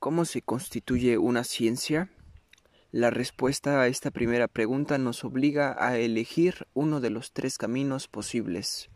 ¿Cómo 0.00 0.24
se 0.26 0.42
constituye 0.42 1.18
una 1.18 1.42
ciencia? 1.42 2.08
La 2.92 3.10
respuesta 3.10 3.80
a 3.80 3.88
esta 3.88 4.12
primera 4.12 4.46
pregunta 4.46 4.96
nos 4.96 5.24
obliga 5.24 5.74
a 5.76 5.98
elegir 5.98 6.68
uno 6.72 7.00
de 7.00 7.10
los 7.10 7.32
tres 7.32 7.58
caminos 7.58 8.06
posibles. 8.06 8.90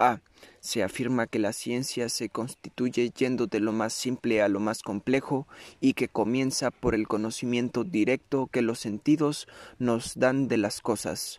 A. 0.00 0.20
Se 0.58 0.82
afirma 0.82 1.28
que 1.28 1.38
la 1.38 1.52
ciencia 1.52 2.08
se 2.08 2.28
constituye 2.28 3.10
yendo 3.10 3.46
de 3.46 3.60
lo 3.60 3.72
más 3.72 3.92
simple 3.92 4.42
a 4.42 4.48
lo 4.48 4.58
más 4.58 4.82
complejo 4.82 5.46
y 5.80 5.92
que 5.92 6.08
comienza 6.08 6.72
por 6.72 6.96
el 6.96 7.06
conocimiento 7.06 7.84
directo 7.84 8.48
que 8.48 8.60
los 8.60 8.80
sentidos 8.80 9.46
nos 9.78 10.18
dan 10.18 10.48
de 10.48 10.56
las 10.56 10.80
cosas 10.80 11.38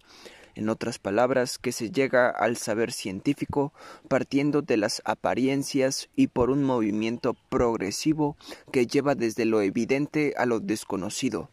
en 0.59 0.69
otras 0.69 0.99
palabras, 0.99 1.57
que 1.57 1.71
se 1.71 1.89
llega 1.89 2.29
al 2.29 2.57
saber 2.57 2.91
científico 2.91 3.73
partiendo 4.07 4.61
de 4.61 4.77
las 4.77 5.01
apariencias 5.05 6.09
y 6.15 6.27
por 6.27 6.49
un 6.49 6.63
movimiento 6.63 7.33
progresivo 7.49 8.35
que 8.71 8.85
lleva 8.85 9.15
desde 9.15 9.45
lo 9.45 9.61
evidente 9.61 10.33
a 10.37 10.45
lo 10.45 10.59
desconocido. 10.59 11.49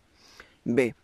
B. 0.65 0.95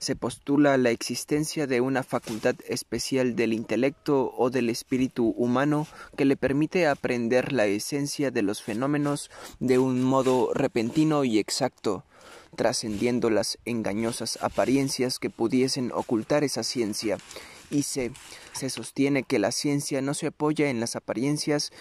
Se 0.00 0.16
postula 0.16 0.76
la 0.76 0.90
existencia 0.90 1.66
de 1.66 1.80
una 1.80 2.02
facultad 2.02 2.56
especial 2.68 3.36
del 3.36 3.52
intelecto 3.52 4.34
o 4.36 4.50
del 4.50 4.68
espíritu 4.68 5.28
humano 5.36 5.86
que 6.16 6.24
le 6.24 6.36
permite 6.36 6.88
aprender 6.88 7.52
la 7.52 7.66
esencia 7.66 8.30
de 8.30 8.42
los 8.42 8.62
fenómenos 8.62 9.30
de 9.60 9.78
un 9.78 10.02
modo 10.02 10.52
repentino 10.52 11.24
y 11.24 11.38
exacto, 11.38 12.04
trascendiendo 12.54 13.30
las 13.30 13.58
engañosas 13.64 14.38
apariencias 14.42 15.18
que 15.18 15.30
pudiesen 15.30 15.92
ocultar 15.92 16.44
esa 16.44 16.62
ciencia, 16.62 17.18
se, 17.82 18.12
se 18.52 18.70
sostiene 18.70 19.24
que 19.24 19.38
la 19.38 19.52
ciencia 19.52 20.00
no 20.00 20.14
se 20.14 20.28
apoya 20.28 20.68
en 20.70 20.80
las 20.80 20.96
apariencias 20.96 21.72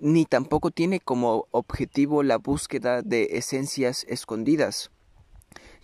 ni 0.00 0.26
tampoco 0.26 0.70
tiene 0.70 1.00
como 1.00 1.46
objetivo 1.50 2.22
la 2.22 2.38
búsqueda 2.38 3.02
de 3.02 3.30
esencias 3.32 4.04
escondidas, 4.08 4.90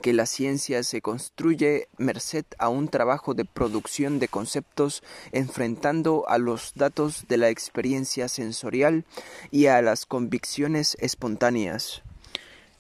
que 0.01 0.13
la 0.13 0.27
ciencia 0.27 0.83
se 0.83 1.01
construye 1.01 1.89
merced 1.97 2.45
a 2.59 2.69
un 2.69 2.89
trabajo 2.89 3.35
de 3.35 3.45
producción 3.45 4.19
de 4.19 4.29
conceptos 4.29 5.03
enfrentando 5.33 6.25
a 6.29 6.39
los 6.39 6.75
datos 6.75 7.27
de 7.29 7.39
la 7.39 7.49
experiencia 7.49 8.29
sensorial 8.29 9.05
y 9.51 9.67
a 9.67 9.81
las 9.83 10.07
convicciones 10.07 10.97
espontáneas. 11.01 12.03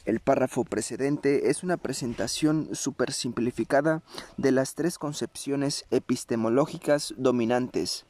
El 0.04 0.20
párrafo 0.20 0.64
precedente 0.64 1.48
es 1.50 1.62
una 1.62 1.78
presentación 1.78 2.68
supersimplificada 2.72 4.02
de 4.36 4.52
las 4.52 4.74
tres 4.74 4.98
concepciones 4.98 5.86
epistemológicas 5.90 7.14
dominantes. 7.16 8.04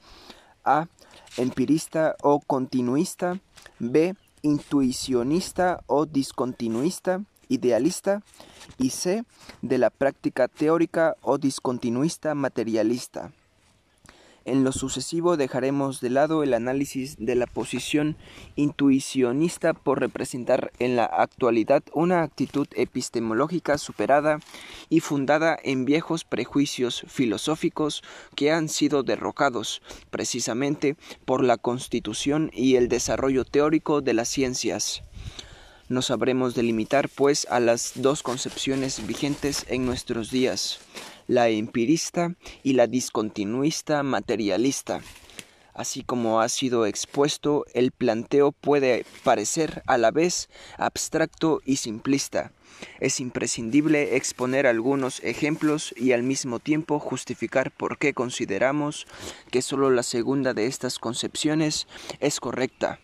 A. 0.65 0.89
Empirista 1.37 2.17
o 2.22 2.41
continuista. 2.41 3.41
B. 3.78 4.17
Intuicionista 4.42 5.84
o 5.87 6.05
discontinuista, 6.05 7.22
idealista. 7.48 8.22
Y 8.78 8.91
C. 8.91 9.25
De 9.62 9.78
la 9.78 9.91
práctica 9.91 10.48
teórica 10.48 11.17
o 11.22 11.39
discontinuista 11.39 12.34
materialista. 12.34 13.33
En 14.47 14.62
lo 14.62 14.73
sucesivo 14.73 15.39
dejaremos 15.39 16.03
de 16.03 16.11
lado 16.11 16.42
el 16.42 16.53
análisis 16.53 17.17
de 17.19 17.34
la 17.34 17.47
posición 17.47 18.14
intuicionista 18.56 19.73
por 19.73 20.00
representar 20.00 20.70
en 20.78 20.97
la 20.97 21.06
actualidad 21.06 21.83
una 21.95 22.23
actitud 22.23 22.69
epistemológica 22.77 23.78
superada 23.78 24.41
y 24.91 25.00
fundada 25.00 25.59
en 25.62 25.87
viejos 25.87 26.25
prejuicios 26.25 27.06
filosóficos 27.09 28.03
que 28.37 28.53
han 28.53 28.69
sido 28.69 29.03
derrocados 29.03 29.81
precisamente 30.11 30.97
por 31.25 31.42
la 31.42 31.56
constitución 31.56 32.50
y 32.53 32.77
el 32.77 32.89
desarrollo 32.89 33.47
teórico 33.47 34.03
de 34.03 34.12
las 34.12 34.28
ciencias. 34.28 35.03
Nos 35.89 36.06
sabremos 36.06 36.55
delimitar, 36.55 37.09
pues, 37.09 37.47
a 37.50 37.61
las 37.61 37.92
dos 37.97 38.22
concepciones 38.22 39.06
vigentes 39.06 39.65
en 39.69 39.87
nuestros 39.87 40.31
días 40.31 40.81
la 41.27 41.48
empirista 41.48 42.34
y 42.62 42.75
la 42.75 42.86
discontinuista 42.86 44.03
materialista. 44.03 45.00
Así 45.75 46.04
como 46.04 46.41
ha 46.41 46.48
sido 46.48 46.87
expuesto, 46.87 47.65
el 47.75 47.91
planteo 47.91 48.53
puede 48.53 49.04
parecer 49.25 49.82
a 49.87 49.98
la 49.98 50.12
vez 50.12 50.48
abstracto 50.78 51.60
y 51.65 51.76
simplista. 51.76 52.53
Es 53.00 53.19
imprescindible 53.19 54.16
exponer 54.16 54.69
algunos 54.69 55.22
ejemplos 55.25 55.93
y 55.97 56.12
al 56.12 56.22
mismo 56.22 56.60
tiempo 56.60 57.00
justificar 57.00 57.72
por 57.72 57.98
qué 57.98 58.15
consideramos 58.15 59.06
que 59.50 59.62
sólo 59.62 59.91
la 59.91 60.04
segunda 60.04 60.54
de 60.54 60.66
estas 60.66 61.00
concepciones 61.00 61.88
es 62.21 62.38
correcta. 62.38 63.00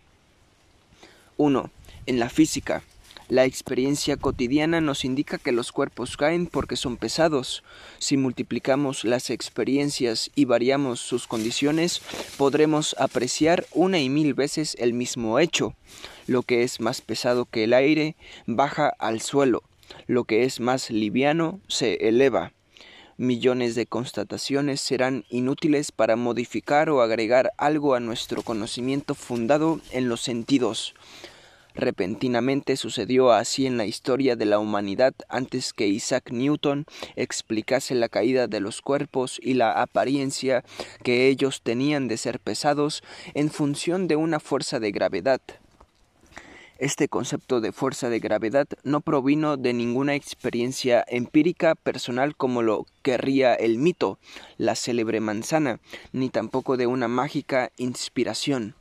1. 1.39 1.71
En 2.07 2.19
la 2.19 2.29
física, 2.29 2.83
la 3.31 3.45
experiencia 3.45 4.17
cotidiana 4.17 4.81
nos 4.81 5.05
indica 5.05 5.39
que 5.39 5.53
los 5.53 5.71
cuerpos 5.71 6.17
caen 6.17 6.47
porque 6.47 6.75
son 6.75 6.97
pesados. 6.97 7.63
Si 7.99 8.17
multiplicamos 8.17 9.05
las 9.05 9.31
experiencias 9.31 10.33
y 10.35 10.47
variamos 10.47 10.99
sus 10.99 11.29
condiciones, 11.29 12.03
podremos 12.37 12.97
apreciar 12.99 13.67
una 13.73 14.01
y 14.01 14.09
mil 14.09 14.35
veces 14.35 14.77
el 14.81 14.95
mismo 14.95 15.39
hecho. 15.39 15.75
Lo 16.27 16.43
que 16.43 16.65
es 16.65 16.81
más 16.81 17.01
pesado 17.03 17.45
que 17.47 17.65
el 17.65 17.73
aire 17.73 18.17
baja 18.47 18.89
al 18.99 19.21
suelo. 19.21 19.63
Lo 20.09 20.25
que 20.25 20.43
es 20.43 20.59
más 20.59 20.91
liviano 20.91 21.61
se 21.69 22.09
eleva 22.09 22.53
millones 23.21 23.75
de 23.75 23.85
constataciones 23.85 24.81
serán 24.81 25.27
inútiles 25.29 25.93
para 25.93 26.17
modificar 26.17 26.89
o 26.89 27.03
agregar 27.03 27.53
algo 27.59 27.95
a 27.95 28.01
nuestro 28.01 28.43
conocimiento 28.43 29.15
fundado 29.15 29.79
en 29.91 30.09
los 30.09 30.23
sentidos. 30.23 30.95
Repentinamente 31.75 32.77
sucedió 32.77 33.33
así 33.33 33.67
en 33.67 33.77
la 33.77 33.87
historia 33.87 34.37
de 34.37 34.45
la 34.45 34.59
humanidad 34.59 35.15
antes 35.29 35.73
que 35.73 35.87
Isaac 35.87 36.31
Newton 36.31 36.85
explicase 37.17 37.95
la 37.95 38.09
caída 38.09 38.47
de 38.47 38.61
los 38.61 38.83
cuerpos 38.83 39.39
y 39.43 39.55
la 39.55 39.73
apariencia 39.81 40.65
que 41.03 41.29
ellos 41.29 41.63
tenían 41.63 42.09
de 42.09 42.17
ser 42.17 42.41
pesados 42.41 43.03
en 43.35 43.51
función 43.51 44.09
de 44.09 44.17
una 44.17 44.41
fuerza 44.41 44.81
de 44.81 44.91
gravedad. 44.91 45.41
Este 46.79 47.09
concepto 47.09 47.61
de 47.61 47.73
fuerza 47.73 48.09
de 48.09 48.21
gravedad 48.21 48.67
no 48.85 49.03
provino 49.03 49.59
de 49.59 49.75
ninguna 49.75 50.15
experiencia 50.15 51.05
empírica 51.07 51.75
personal 51.75 52.35
como 52.35 52.63
lo 52.63 52.87
querría 53.03 53.55
el 53.55 53.77
mito, 53.77 54.19
la 54.57 54.75
célebre 54.75 55.21
manzana, 55.21 55.79
ni 56.13 56.31
tampoco 56.31 56.79
de 56.79 56.87
una 56.87 57.07
mágica 57.07 57.71
inspiración 57.77 58.75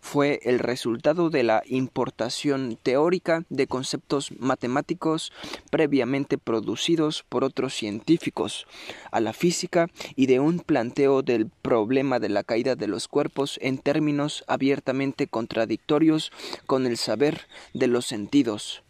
fue 0.00 0.40
el 0.42 0.58
resultado 0.58 1.30
de 1.30 1.42
la 1.42 1.62
importación 1.66 2.78
teórica 2.82 3.44
de 3.48 3.66
conceptos 3.66 4.32
matemáticos 4.38 5.32
previamente 5.70 6.38
producidos 6.38 7.24
por 7.28 7.44
otros 7.44 7.74
científicos 7.74 8.66
a 9.10 9.20
la 9.20 9.32
física 9.32 9.88
y 10.16 10.26
de 10.26 10.40
un 10.40 10.60
planteo 10.60 11.22
del 11.22 11.48
problema 11.62 12.18
de 12.18 12.28
la 12.28 12.44
caída 12.44 12.76
de 12.76 12.88
los 12.88 13.08
cuerpos 13.08 13.58
en 13.62 13.78
términos 13.78 14.44
abiertamente 14.46 15.26
contradictorios 15.26 16.32
con 16.66 16.86
el 16.86 16.96
saber 16.96 17.46
de 17.74 17.86
los 17.86 18.06
sentidos. 18.06 18.82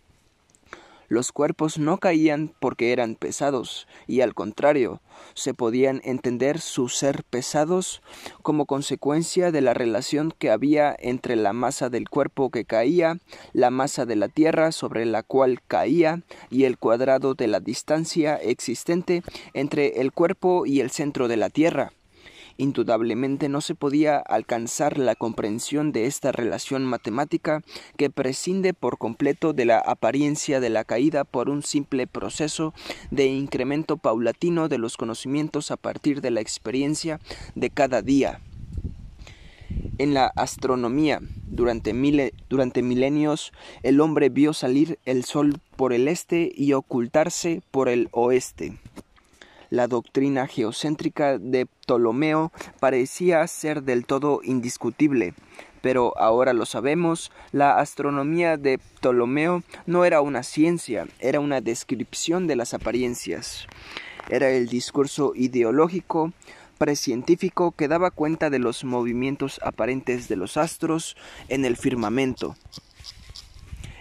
Los 1.11 1.33
cuerpos 1.33 1.77
no 1.77 1.99
caían 1.99 2.55
porque 2.61 2.93
eran 2.93 3.17
pesados, 3.17 3.89
y 4.07 4.21
al 4.21 4.33
contrario, 4.33 5.03
se 5.35 5.55
podían 5.55 6.01
entender 6.05 6.61
su 6.61 6.89
ser 6.89 7.25
pesados 7.25 8.01
como 8.43 8.65
consecuencia 8.65 9.51
de 9.51 9.61
la 9.61 9.75
relación 9.75 10.33
que 10.39 10.53
había 10.53 10.95
entre 10.97 11.35
la 11.35 11.53
masa 11.53 11.91
del 11.91 12.09
cuerpo 12.09 12.51
que 12.51 12.65
caía, 12.65 13.19
la 13.53 13.71
masa 13.71 14.07
de 14.07 14.15
la 14.15 14.29
tierra 14.29 14.71
sobre 14.71 15.05
la 15.05 15.25
cual 15.25 15.61
caía, 15.67 16.23
y 16.49 16.63
el 16.63 16.79
cuadrado 16.79 17.35
de 17.35 17.49
la 17.49 17.59
distancia 17.59 18.37
existente 18.37 19.25
entre 19.53 20.01
el 20.01 20.13
cuerpo 20.13 20.65
y 20.65 20.79
el 20.79 20.93
centro 20.93 21.27
de 21.27 21.39
la 21.39 21.51
tierra. 21.51 21.93
Indudablemente 22.61 23.49
no 23.49 23.63
se 23.63 23.75
podía 23.75 24.19
alcanzar 24.19 24.99
la 24.99 25.15
comprensión 25.15 25.93
de 25.93 26.05
esta 26.05 26.31
relación 26.31 26.85
matemática 26.85 27.63
que 27.97 28.11
prescinde 28.11 28.75
por 28.75 28.99
completo 28.99 29.55
de 29.55 29.65
la 29.65 29.79
apariencia 29.79 30.61
de 30.61 30.69
la 30.69 30.85
caída 30.85 31.25
por 31.25 31.49
un 31.49 31.63
simple 31.63 32.07
proceso 32.07 32.75
de 33.11 33.29
incremento 33.29 33.97
paulatino 33.97 34.69
de 34.69 34.77
los 34.77 34.99
conocimientos 34.99 35.71
a 35.71 35.79
partir 35.79 36.21
de 36.21 36.33
la 36.33 36.43
experiencia 36.43 37.19
de 37.55 37.71
cada 37.71 38.03
día. 38.03 38.43
En 39.97 40.13
la 40.13 40.27
astronomía, 40.27 41.21
durante, 41.47 41.95
durante 42.51 42.83
milenios, 42.83 43.53
el 43.83 44.03
hombre 44.03 44.29
vio 44.29 44.53
salir 44.53 44.99
el 45.07 45.25
sol 45.25 45.57
por 45.77 45.95
el 45.95 46.09
este 46.09 46.53
y 46.55 46.75
ocultarse 46.75 47.63
por 47.71 47.89
el 47.89 48.11
oeste 48.13 48.79
la 49.71 49.87
doctrina 49.87 50.47
geocéntrica 50.47 51.39
de 51.39 51.67
Ptolomeo 51.67 52.53
parecía 52.81 53.47
ser 53.47 53.85
del 53.85 54.05
todo 54.05 54.41
indiscutible. 54.43 55.35
Pero 55.81 56.13
ahora 56.19 56.53
lo 56.53 56.67
sabemos, 56.67 57.33
la 57.53 57.79
astronomía 57.79 58.59
de 58.59 58.79
Ptolomeo 58.79 59.63
no 59.87 60.05
era 60.05 60.21
una 60.21 60.43
ciencia, 60.43 61.07
era 61.21 61.41
una 61.41 61.61
descripción 61.63 62.47
de 62.47 62.57
las 62.57 62.75
apariencias. 62.75 63.67
Era 64.29 64.51
el 64.51 64.69
discurso 64.69 65.33
ideológico 65.35 66.33
precientífico 66.77 67.73
que 67.73 67.89
daba 67.89 68.11
cuenta 68.11 68.51
de 68.51 68.59
los 68.59 68.85
movimientos 68.85 69.61
aparentes 69.63 70.29
de 70.29 70.37
los 70.37 70.57
astros 70.57 71.17
en 71.49 71.65
el 71.65 71.77
firmamento. 71.77 72.57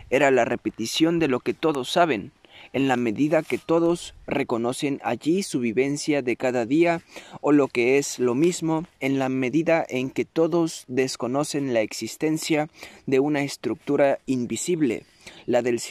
era 0.09 0.31
la 0.31 0.43
repetición 0.43 1.19
de 1.19 1.27
lo 1.27 1.39
que 1.39 1.53
todos 1.53 1.91
saben, 1.91 2.31
en 2.73 2.87
la 2.87 2.97
medida 2.97 3.43
que 3.43 3.57
todos 3.57 4.13
reconocen 4.27 4.99
allí 5.03 5.43
su 5.43 5.59
vivencia 5.59 6.21
de 6.21 6.35
cada 6.35 6.65
día, 6.65 7.01
o 7.41 7.51
lo 7.51 7.67
que 7.67 7.97
es 7.97 8.19
lo 8.19 8.35
mismo, 8.35 8.85
en 8.99 9.19
la 9.19 9.29
medida 9.29 9.85
en 9.87 10.09
que 10.09 10.25
todos 10.25 10.85
desconocen 10.87 11.73
la 11.73 11.81
existencia 11.81 12.69
de 13.05 13.19
una 13.19 13.43
estructura 13.43 14.19
invisible, 14.25 15.03
la 15.45 15.61
del, 15.61 15.81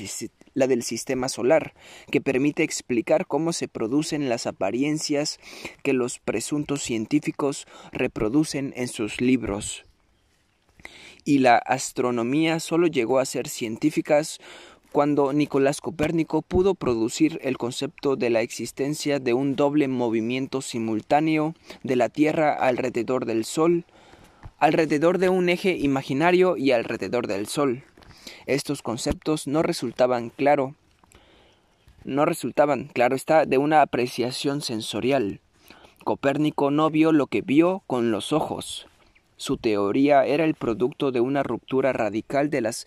la 0.54 0.66
del 0.66 0.82
sistema 0.82 1.28
solar, 1.28 1.74
que 2.10 2.20
permite 2.20 2.62
explicar 2.62 3.26
cómo 3.26 3.52
se 3.52 3.68
producen 3.68 4.28
las 4.28 4.46
apariencias 4.46 5.38
que 5.82 5.92
los 5.92 6.18
presuntos 6.18 6.82
científicos 6.82 7.66
reproducen 7.92 8.72
en 8.76 8.88
sus 8.88 9.20
libros. 9.20 9.84
Y 11.24 11.38
la 11.38 11.58
astronomía 11.58 12.58
solo 12.58 12.86
llegó 12.86 13.18
a 13.18 13.26
ser 13.26 13.48
científicas 13.48 14.38
cuando 14.92 15.32
Nicolás 15.32 15.80
Copérnico 15.80 16.42
pudo 16.42 16.74
producir 16.74 17.38
el 17.42 17.58
concepto 17.58 18.16
de 18.16 18.30
la 18.30 18.40
existencia 18.40 19.18
de 19.18 19.34
un 19.34 19.54
doble 19.54 19.86
movimiento 19.86 20.62
simultáneo 20.62 21.54
de 21.82 21.96
la 21.96 22.08
Tierra 22.08 22.54
alrededor 22.54 23.26
del 23.26 23.44
Sol, 23.44 23.84
alrededor 24.58 25.18
de 25.18 25.28
un 25.28 25.48
eje 25.48 25.76
imaginario 25.76 26.56
y 26.56 26.72
alrededor 26.72 27.26
del 27.26 27.46
Sol. 27.46 27.84
Estos 28.46 28.82
conceptos 28.82 29.46
no 29.46 29.62
resultaban 29.62 30.30
claro, 30.30 30.74
no 32.04 32.24
resultaban, 32.24 32.86
claro 32.86 33.14
está, 33.14 33.44
de 33.44 33.58
una 33.58 33.82
apreciación 33.82 34.62
sensorial. 34.62 35.40
Copérnico 36.04 36.70
no 36.70 36.88
vio 36.90 37.12
lo 37.12 37.26
que 37.26 37.42
vio 37.42 37.82
con 37.86 38.10
los 38.10 38.32
ojos. 38.32 38.86
Su 39.36 39.58
teoría 39.58 40.24
era 40.24 40.44
el 40.44 40.54
producto 40.54 41.12
de 41.12 41.20
una 41.20 41.42
ruptura 41.42 41.92
radical 41.92 42.50
de 42.50 42.62
las 42.62 42.86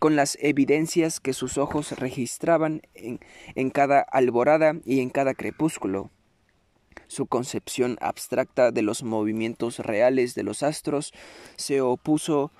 con 0.00 0.16
las 0.16 0.38
evidencias 0.40 1.20
que 1.20 1.32
sus 1.32 1.58
ojos 1.58 1.92
registraban 1.92 2.82
en, 2.94 3.20
en 3.54 3.70
cada 3.70 4.00
alborada 4.00 4.74
y 4.84 5.00
en 5.00 5.10
cada 5.10 5.34
crepúsculo. 5.34 6.10
Su 7.06 7.26
concepción 7.26 7.96
abstracta 8.00 8.70
de 8.70 8.82
los 8.82 9.02
movimientos 9.02 9.78
reales 9.78 10.34
de 10.34 10.42
los 10.42 10.62
astros 10.62 11.12
se 11.56 11.80
opuso 11.80 12.52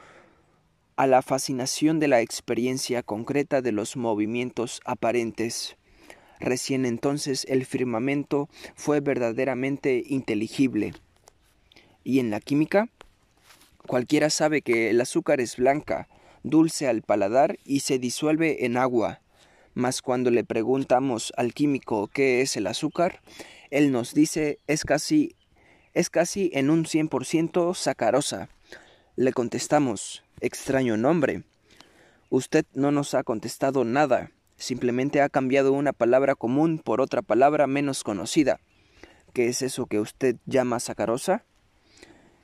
a 0.96 1.06
la 1.06 1.22
fascinación 1.22 2.00
de 2.00 2.08
la 2.08 2.20
experiencia 2.22 3.02
concreta 3.02 3.62
de 3.62 3.72
los 3.72 3.96
movimientos 3.96 4.80
aparentes. 4.84 5.76
Recién 6.40 6.86
entonces 6.86 7.46
el 7.48 7.66
firmamento 7.66 8.48
fue 8.74 9.00
verdaderamente 9.00 10.02
inteligible. 10.06 10.94
¿Y 12.02 12.18
en 12.18 12.30
la 12.30 12.40
química? 12.40 12.88
Cualquiera 13.86 14.28
sabe 14.28 14.62
que 14.62 14.90
el 14.90 15.00
azúcar 15.00 15.40
es 15.40 15.56
blanca, 15.56 16.08
dulce 16.42 16.88
al 16.88 17.02
paladar 17.02 17.58
y 17.64 17.80
se 17.80 17.98
disuelve 17.98 18.64
en 18.64 18.76
agua. 18.76 19.20
Mas 19.74 20.02
cuando 20.02 20.30
le 20.30 20.44
preguntamos 20.44 21.32
al 21.36 21.54
químico 21.54 22.08
qué 22.08 22.40
es 22.40 22.56
el 22.56 22.66
azúcar, 22.66 23.20
él 23.70 23.92
nos 23.92 24.14
dice 24.14 24.58
es 24.66 24.84
casi 24.84 25.36
es 25.94 26.10
casi 26.10 26.50
en 26.54 26.70
un 26.70 26.84
100% 26.84 27.74
sacarosa. 27.74 28.48
Le 29.16 29.32
contestamos, 29.32 30.22
extraño 30.40 30.96
nombre. 30.96 31.42
Usted 32.30 32.66
no 32.74 32.90
nos 32.92 33.14
ha 33.14 33.24
contestado 33.24 33.84
nada, 33.84 34.30
simplemente 34.56 35.22
ha 35.22 35.28
cambiado 35.28 35.72
una 35.72 35.92
palabra 35.92 36.34
común 36.34 36.78
por 36.78 37.00
otra 37.00 37.22
palabra 37.22 37.66
menos 37.66 38.04
conocida. 38.04 38.60
¿Qué 39.32 39.48
es 39.48 39.62
eso 39.62 39.86
que 39.86 39.98
usted 39.98 40.36
llama 40.46 40.78
sacarosa? 40.78 41.44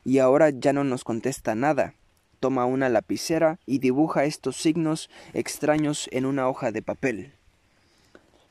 Y 0.04 0.18
ahora 0.18 0.50
ya 0.50 0.72
no 0.72 0.84
nos 0.84 1.04
contesta 1.04 1.54
nada 1.54 1.94
toma 2.34 2.66
una 2.66 2.88
lapicera 2.88 3.58
y 3.66 3.78
dibuja 3.78 4.24
estos 4.24 4.56
signos 4.56 5.08
extraños 5.32 6.08
en 6.12 6.26
una 6.26 6.48
hoja 6.48 6.72
de 6.72 6.82
papel. 6.82 7.32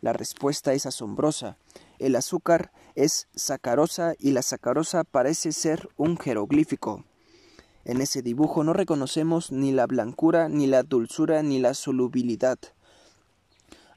La 0.02 0.12
respuesta 0.12 0.74
es 0.74 0.86
asombrosa. 0.86 1.58
El 2.00 2.16
azúcar 2.16 2.72
es 2.96 3.28
sacarosa 3.36 4.16
y 4.20 4.32
la 4.32 4.42
sacarosa 4.42 5.04
parece 5.04 5.52
ser 5.52 5.88
un 5.96 6.18
jeroglífico. 6.18 7.06
En 7.86 8.02
ese 8.02 8.22
dibujo 8.22 8.64
no 8.64 8.74
reconocemos 8.74 9.52
ni 9.52 9.72
la 9.72 9.88
blancura, 9.88 10.50
ni 10.50 10.68
la 10.68 10.84
dulzura, 10.84 11.44
ni 11.44 11.60
la 11.60 11.74
solubilidad. 11.74 12.58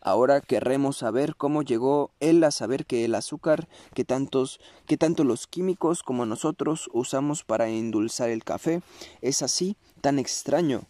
Ahora 0.06 0.40
querremos 0.40 0.98
saber 0.98 1.34
cómo 1.34 1.62
llegó 1.62 2.12
él 2.20 2.44
a 2.44 2.52
saber 2.52 2.86
que 2.86 3.04
el 3.04 3.16
azúcar 3.16 3.66
que 3.92 4.04
tantos 4.04 4.60
que 4.86 4.96
tanto 4.96 5.24
los 5.24 5.48
químicos 5.48 6.04
como 6.04 6.24
nosotros 6.26 6.88
usamos 6.92 7.42
para 7.42 7.66
endulzar 7.66 8.30
el 8.30 8.44
café 8.44 8.82
es 9.20 9.42
así 9.42 9.76
tan 10.02 10.20
extraño. 10.20 10.82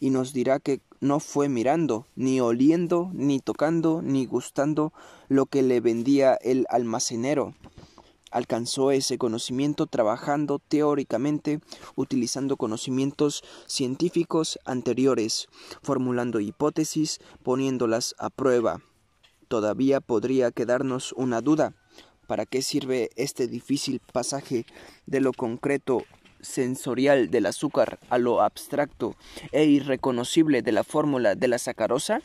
Y 0.00 0.10
nos 0.10 0.34
dirá 0.34 0.60
que 0.60 0.82
no 1.00 1.18
fue 1.18 1.48
mirando, 1.48 2.06
ni 2.14 2.42
oliendo, 2.42 3.10
ni 3.14 3.40
tocando, 3.40 4.02
ni 4.02 4.26
gustando 4.26 4.92
lo 5.28 5.46
que 5.46 5.62
le 5.62 5.80
vendía 5.80 6.34
el 6.34 6.66
almacenero, 6.68 7.54
alcanzó 8.32 8.90
ese 8.90 9.18
conocimiento 9.18 9.86
trabajando 9.86 10.58
teóricamente, 10.58 11.60
utilizando 11.94 12.56
conocimientos 12.56 13.44
científicos 13.66 14.58
anteriores, 14.64 15.48
formulando 15.82 16.40
hipótesis, 16.40 17.20
poniéndolas 17.42 18.14
a 18.18 18.30
prueba. 18.30 18.80
Todavía 19.48 20.00
podría 20.00 20.50
quedarnos 20.50 21.12
una 21.12 21.40
duda. 21.40 21.74
¿Para 22.26 22.46
qué 22.46 22.62
sirve 22.62 23.10
este 23.16 23.46
difícil 23.46 24.00
pasaje 24.12 24.64
de 25.06 25.20
lo 25.20 25.32
concreto 25.32 26.04
sensorial 26.40 27.30
del 27.30 27.46
azúcar 27.46 27.98
a 28.10 28.18
lo 28.18 28.42
abstracto 28.42 29.14
e 29.52 29.64
irreconocible 29.64 30.62
de 30.62 30.72
la 30.72 30.84
fórmula 30.84 31.34
de 31.34 31.48
la 31.48 31.58
sacarosa? 31.58 32.20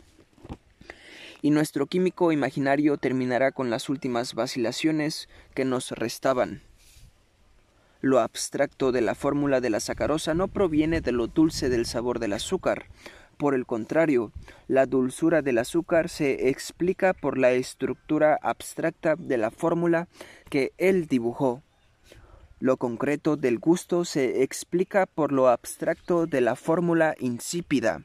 Y 1.42 1.52
nuestro 1.52 1.86
químico 1.86 2.32
imaginario 2.32 2.98
terminará 2.98 3.52
con 3.52 3.70
las 3.70 3.90
últimas 3.90 4.34
vacilaciones 4.34 5.30
que 5.54 5.66
nos 5.66 5.92
restaban. 5.92 6.62
Lo 8.02 8.20
abstracto 8.20 8.92
de 8.92 9.02
la 9.02 9.16
fórmula 9.16 9.60
de 9.60 9.70
la 9.70 9.80
sacarosa 9.80 10.34
no 10.34 10.48
proviene 10.48 11.02
de 11.02 11.12
lo 11.12 11.28
dulce 11.28 11.70
del 11.70 11.86
sabor 11.86 12.20
del 12.20 12.34
azúcar. 12.34 12.86
Por 13.38 13.54
el 13.54 13.66
contrario, 13.66 14.32
la 14.68 14.86
dulzura 14.86 15.42
del 15.42 15.58
azúcar 15.60 16.10
se 16.10 16.50
explica 16.50 17.14
por 17.14 17.38
la 17.38 17.52
estructura 17.52 18.38
abstracta 18.42 19.16
de 19.16 19.38
la 19.38 19.52
fórmula 19.52 20.08
que 20.50 20.74
él 20.78 21.08
dibujó. 21.08 21.62
Lo 22.60 22.78
concreto 22.78 23.36
del 23.36 23.60
gusto 23.60 24.06
se 24.06 24.42
explica 24.42 25.06
por 25.06 25.32
lo 25.32 25.48
abstracto 25.50 26.26
de 26.26 26.42
la 26.42 26.56
fórmula 26.56 27.16
insípida 27.20 28.04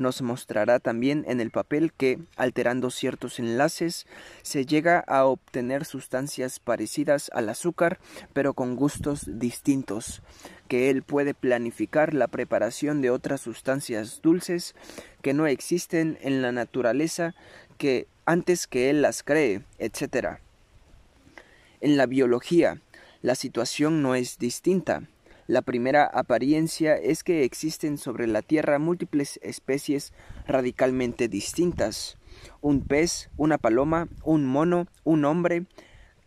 nos 0.00 0.22
mostrará 0.22 0.80
también 0.80 1.24
en 1.28 1.40
el 1.40 1.50
papel 1.50 1.92
que, 1.92 2.18
alterando 2.36 2.90
ciertos 2.90 3.38
enlaces, 3.38 4.06
se 4.42 4.66
llega 4.66 4.98
a 4.98 5.26
obtener 5.26 5.84
sustancias 5.84 6.58
parecidas 6.58 7.30
al 7.32 7.48
azúcar, 7.48 8.00
pero 8.32 8.54
con 8.54 8.74
gustos 8.74 9.26
distintos, 9.26 10.22
que 10.66 10.90
él 10.90 11.02
puede 11.02 11.34
planificar 11.34 12.14
la 12.14 12.26
preparación 12.26 13.02
de 13.02 13.10
otras 13.10 13.42
sustancias 13.42 14.20
dulces 14.22 14.74
que 15.22 15.34
no 15.34 15.46
existen 15.46 16.18
en 16.22 16.42
la 16.42 16.50
naturaleza 16.50 17.34
que 17.76 18.08
antes 18.24 18.66
que 18.66 18.90
él 18.90 19.02
las 19.02 19.22
cree, 19.22 19.62
etc. 19.78 20.38
En 21.80 21.96
la 21.96 22.06
biología, 22.06 22.80
la 23.22 23.34
situación 23.34 24.02
no 24.02 24.14
es 24.14 24.38
distinta. 24.38 25.02
La 25.50 25.62
primera 25.62 26.04
apariencia 26.04 26.94
es 26.94 27.24
que 27.24 27.42
existen 27.42 27.98
sobre 27.98 28.28
la 28.28 28.40
Tierra 28.40 28.78
múltiples 28.78 29.40
especies 29.42 30.12
radicalmente 30.46 31.26
distintas. 31.26 32.18
Un 32.60 32.82
pez, 32.82 33.30
una 33.36 33.58
paloma, 33.58 34.06
un 34.22 34.46
mono, 34.46 34.86
un 35.02 35.24
hombre, 35.24 35.66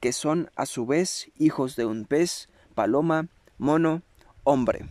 que 0.02 0.12
son 0.12 0.52
a 0.58 0.66
su 0.66 0.86
vez 0.86 1.32
hijos 1.38 1.78
de 1.78 1.86
un 1.86 2.04
pez, 2.04 2.50
paloma, 2.76 3.30
mono, 3.58 4.02
hombre. 4.44 4.90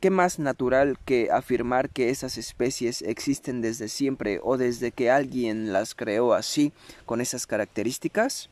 ¿Qué 0.00 0.08
más 0.08 0.38
natural 0.38 0.98
que 1.04 1.28
afirmar 1.30 1.90
que 1.90 2.08
esas 2.08 2.38
especies 2.38 3.02
existen 3.02 3.60
desde 3.60 3.88
siempre 3.88 4.40
o 4.42 4.56
desde 4.56 4.90
que 4.90 5.10
alguien 5.10 5.70
las 5.70 5.94
creó 5.94 6.32
así, 6.32 6.72
con 7.04 7.20
esas 7.20 7.46
características? 7.46 8.48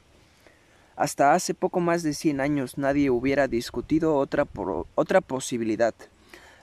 Hasta 0.96 1.32
hace 1.34 1.54
poco 1.54 1.80
más 1.80 2.02
de 2.02 2.14
cien 2.14 2.40
años 2.40 2.78
nadie 2.78 3.11
hubiera 3.11 3.49
discutido 3.49 4.16
otra, 4.16 4.46
otra 4.94 5.20
posibilidad. 5.20 5.94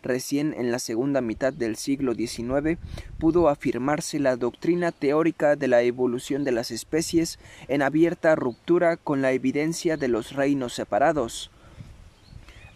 Recién 0.01 0.53
en 0.53 0.71
la 0.71 0.79
segunda 0.79 1.19
mitad 1.19 1.51
del 1.51 1.75
siglo 1.75 2.13
XIX 2.13 2.77
pudo 3.17 3.49
afirmarse 3.49 4.19
la 4.19 4.37
doctrina 4.37 4.91
teórica 4.91 5.55
de 5.55 5.67
la 5.67 5.81
evolución 5.81 6.43
de 6.43 6.53
las 6.53 6.71
especies 6.71 7.37
en 7.67 7.81
abierta 7.81 8.35
ruptura 8.35 8.95
con 8.95 9.21
la 9.21 9.33
evidencia 9.33 9.97
de 9.97 10.07
los 10.07 10.33
reinos 10.33 10.73
separados 10.73 11.51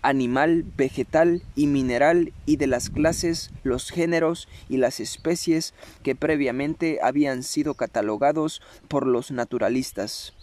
animal, 0.04 0.66
vegetal 0.76 1.42
y 1.56 1.66
mineral 1.68 2.34
y 2.46 2.58
de 2.58 2.68
las 2.68 2.90
clases, 2.90 3.52
los 3.64 3.90
géneros 3.90 4.50
y 4.68 4.78
las 4.78 5.00
especies 5.00 5.74
que 6.04 6.14
previamente 6.14 7.00
habían 7.02 7.42
sido 7.42 7.74
catalogados 7.74 8.62
por 8.90 9.08
los 9.08 9.32
naturalistas 9.32 10.34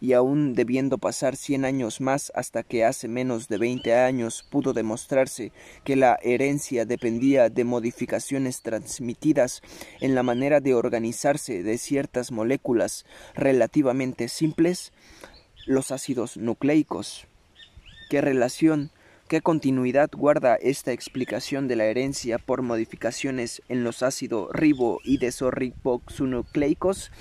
y 0.00 0.14
aun 0.14 0.54
debiendo 0.54 0.98
pasar 0.98 1.36
cien 1.36 1.64
años 1.64 2.00
más 2.00 2.32
hasta 2.34 2.62
que 2.62 2.84
hace 2.84 3.06
menos 3.06 3.48
de 3.48 3.58
veinte 3.58 3.94
años 3.94 4.44
pudo 4.50 4.72
demostrarse 4.72 5.52
que 5.84 5.96
la 5.96 6.18
herencia 6.22 6.86
dependía 6.86 7.50
de 7.50 7.64
modificaciones 7.64 8.62
transmitidas 8.62 9.60
en 10.00 10.14
la 10.14 10.22
manera 10.22 10.60
de 10.60 10.74
organizarse 10.74 11.62
de 11.62 11.78
ciertas 11.78 12.32
moléculas 12.32 13.04
relativamente 13.34 14.28
simples, 14.28 14.92
los 15.66 15.90
ácidos 15.90 16.36
nucleicos. 16.36 17.26
¿Qué 18.08 18.20
relación, 18.20 18.90
qué 19.30 19.42
continuidad 19.42 20.10
guarda 20.12 20.56
esta 20.56 20.90
explicación 20.90 21.68
de 21.68 21.76
la 21.76 21.84
herencia 21.84 22.36
por 22.38 22.62
modificaciones 22.62 23.62
en 23.68 23.84
los 23.84 24.02
ácidos 24.02 24.48
ribo 24.52 24.98
y 25.04 25.18
desorriboxonucleicos 25.18 27.12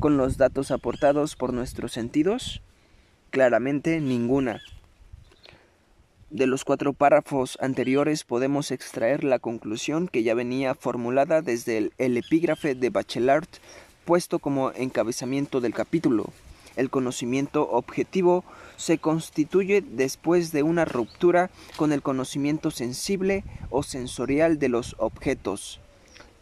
con 0.00 0.16
los 0.16 0.38
datos 0.38 0.72
aportados 0.72 1.36
por 1.36 1.52
nuestros 1.52 1.92
sentidos? 1.92 2.62
Claramente 3.30 4.00
ninguna. 4.00 4.60
De 6.30 6.48
los 6.48 6.64
cuatro 6.64 6.94
párrafos 6.94 7.56
anteriores 7.60 8.24
podemos 8.24 8.72
extraer 8.72 9.22
la 9.22 9.38
conclusión 9.38 10.08
que 10.08 10.24
ya 10.24 10.34
venía 10.34 10.74
formulada 10.74 11.42
desde 11.42 11.78
el, 11.78 11.92
el 11.98 12.16
epígrafe 12.16 12.74
de 12.74 12.90
Bachelard 12.90 13.46
puesto 14.04 14.40
como 14.40 14.72
encabezamiento 14.72 15.60
del 15.60 15.74
capítulo. 15.74 16.32
El 16.76 16.90
conocimiento 16.90 17.68
objetivo 17.70 18.44
se 18.76 18.98
constituye 18.98 19.82
después 19.82 20.52
de 20.52 20.62
una 20.62 20.84
ruptura 20.84 21.50
con 21.76 21.92
el 21.92 22.02
conocimiento 22.02 22.70
sensible 22.70 23.44
o 23.70 23.82
sensorial 23.82 24.58
de 24.58 24.68
los 24.68 24.96
objetos. 24.98 25.80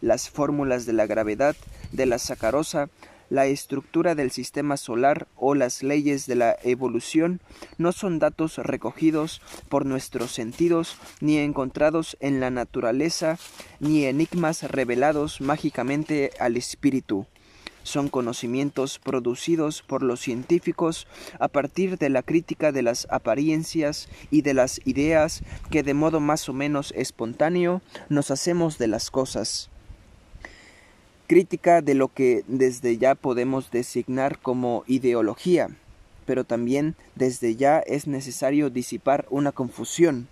Las 0.01 0.31
fórmulas 0.31 0.87
de 0.87 0.95
la 0.95 1.07
gravedad, 1.07 1.57
de 1.93 2.07
la 2.07 2.19
sacarosa, 2.19 2.89
la 3.31 3.47
estructura 3.47 4.17
del 4.17 4.33
sistema 4.33 4.77
solar 4.77 5.29
o 5.37 5.55
las 5.55 5.85
leyes 5.85 6.27
de 6.27 6.35
la 6.35 6.57
evolución 6.65 7.41
no 7.79 7.93
son 7.93 8.19
datos 8.19 8.59
recogidos 8.59 9.41
por 9.69 9.87
nuestros 9.87 10.33
sentidos 10.33 10.97
ni 11.21 11.39
encontrados 11.39 12.17
en 12.19 12.41
la 12.41 12.51
naturaleza 12.51 13.39
ni 13.79 14.05
enigmas 14.05 14.65
revelados 14.65 15.41
mágicamente 15.41 16.33
al 16.41 16.57
espíritu. 16.57 17.27
Son 17.83 18.09
conocimientos 18.09 18.99
producidos 18.99 19.83
por 19.83 20.03
los 20.03 20.21
científicos 20.21 21.07
a 21.39 21.49
partir 21.49 21.99
de 21.99 22.11
la 22.11 22.23
crítica 22.23 22.73
de 22.73 22.83
las 22.83 23.07
apariencias 23.11 24.09
y 24.31 24.43
de 24.43 24.55
las 24.55 24.81
ideas 24.85 25.43
que 25.71 25.83
de 25.83 25.95
modo 25.95 26.21
más 26.21 26.49
o 26.49 26.53
menos 26.53 26.93
espontáneo 26.97 27.83
nos 28.09 28.31
hacemos 28.31 28.79
de 28.79 28.89
las 28.89 29.11
cosas 29.11 29.71
crítica 31.31 31.81
de 31.81 31.95
lo 31.95 32.13
que 32.13 32.43
desde 32.49 32.99
ya 32.99 33.15
podemos 33.15 33.71
designar 33.71 34.41
como 34.41 34.83
ideología, 34.89 35.69
pero 36.27 36.43
también 36.43 36.97
desde 37.15 37.55
ya 37.55 37.79
es 37.79 38.09
necesario 38.09 38.69
disipar 38.69 39.27
una 39.31 39.53
confusión. 39.53 40.27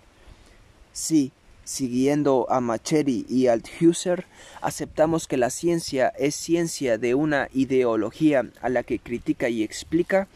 Si, 0.91 1.31
siguiendo 1.69 2.47
a 2.49 2.61
Macheri 2.61 3.27
y 3.29 3.45
Althusser, 3.45 4.25
aceptamos 4.59 5.27
que 5.27 5.37
la 5.37 5.51
ciencia 5.51 6.07
es 6.17 6.33
ciencia 6.33 6.97
de 6.97 7.13
una 7.13 7.47
ideología 7.53 8.49
a 8.59 8.69
la 8.69 8.81
que 8.81 8.97
critica 8.97 9.49
y 9.49 9.61
explica, 9.61 10.27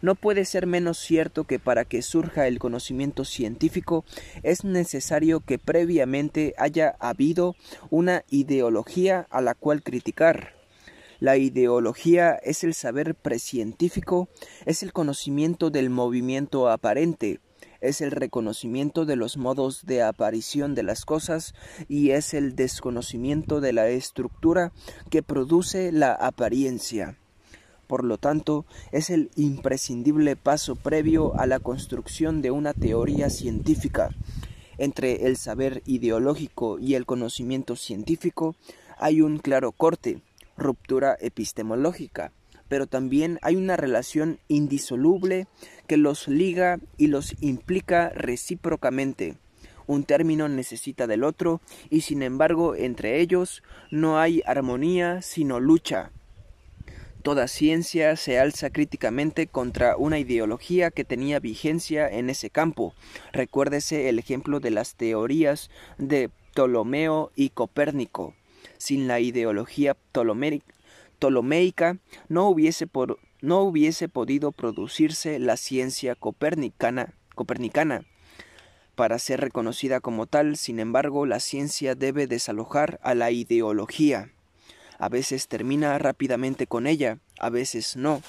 no 0.00 0.14
puede 0.14 0.46
ser 0.46 0.66
menos 0.66 0.96
cierto 0.96 1.44
que 1.44 1.58
para 1.58 1.84
que 1.84 2.00
surja 2.00 2.46
el 2.46 2.58
conocimiento 2.58 3.26
científico 3.26 4.06
es 4.42 4.64
necesario 4.64 5.40
que 5.40 5.58
previamente 5.58 6.54
haya 6.56 6.96
habido 7.00 7.54
una 7.90 8.24
ideología 8.30 9.26
a 9.28 9.42
la 9.42 9.54
cual 9.54 9.82
criticar. 9.82 10.54
La 11.20 11.36
ideología 11.36 12.32
es 12.42 12.64
el 12.64 12.72
saber 12.72 13.14
precientífico, 13.14 14.28
es 14.64 14.82
el 14.82 14.94
conocimiento 14.94 15.68
del 15.68 15.90
movimiento 15.90 16.70
aparente, 16.70 17.40
es 17.80 18.00
el 18.00 18.10
reconocimiento 18.10 19.04
de 19.04 19.16
los 19.16 19.36
modos 19.36 19.86
de 19.86 20.02
aparición 20.02 20.74
de 20.74 20.82
las 20.82 21.04
cosas 21.04 21.54
y 21.88 22.10
es 22.10 22.34
el 22.34 22.56
desconocimiento 22.56 23.60
de 23.60 23.72
la 23.72 23.88
estructura 23.88 24.72
que 25.10 25.22
produce 25.22 25.92
la 25.92 26.12
apariencia. 26.12 27.16
Por 27.86 28.04
lo 28.04 28.18
tanto, 28.18 28.66
es 28.92 29.08
el 29.08 29.30
imprescindible 29.34 30.36
paso 30.36 30.76
previo 30.76 31.38
a 31.38 31.46
la 31.46 31.58
construcción 31.58 32.42
de 32.42 32.50
una 32.50 32.74
teoría 32.74 33.30
científica. 33.30 34.10
Entre 34.76 35.26
el 35.26 35.36
saber 35.36 35.82
ideológico 35.86 36.78
y 36.78 36.94
el 36.94 37.06
conocimiento 37.06 37.76
científico 37.76 38.54
hay 38.98 39.22
un 39.22 39.38
claro 39.38 39.72
corte, 39.72 40.20
ruptura 40.56 41.16
epistemológica, 41.20 42.32
pero 42.68 42.86
también 42.86 43.38
hay 43.42 43.56
una 43.56 43.76
relación 43.76 44.38
indisoluble 44.48 45.46
que 45.86 45.96
los 45.96 46.28
liga 46.28 46.78
y 46.96 47.08
los 47.08 47.34
implica 47.40 48.10
recíprocamente. 48.10 49.36
Un 49.86 50.04
término 50.04 50.48
necesita 50.48 51.06
del 51.06 51.24
otro 51.24 51.62
y 51.88 52.02
sin 52.02 52.22
embargo 52.22 52.74
entre 52.74 53.20
ellos 53.20 53.62
no 53.90 54.18
hay 54.18 54.42
armonía 54.46 55.22
sino 55.22 55.60
lucha. 55.60 56.12
Toda 57.22 57.48
ciencia 57.48 58.14
se 58.16 58.38
alza 58.38 58.70
críticamente 58.70 59.48
contra 59.48 59.96
una 59.96 60.18
ideología 60.18 60.90
que 60.90 61.04
tenía 61.04 61.40
vigencia 61.40 62.08
en 62.08 62.30
ese 62.30 62.48
campo. 62.48 62.94
Recuérdese 63.32 64.08
el 64.08 64.18
ejemplo 64.18 64.60
de 64.60 64.70
las 64.70 64.94
teorías 64.94 65.68
de 65.98 66.30
Ptolomeo 66.52 67.32
y 67.34 67.50
Copérnico. 67.50 68.34
Sin 68.76 69.08
la 69.08 69.20
ideología 69.20 69.94
ptolomeica 71.18 71.98
no 72.28 72.48
hubiese, 72.48 72.86
podido 74.08 74.52
producirse 74.52 75.38
la 75.38 75.56
ciencia 75.56 76.14
copernicana. 76.14 77.14
Para 78.94 79.18
ser 79.18 79.40
reconocida 79.40 80.00
como 80.00 80.26
tal, 80.26 80.56
sin 80.56 80.80
embargo, 80.80 81.26
la 81.26 81.40
ciencia 81.40 81.94
debe 81.94 82.26
desalojar 82.26 82.98
a 83.02 83.14
la 83.14 83.30
ideología 83.30 84.32
a 84.98 85.08
veces 85.08 85.46
termina 85.46 85.96
rápidamente 85.98 86.66
con 86.66 86.86
ella, 86.86 87.18
a 87.38 87.50
veces 87.50 87.96
no. 87.96 88.20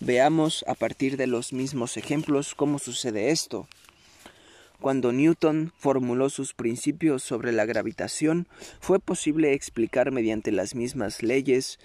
Veamos 0.00 0.64
a 0.66 0.74
partir 0.74 1.16
de 1.16 1.26
los 1.26 1.52
mismos 1.52 1.96
ejemplos 1.96 2.54
cómo 2.54 2.78
sucede 2.78 3.30
esto. 3.30 3.68
Cuando 4.80 5.12
Newton 5.12 5.72
formuló 5.76 6.30
sus 6.30 6.54
principios 6.54 7.22
sobre 7.22 7.52
la 7.52 7.66
gravitación, 7.66 8.48
fue 8.80 8.98
posible 8.98 9.52
explicar 9.52 10.10
mediante 10.10 10.52
las 10.52 10.74
mismas 10.74 11.22
leyes 11.22 11.78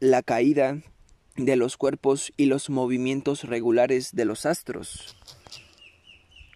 la 0.00 0.22
caída 0.22 0.82
de 1.36 1.56
los 1.56 1.76
cuerpos 1.76 2.32
y 2.36 2.46
los 2.46 2.68
movimientos 2.68 3.44
regulares 3.44 4.14
de 4.14 4.26
los 4.26 4.44
astros. 4.44 5.16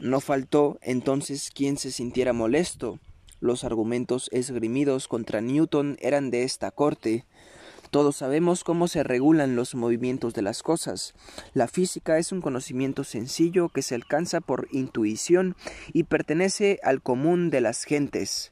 No 0.00 0.20
faltó 0.20 0.78
entonces 0.82 1.50
quien 1.54 1.78
se 1.78 1.90
sintiera 1.90 2.32
molesto, 2.32 2.98
los 3.44 3.62
argumentos 3.62 4.30
esgrimidos 4.32 5.06
contra 5.06 5.42
Newton 5.42 5.98
eran 6.00 6.30
de 6.30 6.44
esta 6.44 6.70
corte. 6.70 7.26
Todos 7.94 8.16
sabemos 8.16 8.64
cómo 8.64 8.88
se 8.88 9.04
regulan 9.04 9.54
los 9.54 9.76
movimientos 9.76 10.34
de 10.34 10.42
las 10.42 10.64
cosas. 10.64 11.14
La 11.52 11.68
física 11.68 12.18
es 12.18 12.32
un 12.32 12.40
conocimiento 12.40 13.04
sencillo 13.04 13.68
que 13.68 13.82
se 13.82 13.94
alcanza 13.94 14.40
por 14.40 14.66
intuición 14.72 15.54
y 15.92 16.02
pertenece 16.02 16.80
al 16.82 17.02
común 17.02 17.50
de 17.50 17.60
las 17.60 17.84
gentes. 17.84 18.50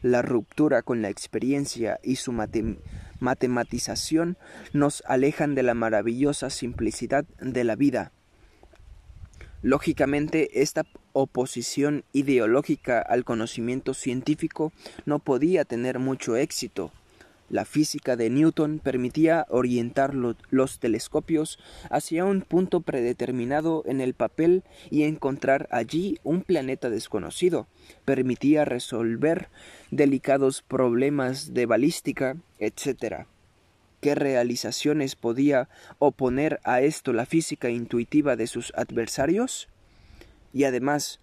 La 0.00 0.22
ruptura 0.22 0.82
con 0.82 1.02
la 1.02 1.08
experiencia 1.08 1.98
y 2.04 2.14
su 2.14 2.32
matematización 3.18 4.38
nos 4.72 5.02
alejan 5.08 5.56
de 5.56 5.64
la 5.64 5.74
maravillosa 5.74 6.48
simplicidad 6.48 7.24
de 7.40 7.64
la 7.64 7.74
vida. 7.74 8.12
Lógicamente, 9.60 10.62
esta 10.62 10.84
oposición 11.12 12.04
ideológica 12.12 13.00
al 13.00 13.24
conocimiento 13.24 13.92
científico 13.92 14.72
no 15.04 15.18
podía 15.18 15.64
tener 15.64 15.98
mucho 15.98 16.36
éxito. 16.36 16.92
La 17.50 17.66
física 17.66 18.16
de 18.16 18.30
Newton 18.30 18.80
permitía 18.82 19.46
orientar 19.50 20.14
los 20.14 20.78
telescopios 20.78 21.58
hacia 21.90 22.24
un 22.24 22.40
punto 22.40 22.80
predeterminado 22.80 23.82
en 23.86 24.00
el 24.00 24.14
papel 24.14 24.62
y 24.90 25.02
encontrar 25.02 25.68
allí 25.70 26.18
un 26.24 26.42
planeta 26.42 26.88
desconocido. 26.88 27.66
Permitía 28.06 28.64
resolver 28.64 29.50
delicados 29.90 30.62
problemas 30.62 31.52
de 31.52 31.66
balística, 31.66 32.36
etc. 32.58 33.26
¿Qué 34.00 34.14
realizaciones 34.14 35.14
podía 35.14 35.68
oponer 35.98 36.60
a 36.64 36.80
esto 36.80 37.12
la 37.12 37.26
física 37.26 37.68
intuitiva 37.68 38.36
de 38.36 38.46
sus 38.46 38.72
adversarios? 38.74 39.68
Y 40.54 40.64
además, 40.64 41.20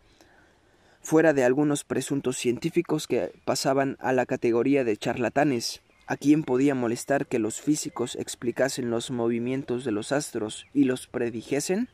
fuera 1.01 1.33
de 1.33 1.43
algunos 1.43 1.83
presuntos 1.83 2.37
científicos 2.37 3.07
que 3.07 3.33
pasaban 3.43 3.97
a 3.99 4.13
la 4.13 4.27
categoría 4.27 4.83
de 4.83 4.97
charlatanes, 4.97 5.81
¿a 6.07 6.17
quién 6.17 6.43
podía 6.43 6.75
molestar 6.75 7.27
que 7.27 7.39
los 7.39 7.61
físicos 7.61 8.15
explicasen 8.15 8.89
los 8.89 9.11
movimientos 9.11 9.83
de 9.85 9.91
los 9.91 10.11
astros 10.11 10.65
y 10.73 10.83
los 10.83 11.07
predijesen? 11.07 11.89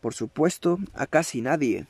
Por 0.00 0.14
supuesto, 0.14 0.78
a 0.94 1.06
casi 1.06 1.42
nadie. 1.42 1.86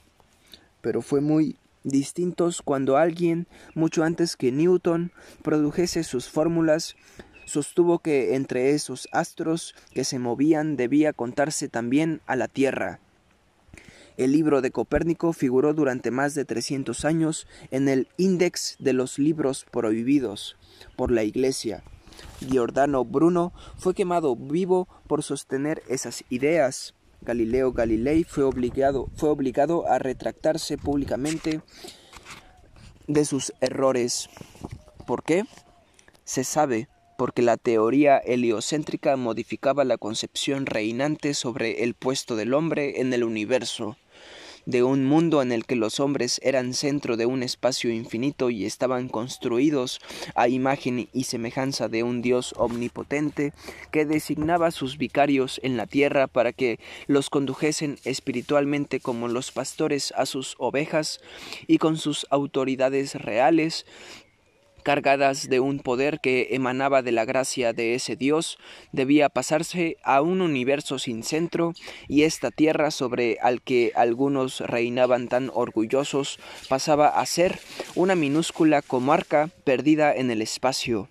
Pero 0.80 1.02
fue 1.02 1.20
muy 1.20 1.58
distintos 1.84 2.62
cuando 2.62 2.96
alguien, 2.96 3.46
mucho 3.74 4.04
antes 4.04 4.36
que 4.36 4.52
Newton, 4.52 5.12
produjese 5.42 6.04
sus 6.04 6.28
fórmulas 6.28 6.96
sostuvo 7.50 7.98
que 7.98 8.36
entre 8.36 8.70
esos 8.70 9.08
astros 9.10 9.74
que 9.92 10.04
se 10.04 10.20
movían 10.20 10.76
debía 10.76 11.12
contarse 11.12 11.68
también 11.68 12.20
a 12.26 12.36
la 12.36 12.46
Tierra. 12.46 13.00
El 14.20 14.32
libro 14.32 14.60
de 14.60 14.70
Copérnico 14.70 15.32
figuró 15.32 15.72
durante 15.72 16.10
más 16.10 16.34
de 16.34 16.44
300 16.44 17.06
años 17.06 17.46
en 17.70 17.88
el 17.88 18.06
Índex 18.18 18.76
de 18.78 18.92
los 18.92 19.18
libros 19.18 19.64
prohibidos 19.70 20.58
por 20.94 21.10
la 21.10 21.24
Iglesia. 21.24 21.82
Giordano 22.46 23.06
Bruno 23.06 23.54
fue 23.78 23.94
quemado 23.94 24.36
vivo 24.36 24.88
por 25.06 25.22
sostener 25.22 25.82
esas 25.88 26.22
ideas. 26.28 26.94
Galileo 27.22 27.72
Galilei 27.72 28.24
fue 28.24 28.44
obligado, 28.44 29.08
fue 29.16 29.30
obligado 29.30 29.86
a 29.86 29.98
retractarse 29.98 30.76
públicamente 30.76 31.62
de 33.06 33.24
sus 33.24 33.54
errores. 33.62 34.28
¿Por 35.06 35.22
qué? 35.22 35.44
Se 36.24 36.44
sabe 36.44 36.90
porque 37.16 37.40
la 37.40 37.56
teoría 37.56 38.18
heliocéntrica 38.18 39.16
modificaba 39.16 39.84
la 39.84 39.96
concepción 39.96 40.66
reinante 40.66 41.32
sobre 41.32 41.84
el 41.84 41.94
puesto 41.94 42.36
del 42.36 42.52
hombre 42.52 43.00
en 43.00 43.14
el 43.14 43.24
universo 43.24 43.96
de 44.70 44.82
un 44.82 45.04
mundo 45.04 45.42
en 45.42 45.52
el 45.52 45.66
que 45.66 45.76
los 45.76 46.00
hombres 46.00 46.40
eran 46.42 46.74
centro 46.74 47.16
de 47.16 47.26
un 47.26 47.42
espacio 47.42 47.90
infinito 47.90 48.50
y 48.50 48.64
estaban 48.64 49.08
construidos 49.08 50.00
a 50.34 50.48
imagen 50.48 51.08
y 51.12 51.24
semejanza 51.24 51.88
de 51.88 52.02
un 52.02 52.22
Dios 52.22 52.54
omnipotente 52.56 53.52
que 53.90 54.06
designaba 54.06 54.70
sus 54.70 54.96
vicarios 54.96 55.60
en 55.62 55.76
la 55.76 55.86
tierra 55.86 56.26
para 56.26 56.52
que 56.52 56.78
los 57.06 57.30
condujesen 57.30 57.98
espiritualmente 58.04 59.00
como 59.00 59.28
los 59.28 59.50
pastores 59.52 60.12
a 60.16 60.26
sus 60.26 60.54
ovejas 60.58 61.20
y 61.66 61.78
con 61.78 61.96
sus 61.96 62.26
autoridades 62.30 63.14
reales 63.14 63.86
cargadas 64.82 65.49
de 65.49 65.60
un 65.60 65.78
poder 65.78 66.20
que 66.20 66.49
emanaba 66.50 67.02
de 67.02 67.12
la 67.12 67.25
gracia 67.25 67.72
de 67.72 67.94
ese 67.94 68.16
Dios, 68.16 68.58
debía 68.92 69.28
pasarse 69.28 69.96
a 70.02 70.22
un 70.22 70.40
universo 70.40 70.99
sin 70.99 71.22
centro, 71.22 71.72
y 72.08 72.22
esta 72.22 72.50
tierra 72.50 72.90
sobre 72.90 73.38
al 73.40 73.62
que 73.62 73.92
algunos 73.94 74.60
reinaban 74.60 75.28
tan 75.28 75.50
orgullosos 75.52 76.38
pasaba 76.68 77.08
a 77.08 77.26
ser 77.26 77.58
una 77.94 78.14
minúscula 78.14 78.82
comarca 78.82 79.50
perdida 79.64 80.14
en 80.14 80.30
el 80.30 80.42
espacio. 80.42 81.08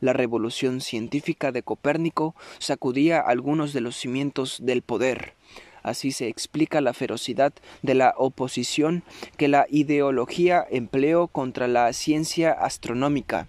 La 0.00 0.12
revolución 0.12 0.80
científica 0.80 1.52
de 1.52 1.62
Copérnico 1.62 2.34
sacudía 2.58 3.20
algunos 3.20 3.72
de 3.72 3.82
los 3.82 3.96
cimientos 3.96 4.58
del 4.62 4.82
poder. 4.82 5.34
Así 5.82 6.12
se 6.12 6.28
explica 6.28 6.80
la 6.80 6.92
ferocidad 6.92 7.52
de 7.82 7.94
la 7.94 8.14
oposición 8.16 9.02
que 9.36 9.48
la 9.48 9.66
ideología 9.70 10.66
empleó 10.70 11.28
contra 11.28 11.68
la 11.68 11.92
ciencia 11.92 12.52
astronómica. 12.52 13.48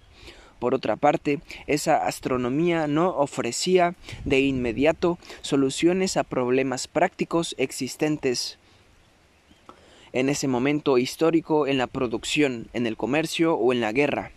Por 0.58 0.74
otra 0.74 0.96
parte, 0.96 1.40
esa 1.66 2.06
astronomía 2.06 2.86
no 2.86 3.08
ofrecía 3.08 3.96
de 4.24 4.40
inmediato 4.40 5.18
soluciones 5.40 6.16
a 6.16 6.22
problemas 6.22 6.86
prácticos 6.86 7.54
existentes 7.58 8.58
en 10.12 10.28
ese 10.28 10.46
momento 10.46 10.98
histórico 10.98 11.66
en 11.66 11.78
la 11.78 11.86
producción, 11.86 12.68
en 12.74 12.86
el 12.86 12.96
comercio 12.96 13.54
o 13.54 13.72
en 13.72 13.80
la 13.80 13.92
guerra. 13.92 14.30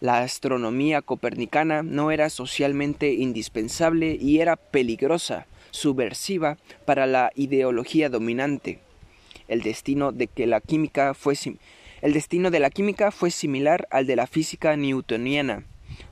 La 0.00 0.18
astronomía 0.18 1.00
copernicana 1.00 1.82
no 1.82 2.10
era 2.10 2.28
socialmente 2.28 3.12
indispensable 3.14 4.18
y 4.20 4.40
era 4.40 4.56
peligrosa 4.56 5.46
subversiva 5.72 6.56
para 6.86 7.06
la 7.06 7.32
ideología 7.34 8.08
dominante. 8.08 8.78
El 9.48 9.62
destino 9.62 10.12
de 10.12 10.28
que 10.28 10.46
la 10.46 10.60
química 10.60 11.12
fue 11.14 11.34
el 12.02 12.14
destino 12.14 12.50
de 12.50 12.58
la 12.58 12.70
química 12.70 13.12
fue 13.12 13.30
similar 13.30 13.86
al 13.92 14.08
de 14.08 14.16
la 14.16 14.26
física 14.26 14.76
newtoniana. 14.76 15.64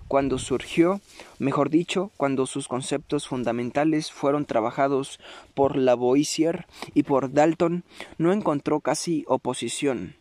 Cuando 0.07 0.38
surgió, 0.38 1.00
mejor 1.40 1.69
dicho, 1.69 2.12
cuando 2.17 2.47
sus 2.47 2.69
conceptos 2.69 3.26
fundamentales 3.26 4.12
fueron 4.12 4.45
trabajados 4.45 5.19
por 5.52 5.76
Lavoisier 5.76 6.67
y 6.95 7.02
por 7.02 7.33
Dalton, 7.33 7.83
no 8.19 8.33
encontró 8.33 8.79
casi 8.79 9.25
oposición. 9.26 10.14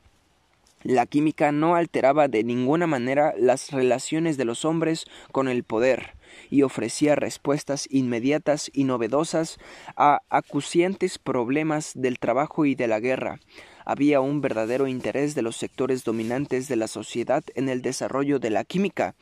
La 0.82 1.06
química 1.06 1.52
no 1.52 1.76
alteraba 1.76 2.28
de 2.28 2.44
ninguna 2.44 2.88
manera 2.88 3.34
las 3.38 3.72
relaciones 3.72 4.38
de 4.38 4.46
los 4.46 4.66
hombres 4.66 5.06
con 5.32 5.48
el 5.48 5.64
poder, 5.64 6.16
y 6.50 6.64
ofrecía 6.64 7.16
respuestas 7.16 7.88
inmediatas 7.90 8.70
y 8.74 8.84
novedosas 8.84 9.58
a 9.96 10.22
acuciantes 10.30 11.20
problemas 11.20 11.92
del 11.96 12.20
trabajo 12.20 12.66
y 12.66 12.76
de 12.76 12.88
la 12.88 13.00
guerra. 13.00 13.40
Había 13.86 14.22
un 14.22 14.42
verdadero 14.42 14.88
interés 14.88 15.36
de 15.36 15.42
los 15.42 15.56
sectores 15.58 16.04
dominantes 16.04 16.68
de 16.68 16.76
la 16.76 16.88
sociedad 16.88 17.44
en 17.56 17.70
el 17.70 17.82
desarrollo 17.82 18.40
de 18.40 18.50
la 18.50 18.64
química, 18.64 19.16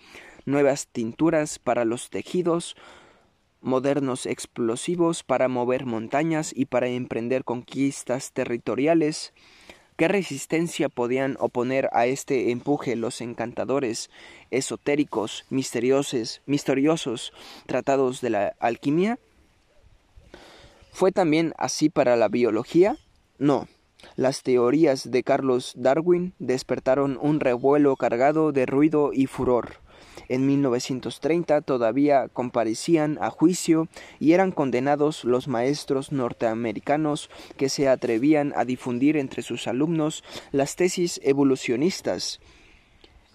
nuevas 0.46 0.88
tinturas 0.88 1.60
para 1.60 1.86
los 1.86 2.10
tejidos, 2.10 2.76
modernos 3.62 4.26
explosivos 4.26 5.24
para 5.24 5.48
mover 5.48 5.86
montañas 5.86 6.52
y 6.56 6.66
para 6.66 6.88
emprender 6.88 7.44
conquistas 7.44 8.32
territoriales, 8.32 9.34
¿Qué 9.98 10.08
resistencia 10.08 10.90
podían 10.90 11.38
oponer 11.40 11.90
a 11.92 12.06
este 12.06 12.52
empuje 12.52 12.96
los 12.96 13.20
encantadores, 13.20 14.12
esotéricos, 14.52 15.44
misteriosos, 15.50 16.44
misteriosos 16.46 17.34
tratados 17.66 18.22
de 18.22 18.30
la 18.30 18.56
alquimia? 18.60 19.18
¿Fue 20.92 21.12
también 21.12 21.56
así 21.58 21.90
para 21.90 22.16
la 22.16 22.28
biología? 22.28 22.96
No. 23.40 23.68
Las 24.16 24.44
teorías 24.44 25.10
de 25.10 25.24
Carlos 25.24 25.74
Darwin 25.76 26.36
despertaron 26.38 27.18
un 27.20 27.40
revuelo 27.40 27.96
cargado 27.96 28.52
de 28.52 28.68
ruido 28.68 29.10
y 29.14 29.26
furor. 29.26 29.78
En 30.30 30.46
1930 30.46 31.62
todavía 31.62 32.28
comparecían 32.28 33.18
a 33.22 33.30
juicio 33.30 33.88
y 34.20 34.34
eran 34.34 34.52
condenados 34.52 35.24
los 35.24 35.48
maestros 35.48 36.12
norteamericanos 36.12 37.30
que 37.56 37.70
se 37.70 37.88
atrevían 37.88 38.54
a 38.56 38.66
difundir 38.66 39.16
entre 39.16 39.42
sus 39.42 39.68
alumnos 39.68 40.24
las 40.52 40.76
tesis 40.76 41.22
evolucionistas. 41.24 42.40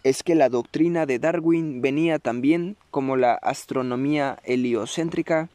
Es 0.05 0.23
que 0.23 0.35
la 0.35 0.49
doctrina 0.49 1.07
de 1.07 1.19
Darwin 1.19 1.81
venía 1.81 2.19
también, 2.19 2.77
como 2.91 3.17
la 3.17 3.35
astronomía 3.35 4.39
heliocéntrica, 4.45 5.49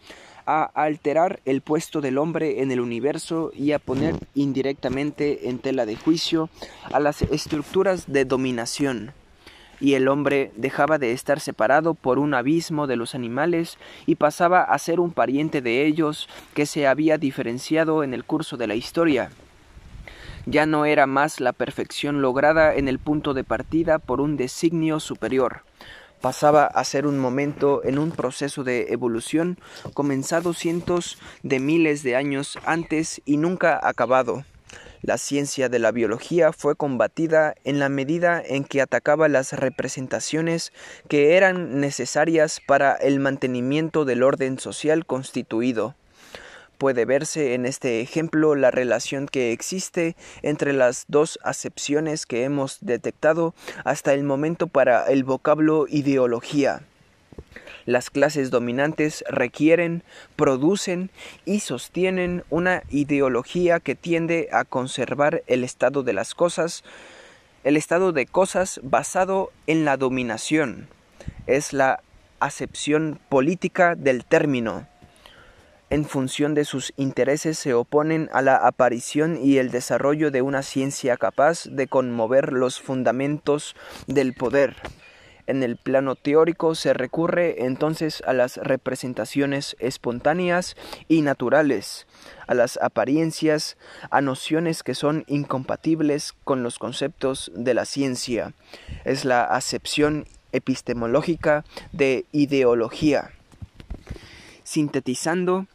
a 0.48 0.64
alterar 0.64 1.42
el 1.44 1.62
puesto 1.62 2.00
del 2.00 2.18
hombre 2.18 2.62
en 2.62 2.72
el 2.72 2.80
universo 2.80 3.52
y 3.54 3.74
a 3.74 3.80
poner 3.80 4.16
indirectamente 4.34 5.50
en 5.50 5.60
tela 5.60 5.86
de 5.86 5.98
juicio 5.98 6.50
a 6.84 7.02
las 7.02 7.22
estructuras 7.22 8.06
de 8.08 8.24
dominación 8.24 9.12
y 9.80 9.94
el 9.94 10.08
hombre 10.08 10.52
dejaba 10.56 10.98
de 10.98 11.12
estar 11.12 11.40
separado 11.40 11.94
por 11.94 12.20
un 12.20 12.34
abismo 12.34 12.88
de 12.88 12.96
los 12.96 13.16
animales 13.16 13.78
y 14.06 14.16
pasaba 14.16 14.62
a 14.62 14.78
ser 14.80 15.00
un 15.00 15.12
pariente 15.12 15.62
de 15.62 15.86
ellos 15.86 16.28
que 16.54 16.66
se 16.66 16.88
había 16.88 17.18
diferenciado 17.18 18.04
en 18.04 18.14
el 18.14 18.24
curso 18.24 18.58
de 18.58 18.68
la 18.68 18.76
historia. 18.76 19.30
Ya 20.46 20.66
no 20.66 20.86
era 20.86 21.08
más 21.08 21.40
la 21.42 21.52
perfección 21.52 22.22
lograda 22.22 22.74
en 22.74 22.88
el 22.88 23.00
punto 23.00 23.34
de 23.34 23.44
partida 23.44 24.00
por 24.00 24.22
un 24.22 24.38
designio 24.38 25.00
superior. 25.00 25.64
Pasaba 26.22 26.66
a 26.66 26.84
ser 26.84 27.06
un 27.06 27.20
momento 27.20 27.82
en 27.84 28.00
un 28.00 28.12
proceso 28.12 28.64
de 28.64 28.88
evolución 28.94 29.60
comenzado 29.94 30.54
cientos 30.54 31.20
de 31.44 31.60
miles 31.60 32.02
de 32.02 32.16
años 32.16 32.58
antes 32.66 33.22
y 33.26 33.38
nunca 33.38 33.80
acabado. 33.84 34.44
La 35.08 35.18
ciencia 35.18 35.70
de 35.70 35.80
la 35.80 35.94
biología 35.94 36.52
fue 36.52 36.76
combatida 36.76 37.56
en 37.64 37.80
la 37.80 37.88
medida 37.88 38.44
en 38.46 38.66
que 38.66 38.82
atacaba 38.82 39.30
las 39.30 39.54
representaciones 39.54 40.74
que 41.08 41.38
eran 41.38 41.80
necesarias 41.80 42.60
para 42.68 42.94
el 42.94 43.22
mantenimiento 43.22 44.04
del 44.04 44.22
orden 44.22 44.60
social 44.60 45.06
constituido. 45.06 45.96
Puede 46.78 47.06
verse 47.06 47.54
en 47.54 47.66
este 47.66 48.02
ejemplo 48.02 48.54
la 48.56 48.70
relación 48.70 49.28
que 49.28 49.54
existe 49.54 50.18
entre 50.42 50.74
las 50.74 51.06
dos 51.08 51.40
acepciones 51.42 52.26
que 52.26 52.44
hemos 52.44 52.80
detectado 52.82 53.56
hasta 53.86 54.14
el 54.14 54.24
momento 54.24 54.68
para 54.68 55.06
el 55.06 55.24
vocablo 55.24 55.86
ideología. 55.88 56.82
Las 57.88 58.10
clases 58.10 58.52
dominantes 58.52 59.24
requieren, 59.30 60.04
producen 60.36 61.10
y 61.46 61.62
sostienen 61.62 62.44
una 62.50 62.84
ideología 62.90 63.80
que 63.80 63.96
tiende 63.96 64.50
a 64.52 64.66
conservar 64.66 65.42
el 65.48 65.64
estado 65.64 66.04
de 66.04 66.12
las 66.12 66.36
cosas, 66.36 66.84
el 67.64 67.78
estado 67.78 68.12
de 68.12 68.26
cosas 68.26 68.82
basado 68.84 69.54
en 69.68 69.86
la 69.86 69.96
dominación. 69.96 70.90
Es 71.46 71.72
la 71.72 72.04
acepción 72.42 73.22
política 73.30 73.96
del 73.96 74.26
término. 74.26 74.86
En 75.90 76.04
función 76.04 76.56
de 76.56 76.66
sus 76.66 76.92
intereses 76.98 77.58
se 77.58 77.74
oponen 77.74 78.30
a 78.34 78.42
la 78.42 78.58
aparición 78.58 79.40
y 79.42 79.60
el 79.60 79.72
desarrollo 79.72 80.30
de 80.30 80.42
una 80.42 80.62
ciencia 80.62 81.16
capaz 81.16 81.64
de 81.64 81.88
conmover 81.88 82.52
los 82.52 82.82
fundamentos 82.82 83.78
del 84.08 84.34
poder. 84.34 84.76
En 85.48 85.64
el 85.64 85.78
plano 85.78 86.16
teórico 86.16 86.76
se 86.76 86.94
recurre 86.94 87.66
entonces 87.66 88.22
a 88.28 88.34
las 88.34 88.58
representaciones 88.58 89.78
espontáneas 89.80 90.76
y 91.08 91.22
naturales, 91.22 92.06
a 92.48 92.54
las 92.54 92.78
apariencias, 92.82 93.78
a 94.12 94.20
nociones 94.20 94.84
que 94.84 94.94
son 94.94 95.24
incompatibles 95.28 96.34
con 96.44 96.64
los 96.64 96.80
conceptos 96.80 97.50
de 97.56 97.74
la 97.74 97.86
ciencia. 97.86 98.54
Es 99.06 99.24
la 99.24 99.44
acepción 99.44 100.28
epistemológica 100.52 101.64
de 101.94 102.26
ideología. 102.34 103.32
Sintetizando, 104.64 105.66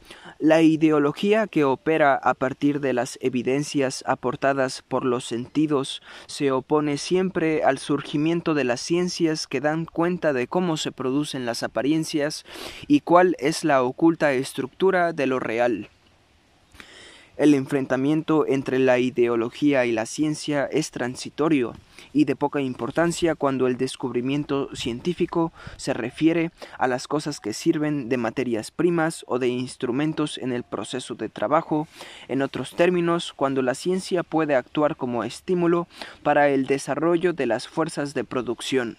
la 0.42 0.60
ideología 0.60 1.46
que 1.46 1.62
opera 1.62 2.16
a 2.16 2.34
partir 2.34 2.80
de 2.80 2.92
las 2.92 3.16
evidencias 3.22 4.02
aportadas 4.08 4.82
por 4.82 5.04
los 5.04 5.24
sentidos 5.24 6.02
se 6.26 6.50
opone 6.50 6.98
siempre 6.98 7.62
al 7.62 7.78
surgimiento 7.78 8.52
de 8.52 8.64
las 8.64 8.80
ciencias 8.80 9.46
que 9.46 9.60
dan 9.60 9.84
cuenta 9.84 10.32
de 10.32 10.48
cómo 10.48 10.76
se 10.76 10.90
producen 10.90 11.46
las 11.46 11.62
apariencias 11.62 12.44
y 12.88 13.02
cuál 13.02 13.36
es 13.38 13.62
la 13.62 13.84
oculta 13.84 14.32
estructura 14.32 15.12
de 15.12 15.28
lo 15.28 15.38
real. 15.38 15.88
El 17.36 17.54
enfrentamiento 17.54 18.46
entre 18.46 18.78
la 18.78 18.98
ideología 18.98 19.86
y 19.86 19.92
la 19.92 20.04
ciencia 20.04 20.66
es 20.66 20.90
transitorio 20.90 21.72
y 22.12 22.26
de 22.26 22.36
poca 22.36 22.60
importancia 22.60 23.34
cuando 23.34 23.66
el 23.66 23.78
descubrimiento 23.78 24.68
científico 24.74 25.50
se 25.76 25.94
refiere 25.94 26.50
a 26.78 26.88
las 26.88 27.08
cosas 27.08 27.40
que 27.40 27.54
sirven 27.54 28.10
de 28.10 28.18
materias 28.18 28.70
primas 28.70 29.24
o 29.26 29.38
de 29.38 29.48
instrumentos 29.48 30.36
en 30.36 30.52
el 30.52 30.62
proceso 30.62 31.14
de 31.14 31.30
trabajo, 31.30 31.88
en 32.28 32.42
otros 32.42 32.76
términos, 32.76 33.32
cuando 33.34 33.62
la 33.62 33.74
ciencia 33.74 34.22
puede 34.22 34.54
actuar 34.54 34.96
como 34.96 35.24
estímulo 35.24 35.86
para 36.22 36.50
el 36.50 36.66
desarrollo 36.66 37.32
de 37.32 37.46
las 37.46 37.66
fuerzas 37.66 38.12
de 38.12 38.24
producción. 38.24 38.98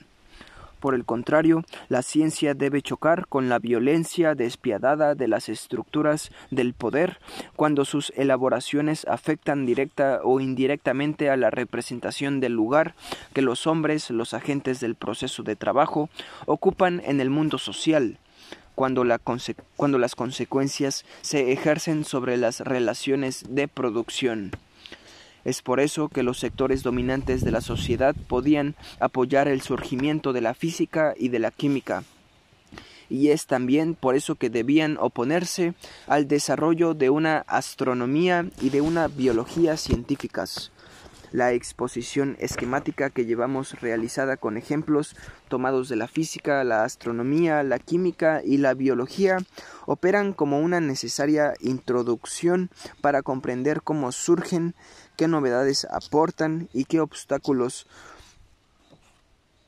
Por 0.84 0.96
el 0.96 1.06
contrario, 1.06 1.63
la 1.88 2.02
ciencia 2.02 2.56
debe 2.56 2.82
chocar 2.82 3.26
con 3.28 3.48
la 3.48 3.58
violencia 3.58 4.36
despiadada 4.36 5.15
de 5.15 5.30
las 5.30 5.48
estructuras 5.48 6.30
del 6.52 6.74
poder 6.74 7.19
cuando 7.56 7.86
sus 7.86 8.12
elaboraciones 8.17 9.06
afectan 9.08 9.65
directa 9.65 10.19
o 10.26 10.41
indirectamente 10.41 11.30
a 11.30 11.38
la 11.38 11.52
representación 11.52 12.41
del 12.41 12.52
lugar 12.52 12.96
que 13.34 13.41
los 13.41 13.65
hombres, 13.65 14.10
los 14.10 14.34
agentes 14.34 14.82
del 14.82 14.96
proceso 14.96 15.41
de 15.43 15.56
trabajo, 15.56 16.10
ocupan 16.48 17.02
en 17.06 17.22
el 17.22 17.30
mundo 17.30 17.60
social, 17.60 18.17
cuando, 18.76 19.06
las 19.06 20.15
consecuencias 20.15 21.06
se 21.22 21.54
ejercen 21.54 22.04
sobre 22.04 22.36
las 22.36 22.60
relaciones 22.60 23.46
de 23.48 23.69
producción. 23.69 24.52
Es 25.45 25.62
por 25.62 25.79
eso 25.79 26.10
que 26.10 26.23
los 26.23 26.39
sectores 26.39 26.84
dominantes 26.84 27.43
de 27.43 27.51
la 27.51 27.62
sociedad 27.62 28.15
podían 28.27 28.75
apoyar 28.99 29.47
el 29.47 29.62
surgimiento 29.62 30.34
de 30.34 30.41
la 30.41 30.53
física 30.53 31.13
y 31.17 31.29
de 31.29 31.39
la 31.39 31.51
química. 31.51 32.03
Y 33.10 33.29
es 33.29 33.45
también 33.45 33.95
por 33.95 34.15
eso 34.15 34.36
que 34.36 34.49
debían 34.49 34.97
oponerse 34.99 35.73
al 36.08 36.27
desarrollo 36.27 36.93
de 36.93 37.10
una 37.10 37.39
astronomía 37.47 38.45
y 38.62 38.69
de 38.69 38.82
una 38.82 39.08
biología 39.08 39.77
científicas. 39.77 40.73
La 41.34 41.52
exposición 41.52 42.38
esquemática 42.39 43.10
que 43.10 43.26
llevamos 43.26 43.82
realizada 43.82 44.38
con 44.38 44.56
ejemplos 44.56 45.15
tomados 45.48 45.89
de 45.89 45.96
la 45.96 46.08
física, 46.08 46.63
la 46.63 46.84
astronomía, 46.84 47.63
la 47.63 47.80
química 47.80 48.43
y 48.46 48.58
la 48.58 48.76
biología 48.76 49.39
operan 49.88 50.34
como 50.34 50.60
una 50.60 50.80
necesaria 50.80 51.56
introducción 51.60 52.69
para 53.02 53.24
comprender 53.24 53.82
cómo 53.82 54.12
surgen 54.12 54.76
qué 55.17 55.28
novedades 55.28 55.88
aportan 55.89 56.69
y 56.72 56.86
qué 56.86 57.00
obstáculos 57.00 57.88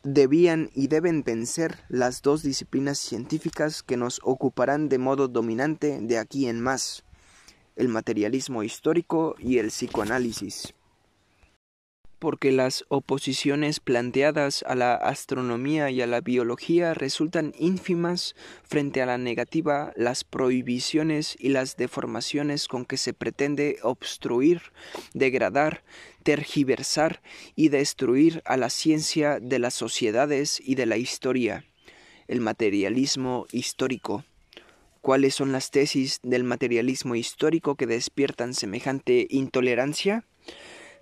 debían 0.03 0.69
y 0.75 0.85
deben 0.85 1.23
vencer 1.23 1.79
las 1.89 2.21
dos 2.21 2.43
disciplinas 2.43 2.99
científicas 2.99 3.81
que 3.81 3.97
nos 3.97 4.19
ocuparán 4.21 4.87
de 4.87 4.99
modo 4.99 5.27
dominante 5.27 5.97
de 5.99 6.19
aquí 6.19 6.47
en 6.47 6.61
más, 6.61 7.03
el 7.75 7.89
materialismo 7.89 8.61
histórico 8.61 9.35
y 9.39 9.57
el 9.57 9.69
psicoanálisis 9.69 10.75
porque 12.25 12.51
las 12.51 12.85
oposiciones 12.87 13.79
planteadas 13.79 14.65
a 14.67 14.73
la 14.73 14.95
astronomía 14.95 15.91
y 15.91 16.01
a 16.01 16.07
la 16.07 16.21
biología 16.21 16.95
resultan 16.95 17.53
ínfimas 17.59 18.35
frente 18.63 19.03
a 19.03 19.05
la 19.05 19.19
negativa, 19.19 19.93
las 19.95 20.23
prohibiciones 20.23 21.35
y 21.37 21.49
las 21.49 21.77
deformaciones 21.77 22.67
con 22.67 22.83
que 22.83 22.97
se 22.97 23.13
pretende 23.13 23.77
obstruir, 23.83 24.63
degradar, 25.13 25.83
tergiversar 26.23 27.21
y 27.55 27.69
destruir 27.69 28.41
a 28.45 28.57
la 28.57 28.71
ciencia 28.71 29.39
de 29.39 29.59
las 29.59 29.75
sociedades 29.75 30.59
y 30.65 30.73
de 30.73 30.87
la 30.87 30.97
historia. 30.97 31.63
El 32.27 32.41
materialismo 32.41 33.45
histórico. 33.51 34.25
¿Cuáles 35.01 35.35
son 35.35 35.51
las 35.51 35.69
tesis 35.69 36.21
del 36.23 36.43
materialismo 36.43 37.13
histórico 37.13 37.75
que 37.75 37.85
despiertan 37.85 38.55
semejante 38.55 39.27
intolerancia? 39.29 40.25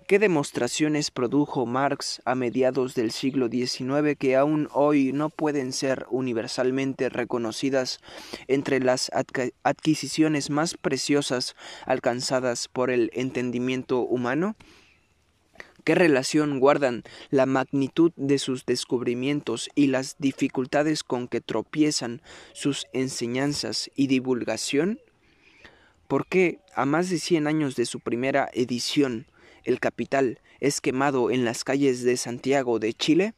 ¿Qué 0.06 0.18
demostraciones 0.18 1.10
produjo 1.10 1.64
Marx 1.64 2.20
a 2.26 2.34
mediados 2.34 2.94
del 2.94 3.10
siglo 3.10 3.48
XIX 3.48 4.18
que 4.18 4.36
aún 4.36 4.68
hoy 4.74 5.14
no 5.14 5.30
pueden 5.30 5.72
ser 5.72 6.04
universalmente 6.10 7.08
reconocidas 7.08 8.00
entre 8.46 8.80
las 8.80 9.10
adquisiciones 9.62 10.50
más 10.50 10.76
preciosas 10.76 11.56
alcanzadas 11.86 12.68
por 12.68 12.90
el 12.90 13.10
entendimiento 13.14 14.00
humano? 14.00 14.56
¿Qué 15.84 15.94
relación 15.94 16.60
guardan 16.60 17.02
la 17.30 17.46
magnitud 17.46 18.12
de 18.16 18.38
sus 18.38 18.66
descubrimientos 18.66 19.70
y 19.74 19.86
las 19.86 20.16
dificultades 20.18 21.02
con 21.02 21.28
que 21.28 21.40
tropiezan 21.40 22.20
sus 22.52 22.86
enseñanzas 22.92 23.90
y 23.94 24.08
divulgación? 24.08 25.00
¿Por 26.08 26.26
qué, 26.26 26.58
a 26.74 26.84
más 26.84 27.08
de 27.08 27.18
cien 27.18 27.46
años 27.46 27.74
de 27.74 27.86
su 27.86 28.00
primera 28.00 28.50
edición, 28.52 29.26
el 29.64 29.80
capital 29.80 30.40
es 30.60 30.80
quemado 30.80 31.30
en 31.30 31.44
las 31.44 31.64
calles 31.64 32.02
de 32.02 32.16
Santiago 32.16 32.78
de 32.78 32.92
Chile? 32.94 33.34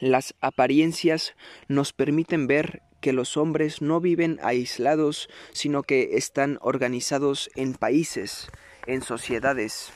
Las 0.00 0.34
apariencias 0.40 1.34
nos 1.68 1.92
permiten 1.92 2.46
ver 2.46 2.82
que 3.00 3.12
los 3.12 3.36
hombres 3.36 3.82
no 3.82 4.00
viven 4.00 4.38
aislados, 4.42 5.28
sino 5.52 5.82
que 5.82 6.10
están 6.12 6.58
organizados 6.60 7.50
en 7.56 7.74
países, 7.74 8.48
en 8.86 9.02
sociedades, 9.02 9.90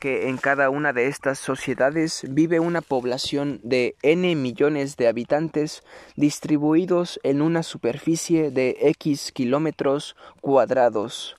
que 0.00 0.28
en 0.28 0.36
cada 0.36 0.70
una 0.70 0.92
de 0.92 1.06
estas 1.06 1.38
sociedades 1.38 2.24
vive 2.28 2.60
una 2.60 2.80
población 2.80 3.60
de 3.62 3.96
n 4.02 4.34
millones 4.36 4.96
de 4.96 5.08
habitantes 5.08 5.82
distribuidos 6.16 7.20
en 7.22 7.42
una 7.42 7.62
superficie 7.62 8.50
de 8.50 8.76
x 8.80 9.32
kilómetros 9.32 10.16
cuadrados 10.40 11.36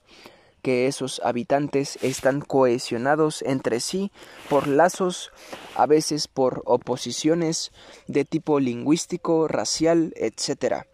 que 0.62 0.86
esos 0.86 1.20
habitantes 1.24 1.98
están 2.02 2.40
cohesionados 2.40 3.42
entre 3.42 3.80
sí 3.80 4.10
por 4.48 4.66
lazos, 4.66 5.30
a 5.74 5.86
veces 5.86 6.28
por 6.28 6.62
oposiciones 6.66 7.72
de 8.06 8.24
tipo 8.24 8.60
lingüístico, 8.60 9.48
racial, 9.48 10.12
etc., 10.16 10.84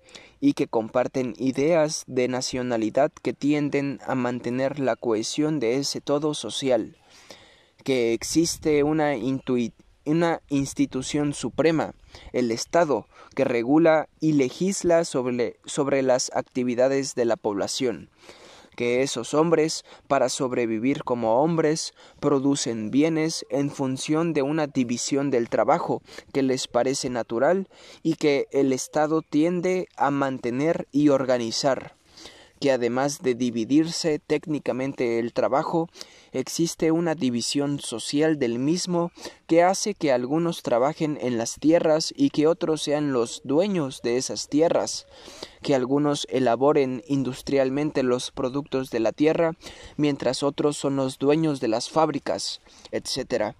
y 0.40 0.52
que 0.52 0.66
comparten 0.66 1.34
ideas 1.38 2.04
de 2.06 2.28
nacionalidad 2.28 3.10
que 3.22 3.32
tienden 3.32 3.98
a 4.06 4.14
mantener 4.14 4.78
la 4.78 4.94
cohesión 4.94 5.58
de 5.58 5.76
ese 5.76 6.02
todo 6.02 6.34
social, 6.34 6.98
que 7.82 8.12
existe 8.12 8.82
una, 8.82 9.14
una 10.04 10.42
institución 10.50 11.32
suprema, 11.32 11.94
el 12.32 12.50
Estado, 12.50 13.06
que 13.34 13.44
regula 13.44 14.08
y 14.20 14.32
legisla 14.32 15.04
sobre, 15.04 15.56
sobre 15.64 16.02
las 16.02 16.30
actividades 16.34 17.14
de 17.14 17.24
la 17.24 17.36
población, 17.36 18.10
que 18.74 19.02
esos 19.02 19.34
hombres, 19.34 19.84
para 20.08 20.28
sobrevivir 20.28 21.04
como 21.04 21.42
hombres, 21.42 21.94
producen 22.20 22.90
bienes 22.90 23.46
en 23.50 23.70
función 23.70 24.32
de 24.32 24.42
una 24.42 24.66
división 24.66 25.30
del 25.30 25.48
trabajo 25.48 26.02
que 26.32 26.42
les 26.42 26.68
parece 26.68 27.10
natural 27.10 27.68
y 28.02 28.14
que 28.14 28.46
el 28.52 28.72
Estado 28.72 29.22
tiende 29.22 29.88
a 29.96 30.10
mantener 30.10 30.88
y 30.92 31.08
organizar 31.08 31.96
que 32.60 32.70
además 32.70 33.22
de 33.22 33.34
dividirse 33.34 34.18
técnicamente 34.18 35.18
el 35.18 35.32
trabajo, 35.32 35.88
existe 36.32 36.90
una 36.90 37.14
división 37.14 37.80
social 37.80 38.38
del 38.38 38.58
mismo 38.58 39.12
que 39.46 39.62
hace 39.62 39.94
que 39.94 40.12
algunos 40.12 40.62
trabajen 40.62 41.18
en 41.20 41.38
las 41.38 41.56
tierras 41.56 42.12
y 42.16 42.30
que 42.30 42.46
otros 42.46 42.82
sean 42.82 43.12
los 43.12 43.42
dueños 43.44 44.00
de 44.02 44.16
esas 44.16 44.48
tierras, 44.48 45.06
que 45.62 45.74
algunos 45.74 46.26
elaboren 46.30 47.02
industrialmente 47.06 48.02
los 48.02 48.30
productos 48.30 48.90
de 48.90 49.00
la 49.00 49.12
tierra, 49.12 49.52
mientras 49.96 50.42
otros 50.42 50.76
son 50.76 50.96
los 50.96 51.18
dueños 51.18 51.60
de 51.60 51.68
las 51.68 51.90
fábricas, 51.90 52.60
etc 52.90 53.54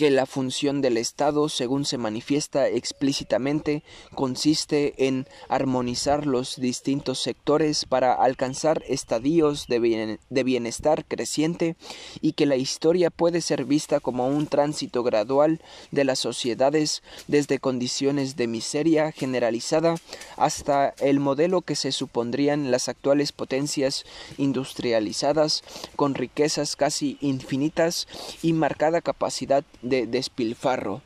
que 0.00 0.10
la 0.10 0.24
función 0.24 0.80
del 0.80 0.96
Estado, 0.96 1.50
según 1.50 1.84
se 1.84 1.98
manifiesta 1.98 2.66
explícitamente, 2.68 3.82
consiste 4.14 4.94
en 5.06 5.26
armonizar 5.50 6.24
los 6.24 6.56
distintos 6.56 7.18
sectores 7.20 7.84
para 7.84 8.14
alcanzar 8.14 8.82
estadios 8.88 9.66
de, 9.66 10.18
bienestar 10.42 11.04
creciente 11.04 11.76
y 12.22 12.32
que 12.32 12.46
la 12.46 12.56
historia 12.56 13.10
puede 13.10 13.42
ser 13.42 13.66
vista 13.66 14.00
como 14.00 14.26
un 14.26 14.46
tránsito 14.46 15.02
gradual 15.02 15.60
de 15.90 16.04
las 16.04 16.18
sociedades 16.18 17.02
desde 17.28 17.58
condiciones 17.58 18.36
de 18.36 18.46
miseria 18.46 19.12
generalizada 19.12 19.96
hasta 20.38 20.94
el 21.00 21.20
modelo 21.20 21.60
que 21.60 21.76
se 21.76 21.92
supondrían 21.92 22.70
las 22.70 22.88
actuales 22.88 23.32
potencias 23.32 24.06
industrializadas 24.38 25.62
con 25.94 26.14
riquezas 26.14 26.74
casi 26.74 27.18
infinitas 27.20 28.08
y 28.40 28.54
marcada 28.54 29.02
capacidad 29.02 29.62
de 29.82 29.89
despilfarro. 29.90 31.02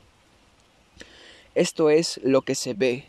Esto 1.54 1.90
es 1.90 2.20
lo 2.22 2.42
que 2.42 2.54
se 2.54 2.74
ve. 2.74 3.04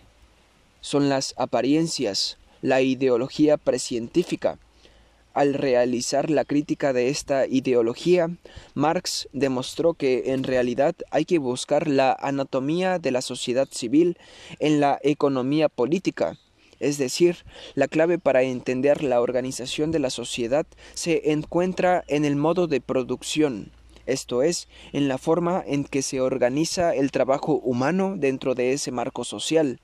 Son 0.81 1.09
las 1.09 1.33
apariencias, 1.37 2.37
la 2.61 2.81
ideología 2.81 3.57
precientífica. 3.57 4.57
Al 5.33 5.53
realizar 5.53 6.29
la 6.29 6.45
crítica 6.45 6.93
de 6.93 7.09
esta 7.09 7.45
ideología, 7.45 8.29
Marx 8.73 9.27
demostró 9.33 9.93
que 9.93 10.31
en 10.31 10.43
realidad 10.43 10.95
hay 11.11 11.25
que 11.25 11.39
buscar 11.39 11.87
la 11.87 12.13
anatomía 12.13 12.99
de 12.99 13.11
la 13.11 13.21
sociedad 13.21 13.67
civil 13.69 14.17
en 14.59 14.79
la 14.79 14.97
economía 15.03 15.67
política, 15.67 16.37
es 16.79 16.97
decir, 16.97 17.37
la 17.73 17.87
clave 17.87 18.19
para 18.19 18.43
entender 18.43 19.03
la 19.03 19.21
organización 19.21 19.91
de 19.91 19.99
la 19.99 20.09
sociedad 20.09 20.65
se 20.93 21.31
encuentra 21.31 22.03
en 22.07 22.25
el 22.25 22.35
modo 22.35 22.67
de 22.67 22.81
producción, 22.81 23.71
esto 24.05 24.43
es, 24.43 24.67
en 24.93 25.07
la 25.07 25.17
forma 25.17 25.63
en 25.65 25.83
que 25.83 26.01
se 26.01 26.21
organiza 26.21 26.93
el 26.93 27.11
trabajo 27.11 27.53
humano 27.53 28.15
dentro 28.17 28.55
de 28.55 28.73
ese 28.73 28.91
marco 28.91 29.23
social, 29.23 29.79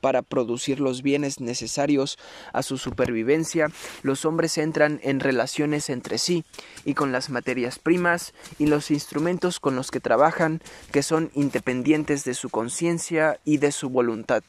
para 0.00 0.22
producir 0.22 0.80
los 0.80 1.02
bienes 1.02 1.40
necesarios 1.40 2.18
a 2.52 2.62
su 2.62 2.78
supervivencia, 2.78 3.70
los 4.02 4.24
hombres 4.24 4.58
entran 4.58 5.00
en 5.02 5.20
relaciones 5.20 5.90
entre 5.90 6.18
sí 6.18 6.44
y 6.84 6.94
con 6.94 7.12
las 7.12 7.30
materias 7.30 7.78
primas 7.78 8.32
y 8.58 8.66
los 8.66 8.90
instrumentos 8.90 9.60
con 9.60 9.76
los 9.76 9.90
que 9.90 10.00
trabajan, 10.00 10.60
que 10.92 11.02
son 11.02 11.30
independientes 11.34 12.24
de 12.24 12.34
su 12.34 12.48
conciencia 12.48 13.40
y 13.44 13.58
de 13.58 13.72
su 13.72 13.90
voluntad. 13.90 14.42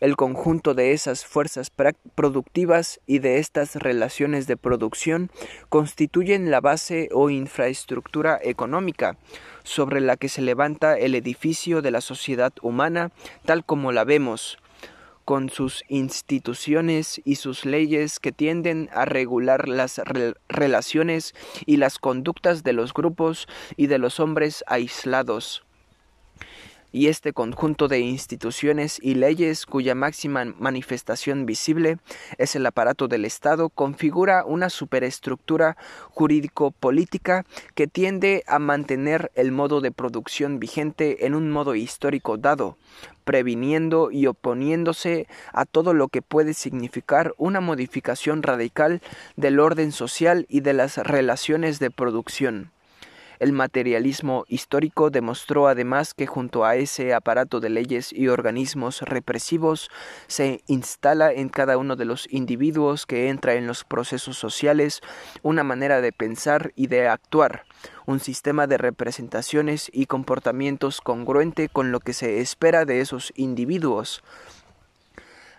El 0.00 0.16
conjunto 0.16 0.72
de 0.72 0.92
esas 0.92 1.26
fuerzas 1.26 1.70
productivas 2.14 3.00
y 3.06 3.18
de 3.18 3.36
estas 3.36 3.76
relaciones 3.76 4.46
de 4.46 4.56
producción 4.56 5.30
constituyen 5.68 6.50
la 6.50 6.62
base 6.62 7.10
o 7.12 7.28
infraestructura 7.28 8.40
económica, 8.42 9.18
sobre 9.62 10.00
la 10.00 10.16
que 10.16 10.30
se 10.30 10.40
levanta 10.40 10.98
el 10.98 11.14
edificio 11.14 11.82
de 11.82 11.90
la 11.90 12.00
sociedad 12.00 12.52
humana 12.62 13.12
tal 13.44 13.62
como 13.62 13.92
la 13.92 14.04
vemos, 14.04 14.56
con 15.26 15.50
sus 15.50 15.84
instituciones 15.88 17.20
y 17.26 17.36
sus 17.36 17.66
leyes 17.66 18.20
que 18.20 18.32
tienden 18.32 18.88
a 18.94 19.04
regular 19.04 19.68
las 19.68 20.00
relaciones 20.48 21.34
y 21.66 21.76
las 21.76 21.98
conductas 21.98 22.62
de 22.62 22.72
los 22.72 22.94
grupos 22.94 23.48
y 23.76 23.86
de 23.86 23.98
los 23.98 24.18
hombres 24.18 24.64
aislados 24.66 25.62
y 26.92 27.08
este 27.08 27.32
conjunto 27.32 27.88
de 27.88 28.00
instituciones 28.00 28.98
y 29.02 29.14
leyes 29.14 29.66
cuya 29.66 29.94
máxima 29.94 30.44
manifestación 30.58 31.46
visible 31.46 31.98
es 32.38 32.56
el 32.56 32.66
aparato 32.66 33.08
del 33.08 33.24
Estado 33.24 33.68
configura 33.68 34.44
una 34.44 34.70
superestructura 34.70 35.76
jurídico-política 36.10 37.44
que 37.74 37.86
tiende 37.86 38.44
a 38.46 38.58
mantener 38.58 39.30
el 39.34 39.52
modo 39.52 39.80
de 39.80 39.92
producción 39.92 40.58
vigente 40.58 41.26
en 41.26 41.34
un 41.34 41.50
modo 41.50 41.74
histórico 41.74 42.36
dado, 42.36 42.76
previniendo 43.24 44.10
y 44.10 44.26
oponiéndose 44.26 45.28
a 45.52 45.64
todo 45.64 45.94
lo 45.94 46.08
que 46.08 46.22
puede 46.22 46.54
significar 46.54 47.34
una 47.36 47.60
modificación 47.60 48.42
radical 48.42 49.00
del 49.36 49.60
orden 49.60 49.92
social 49.92 50.46
y 50.48 50.60
de 50.60 50.72
las 50.72 50.96
relaciones 50.96 51.78
de 51.78 51.90
producción. 51.90 52.72
El 53.40 53.54
materialismo 53.54 54.44
histórico 54.48 55.08
demostró 55.08 55.66
además 55.66 56.12
que 56.12 56.26
junto 56.26 56.66
a 56.66 56.76
ese 56.76 57.14
aparato 57.14 57.58
de 57.58 57.70
leyes 57.70 58.12
y 58.12 58.28
organismos 58.28 59.00
represivos 59.00 59.90
se 60.26 60.62
instala 60.66 61.32
en 61.32 61.48
cada 61.48 61.78
uno 61.78 61.96
de 61.96 62.04
los 62.04 62.30
individuos 62.30 63.06
que 63.06 63.30
entra 63.30 63.54
en 63.54 63.66
los 63.66 63.82
procesos 63.84 64.36
sociales 64.36 65.00
una 65.42 65.64
manera 65.64 66.02
de 66.02 66.12
pensar 66.12 66.72
y 66.76 66.88
de 66.88 67.08
actuar, 67.08 67.64
un 68.04 68.20
sistema 68.20 68.66
de 68.66 68.76
representaciones 68.76 69.90
y 69.90 70.04
comportamientos 70.04 71.00
congruente 71.00 71.70
con 71.70 71.92
lo 71.92 72.00
que 72.00 72.12
se 72.12 72.40
espera 72.40 72.84
de 72.84 73.00
esos 73.00 73.32
individuos, 73.36 74.22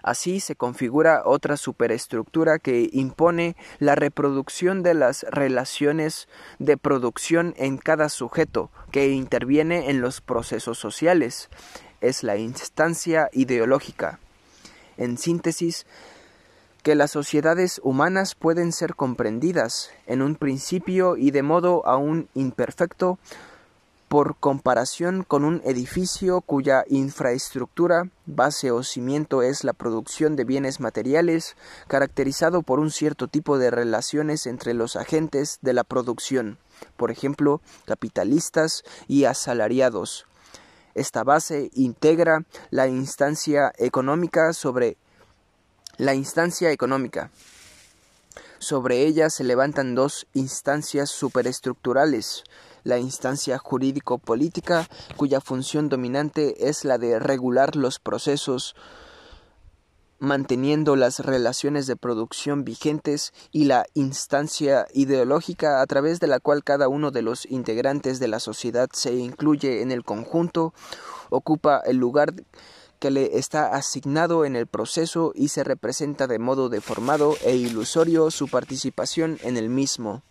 Así 0.03 0.39
se 0.39 0.55
configura 0.55 1.23
otra 1.25 1.57
superestructura 1.57 2.59
que 2.59 2.89
impone 2.91 3.55
la 3.79 3.95
reproducción 3.95 4.83
de 4.83 4.93
las 4.93 5.25
relaciones 5.29 6.27
de 6.59 6.77
producción 6.77 7.53
en 7.57 7.77
cada 7.77 8.09
sujeto 8.09 8.71
que 8.91 9.09
interviene 9.09 9.89
en 9.89 10.01
los 10.01 10.21
procesos 10.21 10.77
sociales. 10.77 11.49
Es 12.01 12.23
la 12.23 12.37
instancia 12.37 13.29
ideológica. 13.31 14.19
En 14.97 15.17
síntesis, 15.17 15.85
que 16.83 16.95
las 16.95 17.11
sociedades 17.11 17.79
humanas 17.83 18.33
pueden 18.33 18.71
ser 18.71 18.95
comprendidas 18.95 19.91
en 20.07 20.21
un 20.21 20.35
principio 20.35 21.15
y 21.15 21.29
de 21.31 21.43
modo 21.43 21.85
aún 21.85 22.27
imperfecto 22.33 23.19
por 24.12 24.36
comparación 24.36 25.24
con 25.24 25.45
un 25.45 25.62
edificio 25.63 26.41
cuya 26.41 26.84
infraestructura, 26.89 28.10
base 28.26 28.69
o 28.69 28.84
cimiento 28.84 29.41
es 29.41 29.63
la 29.63 29.71
producción 29.71 30.36
de 30.36 30.43
bienes 30.43 30.82
materiales, 30.82 31.56
caracterizado 31.88 32.62
por 32.62 32.82
un 32.82 32.91
cierto 32.91 33.30
tipo 33.30 33.58
de 33.58 33.71
relaciones 33.71 34.47
entre 34.47 34.74
los 34.74 34.97
agentes 34.97 35.60
de 35.62 35.71
la 35.71 35.86
producción, 35.86 36.58
por 36.97 37.10
ejemplo, 37.10 37.62
capitalistas 37.86 38.84
y 39.08 39.24
asalariados. 39.24 40.26
Esta 40.93 41.24
base 41.24 41.71
integra 41.74 42.43
la 42.69 42.89
instancia 42.89 43.71
económica 43.78 44.52
sobre 44.52 44.97
la 45.95 46.15
instancia 46.15 46.69
económica. 46.74 47.32
Sobre 48.60 49.08
ella 49.08 49.30
se 49.30 49.45
levantan 49.45 49.95
dos 49.95 50.28
instancias 50.34 51.10
superestructurales, 51.10 52.43
la 52.84 53.00
instancia 53.00 53.58
jurídico-política, 53.58 54.88
cuya 55.17 55.41
función 55.41 55.89
dominante 55.89 56.70
es 56.70 56.86
la 56.86 56.98
de 56.98 57.20
regular 57.20 57.76
los 57.76 58.00
procesos 58.00 58.76
manteniendo 60.22 60.96
las 60.96 61.20
relaciones 61.20 61.88
de 61.88 61.96
producción 61.96 62.63
vigentes 62.63 63.34
y 63.52 63.65
la 63.65 63.88
instancia 63.96 64.86
ideológica 64.94 65.82
a 65.82 65.86
través 65.88 66.20
de 66.20 66.28
la 66.28 66.39
cual 66.39 66.63
cada 66.63 66.88
uno 66.88 67.10
de 67.10 67.24
los 67.24 67.48
integrantes 67.48 68.20
de 68.20 68.28
la 68.28 68.39
sociedad 68.39 68.88
se 68.94 69.15
incluye 69.15 69.82
en 69.82 69.91
el 69.91 70.04
conjunto, 70.04 70.76
ocupa 71.32 71.82
el 71.88 71.98
lugar 71.98 72.36
que 73.00 73.10
le 73.10 73.39
está 73.39 73.74
asignado 73.74 74.46
en 74.46 74.56
el 74.56 74.67
proceso 74.67 75.32
y 75.34 75.48
se 75.48 75.63
representa 75.63 76.28
de 76.28 76.38
modo 76.38 76.70
deformado 76.70 77.36
e 77.44 77.56
ilusorio 77.56 78.30
su 78.30 78.48
participación 78.48 79.39
en 79.41 79.58
el 79.58 79.70
mismo. 79.70 80.22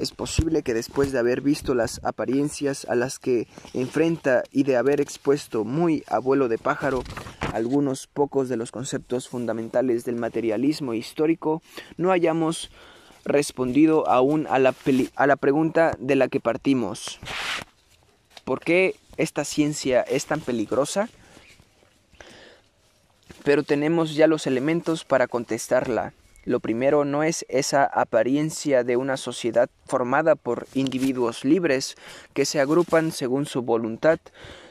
Es 0.00 0.12
posible 0.12 0.62
que 0.62 0.72
después 0.72 1.12
de 1.12 1.18
haber 1.18 1.42
visto 1.42 1.74
las 1.74 2.00
apariencias 2.02 2.86
a 2.86 2.94
las 2.94 3.18
que 3.18 3.46
enfrenta 3.74 4.42
y 4.50 4.62
de 4.62 4.78
haber 4.78 4.98
expuesto 4.98 5.64
muy 5.64 6.04
a 6.08 6.18
vuelo 6.18 6.48
de 6.48 6.56
pájaro 6.56 7.04
algunos 7.52 8.06
pocos 8.06 8.48
de 8.48 8.56
los 8.56 8.72
conceptos 8.72 9.28
fundamentales 9.28 10.06
del 10.06 10.16
materialismo 10.16 10.94
histórico, 10.94 11.62
no 11.98 12.12
hayamos 12.12 12.70
respondido 13.26 14.08
aún 14.08 14.46
a 14.48 14.58
la, 14.58 14.74
a 15.16 15.26
la 15.26 15.36
pregunta 15.36 15.94
de 15.98 16.16
la 16.16 16.28
que 16.28 16.40
partimos. 16.40 17.18
¿Por 18.44 18.60
qué 18.60 18.96
esta 19.18 19.44
ciencia 19.44 20.00
es 20.00 20.24
tan 20.24 20.40
peligrosa? 20.40 21.10
Pero 23.44 23.64
tenemos 23.64 24.14
ya 24.14 24.26
los 24.26 24.46
elementos 24.46 25.04
para 25.04 25.28
contestarla. 25.28 26.14
Lo 26.50 26.58
primero 26.58 27.04
no 27.04 27.22
es 27.22 27.46
esa 27.48 27.84
apariencia 27.84 28.82
de 28.82 28.96
una 28.96 29.16
sociedad 29.16 29.70
formada 29.86 30.34
por 30.34 30.66
individuos 30.74 31.44
libres 31.44 31.94
que 32.34 32.44
se 32.44 32.58
agrupan 32.58 33.12
según 33.12 33.46
su 33.46 33.62
voluntad, 33.62 34.18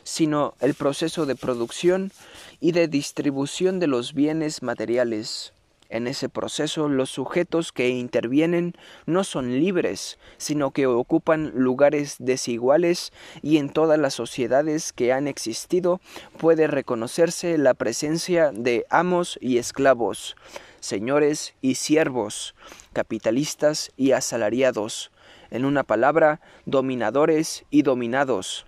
sino 0.03 0.55
el 0.59 0.73
proceso 0.73 1.25
de 1.25 1.37
producción 1.37 2.11
y 2.59 2.73
de 2.73 2.89
distribución 2.89 3.79
de 3.79 3.87
los 3.87 4.13
bienes 4.13 4.61
materiales. 4.61 5.53
En 5.87 6.07
ese 6.07 6.27
proceso 6.27 6.89
los 6.89 7.11
sujetos 7.11 7.71
que 7.71 7.87
intervienen 7.87 8.73
no 9.05 9.23
son 9.23 9.57
libres, 9.57 10.19
sino 10.37 10.71
que 10.71 10.85
ocupan 10.85 11.53
lugares 11.55 12.17
desiguales 12.19 13.13
y 13.41 13.55
en 13.55 13.69
todas 13.69 13.97
las 13.97 14.15
sociedades 14.15 14.91
que 14.91 15.13
han 15.13 15.29
existido 15.29 16.01
puede 16.37 16.67
reconocerse 16.67 17.57
la 17.57 17.73
presencia 17.73 18.51
de 18.51 18.85
amos 18.89 19.39
y 19.41 19.59
esclavos, 19.59 20.35
señores 20.79 21.55
y 21.61 21.75
siervos, 21.75 22.55
capitalistas 22.93 23.91
y 23.97 24.11
asalariados, 24.11 25.11
en 25.51 25.65
una 25.65 25.83
palabra, 25.83 26.41
dominadores 26.65 27.65
y 27.69 27.81
dominados. 27.81 28.65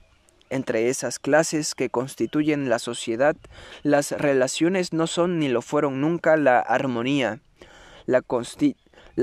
Entre 0.50 0.90
esas 0.90 1.18
clases 1.18 1.76
que 1.76 1.90
constituyen 1.90 2.70
la 2.70 2.78
sociedad, 2.78 3.38
las 3.84 4.12
relaciones 4.12 4.92
no 4.92 5.08
son 5.08 5.40
ni 5.40 5.48
lo 5.48 5.62
fueron 5.62 6.02
nunca 6.02 6.36
la 6.36 6.60
armonía. 6.60 7.40
La, 8.06 8.22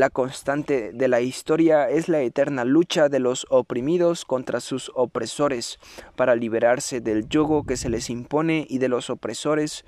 constante 0.09 0.93
de 0.95 1.09
la 1.09 1.21
historia 1.21 1.91
es 1.91 2.09
la 2.09 2.23
eterna 2.23 2.65
lucha 2.65 3.11
de 3.11 3.19
los 3.19 3.47
oprimidos 3.51 4.25
contra 4.25 4.61
sus 4.61 4.91
opresores, 4.95 5.79
para 6.17 6.35
liberarse 6.35 7.03
del 7.03 7.29
yugo 7.29 7.65
que 7.65 7.77
se 7.77 7.91
les 7.91 8.09
impone 8.09 8.67
y 8.67 8.79
de 8.79 8.89
los 8.89 9.11
opresores 9.11 9.85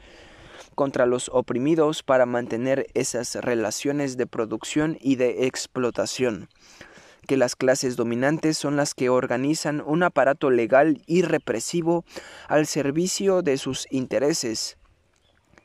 contra 0.80 1.04
los 1.04 1.28
oprimidos 1.34 2.02
para 2.02 2.24
mantener 2.24 2.86
esas 2.94 3.34
relaciones 3.34 4.16
de 4.16 4.26
producción 4.26 4.96
y 4.98 5.16
de 5.16 5.46
explotación. 5.46 6.48
que 7.26 7.36
las 7.36 7.54
clases 7.54 7.96
dominantes 7.96 8.56
son 8.56 8.76
las 8.76 8.94
que 8.94 9.10
organizan 9.10 9.82
un 9.84 10.02
aparato 10.02 10.50
legal 10.50 11.02
y 11.06 11.20
represivo 11.20 12.06
al 12.48 12.66
servicio 12.66 13.42
de 13.42 13.58
sus 13.58 13.86
intereses, 13.90 14.78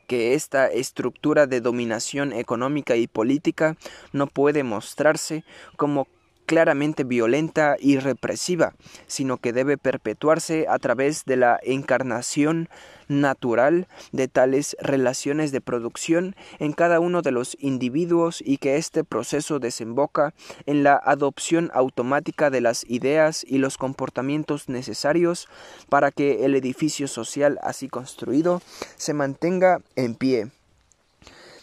que 0.05 0.33
esta 0.33 0.67
estructura 0.67 1.47
de 1.47 1.61
dominación 1.61 2.33
económica 2.33 2.97
y 2.97 3.07
política 3.07 3.77
no 4.11 4.27
puede 4.27 4.63
mostrarse 4.63 5.45
como 5.77 6.07
claramente 6.45 7.05
violenta 7.05 7.77
y 7.79 7.97
represiva, 7.99 8.73
sino 9.07 9.37
que 9.37 9.53
debe 9.53 9.77
perpetuarse 9.77 10.65
a 10.69 10.77
través 10.77 11.23
de 11.25 11.37
la 11.37 11.59
encarnación 11.63 12.69
natural 13.07 13.87
de 14.11 14.27
tales 14.27 14.75
relaciones 14.79 15.51
de 15.51 15.61
producción 15.61 16.35
en 16.59 16.73
cada 16.73 16.99
uno 16.99 17.21
de 17.21 17.31
los 17.31 17.57
individuos 17.59 18.41
y 18.45 18.57
que 18.57 18.77
este 18.77 19.03
proceso 19.03 19.59
desemboca 19.59 20.33
en 20.65 20.83
la 20.83 20.95
adopción 20.95 21.71
automática 21.73 22.49
de 22.49 22.61
las 22.61 22.85
ideas 22.89 23.45
y 23.47 23.57
los 23.57 23.77
comportamientos 23.77 24.69
necesarios 24.69 25.47
para 25.89 26.11
que 26.11 26.45
el 26.45 26.55
edificio 26.55 27.07
social 27.07 27.59
así 27.61 27.87
construido 27.87 28.61
se 28.95 29.13
mantenga 29.13 29.81
en 29.95 30.15
pie. 30.15 30.51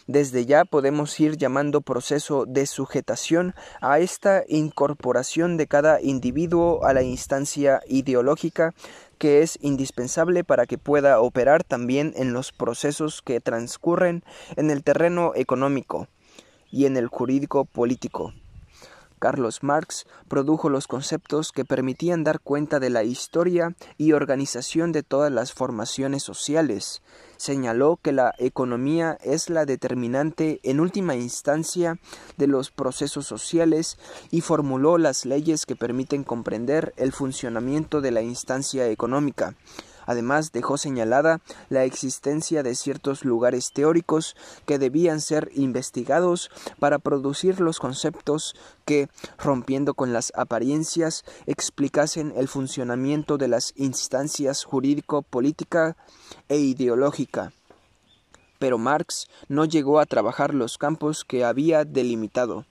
Desde 0.05 0.45
ya 0.45 0.65
podemos 0.65 1.17
ir 1.21 1.37
llamando 1.37 1.79
proceso 1.79 2.45
de 2.45 2.65
sujetación 2.65 3.55
a 3.79 3.99
esta 3.99 4.43
incorporación 4.49 5.55
de 5.55 5.67
cada 5.67 6.01
individuo 6.01 6.83
a 6.83 6.93
la 6.93 7.03
instancia 7.03 7.81
ideológica 7.87 8.73
que 9.23 9.41
es 9.41 9.57
indispensable 9.61 10.43
para 10.43 10.65
que 10.65 10.77
pueda 10.77 11.21
operar 11.21 11.63
también 11.63 12.11
en 12.17 12.33
los 12.33 12.51
procesos 12.51 13.21
que 13.21 13.39
transcurren 13.39 14.21
en 14.57 14.69
el 14.69 14.83
terreno 14.83 15.31
económico 15.33 16.09
y 16.69 16.87
en 16.87 16.97
el 16.97 17.07
jurídico 17.07 17.63
político. 17.63 18.33
Carlos 19.23 19.63
Marx 19.63 20.05
produjo 20.27 20.67
los 20.67 20.85
conceptos 20.85 21.53
que 21.53 21.63
permitían 21.63 22.25
dar 22.25 22.41
cuenta 22.41 22.81
de 22.81 22.89
la 22.89 23.03
historia 23.05 23.73
y 23.97 24.11
organización 24.11 24.91
de 24.91 25.01
todas 25.01 25.31
las 25.31 25.53
formaciones 25.53 26.23
sociales. 26.23 27.01
Señaló 27.37 27.97
que 28.03 28.11
la 28.11 28.35
economía 28.37 29.17
es 29.23 29.49
la 29.49 29.63
determinante 29.63 30.59
en 30.63 30.81
última 30.81 31.15
instancia 31.15 31.99
de 32.35 32.47
los 32.47 32.69
procesos 32.69 33.25
sociales 33.25 33.97
y 34.29 34.41
formuló 34.41 34.97
las 34.97 35.23
leyes 35.25 35.65
que 35.65 35.77
permiten 35.77 36.25
comprender 36.25 36.93
el 36.97 37.13
funcionamiento 37.13 38.01
de 38.01 38.11
la 38.11 38.23
instancia 38.23 38.89
económica. 38.89 39.55
Además, 40.05 40.51
dejó 40.51 40.77
señalada 40.77 41.41
la 41.69 41.83
existencia 41.83 42.63
de 42.63 42.75
ciertos 42.75 43.25
lugares 43.25 43.71
teóricos 43.73 44.35
que 44.65 44.79
debían 44.79 45.21
ser 45.21 45.49
investigados 45.53 46.49
para 46.79 46.99
producir 46.99 47.59
los 47.59 47.79
conceptos 47.79 48.55
que, 48.85 49.09
rompiendo 49.37 49.93
con 49.93 50.13
las 50.13 50.31
apariencias, 50.35 51.23
explicasen 51.45 52.33
el 52.35 52.47
funcionamiento 52.47 53.37
de 53.37 53.47
las 53.47 53.73
instancias 53.75 54.63
jurídico-política 54.63 55.95
e 56.49 56.57
ideológica. 56.57 57.53
Pero 58.59 58.77
Marx 58.77 59.27
no 59.49 59.65
llegó 59.65 59.99
a 59.99 60.05
trabajar 60.05 60.53
los 60.53 60.77
campos 60.77 61.25
que 61.25 61.43
había 61.43 61.83
delimitado 61.83 62.65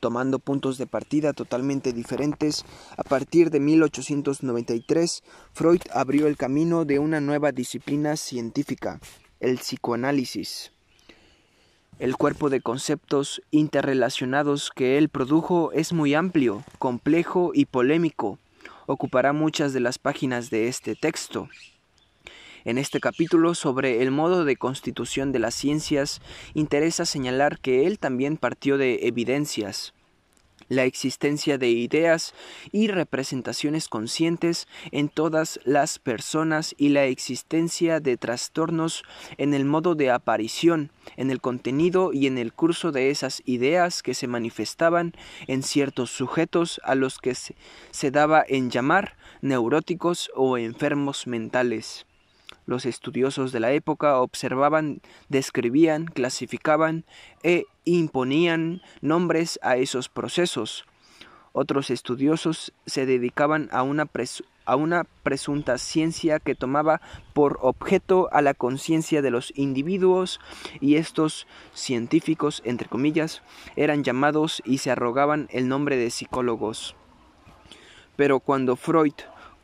tomando 0.00 0.38
puntos 0.38 0.78
de 0.78 0.86
partida 0.86 1.32
totalmente 1.32 1.92
diferentes, 1.92 2.64
a 2.96 3.02
partir 3.02 3.50
de 3.50 3.60
1893, 3.60 5.22
Freud 5.52 5.82
abrió 5.92 6.26
el 6.26 6.36
camino 6.36 6.84
de 6.84 6.98
una 6.98 7.20
nueva 7.20 7.52
disciplina 7.52 8.16
científica, 8.16 9.00
el 9.40 9.58
psicoanálisis. 9.58 10.72
El 11.98 12.16
cuerpo 12.16 12.50
de 12.50 12.60
conceptos 12.60 13.40
interrelacionados 13.50 14.70
que 14.74 14.98
él 14.98 15.08
produjo 15.08 15.72
es 15.72 15.94
muy 15.94 16.14
amplio, 16.14 16.62
complejo 16.78 17.52
y 17.54 17.64
polémico. 17.64 18.38
Ocupará 18.86 19.32
muchas 19.32 19.72
de 19.72 19.80
las 19.80 19.98
páginas 19.98 20.50
de 20.50 20.68
este 20.68 20.94
texto. 20.94 21.48
En 22.66 22.78
este 22.78 22.98
capítulo 22.98 23.54
sobre 23.54 24.02
el 24.02 24.10
modo 24.10 24.44
de 24.44 24.56
constitución 24.56 25.30
de 25.30 25.38
las 25.38 25.54
ciencias, 25.54 26.20
interesa 26.52 27.06
señalar 27.06 27.60
que 27.60 27.86
él 27.86 28.00
también 28.00 28.36
partió 28.36 28.76
de 28.76 29.06
evidencias, 29.06 29.94
la 30.68 30.82
existencia 30.82 31.58
de 31.58 31.68
ideas 31.68 32.34
y 32.72 32.88
representaciones 32.88 33.86
conscientes 33.86 34.66
en 34.90 35.08
todas 35.08 35.60
las 35.62 36.00
personas 36.00 36.74
y 36.76 36.88
la 36.88 37.04
existencia 37.04 38.00
de 38.00 38.16
trastornos 38.16 39.04
en 39.38 39.54
el 39.54 39.64
modo 39.64 39.94
de 39.94 40.10
aparición, 40.10 40.90
en 41.16 41.30
el 41.30 41.40
contenido 41.40 42.12
y 42.12 42.26
en 42.26 42.36
el 42.36 42.52
curso 42.52 42.90
de 42.90 43.10
esas 43.10 43.44
ideas 43.44 44.02
que 44.02 44.12
se 44.12 44.26
manifestaban 44.26 45.12
en 45.46 45.62
ciertos 45.62 46.10
sujetos 46.10 46.80
a 46.82 46.96
los 46.96 47.18
que 47.18 47.36
se, 47.36 48.10
daba 48.10 48.44
en 48.48 48.72
llamar 48.72 49.16
neuróticos 49.40 50.32
o 50.34 50.58
enfermos 50.58 51.28
mentales. 51.28 52.06
Los 52.66 52.84
estudiosos 52.84 53.52
de 53.52 53.60
la 53.60 53.72
época 53.72 54.20
observaban, 54.20 55.00
describían, 55.28 56.06
clasificaban 56.06 57.04
e 57.44 57.64
imponían 57.84 58.82
nombres 59.00 59.60
a 59.62 59.76
esos 59.76 60.08
procesos. 60.08 60.84
Otros 61.52 61.90
estudiosos 61.90 62.74
se 62.84 63.06
dedicaban 63.06 63.68
a 63.70 63.82
una, 63.82 64.10
a 64.66 64.76
una 64.76 65.04
presunta 65.22 65.78
ciencia 65.78 66.40
que 66.40 66.56
tomaba 66.56 67.00
por 67.32 67.58
objeto 67.62 68.28
a 68.32 68.42
la 68.42 68.52
conciencia 68.52 69.22
de 69.22 69.30
los 69.30 69.52
individuos 69.56 70.40
y 70.80 70.96
estos 70.96 71.46
científicos, 71.72 72.62
entre 72.66 72.88
comillas, 72.88 73.42
eran 73.76 74.04
llamados 74.04 74.60
y 74.66 74.78
se 74.78 74.90
arrogaban 74.90 75.48
el 75.50 75.68
nombre 75.68 75.96
de 75.96 76.10
psicólogos. 76.10 76.96
Pero 78.16 78.40
cuando 78.40 78.76
Freud 78.76 79.14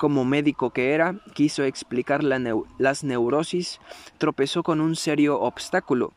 como 0.02 0.24
médico 0.24 0.70
que 0.70 0.94
era, 0.94 1.20
quiso 1.32 1.62
explicar 1.62 2.24
las 2.24 3.04
neurosis, 3.04 3.78
tropezó 4.18 4.64
con 4.64 4.80
un 4.80 4.96
serio 4.96 5.38
obstáculo. 5.38 6.12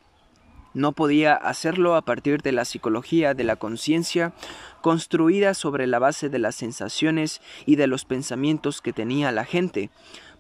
No 0.74 0.94
podía 0.94 1.36
hacerlo 1.36 1.96
a 1.96 2.02
partir 2.02 2.42
de 2.42 2.52
la 2.52 2.66
psicología 2.66 3.36
de 3.36 3.44
la 3.44 3.58
conciencia, 3.58 4.34
construida 4.82 5.54
sobre 5.54 5.86
la 5.86 6.00
base 6.00 6.30
de 6.30 6.40
las 6.40 6.56
sensaciones 6.56 7.44
y 7.68 7.76
de 7.76 7.86
los 7.86 8.06
pensamientos 8.06 8.82
que 8.82 8.92
tenía 8.92 9.32
la 9.32 9.46
gente, 9.46 9.92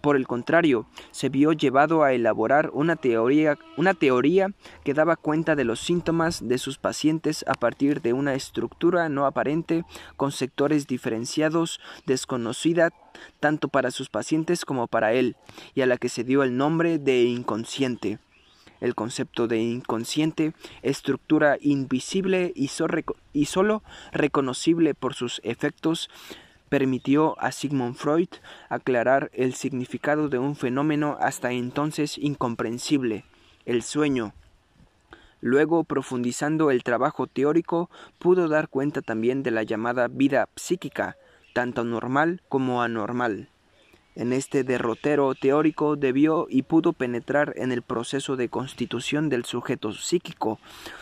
por 0.06 0.18
el 0.18 0.28
contrario, 0.28 0.86
se 1.10 1.30
vio 1.30 1.52
llevado 1.52 2.04
a 2.04 2.13
elaborar 2.13 2.70
una 2.74 2.96
teoría, 2.96 3.58
una 3.76 3.96
teoría 3.96 4.50
que 4.84 4.94
daba 4.94 5.15
cuenta 5.15 5.56
de 5.56 5.63
los 5.63 5.80
síntomas 5.80 6.48
de 6.48 6.60
sus 6.60 6.78
pacientes 6.78 7.44
a 7.48 7.56
partir 7.56 8.04
de 8.04 8.13
una 8.13 8.36
estructura 8.36 9.10
no 9.10 9.26
aparente 9.26 9.84
con 10.15 10.32
sectores 10.32 10.86
diferenciados, 10.86 11.80
desconocida 12.06 12.91
tanto 13.39 13.68
para 13.68 13.89
sus 13.89 14.10
pacientes 14.10 14.63
como 14.63 14.86
para 14.86 15.12
él, 15.13 15.38
y 15.74 15.82
a 15.82 15.88
la 15.88 15.98
que 15.98 16.10
se 16.10 16.24
dio 16.24 16.44
el 16.44 16.56
nombre 16.56 17.00
de 17.00 17.24
inconsciente. 17.24 18.20
El 18.82 18.94
concepto 18.94 19.48
de 19.48 19.58
inconsciente, 19.58 20.54
estructura 20.84 21.58
invisible 21.62 22.54
y, 22.54 22.68
solo 22.68 23.82
reconocible 24.12 24.94
por 24.94 25.15
sus 25.15 25.41
efectos, 25.44 26.12
permitió 26.76 27.40
a 27.40 27.54
Sigmund 27.54 27.96
Freud 27.96 28.28
aclarar 28.68 29.32
el 29.34 29.54
significado 29.54 30.28
de 30.28 30.40
un 30.40 30.58
fenómeno 30.58 31.16
hasta 31.22 31.54
entonces 31.54 32.18
incomprensible, 32.18 33.24
el 33.66 33.82
sueño. 33.82 34.34
Luego, 35.40 35.86
profundizando 35.86 36.72
el 36.72 36.84
trabajo 36.84 37.28
teórico, 37.28 37.90
pudo 38.20 38.50
dar 38.50 38.68
cuenta 38.68 39.02
también 39.02 39.42
de 39.42 39.52
la 39.52 39.64
llamada 39.64 40.10
vida 40.10 40.50
psíquica, 40.58 41.16
tanto 41.54 41.86
normal 41.86 42.42
como 42.50 42.82
anormal. 42.82 43.48
En 44.15 44.32
este 44.32 44.63
derrotero 44.63 45.36
teórico 45.36 45.97
debió 45.97 46.47
y 46.49 46.62
pudo 46.62 46.93
penetrar 46.93 47.51
en 47.58 47.73
el 47.73 47.82
proceso 47.82 48.38
de 48.38 48.47
constitución 48.47 49.28
del 49.28 49.43
sujeto 49.43 49.91
psíquico, 49.91 50.58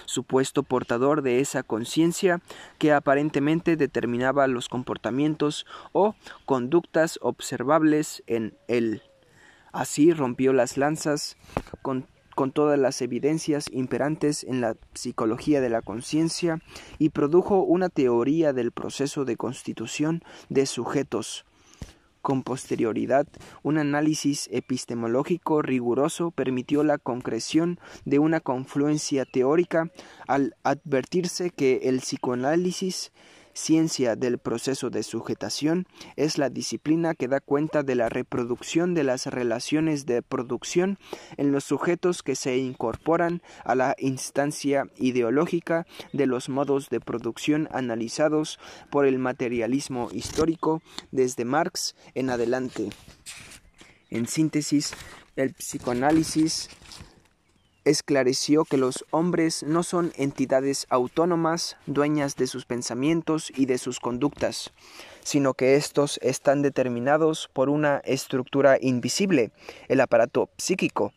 supuesto 0.05 0.63
portador 0.63 1.21
de 1.21 1.39
esa 1.39 1.61
conciencia 1.61 2.41
que 2.79 2.91
aparentemente 2.91 3.77
determinaba 3.77 4.47
los 4.47 4.67
comportamientos 4.67 5.67
o 5.91 6.15
conductas 6.45 7.19
observables 7.21 8.23
en 8.25 8.57
él. 8.67 9.03
Así 9.71 10.11
rompió 10.11 10.51
las 10.51 10.77
lanzas 10.77 11.37
con, 11.83 12.07
con 12.33 12.51
todas 12.51 12.79
las 12.79 12.99
evidencias 13.03 13.67
imperantes 13.71 14.43
en 14.43 14.59
la 14.59 14.75
psicología 14.95 15.61
de 15.61 15.69
la 15.69 15.83
conciencia 15.83 16.61
y 16.97 17.09
produjo 17.09 17.61
una 17.61 17.89
teoría 17.89 18.53
del 18.53 18.71
proceso 18.71 19.23
de 19.23 19.37
constitución 19.37 20.23
de 20.49 20.65
sujetos 20.65 21.45
con 22.23 22.41
posterioridad, 22.41 23.27
un 23.61 23.77
análisis 23.77 24.49
epistemológico 24.51 25.61
riguroso 25.61 26.31
permitió 26.31 26.83
la 26.83 26.97
concreción 26.97 27.79
de 28.05 28.17
una 28.17 28.39
confluencia 28.39 29.25
teórica 29.25 29.91
al 30.25 30.55
advertirse 30.63 31.51
que 31.51 31.81
el 31.83 31.99
psicoanálisis 31.99 33.11
ciencia 33.53 34.15
del 34.15 34.37
proceso 34.37 34.89
de 34.89 35.03
sujetación 35.03 35.87
es 36.15 36.37
la 36.37 36.49
disciplina 36.49 37.15
que 37.15 37.27
da 37.27 37.39
cuenta 37.39 37.83
de 37.83 37.95
la 37.95 38.09
reproducción 38.09 38.93
de 38.93 39.03
las 39.03 39.27
relaciones 39.27 40.05
de 40.05 40.21
producción 40.21 40.97
en 41.37 41.51
los 41.51 41.63
sujetos 41.63 42.23
que 42.23 42.35
se 42.35 42.57
incorporan 42.57 43.41
a 43.63 43.75
la 43.75 43.95
instancia 43.99 44.87
ideológica 44.97 45.85
de 46.11 46.25
los 46.25 46.49
modos 46.49 46.89
de 46.89 46.99
producción 46.99 47.67
analizados 47.71 48.59
por 48.89 49.05
el 49.05 49.19
materialismo 49.19 50.09
histórico 50.11 50.81
desde 51.11 51.45
Marx 51.45 51.95
en 52.15 52.29
adelante. 52.29 52.89
En 54.09 54.27
síntesis, 54.27 54.93
el 55.35 55.53
psicoanálisis 55.53 56.69
esclareció 57.85 58.65
que 58.65 58.77
los 58.77 59.05
hombres 59.11 59.63
no 59.63 59.83
son 59.83 60.13
entidades 60.15 60.85
autónomas, 60.89 61.77
dueñas 61.85 62.35
de 62.35 62.47
sus 62.47 62.65
pensamientos 62.65 63.51
y 63.55 63.65
de 63.65 63.77
sus 63.77 63.99
conductas, 63.99 64.71
sino 65.23 65.53
que 65.53 65.75
éstos 65.75 66.19
están 66.21 66.61
determinados 66.61 67.49
por 67.53 67.69
una 67.69 67.97
estructura 68.05 68.77
invisible, 68.79 69.51
el 69.87 70.01
aparato 70.01 70.49
psíquico, 70.57 71.13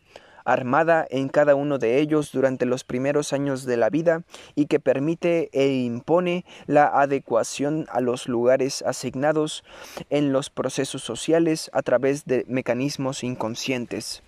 armada 0.46 1.06
en 1.10 1.28
cada 1.28 1.54
uno 1.54 1.78
de 1.78 1.98
ellos 1.98 2.30
durante 2.32 2.64
los 2.64 2.84
primeros 2.84 3.32
años 3.32 3.64
de 3.64 3.76
la 3.76 3.90
vida 3.90 4.22
y 4.54 4.66
que 4.66 4.80
permite 4.80 5.50
e 5.52 5.74
impone 5.74 6.44
la 6.66 6.86
adecuación 6.86 7.86
a 7.90 8.00
los 8.00 8.28
lugares 8.28 8.82
asignados 8.82 9.64
en 10.08 10.32
los 10.32 10.48
procesos 10.48 11.02
sociales 11.02 11.68
a 11.74 11.82
través 11.82 12.24
de 12.24 12.44
mecanismos 12.48 13.24
inconscientes. 13.24 14.22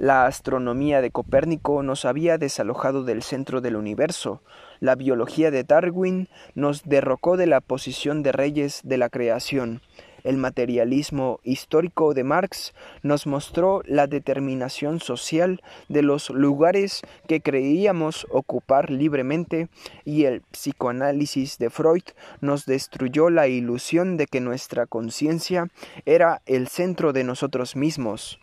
La 0.00 0.24
astronomía 0.24 1.02
de 1.02 1.10
Copérnico 1.10 1.82
nos 1.82 2.06
había 2.06 2.38
desalojado 2.38 3.04
del 3.04 3.22
centro 3.22 3.60
del 3.60 3.76
universo. 3.76 4.40
La 4.80 4.94
biología 4.94 5.50
de 5.50 5.62
Darwin 5.62 6.30
nos 6.54 6.84
derrocó 6.84 7.36
de 7.36 7.46
la 7.46 7.60
posición 7.60 8.22
de 8.22 8.32
reyes 8.32 8.80
de 8.82 8.96
la 8.96 9.10
creación. 9.10 9.82
El 10.24 10.38
materialismo 10.38 11.38
histórico 11.44 12.14
de 12.14 12.24
Marx 12.24 12.72
nos 13.02 13.26
mostró 13.26 13.82
la 13.84 14.06
determinación 14.06 15.00
social 15.00 15.60
de 15.90 16.00
los 16.00 16.30
lugares 16.30 17.02
que 17.28 17.42
creíamos 17.42 18.26
ocupar 18.30 18.88
libremente 18.88 19.68
y 20.06 20.24
el 20.24 20.40
psicoanálisis 20.40 21.58
de 21.58 21.68
Freud 21.68 22.04
nos 22.40 22.64
destruyó 22.64 23.28
la 23.28 23.48
ilusión 23.48 24.16
de 24.16 24.26
que 24.26 24.40
nuestra 24.40 24.86
conciencia 24.86 25.68
era 26.06 26.40
el 26.46 26.68
centro 26.68 27.12
de 27.12 27.24
nosotros 27.24 27.76
mismos. 27.76 28.38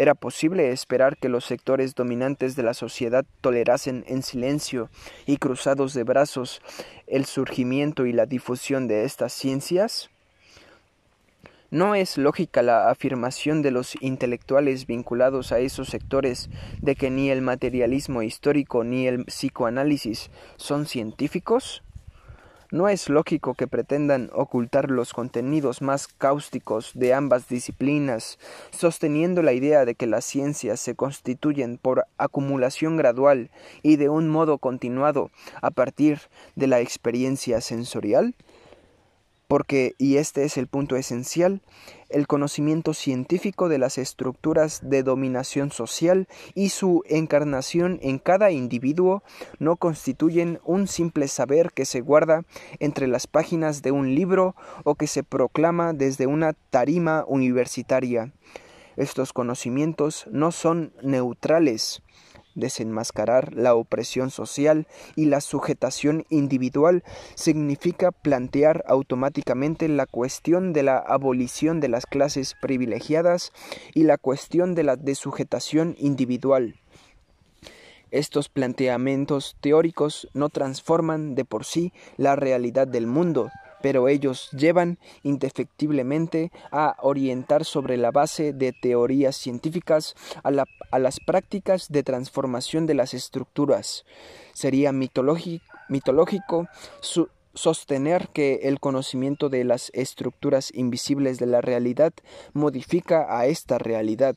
Era 0.00 0.14
posible 0.14 0.70
esperar 0.70 1.18
que 1.18 1.28
los 1.28 1.44
sectores 1.44 1.94
dominantes 1.94 2.56
de 2.56 2.62
la 2.62 2.72
sociedad 2.72 3.26
tolerasen 3.42 4.02
en 4.08 4.22
silencio 4.22 4.88
y 5.26 5.36
cruzados 5.36 5.92
de 5.92 6.04
brazos 6.04 6.62
el 7.06 7.26
surgimiento 7.26 8.06
y 8.06 8.14
la 8.14 8.24
difusión 8.24 8.88
de 8.88 9.04
estas 9.04 9.34
ciencias? 9.34 10.08
¿No 11.70 11.94
es 11.94 12.16
lógica 12.16 12.62
la 12.62 12.88
afirmación 12.88 13.60
de 13.60 13.72
los 13.72 13.94
intelectuales 14.00 14.86
vinculados 14.86 15.52
a 15.52 15.58
esos 15.58 15.90
sectores 15.90 16.48
de 16.80 16.96
que 16.96 17.10
ni 17.10 17.28
el 17.28 17.42
materialismo 17.42 18.22
histórico 18.22 18.84
ni 18.84 19.06
el 19.06 19.26
psicoanálisis 19.26 20.30
son 20.56 20.86
científicos? 20.86 21.82
No 22.72 22.88
es 22.88 23.08
lógico 23.08 23.54
que 23.54 23.66
pretendan 23.66 24.30
ocultar 24.32 24.92
los 24.92 25.12
contenidos 25.12 25.82
más 25.82 26.06
cáusticos 26.06 26.92
de 26.94 27.12
ambas 27.12 27.48
disciplinas, 27.48 28.38
sosteniendo 28.70 29.42
la 29.42 29.52
idea 29.52 29.84
de 29.84 29.96
que 29.96 30.06
las 30.06 30.24
ciencias 30.24 30.78
se 30.78 30.94
constituyen 30.94 31.78
por 31.78 32.04
acumulación 32.16 32.96
gradual 32.96 33.50
y 33.82 33.96
de 33.96 34.08
un 34.08 34.28
modo 34.28 34.58
continuado 34.58 35.32
a 35.62 35.72
partir 35.72 36.20
de 36.54 36.68
la 36.68 36.78
experiencia 36.78 37.60
sensorial 37.60 38.36
porque, 39.50 39.96
y 39.98 40.18
este 40.18 40.44
es 40.44 40.56
el 40.56 40.68
punto 40.68 40.94
esencial, 40.94 41.60
el 42.08 42.28
conocimiento 42.28 42.94
científico 42.94 43.68
de 43.68 43.78
las 43.78 43.98
estructuras 43.98 44.78
de 44.80 45.02
dominación 45.02 45.72
social 45.72 46.28
y 46.54 46.68
su 46.68 47.02
encarnación 47.08 47.98
en 48.00 48.20
cada 48.20 48.52
individuo 48.52 49.24
no 49.58 49.74
constituyen 49.74 50.60
un 50.64 50.86
simple 50.86 51.26
saber 51.26 51.72
que 51.72 51.84
se 51.84 52.00
guarda 52.00 52.44
entre 52.78 53.08
las 53.08 53.26
páginas 53.26 53.82
de 53.82 53.90
un 53.90 54.14
libro 54.14 54.54
o 54.84 54.94
que 54.94 55.08
se 55.08 55.24
proclama 55.24 55.94
desde 55.94 56.28
una 56.28 56.52
tarima 56.52 57.24
universitaria. 57.26 58.32
Estos 58.96 59.32
conocimientos 59.32 60.28
no 60.30 60.52
son 60.52 60.92
neutrales, 61.02 62.02
Desenmascarar 62.60 63.54
la 63.54 63.74
opresión 63.74 64.30
social 64.30 64.86
y 65.16 65.24
la 65.24 65.40
sujetación 65.40 66.24
individual 66.28 67.02
significa 67.34 68.12
plantear 68.12 68.84
automáticamente 68.86 69.88
la 69.88 70.06
cuestión 70.06 70.72
de 70.72 70.82
la 70.82 70.98
abolición 70.98 71.80
de 71.80 71.88
las 71.88 72.06
clases 72.06 72.54
privilegiadas 72.60 73.52
y 73.94 74.04
la 74.04 74.18
cuestión 74.18 74.74
de 74.74 74.84
la 74.84 74.96
desujetación 74.96 75.96
individual. 75.98 76.76
Estos 78.10 78.48
planteamientos 78.48 79.56
teóricos 79.60 80.28
no 80.34 80.48
transforman 80.48 81.34
de 81.34 81.44
por 81.44 81.64
sí 81.64 81.92
la 82.16 82.34
realidad 82.34 82.88
del 82.88 83.06
mundo, 83.06 83.50
pero 83.82 84.08
ellos 84.08 84.50
llevan 84.52 84.98
indefectiblemente 85.22 86.52
a 86.70 86.96
orientar 87.00 87.64
sobre 87.64 87.96
la 87.96 88.10
base 88.10 88.52
de 88.52 88.72
teorías 88.72 89.36
científicas 89.36 90.14
a, 90.42 90.50
las 90.50 91.20
prácticas 91.20 91.88
de 91.88 92.02
transformación 92.02 92.86
de 92.86 92.94
las 92.94 93.14
estructuras. 93.14 94.04
Sería 94.52 94.92
mitológico 94.92 96.68
sostener 97.54 98.28
que 98.28 98.60
el 98.62 98.80
conocimiento 98.80 99.48
de 99.48 99.64
las 99.64 99.90
estructuras 99.94 100.72
invisibles 100.74 101.38
de 101.38 101.46
la 101.46 101.60
realidad 101.60 102.12
modifica 102.52 103.38
a 103.38 103.46
esta 103.46 103.78
realidad 103.78 104.36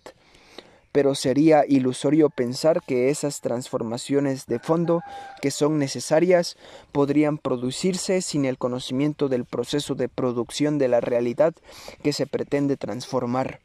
pero 0.93 1.15
sería 1.15 1.65
ilusorio 1.67 2.29
pensar 2.29 2.81
que 2.83 3.09
esas 3.09 3.41
transformaciones 3.41 4.45
de 4.45 4.59
fondo 4.59 5.01
que 5.41 5.51
son 5.51 5.79
necesarias 5.79 6.55
podrían 6.93 7.39
producirse 7.39 8.21
sin 8.21 8.45
el 8.45 8.59
conocimiento 8.59 9.27
del 9.27 9.43
proceso 9.43 9.95
de 9.95 10.07
producción 10.07 10.77
de 10.77 10.87
la 10.87 11.01
realidad 11.01 11.55
que 12.03 12.13
se 12.13 12.27
pretende 12.27 12.77
transformar. 12.77 13.59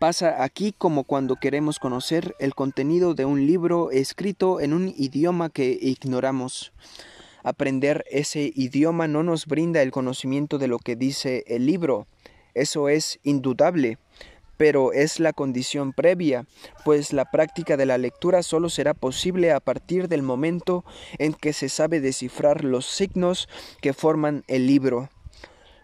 Pasa 0.00 0.42
aquí 0.42 0.74
como 0.76 1.04
cuando 1.04 1.36
queremos 1.36 1.78
conocer 1.78 2.34
el 2.38 2.54
contenido 2.54 3.14
de 3.14 3.26
un 3.26 3.46
libro 3.46 3.90
escrito 3.90 4.60
en 4.60 4.72
un 4.72 4.88
idioma 4.96 5.50
que 5.50 5.78
ignoramos. 5.80 6.72
Aprender 7.42 8.06
ese 8.10 8.50
idioma 8.54 9.06
no 9.06 9.22
nos 9.22 9.44
brinda 9.44 9.82
el 9.82 9.92
conocimiento 9.92 10.56
de 10.56 10.66
lo 10.66 10.78
que 10.78 10.96
dice 10.96 11.44
el 11.46 11.66
libro. 11.66 12.06
Eso 12.54 12.88
es 12.88 13.20
indudable 13.22 13.98
pero 14.56 14.92
es 14.92 15.20
la 15.20 15.32
condición 15.32 15.92
previa, 15.92 16.46
pues 16.84 17.12
la 17.12 17.30
práctica 17.30 17.76
de 17.76 17.86
la 17.86 17.98
lectura 17.98 18.42
solo 18.42 18.68
será 18.68 18.94
posible 18.94 19.52
a 19.52 19.60
partir 19.60 20.08
del 20.08 20.22
momento 20.22 20.84
en 21.18 21.34
que 21.34 21.52
se 21.52 21.68
sabe 21.68 22.00
descifrar 22.00 22.64
los 22.64 22.86
signos 22.86 23.48
que 23.80 23.92
forman 23.92 24.44
el 24.46 24.66
libro. 24.66 25.10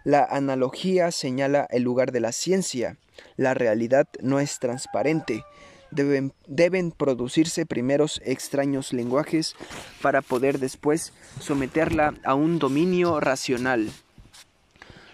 La 0.04 0.24
analogía 0.24 1.10
señala 1.10 1.66
el 1.70 1.82
lugar 1.82 2.10
de 2.12 2.20
la 2.20 2.32
ciencia. 2.32 2.96
La 3.36 3.54
realidad 3.54 4.08
no 4.22 4.40
es 4.40 4.58
transparente. 4.58 5.44
Deben, 5.90 6.32
deben, 6.46 6.92
producirse 6.92 7.66
primeros 7.66 8.22
extraños 8.24 8.92
lenguajes 8.92 9.56
para 10.00 10.22
poder 10.22 10.58
después 10.60 11.12
someterla 11.40 12.14
a 12.24 12.34
un 12.34 12.60
dominio 12.60 13.18
racional. 13.18 13.90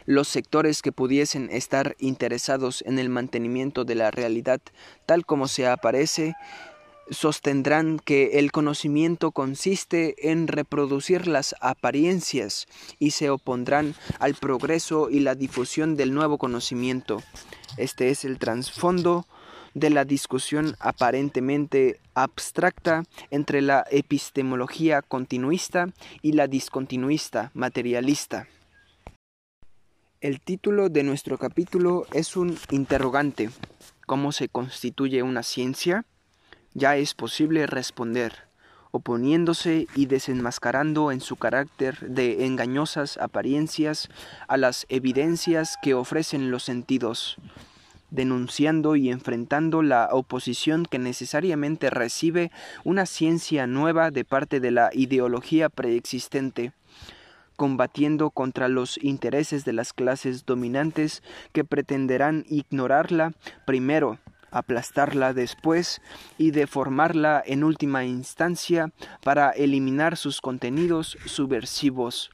Los 0.07 0.29
sectores 0.29 0.83
que 0.83 0.93
pudiesen 0.93 1.51
estar 1.51 1.97
interesados 1.99 2.83
en 2.87 3.01
el 3.01 3.09
mantenimiento 3.09 3.85
de 3.85 3.97
la 3.97 4.13
realidad 4.13 4.61
tal 5.05 5.27
como 5.27 5.49
se 5.49 5.67
aparece 5.67 6.35
sostendrán 7.11 7.99
que 7.99 8.39
el 8.39 8.53
conocimiento 8.53 9.33
consiste 9.33 10.31
en 10.31 10.47
reproducir 10.49 11.27
las 11.27 11.57
apariencias 11.61 12.67
y 12.99 13.13
se 13.13 13.31
opondrán 13.31 13.95
al 14.21 14.35
progreso 14.35 15.11
y 15.11 15.21
la 15.21 15.35
difusión 15.35 15.97
del 15.97 16.15
nuevo 16.15 16.39
conocimiento. 16.39 17.23
Este 17.77 18.11
es 18.11 18.25
el 18.25 18.39
trasfondo 18.39 19.27
de 19.75 19.91
la 19.91 20.05
discusión 20.05 20.77
aparentemente 20.81 22.01
abstracta 22.15 23.03
entre 23.31 23.61
la 23.61 23.85
epistemología 23.91 25.03
continuista 25.03 25.89
y 26.23 26.33
la 26.33 26.47
discontinuista 26.47 27.51
materialista. 27.55 28.49
El 30.23 30.41
título 30.41 30.89
de 30.89 31.03
nuestro 31.03 31.37
capítulo 31.37 32.07
es 32.15 32.39
un 32.39 32.57
interrogante. 32.71 33.51
¿Cómo 34.07 34.33
se 34.33 34.49
constituye 34.49 35.23
una 35.23 35.43
ciencia? 35.43 36.07
Ya 36.73 36.97
es 36.97 37.13
posible 37.13 37.67
responder, 37.67 38.33
oponiéndose 38.93 39.87
y 39.95 40.07
desenmascarando 40.07 41.13
en 41.13 41.21
su 41.21 41.37
carácter 41.37 41.99
de 42.01 42.47
engañosas 42.47 43.19
apariencias 43.19 44.09
a 44.49 44.57
las 44.57 44.87
evidencias 44.89 45.77
que 45.83 45.93
ofrecen 45.93 46.51
los 46.51 46.63
sentidos, 46.63 47.37
denunciando 48.11 48.97
y 48.97 49.11
enfrentando 49.11 49.83
la 49.83 50.09
oposición 50.13 50.87
que 50.87 50.99
necesariamente 50.99 51.91
recibe 51.91 52.51
una 52.85 53.05
ciencia 53.05 53.67
nueva 53.67 54.11
de 54.11 54.25
parte 54.25 54.61
de 54.61 54.71
la 54.71 54.89
ideología 54.95 55.69
preexistente 55.69 56.73
combatiendo 57.57 58.31
contra 58.31 58.69
los 58.69 58.99
intereses 59.03 59.65
de 59.65 59.73
las 59.73 59.93
clases 59.93 60.47
dominantes 60.47 61.23
que 61.53 61.65
pretenderán 61.65 62.45
ignorarla 62.49 63.33
primero, 63.65 64.19
aplastarla 64.51 65.33
después 65.33 66.01
y 66.39 66.51
deformarla 66.51 67.43
en 67.45 67.65
última 67.65 68.05
instancia 68.05 68.93
para 69.23 69.51
eliminar 69.51 70.17
sus 70.17 70.41
contenidos 70.41 71.19
subversivos, 71.25 72.31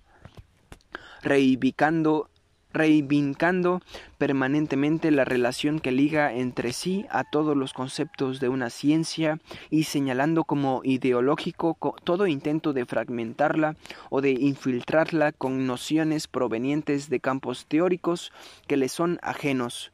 reivindicando 1.23 2.29
reivindicando 2.73 3.81
permanentemente 4.19 5.11
la 5.11 5.25
relación 5.25 5.81
que 5.81 5.93
liga 5.93 6.33
entre 6.33 6.73
sí 6.73 7.07
a 7.11 7.25
todos 7.25 7.57
los 7.57 7.73
conceptos 7.73 8.41
de 8.41 8.49
una 8.49 8.71
ciencia 8.71 9.41
y 9.71 9.85
señalando 9.85 10.45
como 10.45 10.81
ideológico 10.85 11.77
todo 12.05 12.27
intento 12.27 12.73
de 12.73 12.87
fragmentarla 12.87 13.77
o 14.11 14.21
de 14.21 14.31
infiltrarla 14.33 15.33
con 15.33 15.67
nociones 15.67 16.29
provenientes 16.29 17.09
de 17.09 17.21
campos 17.21 17.67
teóricos 17.67 18.33
que 18.67 18.77
le 18.77 18.89
son 18.89 19.19
ajenos. 19.23 19.93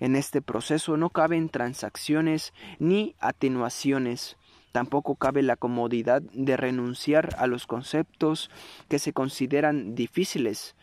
En 0.00 0.16
este 0.16 0.42
proceso 0.42 0.96
no 0.96 1.10
caben 1.10 1.48
transacciones 1.48 2.52
ni 2.78 3.14
atenuaciones. 3.20 4.36
Tampoco 4.72 5.14
cabe 5.14 5.42
la 5.42 5.56
comodidad 5.56 6.20
de 6.20 6.56
renunciar 6.56 7.36
a 7.38 7.46
los 7.46 7.66
conceptos 7.66 8.50
que 8.88 8.98
se 8.98 9.12
consideran 9.12 9.94
difíciles, 9.94 10.74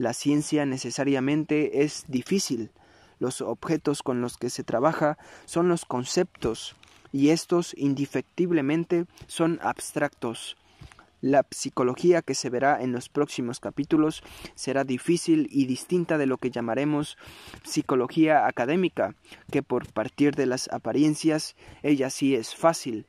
la 0.00 0.14
ciencia 0.14 0.64
necesariamente 0.64 1.82
es 1.82 2.04
difícil. 2.08 2.70
Los 3.18 3.42
objetos 3.42 4.02
con 4.02 4.22
los 4.22 4.38
que 4.38 4.48
se 4.48 4.64
trabaja 4.64 5.18
son 5.44 5.68
los 5.68 5.84
conceptos 5.84 6.74
y 7.12 7.28
estos 7.28 7.74
indefectiblemente 7.76 9.04
son 9.26 9.58
abstractos. 9.62 10.56
La 11.20 11.46
psicología 11.50 12.22
que 12.22 12.34
se 12.34 12.48
verá 12.48 12.80
en 12.80 12.92
los 12.92 13.10
próximos 13.10 13.60
capítulos 13.60 14.22
será 14.54 14.84
difícil 14.84 15.48
y 15.50 15.66
distinta 15.66 16.16
de 16.16 16.24
lo 16.24 16.38
que 16.38 16.50
llamaremos 16.50 17.18
psicología 17.62 18.46
académica, 18.46 19.14
que 19.52 19.62
por 19.62 19.92
partir 19.92 20.34
de 20.34 20.46
las 20.46 20.68
apariencias 20.72 21.56
ella 21.82 22.08
sí 22.08 22.34
es 22.34 22.54
fácil, 22.54 23.04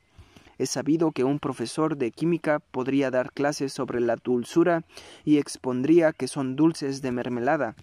es 0.62 0.70
sabido 0.70 1.10
que 1.10 1.24
un 1.24 1.40
profesor 1.40 1.96
de 1.96 2.12
química 2.12 2.60
podría 2.60 3.10
dar 3.10 3.32
clases 3.32 3.72
sobre 3.72 4.00
la 4.00 4.16
dulzura 4.16 4.84
y 5.24 5.38
expondría 5.38 6.12
que 6.12 6.28
son 6.28 6.54
dulces 6.54 7.02
de 7.02 7.10
mermelada, 7.10 7.74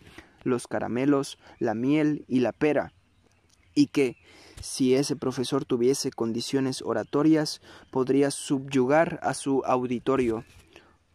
los 0.44 0.66
caramelos, 0.66 1.38
la 1.60 1.74
miel 1.74 2.24
y 2.30 2.40
la 2.40 2.54
pera, 2.54 2.94
y 3.76 3.88
que, 3.88 4.16
si 4.62 4.96
ese 4.96 5.18
profesor 5.18 5.66
tuviese 5.66 6.12
condiciones 6.12 6.82
oratorias, 6.82 7.62
podría 7.92 8.32
subyugar 8.32 9.20
a 9.24 9.34
su 9.34 9.62
auditorio. 9.66 10.46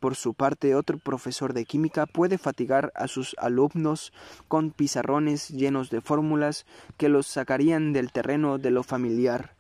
Por 0.01 0.17
su 0.17 0.35
parte, 0.35 0.75
otro 0.75 0.99
profesor 0.99 1.55
de 1.55 1.65
química 1.65 2.05
puede 2.05 2.37
fatigar 2.37 2.93
a 2.95 3.09
sus 3.09 3.35
alumnos 3.39 4.13
con 4.49 4.71
pizarrones 4.71 5.49
llenos 5.49 5.89
de 5.89 6.03
fórmulas 6.03 6.67
que 6.99 7.09
los 7.09 7.27
sacarían 7.27 7.95
del 7.95 8.13
terreno 8.13 8.59
de 8.59 8.71
lo 8.71 8.83
familiar. 8.83 9.57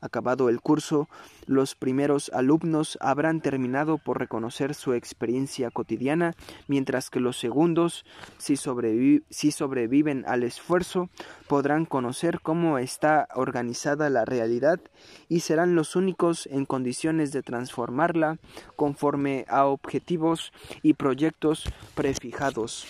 Acabado 0.00 0.48
el 0.48 0.60
curso, 0.60 1.08
los 1.46 1.74
primeros 1.74 2.30
alumnos 2.32 2.98
habrán 3.00 3.40
terminado 3.40 3.98
por 3.98 4.18
reconocer 4.18 4.74
su 4.74 4.92
experiencia 4.92 5.70
cotidiana, 5.70 6.34
mientras 6.68 7.10
que 7.10 7.20
los 7.20 7.38
segundos, 7.38 8.04
si, 8.38 8.56
sobreviven 8.56 10.24
al 10.26 10.42
esfuerzo, 10.44 11.10
podrán 11.48 11.84
conocer 11.84 12.40
cómo 12.40 12.78
está 12.78 13.28
organizada 13.34 14.08
la 14.08 14.24
realidad 14.24 14.80
y 15.28 15.40
serán 15.40 15.74
los 15.74 15.96
únicos 15.96 16.46
en 16.46 16.64
condiciones 16.64 17.32
de 17.32 17.42
transformarla 17.42 18.38
conforme 18.76 19.44
a 19.48 19.66
objetivos 19.66 20.52
y 20.82 20.94
proyectos 20.94 21.64
prefijados. 21.94 22.86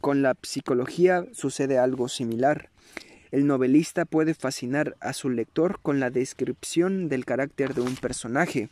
Con 0.00 0.22
la 0.22 0.36
psicología 0.42 1.24
sucede 1.32 1.78
algo 1.78 2.08
similar. 2.08 2.70
El 3.30 3.46
novelista 3.46 4.06
puede 4.06 4.32
fascinar 4.34 4.96
a 5.00 5.12
su 5.12 5.28
lector 5.28 5.80
con 5.82 6.00
la 6.00 6.10
descripción 6.10 7.08
del 7.08 7.26
carácter 7.26 7.74
de 7.74 7.82
un 7.82 7.94
personaje. 7.96 8.70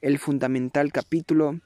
El 0.00 0.18
fundamental 0.18 0.90
capítulo 0.90 1.60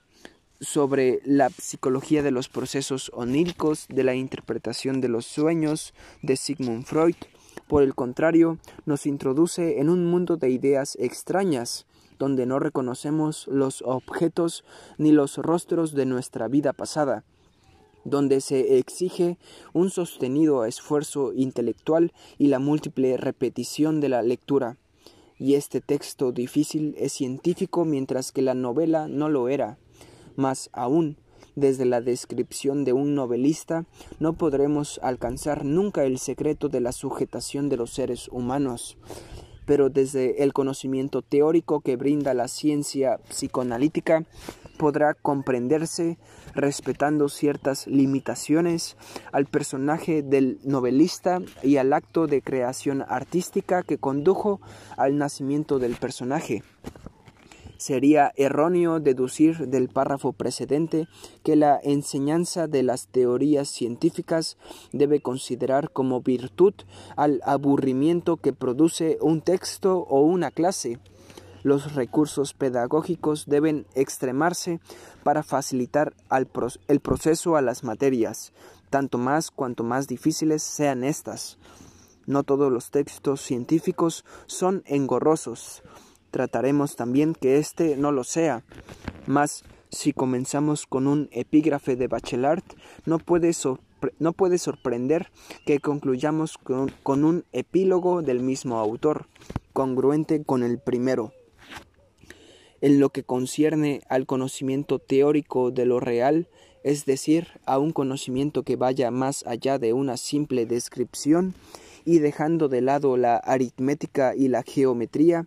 sobre 0.60 1.20
la 1.24 1.48
psicología 1.50 2.22
de 2.22 2.32
los 2.32 2.48
procesos 2.48 3.10
oníricos 3.14 3.86
de 3.88 4.02
la 4.02 4.14
interpretación 4.14 5.00
de 5.00 5.08
los 5.08 5.26
sueños 5.26 5.94
de 6.22 6.36
Sigmund 6.36 6.84
Freud, 6.84 7.16
por 7.68 7.82
el 7.82 7.94
contrario, 7.94 8.58
nos 8.84 9.06
introduce 9.06 9.80
en 9.80 9.88
un 9.88 10.06
mundo 10.06 10.36
de 10.36 10.50
ideas 10.50 10.96
extrañas, 11.00 11.86
donde 12.18 12.46
no 12.46 12.58
reconocemos 12.58 13.46
los 13.48 13.82
objetos 13.82 14.64
ni 14.98 15.12
los 15.12 15.36
rostros 15.36 15.92
de 15.92 16.06
nuestra 16.06 16.48
vida 16.48 16.72
pasada, 16.72 17.24
donde 18.06 18.40
se 18.40 18.78
exige 18.78 19.36
un 19.72 19.90
sostenido 19.90 20.64
esfuerzo 20.64 21.32
intelectual 21.32 22.12
y 22.38 22.46
la 22.46 22.58
múltiple 22.58 23.16
repetición 23.16 24.00
de 24.00 24.08
la 24.08 24.22
lectura. 24.22 24.78
Y 25.38 25.54
este 25.54 25.80
texto 25.80 26.32
difícil 26.32 26.94
es 26.96 27.12
científico 27.12 27.84
mientras 27.84 28.32
que 28.32 28.42
la 28.42 28.54
novela 28.54 29.08
no 29.08 29.28
lo 29.28 29.48
era. 29.48 29.76
Más 30.36 30.70
aún, 30.72 31.18
desde 31.56 31.84
la 31.84 32.00
descripción 32.00 32.84
de 32.84 32.92
un 32.92 33.14
novelista 33.14 33.86
no 34.20 34.34
podremos 34.34 35.00
alcanzar 35.02 35.64
nunca 35.64 36.04
el 36.04 36.18
secreto 36.18 36.68
de 36.68 36.80
la 36.80 36.92
sujetación 36.92 37.68
de 37.68 37.76
los 37.76 37.90
seres 37.90 38.28
humanos 38.28 38.96
pero 39.66 39.90
desde 39.90 40.42
el 40.42 40.52
conocimiento 40.52 41.20
teórico 41.20 41.80
que 41.80 41.96
brinda 41.96 42.32
la 42.32 42.48
ciencia 42.48 43.18
psicoanalítica 43.28 44.24
podrá 44.78 45.14
comprenderse 45.14 46.18
respetando 46.54 47.28
ciertas 47.28 47.86
limitaciones 47.86 48.96
al 49.32 49.46
personaje 49.46 50.22
del 50.22 50.58
novelista 50.64 51.40
y 51.62 51.76
al 51.76 51.92
acto 51.92 52.26
de 52.26 52.40
creación 52.42 53.04
artística 53.08 53.82
que 53.82 53.98
condujo 53.98 54.60
al 54.96 55.18
nacimiento 55.18 55.78
del 55.78 55.96
personaje. 55.96 56.62
Sería 57.78 58.32
erróneo 58.36 59.00
deducir 59.00 59.68
del 59.68 59.88
párrafo 59.88 60.32
precedente 60.32 61.08
que 61.42 61.56
la 61.56 61.78
enseñanza 61.82 62.68
de 62.68 62.82
las 62.82 63.08
teorías 63.08 63.68
científicas 63.68 64.56
debe 64.92 65.20
considerar 65.20 65.90
como 65.90 66.22
virtud 66.22 66.72
al 67.16 67.42
aburrimiento 67.44 68.38
que 68.38 68.54
produce 68.54 69.18
un 69.20 69.42
texto 69.42 69.98
o 69.98 70.22
una 70.22 70.50
clase. 70.50 70.98
Los 71.62 71.94
recursos 71.94 72.54
pedagógicos 72.54 73.44
deben 73.46 73.86
extremarse 73.94 74.80
para 75.22 75.42
facilitar 75.42 76.14
el 76.88 77.00
proceso 77.00 77.56
a 77.56 77.62
las 77.62 77.84
materias, 77.84 78.52
tanto 78.88 79.18
más 79.18 79.50
cuanto 79.50 79.82
más 79.84 80.06
difíciles 80.06 80.62
sean 80.62 81.04
estas. 81.04 81.58
No 82.24 82.42
todos 82.42 82.72
los 82.72 82.90
textos 82.90 83.40
científicos 83.40 84.24
son 84.46 84.82
engorrosos, 84.86 85.82
trataremos 86.36 86.96
también 86.96 87.32
que 87.32 87.56
éste 87.56 87.96
no 87.96 88.12
lo 88.12 88.22
sea. 88.22 88.62
Mas 89.26 89.64
si 89.90 90.12
comenzamos 90.12 90.84
con 90.84 91.06
un 91.06 91.30
epígrafe 91.32 91.96
de 91.96 92.08
Bachelard, 92.08 92.62
no 93.06 93.18
puede, 93.18 93.52
no 94.18 94.34
puede 94.34 94.58
sorprender 94.58 95.30
que 95.64 95.80
concluyamos 95.80 96.58
con, 96.58 96.92
con 97.02 97.24
un 97.24 97.46
epílogo 97.52 98.20
del 98.20 98.40
mismo 98.40 98.78
autor, 98.78 99.28
congruente 99.72 100.44
con 100.44 100.62
el 100.62 100.78
primero. 100.78 101.32
En 102.82 103.00
lo 103.00 103.08
que 103.08 103.22
concierne 103.22 104.02
al 104.10 104.26
conocimiento 104.26 104.98
teórico 104.98 105.70
de 105.70 105.86
lo 105.86 106.00
real, 106.00 106.48
es 106.84 107.06
decir, 107.06 107.46
a 107.64 107.78
un 107.78 107.92
conocimiento 107.92 108.62
que 108.62 108.76
vaya 108.76 109.10
más 109.10 109.42
allá 109.46 109.78
de 109.78 109.94
una 109.94 110.18
simple 110.18 110.66
descripción, 110.66 111.54
y 112.06 112.20
dejando 112.20 112.68
de 112.68 112.80
lado 112.80 113.18
la 113.18 113.36
aritmética 113.36 114.34
y 114.34 114.48
la 114.48 114.62
geometría, 114.62 115.46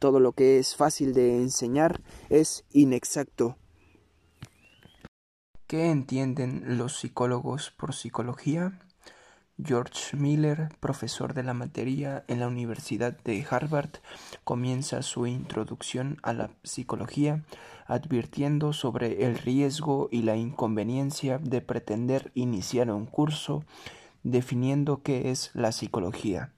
todo 0.00 0.18
lo 0.18 0.32
que 0.32 0.58
es 0.58 0.74
fácil 0.74 1.12
de 1.14 1.36
enseñar 1.36 2.00
es 2.30 2.64
inexacto. 2.72 3.56
¿Qué 5.68 5.90
entienden 5.90 6.78
los 6.78 6.98
psicólogos 6.98 7.70
por 7.70 7.94
psicología? 7.94 8.80
George 9.62 10.16
Miller, 10.16 10.70
profesor 10.80 11.34
de 11.34 11.42
la 11.42 11.52
materia 11.52 12.24
en 12.28 12.40
la 12.40 12.48
Universidad 12.48 13.16
de 13.22 13.46
Harvard, 13.48 13.90
comienza 14.42 15.02
su 15.02 15.26
introducción 15.26 16.16
a 16.22 16.32
la 16.32 16.50
psicología 16.64 17.44
advirtiendo 17.86 18.72
sobre 18.72 19.26
el 19.26 19.36
riesgo 19.36 20.08
y 20.10 20.22
la 20.22 20.36
inconveniencia 20.36 21.38
de 21.38 21.60
pretender 21.60 22.32
iniciar 22.34 22.90
un 22.90 23.04
curso 23.04 23.64
definiendo 24.22 25.02
qué 25.02 25.30
es 25.30 25.50
la 25.52 25.72
psicología 25.72 26.54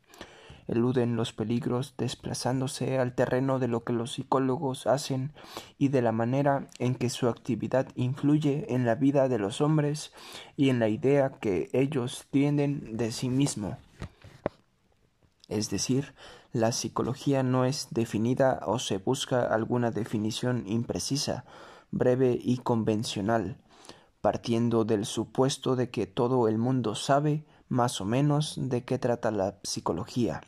eluden 0.72 1.16
los 1.16 1.32
peligros 1.32 1.94
desplazándose 1.96 2.98
al 2.98 3.14
terreno 3.14 3.58
de 3.58 3.68
lo 3.68 3.84
que 3.84 3.92
los 3.92 4.12
psicólogos 4.12 4.86
hacen 4.86 5.32
y 5.78 5.88
de 5.88 6.02
la 6.02 6.12
manera 6.12 6.68
en 6.78 6.94
que 6.94 7.10
su 7.10 7.28
actividad 7.28 7.88
influye 7.94 8.74
en 8.74 8.84
la 8.84 8.94
vida 8.94 9.28
de 9.28 9.38
los 9.38 9.60
hombres 9.60 10.12
y 10.56 10.68
en 10.68 10.78
la 10.78 10.88
idea 10.88 11.30
que 11.40 11.70
ellos 11.72 12.26
tienen 12.30 12.96
de 12.96 13.12
sí 13.12 13.28
mismo. 13.28 13.78
Es 15.48 15.70
decir, 15.70 16.14
la 16.52 16.72
psicología 16.72 17.42
no 17.42 17.64
es 17.64 17.88
definida 17.90 18.60
o 18.66 18.78
se 18.78 18.98
busca 18.98 19.42
alguna 19.42 19.90
definición 19.90 20.64
imprecisa, 20.66 21.44
breve 21.90 22.38
y 22.42 22.58
convencional, 22.58 23.58
partiendo 24.20 24.84
del 24.84 25.04
supuesto 25.04 25.76
de 25.76 25.90
que 25.90 26.06
todo 26.06 26.48
el 26.48 26.58
mundo 26.58 26.94
sabe 26.94 27.44
más 27.68 28.00
o 28.00 28.04
menos 28.04 28.54
de 28.56 28.84
qué 28.84 28.98
trata 28.98 29.30
la 29.30 29.58
psicología. 29.62 30.42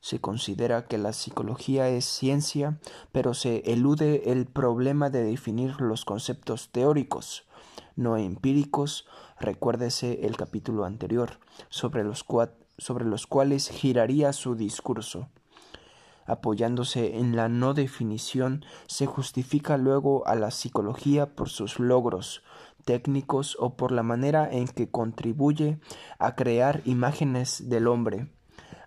Se 0.00 0.20
considera 0.20 0.86
que 0.86 0.96
la 0.96 1.12
psicología 1.12 1.88
es 1.88 2.04
ciencia, 2.04 2.78
pero 3.10 3.34
se 3.34 3.72
elude 3.72 4.30
el 4.30 4.46
problema 4.46 5.10
de 5.10 5.24
definir 5.24 5.80
los 5.80 6.04
conceptos 6.04 6.70
teóricos, 6.70 7.48
no 7.96 8.16
empíricos, 8.16 9.06
recuérdese 9.40 10.26
el 10.26 10.36
capítulo 10.36 10.84
anterior, 10.84 11.40
sobre 11.68 12.04
los, 12.04 12.22
cuales 13.26 13.68
giraría 13.70 14.32
su 14.32 14.54
discurso. 14.54 15.28
Apoyándose 16.26 17.16
en 17.16 17.34
la 17.34 17.48
no 17.48 17.74
definición, 17.74 18.64
se 18.86 19.06
justifica 19.06 19.78
luego 19.78 20.26
a 20.28 20.36
la 20.36 20.50
psicología 20.52 21.34
por 21.34 21.48
sus 21.48 21.80
logros 21.80 22.42
técnicos 22.84 23.56
o 23.58 23.76
por 23.76 23.92
la 23.92 24.02
manera 24.02 24.48
en 24.50 24.68
que 24.68 24.90
contribuye 24.90 25.80
a 26.18 26.36
crear 26.36 26.82
imágenes 26.84 27.68
del 27.68 27.88
hombre 27.88 28.28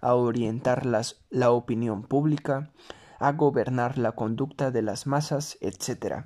a 0.02 0.16
orientar 0.16 0.86
la 0.86 1.52
opinión 1.52 2.04
pública, 2.04 2.72
a 3.20 3.34
gobernar 3.34 4.00
la 4.00 4.14
conducta 4.14 4.72
de 4.72 4.82
las 4.82 5.06
masas, 5.06 5.58
etc. 5.62 6.24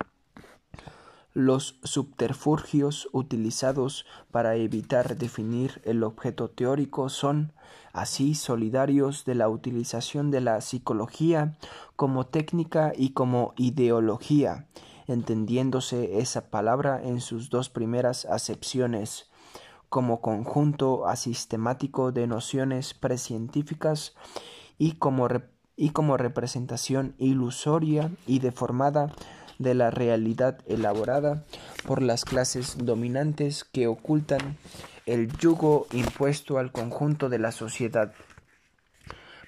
Los 1.33 1.77
subterfugios 1.83 3.09
utilizados 3.11 4.05
para 4.31 4.55
evitar 4.55 5.17
definir 5.17 5.81
el 5.83 6.03
objeto 6.03 6.49
teórico 6.49 7.09
son, 7.09 7.51
así, 7.91 8.35
solidarios 8.35 9.25
de 9.25 9.35
la 9.35 9.49
utilización 9.49 10.31
de 10.31 10.39
la 10.39 10.61
psicología 10.61 11.57
como 11.97 12.25
técnica 12.25 12.93
y 12.95 13.09
como 13.09 13.53
ideología, 13.57 14.67
entendiéndose 15.07 16.19
esa 16.19 16.49
palabra 16.49 17.01
en 17.03 17.19
sus 17.19 17.49
dos 17.49 17.67
primeras 17.67 18.23
acepciones, 18.23 19.29
como 19.89 20.21
conjunto 20.21 21.07
asistemático 21.07 22.11
de 22.11 22.27
nociones 22.27 22.93
precientíficas 22.93 24.15
y 24.77 24.93
como, 24.93 25.27
y 25.75 25.89
como 25.89 26.17
representación 26.17 27.15
ilusoria 27.17 28.11
y 28.27 28.39
deformada 28.39 29.13
de 29.59 29.73
la 29.73 29.91
realidad 29.91 30.59
elaborada 30.67 31.45
por 31.85 32.01
las 32.01 32.25
clases 32.25 32.77
dominantes 32.77 33.63
que 33.63 33.87
ocultan 33.87 34.57
el 35.05 35.31
yugo 35.37 35.87
impuesto 35.91 36.57
al 36.57 36.71
conjunto 36.71 37.29
de 37.29 37.39
la 37.39 37.51
sociedad. 37.51 38.13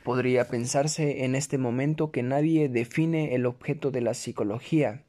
Podría 0.03 0.47
pensarse 0.47 1.25
en 1.25 1.35
este 1.35 1.57
momento 1.57 2.11
que 2.11 2.23
nadie 2.23 2.69
define 2.69 3.35
el 3.35 3.45
objeto 3.45 3.91
de 3.91 4.01
la 4.01 4.13
psicología, 4.13 5.03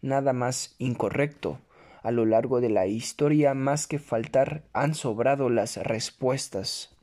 nada 0.00 0.32
más 0.32 0.74
incorrecto, 0.78 1.58
a 2.02 2.10
lo 2.10 2.26
largo 2.26 2.60
de 2.60 2.68
la 2.68 2.86
historia, 2.86 3.54
más 3.54 3.86
que 3.86 3.98
faltar, 3.98 4.62
han 4.72 4.94
sobrado 4.94 5.48
las 5.50 5.76
respuestas. 5.76 6.94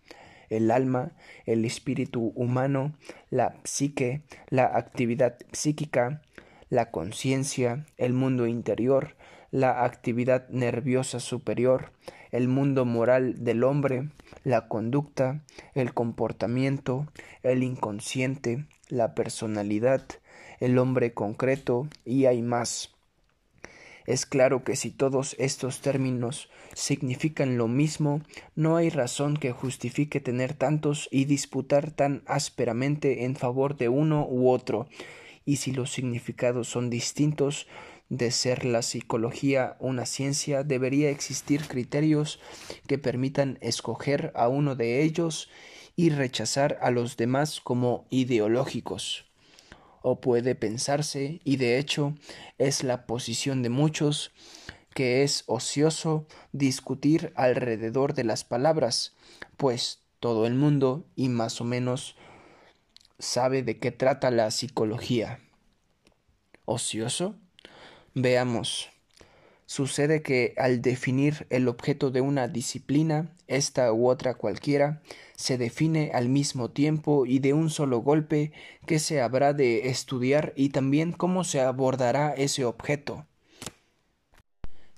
El 0.50 0.72
alma, 0.72 1.12
el 1.46 1.66
espíritu 1.66 2.32
humano, 2.36 2.94
la 3.30 3.56
psique, 3.64 4.22
la 4.50 4.66
actividad 4.66 5.38
psíquica, 5.52 6.22
la 6.70 6.92
conciencia, 6.92 7.86
el 7.98 8.14
mundo 8.14 8.48
interior, 8.48 9.16
la 9.52 9.84
actividad 9.84 10.48
nerviosa 10.50 11.20
superior, 11.20 11.92
el 12.32 12.48
mundo 12.48 12.86
moral 12.86 13.44
del 13.44 13.64
hombre, 13.64 14.10
la 14.44 14.68
conducta, 14.68 15.42
el 15.74 15.94
comportamiento, 15.94 17.08
el 17.44 17.64
inconsciente, 17.64 18.66
la 18.88 19.16
personalidad, 19.16 20.04
el 20.60 20.78
hombre 20.78 21.14
concreto 21.14 21.88
y 22.06 22.26
hay 22.26 22.42
más. 22.42 22.99
Es 24.10 24.26
claro 24.26 24.64
que 24.64 24.76
si 24.76 24.90
todos 24.90 25.36
estos 25.38 25.82
términos 25.82 26.50
significan 26.74 27.60
lo 27.60 27.68
mismo, 27.68 28.24
no 28.56 28.76
hay 28.76 28.90
razón 28.90 29.38
que 29.38 29.52
justifique 29.52 30.20
tener 30.20 30.56
tantos 30.56 31.08
y 31.12 31.26
disputar 31.26 31.92
tan 31.92 32.24
ásperamente 32.26 33.26
en 33.26 33.36
favor 33.36 33.78
de 33.78 33.88
uno 33.88 34.26
u 34.28 34.50
otro, 34.50 34.88
y 35.46 35.58
si 35.58 35.74
los 35.74 35.92
significados 35.92 36.68
son 36.68 36.90
distintos, 36.90 37.68
de 38.10 38.32
ser 38.32 38.66
la 38.66 38.82
psicología 38.82 39.78
una 39.80 40.08
ciencia, 40.08 40.64
debería 40.64 41.12
existir 41.12 41.68
criterios 41.68 42.40
que 42.88 42.98
permitan 42.98 43.60
escoger 43.62 44.32
a 44.34 44.48
uno 44.48 44.76
de 44.76 45.04
ellos 45.04 45.52
y 45.96 46.10
rechazar 46.10 46.80
a 46.82 46.90
los 46.90 47.16
demás 47.16 47.62
como 47.62 48.08
ideológicos 48.10 49.29
o 50.02 50.22
puede 50.22 50.56
pensarse, 50.56 51.42
y 51.44 51.58
de 51.58 51.78
hecho 51.78 52.16
es 52.58 52.84
la 52.84 53.06
posición 53.06 53.64
de 53.64 53.70
muchos, 53.70 54.32
que 54.94 55.24
es 55.24 55.44
ocioso 55.48 56.26
discutir 56.52 57.32
alrededor 57.36 58.14
de 58.14 58.24
las 58.24 58.44
palabras, 58.44 59.16
pues 59.58 60.00
todo 60.20 60.46
el 60.46 60.56
mundo, 60.56 61.06
y 61.16 61.30
más 61.30 61.62
o 61.62 61.64
menos, 61.64 62.16
sabe 63.20 63.64
de 63.64 63.80
qué 63.80 63.92
trata 63.92 64.32
la 64.32 64.52
psicología. 64.52 65.40
¿Ocioso? 66.66 67.36
Veamos. 68.14 68.90
Sucede 69.66 70.24
que 70.24 70.54
al 70.58 70.82
definir 70.82 71.46
el 71.50 71.68
objeto 71.68 72.10
de 72.12 72.22
una 72.22 72.48
disciplina, 72.48 73.32
esta 73.48 73.94
u 73.94 74.10
otra 74.10 74.34
cualquiera, 74.34 75.02
se 75.40 75.58
define 75.58 76.12
al 76.14 76.28
mismo 76.28 76.70
tiempo 76.70 77.26
y 77.26 77.40
de 77.40 77.54
un 77.54 77.70
solo 77.70 78.00
golpe 78.00 78.52
qué 78.86 79.00
se 79.00 79.22
habrá 79.22 79.54
de 79.54 79.88
estudiar 79.88 80.52
y 80.58 80.70
también 80.70 81.14
cómo 81.14 81.46
se 81.46 81.62
abordará 81.62 82.34
ese 82.34 82.66
objeto. 82.66 83.26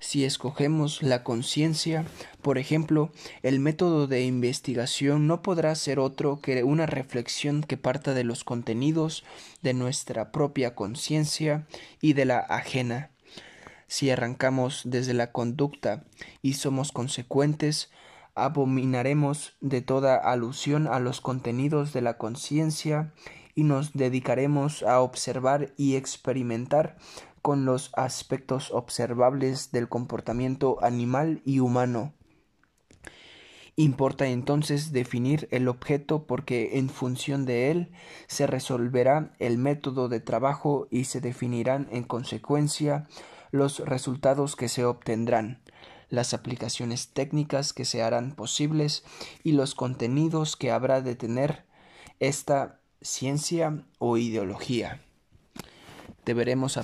Si 0.00 0.24
escogemos 0.24 1.00
la 1.00 1.22
conciencia, 1.22 2.04
por 2.42 2.58
ejemplo, 2.58 3.12
el 3.44 3.60
método 3.60 4.08
de 4.08 4.24
investigación 4.24 5.28
no 5.28 5.42
podrá 5.42 5.76
ser 5.76 6.00
otro 6.00 6.40
que 6.40 6.64
una 6.64 6.86
reflexión 6.86 7.62
que 7.62 7.76
parta 7.76 8.12
de 8.12 8.24
los 8.24 8.42
contenidos 8.42 9.22
de 9.62 9.74
nuestra 9.74 10.32
propia 10.32 10.74
conciencia 10.74 11.68
y 12.00 12.14
de 12.14 12.24
la 12.24 12.40
ajena 12.40 13.12
si 13.92 14.08
arrancamos 14.08 14.80
desde 14.86 15.12
la 15.12 15.32
conducta 15.32 16.04
y 16.40 16.54
somos 16.54 16.92
consecuentes, 16.92 17.90
abominaremos 18.34 19.56
de 19.60 19.82
toda 19.82 20.16
alusión 20.16 20.86
a 20.86 21.00
los 21.00 21.20
contenidos 21.20 21.92
de 21.92 22.02
la 22.02 22.18
conciencia 22.18 23.12
y 23.54 23.64
nos 23.64 23.92
dedicaremos 23.92 24.82
a 24.82 25.00
observar 25.00 25.72
y 25.76 25.96
experimentar 25.96 26.96
con 27.42 27.64
los 27.64 27.90
aspectos 27.96 28.70
observables 28.70 29.72
del 29.72 29.88
comportamiento 29.88 30.78
animal 30.82 31.42
y 31.44 31.58
humano. 31.58 32.14
Importa 33.74 34.28
entonces 34.28 34.92
definir 34.92 35.48
el 35.50 35.66
objeto 35.66 36.26
porque 36.26 36.78
en 36.78 36.90
función 36.90 37.46
de 37.46 37.70
él 37.70 37.90
se 38.26 38.46
resolverá 38.46 39.34
el 39.38 39.56
método 39.56 40.08
de 40.08 40.20
trabajo 40.20 40.88
y 40.90 41.04
se 41.04 41.20
definirán 41.20 41.88
en 41.90 42.04
consecuencia 42.04 43.08
los 43.50 43.78
resultados 43.80 44.56
que 44.56 44.68
se 44.68 44.84
obtendrán, 44.84 45.62
las 46.12 46.34
aplicaciones 46.34 47.08
técnicas 47.08 47.72
que 47.72 47.86
se 47.86 48.02
harán 48.02 48.32
posibles 48.32 49.02
y 49.42 49.52
los 49.52 49.74
contenidos 49.74 50.56
que 50.56 50.70
habrá 50.70 51.00
de 51.00 51.16
tener 51.16 51.64
esta 52.20 52.80
ciencia 53.00 53.86
o 53.98 54.18
ideología. 54.18 55.00
Deberemos, 56.26 56.78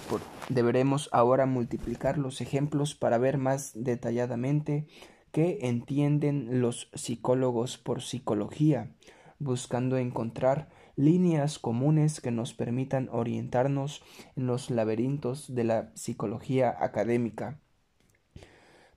deberemos, 0.49 1.11
ahora 1.13 1.45
multiplicar 1.45 2.17
los 2.17 2.41
ejemplos 2.41 2.95
para 2.95 3.19
ver 3.19 3.37
más 3.37 3.73
detalladamente 3.75 4.87
qué 5.31 5.59
entienden 5.61 6.63
los 6.63 6.89
psicólogos 6.95 7.77
por 7.77 8.01
psicología, 8.01 8.95
buscando 9.39 9.99
encontrar 9.99 10.71
líneas 10.97 11.59
comunes 11.59 12.23
que 12.23 12.31
nos 12.31 12.55
permitan 12.55 13.11
orientarnos 13.13 14.03
en 14.37 14.47
los 14.47 14.71
laberintos 14.71 15.55
de 15.55 15.65
la 15.65 15.93
psicología 15.95 16.75
académica. 16.81 17.61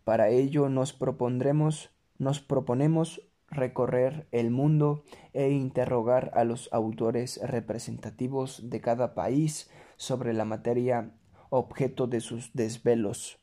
Para 0.03 0.29
ello 0.29 0.69
nos 0.69 0.93
propondremos, 0.93 1.91
nos 2.17 2.39
proponemos 2.39 3.21
recorrer 3.47 4.27
el 4.31 4.49
mundo 4.49 5.03
e 5.33 5.49
interrogar 5.49 6.31
a 6.35 6.43
los 6.43 6.69
autores 6.71 7.39
representativos 7.43 8.69
de 8.69 8.81
cada 8.81 9.13
país 9.13 9.69
sobre 9.97 10.33
la 10.33 10.45
materia 10.45 11.11
objeto 11.49 12.07
de 12.07 12.21
sus 12.21 12.53
desvelos. 12.53 13.37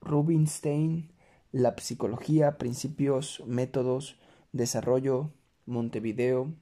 Rubinstein, 0.00 1.12
La 1.52 1.74
psicología, 1.76 2.58
principios, 2.58 3.42
métodos, 3.46 4.18
desarrollo, 4.52 5.32
Montevideo, 5.66 6.54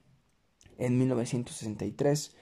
en 0.78 0.98
1963. 0.98 2.36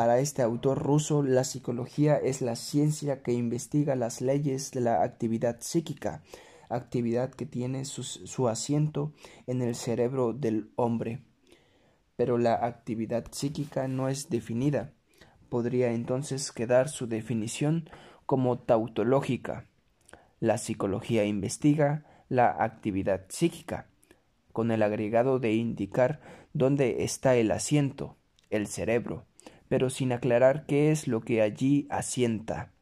Para 0.00 0.18
este 0.18 0.40
autor 0.40 0.78
ruso, 0.78 1.22
la 1.22 1.44
psicología 1.44 2.16
es 2.16 2.40
la 2.40 2.56
ciencia 2.56 3.22
que 3.22 3.34
investiga 3.34 3.96
las 3.96 4.22
leyes 4.22 4.70
de 4.70 4.80
la 4.80 5.02
actividad 5.02 5.58
psíquica, 5.60 6.22
actividad 6.70 7.28
que 7.28 7.44
tiene 7.44 7.84
su, 7.84 8.48
asiento 8.48 9.12
en 9.46 9.60
el 9.60 9.74
cerebro 9.74 10.32
del 10.32 10.70
hombre. 10.76 11.20
Pero 12.16 12.38
la 12.38 12.64
actividad 12.64 13.26
psíquica 13.30 13.88
no 13.88 14.08
es 14.08 14.30
definida, 14.30 14.94
podría 15.50 15.92
entonces 15.92 16.50
quedar 16.50 16.88
su 16.88 17.06
definición 17.06 17.90
como 18.24 18.58
tautológica. 18.58 19.66
La 20.38 20.56
psicología 20.56 21.26
investiga 21.26 22.06
la 22.30 22.56
actividad 22.64 23.26
psíquica, 23.28 23.86
con 24.54 24.70
el 24.70 24.82
agregado 24.82 25.40
de 25.40 25.52
indicar 25.52 26.22
dónde 26.54 27.04
está 27.04 27.36
el 27.36 27.50
asiento, 27.50 28.16
el 28.48 28.66
cerebro, 28.66 29.26
pero 29.70 29.88
sin 29.88 30.10
aclarar 30.10 30.66
qué 30.66 30.90
es 30.90 31.06
lo 31.06 31.20
que 31.20 31.42
allí 31.42 31.86
asienta. 31.90 32.72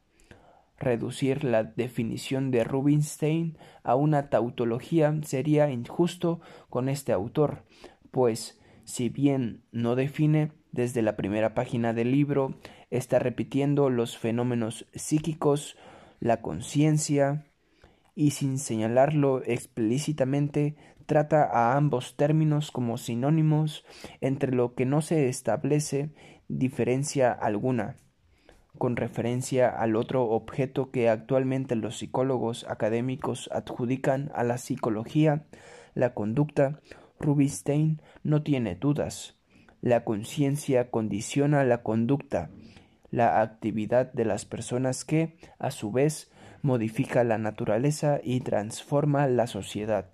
Reducir 0.79 1.45
la 1.45 1.65
definición 1.65 2.51
de 2.51 2.65
Rubinstein 2.65 3.59
a 3.83 3.95
una 3.95 4.31
tautología 4.31 5.15
sería 5.23 5.71
injusto 5.71 6.41
con 6.71 6.89
este 6.89 7.13
autor, 7.13 7.65
pues, 8.11 8.59
si 8.85 9.11
bien 9.11 9.65
no 9.71 9.97
define 9.97 10.53
desde 10.73 11.03
la 11.03 11.15
primera 11.15 11.55
página 11.55 11.93
del 11.93 12.11
libro, 12.11 12.55
está 12.89 13.19
repitiendo 13.19 13.91
los 13.91 14.17
fenómenos 14.17 14.87
psíquicos, 14.95 15.77
la 16.21 16.41
conciencia, 16.41 17.45
y 18.15 18.31
sin 18.31 18.59
señalarlo 18.59 19.43
explícitamente, 19.45 20.75
trata 21.05 21.45
a 21.45 21.77
ambos 21.77 22.17
términos 22.17 22.71
como 22.71 22.97
sinónimos 22.97 23.85
entre 24.23 24.53
lo 24.53 24.75
que 24.75 24.87
no 24.87 25.03
se 25.03 25.29
establece 25.29 26.11
diferencia 26.49 27.33
alguna 27.33 27.97
con 28.79 28.97
referencia 28.97 29.69
al 29.69 29.97
otro 29.97 30.25
objeto 30.31 30.91
que 30.91 31.09
actualmente 31.09 31.75
los 31.77 31.99
psicólogos 31.99 32.65
académicos 32.69 33.51
adjudican 33.53 34.31
a 34.35 34.45
la 34.45 34.57
psicología, 34.57 35.45
la 35.95 36.15
conducta, 36.15 36.81
Rubinstein 37.21 38.01
no 38.23 38.43
tiene 38.43 38.77
dudas. 38.77 39.37
La 39.81 40.05
conciencia 40.05 40.91
condiciona 40.91 41.65
la 41.65 41.83
conducta, 41.83 42.51
la 43.11 43.41
actividad 43.41 44.13
de 44.13 44.25
las 44.25 44.45
personas 44.45 45.05
que, 45.05 45.37
a 45.59 45.71
su 45.71 45.91
vez, 45.93 46.31
modifica 46.63 47.25
la 47.25 47.39
naturaleza 47.39 48.21
y 48.23 48.41
transforma 48.41 49.27
la 49.27 49.47
sociedad. 49.47 50.09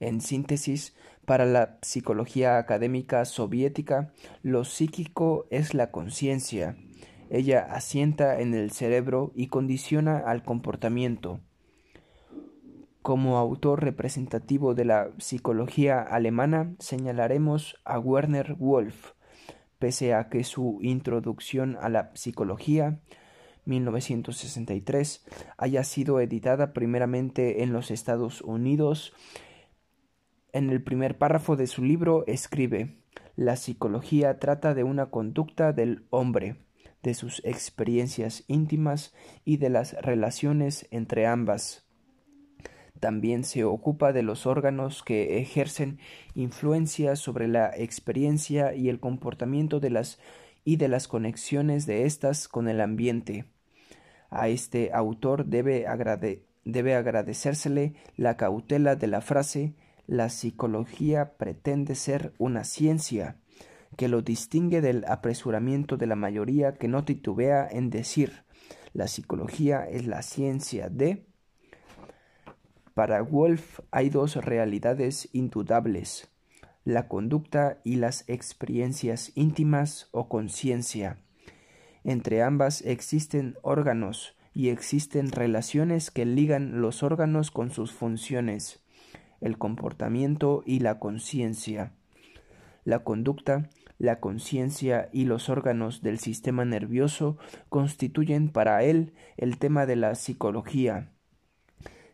En 0.00 0.20
síntesis, 0.20 0.96
para 1.26 1.44
la 1.44 1.78
psicología 1.82 2.56
académica 2.56 3.24
soviética, 3.24 4.12
lo 4.42 4.64
psíquico 4.64 5.46
es 5.50 5.74
la 5.74 5.90
conciencia, 5.90 6.76
ella 7.28 7.66
asienta 7.70 8.40
en 8.40 8.54
el 8.54 8.70
cerebro 8.70 9.32
y 9.34 9.48
condiciona 9.48 10.18
al 10.18 10.44
comportamiento. 10.44 11.40
Como 13.02 13.36
autor 13.38 13.82
representativo 13.82 14.74
de 14.74 14.84
la 14.84 15.10
psicología 15.18 16.00
alemana 16.00 16.74
señalaremos 16.78 17.76
a 17.84 17.98
Werner 17.98 18.54
Wolf, 18.54 19.12
pese 19.78 20.14
a 20.14 20.28
que 20.28 20.44
su 20.44 20.78
introducción 20.82 21.76
a 21.80 21.88
la 21.88 22.10
psicología 22.14 23.00
1963 23.64 25.24
haya 25.56 25.84
sido 25.84 26.20
editada 26.20 26.72
primeramente 26.72 27.62
en 27.62 27.72
los 27.72 27.90
Estados 27.90 28.40
Unidos. 28.40 29.12
En 30.56 30.70
el 30.70 30.82
primer 30.82 31.18
párrafo 31.18 31.54
de 31.54 31.66
su 31.66 31.84
libro 31.84 32.24
escribe 32.26 32.96
La 33.36 33.56
psicología 33.56 34.38
trata 34.38 34.72
de 34.72 34.84
una 34.84 35.10
conducta 35.10 35.74
del 35.74 36.06
hombre 36.08 36.56
de 37.02 37.12
sus 37.12 37.42
experiencias 37.44 38.42
íntimas 38.46 39.12
y 39.44 39.58
de 39.58 39.68
las 39.68 39.92
relaciones 40.00 40.88
entre 40.90 41.26
ambas. 41.26 41.86
También 43.00 43.44
se 43.44 43.64
ocupa 43.64 44.14
de 44.14 44.22
los 44.22 44.46
órganos 44.46 45.02
que 45.02 45.40
ejercen 45.40 45.98
influencia 46.34 47.16
sobre 47.16 47.48
la 47.48 47.70
experiencia 47.76 48.74
y 48.74 48.88
el 48.88 48.98
comportamiento 48.98 49.78
de 49.78 49.90
las 49.90 50.18
y 50.64 50.76
de 50.76 50.88
las 50.88 51.06
conexiones 51.06 51.84
de 51.84 52.06
éstas 52.06 52.48
con 52.48 52.66
el 52.70 52.80
ambiente. 52.80 53.44
A 54.30 54.48
este 54.48 54.90
autor 54.94 55.44
debe, 55.44 55.84
debe 56.64 56.94
agradecérsele 56.94 57.92
la 58.16 58.38
cautela 58.38 58.96
de 58.96 59.06
la 59.06 59.20
frase 59.20 59.74
la 60.06 60.28
psicología 60.28 61.36
pretende 61.36 61.94
ser 61.94 62.34
una 62.38 62.64
ciencia 62.64 63.38
que 63.96 64.08
lo 64.08 64.22
distingue 64.22 64.80
del 64.80 65.04
apresuramiento 65.06 65.96
de 65.96 66.06
la 66.06 66.16
mayoría 66.16 66.74
que 66.74 66.88
no 66.88 67.04
titubea 67.04 67.66
en 67.70 67.90
decir 67.90 68.44
la 68.96 69.08
psicología 69.08 69.86
es 69.88 70.06
la 70.06 70.22
ciencia 70.22 70.88
de... 70.88 71.26
Para 72.94 73.20
Wolf 73.20 73.80
hay 73.90 74.08
dos 74.08 74.36
realidades 74.36 75.28
indudables, 75.34 76.30
la 76.82 77.08
conducta 77.08 77.78
y 77.84 77.96
las 77.96 78.26
experiencias 78.26 79.32
íntimas 79.34 80.08
o 80.12 80.30
conciencia. 80.30 81.18
Entre 82.04 82.42
ambas 82.42 82.80
existen 82.80 83.58
órganos 83.60 84.34
y 84.54 84.70
existen 84.70 85.30
relaciones 85.30 86.10
que 86.10 86.24
ligan 86.24 86.80
los 86.80 87.02
órganos 87.02 87.50
con 87.50 87.70
sus 87.70 87.92
funciones, 87.92 88.80
el 89.40 89.58
comportamiento 89.58 90.62
y 90.66 90.80
la 90.80 90.98
conciencia. 90.98 91.92
La 92.84 93.00
conducta 93.00 93.68
la 93.98 94.20
conciencia 94.20 95.08
y 95.12 95.24
los 95.24 95.48
órganos 95.48 96.02
del 96.02 96.18
sistema 96.18 96.64
nervioso 96.64 97.38
constituyen 97.68 98.50
para 98.50 98.82
él 98.82 99.14
el 99.36 99.58
tema 99.58 99.86
de 99.86 99.96
la 99.96 100.14
psicología. 100.14 101.12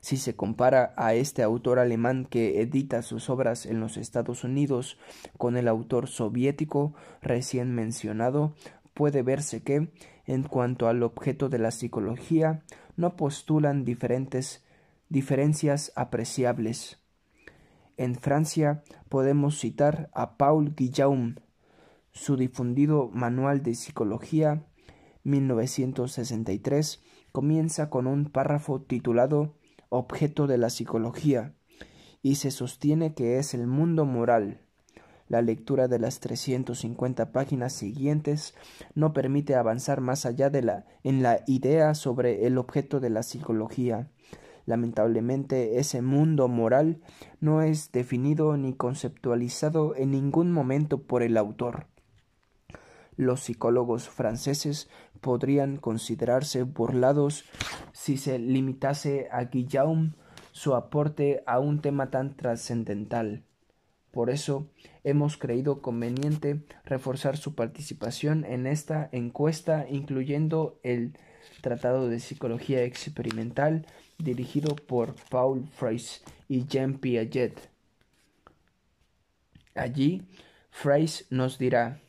Si 0.01 0.17
se 0.17 0.35
compara 0.35 0.95
a 0.97 1.15
este 1.15 1.43
autor 1.43 1.79
alemán 1.79 2.27
que 2.29 2.61
edita 2.61 3.03
sus 3.03 3.31
obras 3.31 3.67
en 3.67 3.81
los 3.81 3.97
Estados 3.97 4.43
Unidos 4.43 4.99
con 5.39 5.57
el 5.57 5.69
autor 5.69 6.09
soviético 6.09 6.95
recién 7.21 7.73
mencionado, 7.73 8.55
puede 8.95 9.23
verse 9.23 9.63
que, 9.63 9.93
en 10.27 10.43
cuanto 10.43 10.89
al 10.89 11.03
objeto 11.03 11.49
de 11.49 11.59
la 11.59 11.71
psicología, 11.71 12.63
no 12.97 13.17
postulan 13.17 13.85
diferentes 13.85 14.65
diferencias 15.09 15.93
apreciables. 15.95 17.02
En 17.97 18.15
Francia 18.15 18.83
podemos 19.09 19.59
citar 19.59 20.11
a 20.15 20.37
Paul 20.37 20.75
Guillaume, 20.75 21.37
su 22.13 22.37
difundido 22.37 23.09
Manual 23.13 23.63
de 23.63 23.75
Psicología 23.75 24.67
1963 25.25 27.03
comienza 27.33 27.89
con 27.89 28.07
un 28.07 28.27
párrafo 28.27 28.83
titulado 28.83 29.55
Objeto 29.89 30.47
de 30.47 30.59
la 30.59 30.69
Psicología 30.69 31.55
y 32.23 32.37
se 32.37 32.51
sostiene 32.51 33.15
que 33.15 33.39
es 33.39 33.55
el 33.55 33.67
mundo 33.67 34.05
moral. 34.05 34.61
La 35.29 35.41
lectura 35.41 35.89
de 35.89 35.99
las 35.99 36.21
350 36.21 37.33
páginas 37.33 37.73
siguientes 37.73 38.55
no 38.95 39.15
permite 39.15 39.55
avanzar 39.55 40.03
más 40.03 40.27
allá 40.27 40.51
de 40.51 40.63
la 40.63 40.85
en 41.05 41.23
la 41.23 41.41
idea 41.47 41.95
sobre 41.95 42.47
el 42.47 42.59
objeto 42.59 43.01
de 43.01 43.09
la 43.09 43.23
psicología. 43.23 44.11
Lamentablemente 44.67 45.79
ese 45.79 46.03
mundo 46.03 46.49
moral 46.49 47.01
no 47.41 47.63
es 47.63 47.93
definido 47.93 48.57
ni 48.57 48.75
conceptualizado 48.75 49.97
en 49.97 50.13
ningún 50.13 50.53
momento 50.53 51.03
por 51.03 51.23
el 51.23 51.37
autor. 51.37 51.87
Los 53.17 53.41
psicólogos 53.41 54.09
franceses 54.09 54.89
podrían 55.21 55.77
considerarse 55.77 56.63
burlados 56.63 57.45
si 57.93 58.17
se 58.17 58.39
limitase 58.39 59.29
a 59.31 59.45
Guillaume 59.45 60.15
su 60.53 60.75
aporte 60.75 61.43
a 61.47 61.59
un 61.59 61.81
tema 61.81 62.11
tan 62.11 62.37
trascendental. 62.37 63.45
Por 64.13 64.29
eso 64.29 64.69
hemos 65.05 65.39
creído 65.39 65.81
conveniente 65.81 66.63
reforzar 66.85 67.39
su 67.39 67.55
participación 67.55 68.45
en 68.45 68.67
esta 68.67 69.09
encuesta, 69.13 69.87
incluyendo 69.89 70.79
el 70.83 71.17
Tratado 71.63 72.09
de 72.09 72.21
Psicología 72.21 72.85
Experimental 72.85 73.87
dirigido 74.23 74.77
por 74.77 75.15
Paul 75.31 75.67
Freys 75.69 76.23
y 76.49 76.67
Jean 76.67 76.99
Piaget. 76.99 77.71
Allí, 79.75 80.23
Freys 80.71 81.27
nos 81.31 81.59
dirá 81.59 82.01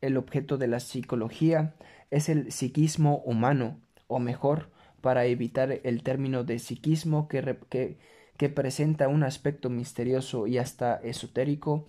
el 0.00 0.16
objeto 0.16 0.56
de 0.56 0.68
la 0.68 0.80
psicología 0.80 1.74
es 2.10 2.28
el 2.28 2.50
psiquismo 2.52 3.18
humano, 3.18 3.80
o 4.08 4.18
mejor, 4.18 4.70
para 5.00 5.26
evitar 5.26 5.80
el 5.84 6.02
término 6.02 6.44
de 6.44 6.58
psiquismo 6.58 7.28
que 7.28 8.48
presenta 8.48 9.08
un 9.08 9.22
aspecto 9.22 9.70
misterioso 9.70 10.46
y 10.46 10.58
hasta 10.58 10.96
esotérico, 10.96 11.86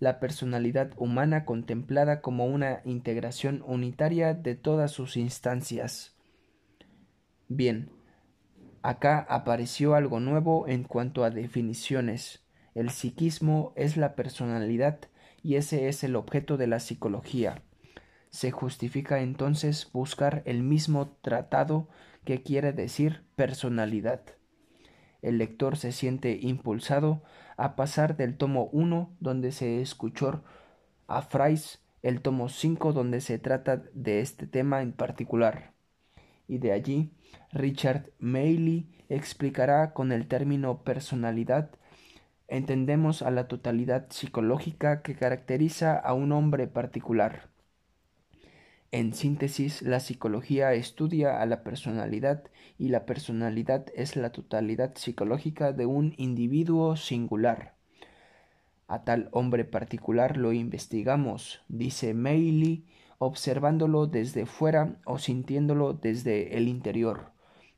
la 0.00 0.18
personalidad 0.18 0.92
humana 0.96 1.44
contemplada 1.44 2.20
como 2.22 2.46
una 2.46 2.80
integración 2.84 3.62
unitaria 3.66 4.34
de 4.34 4.54
todas 4.54 4.92
sus 4.92 5.16
instancias. 5.16 6.14
Bien, 7.48 7.90
acá 8.82 9.26
apareció 9.28 9.94
algo 9.94 10.20
nuevo 10.20 10.66
en 10.68 10.84
cuanto 10.84 11.24
a 11.24 11.30
definiciones. 11.30 12.42
El 12.74 12.90
psiquismo 12.90 13.72
es 13.76 13.96
la 13.96 14.14
personalidad 14.14 15.00
y 15.42 15.56
ese 15.56 15.88
es 15.88 16.04
el 16.04 16.16
objeto 16.16 16.56
de 16.56 16.66
la 16.66 16.80
psicología. 16.80 17.62
Se 18.30 18.50
justifica 18.50 19.20
entonces 19.20 19.90
buscar 19.92 20.42
el 20.46 20.62
mismo 20.62 21.16
tratado 21.22 21.88
que 22.24 22.42
quiere 22.42 22.72
decir 22.72 23.24
personalidad. 23.36 24.22
El 25.22 25.38
lector 25.38 25.76
se 25.76 25.92
siente 25.92 26.38
impulsado 26.40 27.22
a 27.56 27.76
pasar 27.76 28.16
del 28.16 28.36
tomo 28.36 28.70
1 28.72 29.16
donde 29.20 29.52
se 29.52 29.80
escuchó 29.80 30.42
a 31.06 31.22
Frais 31.22 31.80
el 32.02 32.22
tomo 32.22 32.48
5 32.48 32.92
donde 32.92 33.20
se 33.20 33.38
trata 33.38 33.82
de 33.92 34.20
este 34.20 34.46
tema 34.46 34.80
en 34.80 34.92
particular. 34.92 35.72
Y 36.48 36.58
de 36.58 36.72
allí, 36.72 37.12
Richard 37.52 38.10
Mailey 38.18 38.86
explicará 39.08 39.92
con 39.92 40.12
el 40.12 40.26
término 40.28 40.82
personalidad 40.82 41.70
entendemos 42.50 43.22
a 43.22 43.30
la 43.30 43.46
totalidad 43.46 44.08
psicológica 44.10 45.02
que 45.02 45.14
caracteriza 45.14 45.96
a 45.96 46.12
un 46.12 46.32
hombre 46.32 46.66
particular. 46.66 47.48
En 48.90 49.14
síntesis, 49.14 49.82
la 49.82 50.00
psicología 50.00 50.74
estudia 50.74 51.40
a 51.40 51.46
la 51.46 51.62
personalidad 51.62 52.42
y 52.76 52.88
la 52.88 53.06
personalidad 53.06 53.86
es 53.94 54.16
la 54.16 54.32
totalidad 54.32 54.96
psicológica 54.96 55.72
de 55.72 55.86
un 55.86 56.14
individuo 56.16 56.96
singular. 56.96 57.74
A 58.88 59.04
tal 59.04 59.28
hombre 59.30 59.64
particular 59.64 60.36
lo 60.36 60.52
investigamos, 60.52 61.62
dice 61.68 62.14
Meili, 62.14 62.84
observándolo 63.20 64.06
desde 64.06 64.46
fuera 64.46 64.96
o 65.04 65.18
sintiéndolo 65.18 65.92
desde 65.92 66.56
el 66.56 66.68
interior. 66.68 67.32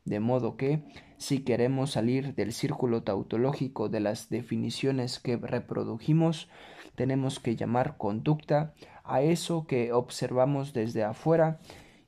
De 0.05 0.21
modo 0.21 0.55
que, 0.55 0.85
si 1.17 1.43
queremos 1.43 1.91
salir 1.91 2.33
del 2.33 2.53
círculo 2.53 3.03
tautológico 3.03 3.89
de 3.89 3.99
las 3.99 4.29
definiciones 4.29 5.19
que 5.19 5.35
reprodujimos, 5.35 6.49
tenemos 6.95 7.41
que 7.41 7.57
llamar 7.57 7.97
conducta 7.97 8.73
a 9.03 9.21
eso 9.21 9.67
que 9.67 9.91
observamos 9.91 10.71
desde 10.71 11.03
afuera 11.03 11.59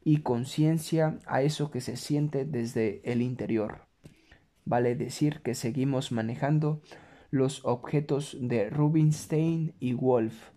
y 0.06 0.22
conciencia 0.22 1.20
a 1.26 1.42
eso 1.42 1.72
que 1.72 1.82
se 1.82 1.98
siente 1.98 2.46
desde 2.46 3.02
el 3.04 3.22
interior. 3.22 3.82
Vale 4.64 4.96
decir 4.96 5.42
que 5.42 5.56
seguimos 5.56 6.14
manejando 6.14 6.82
los 7.32 7.66
objetos 7.66 8.38
de 8.40 8.70
Rubinstein 8.70 9.76
y 9.82 9.92
Wolf. 9.92 10.55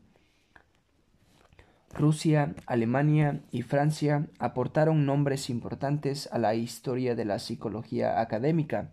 Rusia, 1.95 2.55
Alemania 2.67 3.41
y 3.51 3.63
Francia 3.63 4.29
aportaron 4.39 5.07
nombres 5.07 5.51
importantes 5.51 6.29
a 6.33 6.39
la 6.39 6.55
historia 6.55 7.15
de 7.15 7.25
la 7.25 7.39
psicología 7.39 8.21
académica. 8.21 8.93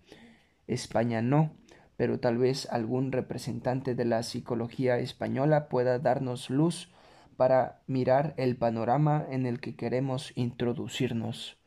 España 0.67 1.21
no, 1.21 1.51
pero 1.97 2.19
tal 2.19 2.37
vez 2.37 2.67
algún 2.71 3.11
representante 3.11 3.95
de 3.95 4.05
la 4.05 4.23
psicología 4.23 4.97
española 4.97 5.67
pueda 5.67 5.99
darnos 5.99 6.49
luz 6.49 6.89
para 7.37 7.81
mirar 7.87 8.33
el 8.37 8.55
panorama 8.55 9.25
en 9.29 9.45
el 9.45 9.59
que 9.59 9.75
queremos 9.75 10.31
introducirnos. 10.35 11.57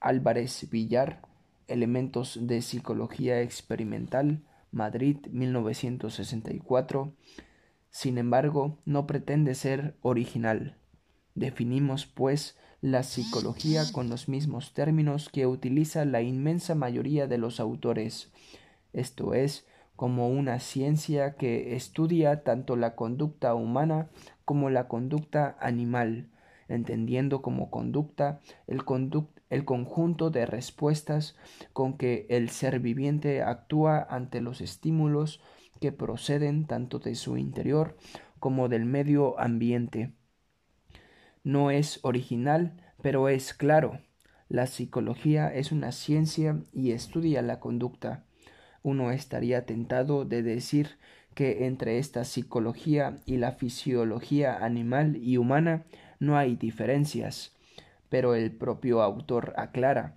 Álvarez 0.00 0.68
Villar, 0.70 1.22
Elementos 1.66 2.38
de 2.46 2.62
Psicología 2.62 3.40
Experimental, 3.40 4.42
Madrid 4.70 5.18
1964, 5.32 7.12
sin 7.96 8.18
embargo, 8.18 8.76
no 8.84 9.06
pretende 9.06 9.54
ser 9.54 9.96
original. 10.02 10.76
Definimos, 11.34 12.04
pues, 12.04 12.58
la 12.82 13.02
psicología 13.02 13.84
con 13.90 14.10
los 14.10 14.28
mismos 14.28 14.74
términos 14.74 15.30
que 15.30 15.46
utiliza 15.46 16.04
la 16.04 16.20
inmensa 16.20 16.74
mayoría 16.74 17.26
de 17.26 17.38
los 17.38 17.58
autores, 17.58 18.30
esto 18.92 19.32
es, 19.32 19.66
como 19.96 20.28
una 20.28 20.60
ciencia 20.60 21.36
que 21.36 21.74
estudia 21.74 22.42
tanto 22.42 22.76
la 22.76 22.96
conducta 22.96 23.54
humana 23.54 24.10
como 24.44 24.68
la 24.68 24.88
conducta 24.88 25.56
animal, 25.58 26.28
entendiendo 26.68 27.40
como 27.40 27.70
conducta 27.70 28.42
el, 28.66 28.82
el 29.48 29.64
conjunto 29.64 30.28
de 30.28 30.44
respuestas 30.44 31.34
con 31.72 31.96
que 31.96 32.26
el 32.28 32.50
ser 32.50 32.78
viviente 32.78 33.40
actúa 33.40 34.06
ante 34.10 34.42
los 34.42 34.60
estímulos 34.60 35.40
que 35.80 35.92
proceden 35.92 36.66
tanto 36.66 36.98
de 36.98 37.14
su 37.14 37.36
interior 37.36 37.96
como 38.38 38.68
del 38.68 38.84
medio 38.84 39.38
ambiente. 39.38 40.12
No 41.44 41.70
es 41.70 42.00
original, 42.02 42.76
pero 43.02 43.28
es 43.28 43.54
claro. 43.54 44.00
La 44.48 44.66
psicología 44.66 45.52
es 45.52 45.72
una 45.72 45.92
ciencia 45.92 46.60
y 46.72 46.92
estudia 46.92 47.42
la 47.42 47.60
conducta. 47.60 48.24
Uno 48.82 49.10
estaría 49.10 49.66
tentado 49.66 50.24
de 50.24 50.42
decir 50.42 50.98
que 51.34 51.66
entre 51.66 51.98
esta 51.98 52.24
psicología 52.24 53.16
y 53.26 53.36
la 53.36 53.52
fisiología 53.52 54.64
animal 54.64 55.16
y 55.16 55.36
humana 55.36 55.84
no 56.18 56.36
hay 56.36 56.56
diferencias, 56.56 57.56
pero 58.08 58.34
el 58.34 58.52
propio 58.52 59.02
autor 59.02 59.52
aclara 59.56 60.16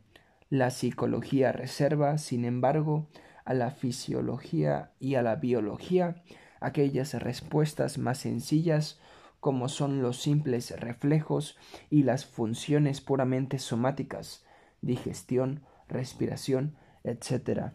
la 0.49 0.72
psicología 0.72 1.51
reserva, 1.51 2.18
sin 2.18 2.43
embargo, 2.43 3.07
a 3.46 3.54
la 3.54 3.72
fisiología 3.72 4.92
y 5.00 5.16
a 5.16 5.22
la 5.22 5.36
biología 5.36 6.22
aquellas 6.60 7.14
respuestas 7.14 7.98
más 7.98 8.20
sencillas 8.20 9.00
como 9.40 9.70
son 9.70 10.02
los 10.02 10.22
simples 10.22 10.78
reflejos 10.80 11.58
y 11.90 12.04
las 12.04 12.26
funciones 12.26 13.00
puramente 13.02 13.58
somáticas, 13.58 14.46
digestión, 14.82 15.64
respiración, 15.88 16.76
etc. 17.04 17.72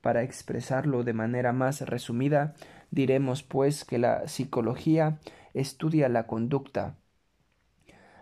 Para 0.00 0.22
expresarlo 0.22 1.04
de 1.04 1.12
manera 1.12 1.52
más 1.52 1.82
resumida, 1.82 2.54
diremos 2.90 3.42
pues 3.42 3.84
que 3.84 3.98
la 3.98 4.26
psicología 4.26 5.18
estudia 5.52 6.08
la 6.08 6.26
conducta. 6.26 6.96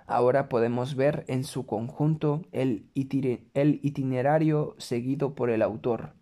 Ahora 0.06 0.48
podemos 0.48 0.96
ver 0.96 1.24
en 1.28 1.44
su 1.44 1.66
conjunto 1.66 2.42
el, 2.50 2.90
itinerario 2.94 4.74
seguido 4.78 5.34
por 5.34 5.50
el 5.50 5.62
autor. 5.62 6.17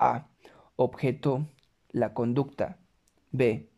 A. 0.00 0.28
Objeto, 0.76 1.46
la 1.90 2.14
conducta. 2.14 2.78
B. 3.32 3.68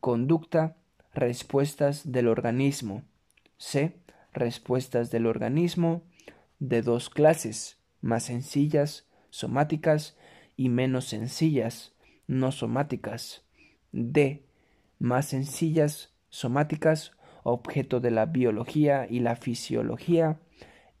Conducta, 0.00 0.76
respuestas 1.14 2.10
del 2.10 2.26
organismo. 2.26 3.04
C. 3.58 3.96
Respuestas 4.32 5.10
del 5.12 5.26
organismo 5.26 6.02
de 6.58 6.82
dos 6.82 7.10
clases, 7.10 7.78
más 8.00 8.24
sencillas, 8.24 9.06
somáticas, 9.30 10.16
y 10.56 10.68
menos 10.68 11.04
sencillas, 11.04 11.94
no 12.26 12.50
somáticas. 12.50 13.44
D. 13.92 14.44
Más 14.98 15.26
sencillas, 15.26 16.12
somáticas, 16.28 17.12
objeto 17.44 18.00
de 18.00 18.10
la 18.10 18.26
biología 18.26 19.06
y 19.08 19.20
la 19.20 19.36
fisiología. 19.36 20.40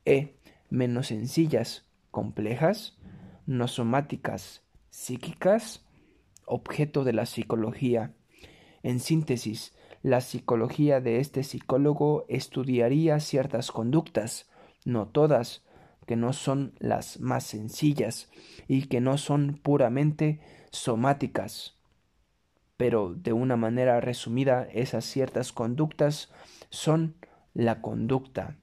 E. 0.04 0.36
Menos 0.70 1.08
sencillas, 1.08 1.84
complejas, 2.12 2.96
no 3.46 3.66
somáticas, 3.66 4.62
psíquicas, 4.98 5.86
objeto 6.44 7.04
de 7.04 7.12
la 7.12 7.24
psicología. 7.24 8.14
En 8.82 8.98
síntesis, 8.98 9.72
la 10.02 10.20
psicología 10.20 11.00
de 11.00 11.20
este 11.20 11.44
psicólogo 11.44 12.26
estudiaría 12.28 13.20
ciertas 13.20 13.70
conductas, 13.70 14.50
no 14.84 15.06
todas, 15.06 15.64
que 16.06 16.16
no 16.16 16.32
son 16.32 16.74
las 16.80 17.20
más 17.20 17.44
sencillas 17.44 18.28
y 18.66 18.86
que 18.86 19.00
no 19.00 19.18
son 19.18 19.60
puramente 19.62 20.40
somáticas. 20.72 21.78
Pero 22.76 23.14
de 23.14 23.32
una 23.32 23.56
manera 23.56 24.00
resumida, 24.00 24.64
esas 24.72 25.04
ciertas 25.04 25.52
conductas 25.52 26.32
son 26.70 27.14
la 27.54 27.80
conducta. 27.80 28.58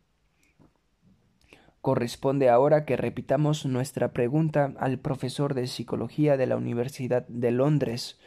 Corresponde 1.86 2.50
ahora 2.50 2.84
que 2.84 2.98
repitamos 2.98 3.68
nuestra 3.68 4.12
pregunta 4.12 4.74
al 4.80 4.98
profesor 4.98 5.54
de 5.54 5.68
psicología 5.68 6.36
de 6.36 6.48
la 6.48 6.58
Universidad 6.58 7.28
de 7.28 7.52
Londres, 7.52 8.20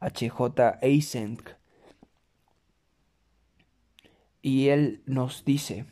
H.J. 0.00 0.80
Eysenck. 0.82 1.54
Y 4.42 4.70
él 4.70 5.04
nos 5.06 5.44
dice, 5.44 5.84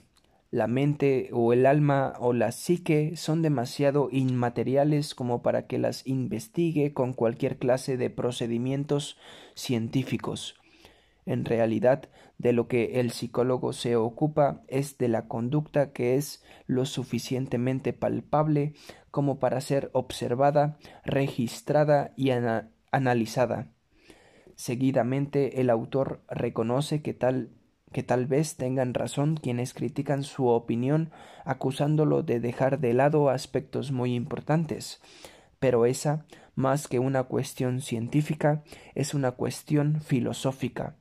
la 0.50 0.66
mente 0.66 1.30
o 1.32 1.52
el 1.52 1.66
alma 1.66 2.14
o 2.18 2.32
la 2.32 2.50
psique 2.50 3.14
son 3.14 3.40
demasiado 3.40 4.08
inmateriales 4.10 5.14
como 5.14 5.42
para 5.42 5.68
que 5.68 5.78
las 5.78 6.04
investigue 6.08 6.92
con 6.92 7.12
cualquier 7.12 7.56
clase 7.56 7.96
de 7.96 8.10
procedimientos 8.10 9.16
científicos. 9.54 10.56
En 11.26 11.44
realidad, 11.44 12.08
de 12.38 12.52
lo 12.52 12.68
que 12.68 13.00
el 13.00 13.10
psicólogo 13.10 13.72
se 13.72 13.96
ocupa 13.96 14.62
es 14.68 14.96
de 14.96 15.08
la 15.08 15.26
conducta 15.26 15.92
que 15.92 16.14
es 16.14 16.44
lo 16.66 16.86
suficientemente 16.86 17.92
palpable 17.92 18.74
como 19.10 19.40
para 19.40 19.60
ser 19.60 19.90
observada, 19.92 20.78
registrada 21.04 22.12
y 22.16 22.30
analizada. 22.92 23.72
Seguidamente 24.54 25.60
el 25.60 25.68
autor 25.68 26.22
reconoce 26.28 27.02
que 27.02 27.12
tal 27.12 27.50
que 27.92 28.02
tal 28.02 28.26
vez 28.26 28.56
tengan 28.56 28.94
razón 28.94 29.36
quienes 29.36 29.72
critican 29.72 30.22
su 30.22 30.48
opinión 30.48 31.12
acusándolo 31.44 32.22
de 32.22 32.40
dejar 32.40 32.80
de 32.80 32.92
lado 32.92 33.30
aspectos 33.30 33.92
muy 33.92 34.14
importantes, 34.14 35.00
pero 35.58 35.86
esa, 35.86 36.26
más 36.54 36.88
que 36.88 36.98
una 36.98 37.22
cuestión 37.22 37.80
científica, 37.80 38.64
es 38.94 39.14
una 39.14 39.32
cuestión 39.32 40.00
filosófica. 40.00 40.96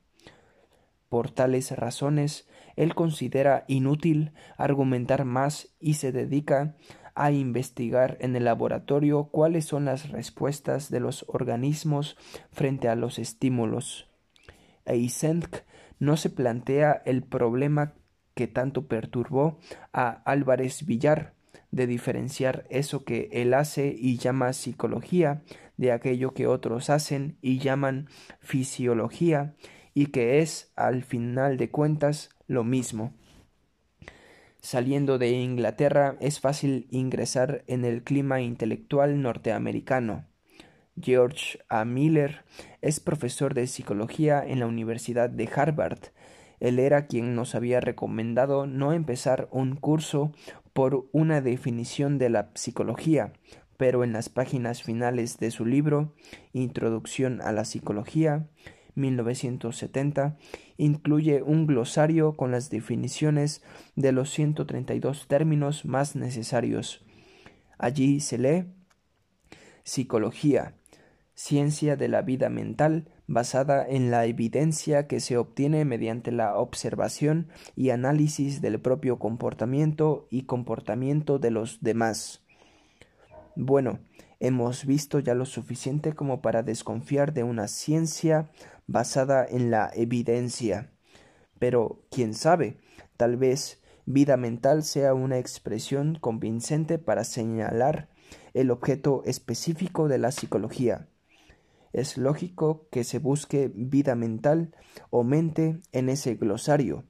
Por 1.10 1.32
tales 1.32 1.72
razones, 1.72 2.47
él 2.76 2.95
considera 2.95 3.66
inútil 3.68 4.34
argumentar 4.58 5.26
más 5.26 5.76
y 5.80 5.95
se 5.95 6.12
dedica 6.12 6.76
a 7.16 7.32
investigar 7.32 8.18
en 8.20 8.36
el 8.36 8.43
laboratorio 8.43 9.30
cuáles 9.32 9.66
son 9.66 9.86
las 9.86 10.10
respuestas 10.10 10.89
de 10.89 10.99
los 10.99 11.26
organismos 11.28 12.18
frente 12.51 12.89
a 12.89 12.95
los 12.95 13.20
estímulos. 13.20 14.10
Eysenck 14.86 15.64
no 15.97 16.18
se 16.18 16.30
plantea 16.30 17.01
el 17.06 17.24
problema 17.24 17.93
que 18.34 18.47
tanto 18.47 18.88
perturbó 18.88 19.60
a 19.93 20.10
Álvarez 20.10 20.86
Villar, 20.86 21.34
de 21.72 21.88
diferenciar 21.88 22.66
eso 22.70 23.06
que 23.06 23.30
él 23.32 23.53
hace 23.53 23.95
y 23.97 24.18
llama 24.18 24.53
psicología 24.53 25.41
de 25.78 25.91
aquello 25.91 26.34
que 26.34 26.47
otros 26.47 26.89
hacen 26.89 27.38
y 27.41 27.60
llaman 27.60 28.08
fisiología 28.39 29.56
y 29.96 30.08
que 30.08 30.41
es, 30.41 30.72
al 30.76 31.04
final 31.04 31.58
de 31.58 31.72
cuentas, 31.72 32.30
lo 32.46 32.64
mismo. 32.64 33.14
Saliendo 34.60 35.18
de 35.18 35.30
Inglaterra 35.30 36.18
es 36.20 36.39
fácil 36.39 36.88
ingresar 36.91 37.64
en 37.68 37.86
el 37.86 38.04
clima 38.04 38.41
intelectual 38.41 39.22
norteamericano. 39.22 40.26
George 41.00 41.60
A. 41.70 41.86
Miller 41.86 42.43
es 42.82 43.00
profesor 43.00 43.54
de 43.54 43.68
psicología 43.68 44.43
en 44.46 44.60
la 44.60 44.68
Universidad 44.68 45.30
de 45.30 45.50
Harvard. 45.54 46.00
Él 46.60 46.80
era 46.80 47.08
quien 47.08 47.36
nos 47.36 47.56
había 47.56 47.80
recomendado 47.80 48.66
no 48.66 48.91
empezar 48.91 49.48
un 49.52 49.76
curso 49.76 50.32
por 50.74 51.08
una 51.12 51.41
definición 51.41 52.18
de 52.18 52.30
la 52.30 52.52
psicología, 52.56 53.34
pero 53.78 54.04
en 54.04 54.14
las 54.14 54.30
páginas 54.30 54.84
finales 54.84 55.38
de 55.38 55.52
su 55.52 55.66
libro 55.66 56.14
Introducción 56.54 57.41
a 57.41 57.52
la 57.52 57.66
Psicología, 57.66 58.48
1970, 58.96 60.38
incluye 60.78 61.43
un 61.43 61.68
glosario 61.68 62.34
con 62.34 62.52
las 62.52 62.70
definiciones 62.70 63.64
de 63.96 64.12
los 64.12 64.32
132 64.32 65.28
términos 65.28 65.86
más 65.86 66.16
necesarios. 66.16 67.04
Allí 67.78 68.20
se 68.20 68.38
lee 68.38 68.66
Psicología, 69.84 70.74
ciencia 71.36 71.96
de 71.96 72.08
la 72.08 72.24
vida 72.24 72.50
mental 72.50 73.12
basada 73.28 73.88
en 73.88 74.10
la 74.10 74.26
evidencia 74.26 75.08
que 75.08 75.20
se 75.20 75.38
obtiene 75.38 75.86
mediante 75.86 76.32
la 76.32 76.58
observación 76.58 77.50
y 77.76 77.89
análisis 77.89 78.62
del 78.62 78.80
propio 78.80 79.20
comportamiento 79.20 80.28
y 80.32 80.43
comportamiento 80.43 81.38
de 81.38 81.52
los 81.52 81.82
demás. 81.82 82.41
Bueno, 83.56 84.00
hemos 84.39 84.86
visto 84.86 85.20
ya 85.20 85.34
lo 85.34 85.46
suficiente 85.46 86.14
como 86.14 86.41
para 86.41 86.64
desconfiar 86.64 87.34
de 87.34 87.43
una 87.43 87.68
ciencia 87.68 88.50
basada 88.88 89.45
en 89.45 89.71
la 89.71 89.91
evidencia. 89.93 90.91
Pero, 91.59 92.03
quién 92.11 92.33
sabe, 92.33 92.77
tal 93.17 93.38
vez 93.38 93.81
vida 94.05 94.38
mental 94.38 94.83
sea 94.83 95.13
una 95.13 95.38
expresión 95.38 96.17
convincente 96.19 96.99
para 96.99 97.23
señalar 97.23 98.09
el 98.53 98.71
objeto 98.71 99.23
específico 99.25 100.07
de 100.07 100.17
la 100.17 100.31
psicología. 100.31 101.07
Es 101.93 102.17
lógico 102.17 102.88
que 102.91 103.03
se 103.03 103.19
busque 103.19 103.71
vida 103.73 104.15
mental 104.15 104.75
o 105.09 105.23
mente 105.23 105.81
en 105.91 106.09
ese 106.09 106.36
glosario. 106.36 107.05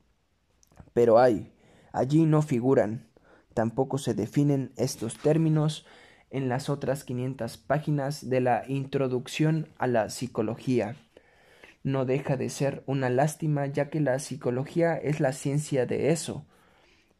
Pero 0.93 1.19
hay, 1.19 1.51
allí 1.91 2.25
no 2.25 2.41
figuran, 2.41 3.09
tampoco 3.53 3.97
se 3.97 4.13
definen 4.13 4.73
estos 4.77 5.17
términos 5.17 5.85
en 6.29 6.49
las 6.49 6.69
otras 6.69 7.03
500 7.03 7.57
páginas 7.57 8.29
de 8.29 8.41
la 8.41 8.63
Introducción 8.67 9.69
a 9.77 9.87
la 9.87 10.09
Psicología. 10.09 10.95
No 11.85 12.03
deja 12.03 12.35
de 12.35 12.49
ser 12.49 12.81
una 12.87 13.11
lástima 13.11 13.67
ya 13.67 13.91
que 13.91 13.99
la 13.99 14.17
psicología 14.17 14.97
es 14.97 15.19
la 15.19 15.33
ciencia 15.33 15.85
de 15.85 16.09
eso. 16.09 16.47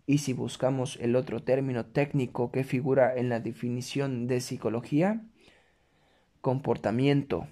Y 0.07 0.18
si 0.18 0.34
buscamos 0.34 0.97
el 0.99 1.16
otro 1.16 1.43
término 1.43 1.86
técnico 1.86 2.51
que 2.51 2.63
figura 2.63 3.16
en 3.16 3.30
la 3.30 3.39
definición 3.39 4.26
de 4.26 4.41
psicología, 4.41 5.22
comportamiento. 6.41 7.45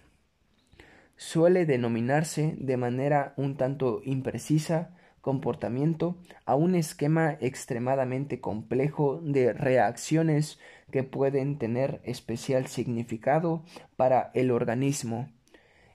Suele 1.16 1.68
denominarse 1.68 2.55
de 2.57 2.78
manera 2.78 3.36
un 3.38 3.57
tanto 3.57 4.01
imprecisa 4.03 4.95
comportamiento 5.22 6.18
a 6.45 6.55
un 6.55 6.74
esquema 6.74 7.38
extremadamente 7.39 8.41
complejo 8.41 9.22
de 9.22 9.53
reacciones 9.53 10.59
que 10.89 11.03
pueden 11.03 11.59
tener 11.59 12.01
especial 12.05 12.66
significado 12.66 13.64
para 13.97 14.32
el 14.34 14.49
organismo. 14.49 15.30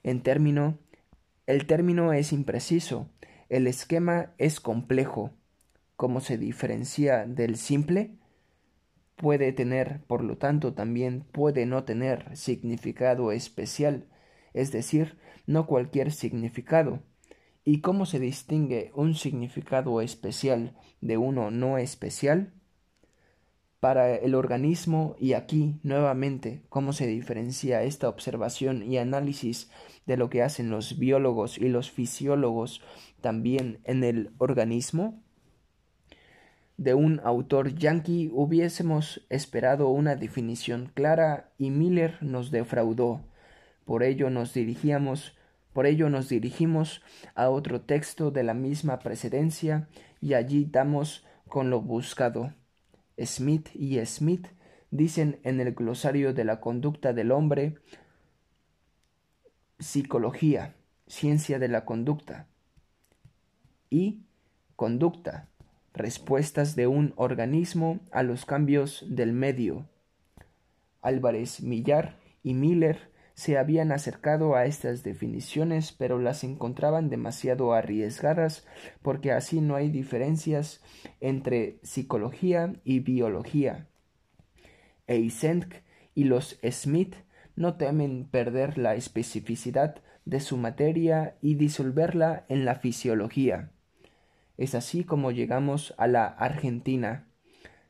En 0.04 0.22
término, 0.22 0.78
el 1.48 1.66
término 1.66 2.12
es 2.12 2.32
impreciso, 2.32 3.08
el 3.48 3.66
esquema 3.66 4.32
es 4.38 4.60
complejo. 4.60 5.32
¿Cómo 5.96 6.20
se 6.20 6.38
diferencia 6.38 7.26
del 7.26 7.56
simple? 7.56 8.12
Puede 9.16 9.52
tener, 9.52 10.04
por 10.06 10.22
lo 10.22 10.38
tanto, 10.38 10.74
también 10.74 11.24
puede 11.32 11.66
no 11.66 11.82
tener 11.82 12.36
significado 12.36 13.32
especial, 13.32 14.06
es 14.54 14.70
decir, 14.70 15.18
no 15.46 15.66
cualquier 15.66 16.12
significado 16.12 17.02
¿Y 17.70 17.82
cómo 17.82 18.06
se 18.06 18.18
distingue 18.18 18.92
un 18.94 19.14
significado 19.14 20.00
especial 20.00 20.74
de 21.02 21.18
uno 21.18 21.50
no 21.50 21.76
especial? 21.76 22.54
Para 23.80 24.16
el 24.16 24.34
organismo 24.34 25.14
y 25.20 25.34
aquí 25.34 25.78
nuevamente 25.84 26.62
cómo 26.68 26.92
se 26.92 27.06
diferencia 27.06 27.84
esta 27.84 28.08
observación 28.08 28.82
y 28.82 28.98
análisis 28.98 29.70
de 30.04 30.16
lo 30.16 30.30
que 30.30 30.42
hacen 30.42 30.68
los 30.70 30.98
biólogos 30.98 31.58
y 31.58 31.68
los 31.68 31.90
fisiólogos 31.90 32.82
también 33.20 33.78
en 33.84 34.02
el 34.02 34.32
organismo? 34.38 35.22
De 36.76 36.94
un 36.94 37.20
autor 37.22 37.74
yanqui 37.74 38.30
hubiésemos 38.32 39.26
esperado 39.30 39.88
una 39.88 40.16
definición 40.16 40.90
clara 40.94 41.52
y 41.56 41.70
Miller 41.70 42.18
nos 42.20 42.50
defraudó. 42.50 43.20
Por 43.84 44.02
ello 44.02 44.28
nos 44.30 44.54
dirigíamos 44.54 45.34
por 45.72 45.86
ello 45.86 46.10
nos 46.10 46.28
dirigimos 46.28 47.02
a 47.36 47.50
otro 47.50 47.82
texto 47.82 48.32
de 48.32 48.42
la 48.42 48.52
misma 48.52 48.98
precedencia 48.98 49.86
y 50.20 50.34
allí 50.34 50.64
damos 50.64 51.24
con 51.46 51.70
lo 51.70 51.80
buscado. 51.80 52.52
Smith 53.24 53.68
y 53.74 54.04
Smith 54.06 54.48
dicen 54.90 55.40
en 55.42 55.60
el 55.60 55.74
glosario 55.74 56.32
de 56.32 56.44
la 56.44 56.60
conducta 56.60 57.12
del 57.12 57.32
hombre 57.32 57.76
psicología, 59.78 60.74
ciencia 61.06 61.58
de 61.58 61.68
la 61.68 61.84
conducta 61.84 62.48
y 63.90 64.22
conducta, 64.76 65.48
respuestas 65.94 66.76
de 66.76 66.86
un 66.86 67.12
organismo 67.16 68.00
a 68.10 68.22
los 68.22 68.44
cambios 68.44 69.04
del 69.08 69.32
medio. 69.32 69.88
Álvarez 71.00 71.62
Millar 71.62 72.18
y 72.42 72.54
Miller 72.54 73.07
se 73.38 73.56
habían 73.56 73.92
acercado 73.92 74.56
a 74.56 74.66
estas 74.66 75.04
definiciones, 75.04 75.92
pero 75.92 76.18
las 76.18 76.42
encontraban 76.42 77.08
demasiado 77.08 77.72
arriesgadas 77.72 78.66
porque 79.00 79.30
así 79.30 79.60
no 79.60 79.76
hay 79.76 79.90
diferencias 79.90 80.82
entre 81.20 81.78
psicología 81.84 82.72
y 82.82 82.98
biología. 82.98 83.86
Eysenck 85.06 85.84
y 86.16 86.24
los 86.24 86.58
Smith 86.68 87.14
no 87.54 87.76
temen 87.76 88.24
perder 88.28 88.76
la 88.76 88.96
especificidad 88.96 90.02
de 90.24 90.40
su 90.40 90.56
materia 90.56 91.36
y 91.40 91.54
disolverla 91.54 92.44
en 92.48 92.64
la 92.64 92.74
fisiología. 92.74 93.70
Es 94.56 94.74
así 94.74 95.04
como 95.04 95.30
llegamos 95.30 95.94
a 95.96 96.08
la 96.08 96.26
Argentina. 96.26 97.28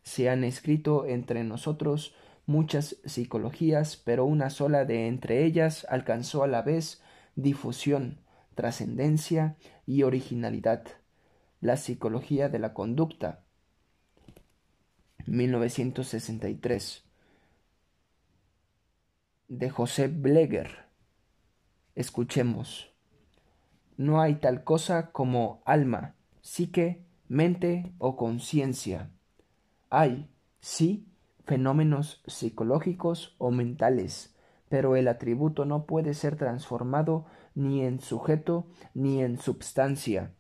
Se 0.03 0.29
han 0.29 0.45
escrito 0.45 1.07
entre 1.07 1.43
nosotros 1.43 2.15
muchas 2.49 2.97
psicologías, 3.05 3.97
pero 3.97 4.25
una 4.25 4.49
sola 4.49 4.87
de 4.87 5.07
entre 5.07 5.45
ellas 5.45 5.87
alcanzó 5.91 6.43
a 6.43 6.49
la 6.49 6.63
vez 6.63 7.03
difusión, 7.37 8.21
trascendencia 8.55 9.57
y 9.87 10.03
originalidad. 10.03 10.83
La 11.61 11.77
psicología 11.77 12.49
de 12.49 12.59
la 12.59 12.73
conducta. 12.73 13.45
1963 15.27 17.05
de 19.49 19.71
José 19.71 20.09
Bleger. 20.09 20.87
Escuchemos. 21.95 22.95
No 23.99 24.23
hay 24.23 24.37
tal 24.37 24.65
cosa 24.65 25.11
como 25.11 25.63
alma, 25.67 26.15
psique, 26.41 27.05
mente 27.29 27.93
o 27.99 28.17
conciencia. 28.17 29.11
Hay, 29.91 30.31
sí, 30.61 31.09
fenómenos 31.49 32.23
psicológicos 32.27 33.35
o 33.39 33.51
mentales, 33.51 34.37
pero 34.69 34.97
el 34.97 35.09
atributo 35.09 35.65
no 35.65 35.87
puede 35.87 36.13
ser 36.13 36.37
transformado 36.37 37.25
ni 37.55 37.83
en 37.85 38.01
sujeto 38.01 38.67
ni 38.93 39.23
en 39.23 39.39
substancia. 39.39 40.35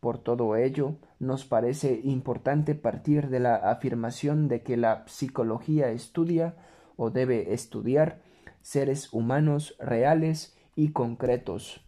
Por 0.00 0.18
todo 0.18 0.54
ello, 0.54 0.96
nos 1.18 1.46
parece 1.46 1.98
importante 2.04 2.74
partir 2.74 3.28
de 3.30 3.40
la 3.40 3.56
afirmación 3.56 4.48
de 4.48 4.62
que 4.62 4.76
la 4.76 5.02
psicología 5.06 5.88
estudia 5.88 6.56
o 6.96 7.10
debe 7.10 7.54
estudiar 7.54 8.20
seres 8.60 9.14
humanos 9.14 9.76
reales 9.78 10.58
y 10.74 10.92
concretos. 10.92 11.80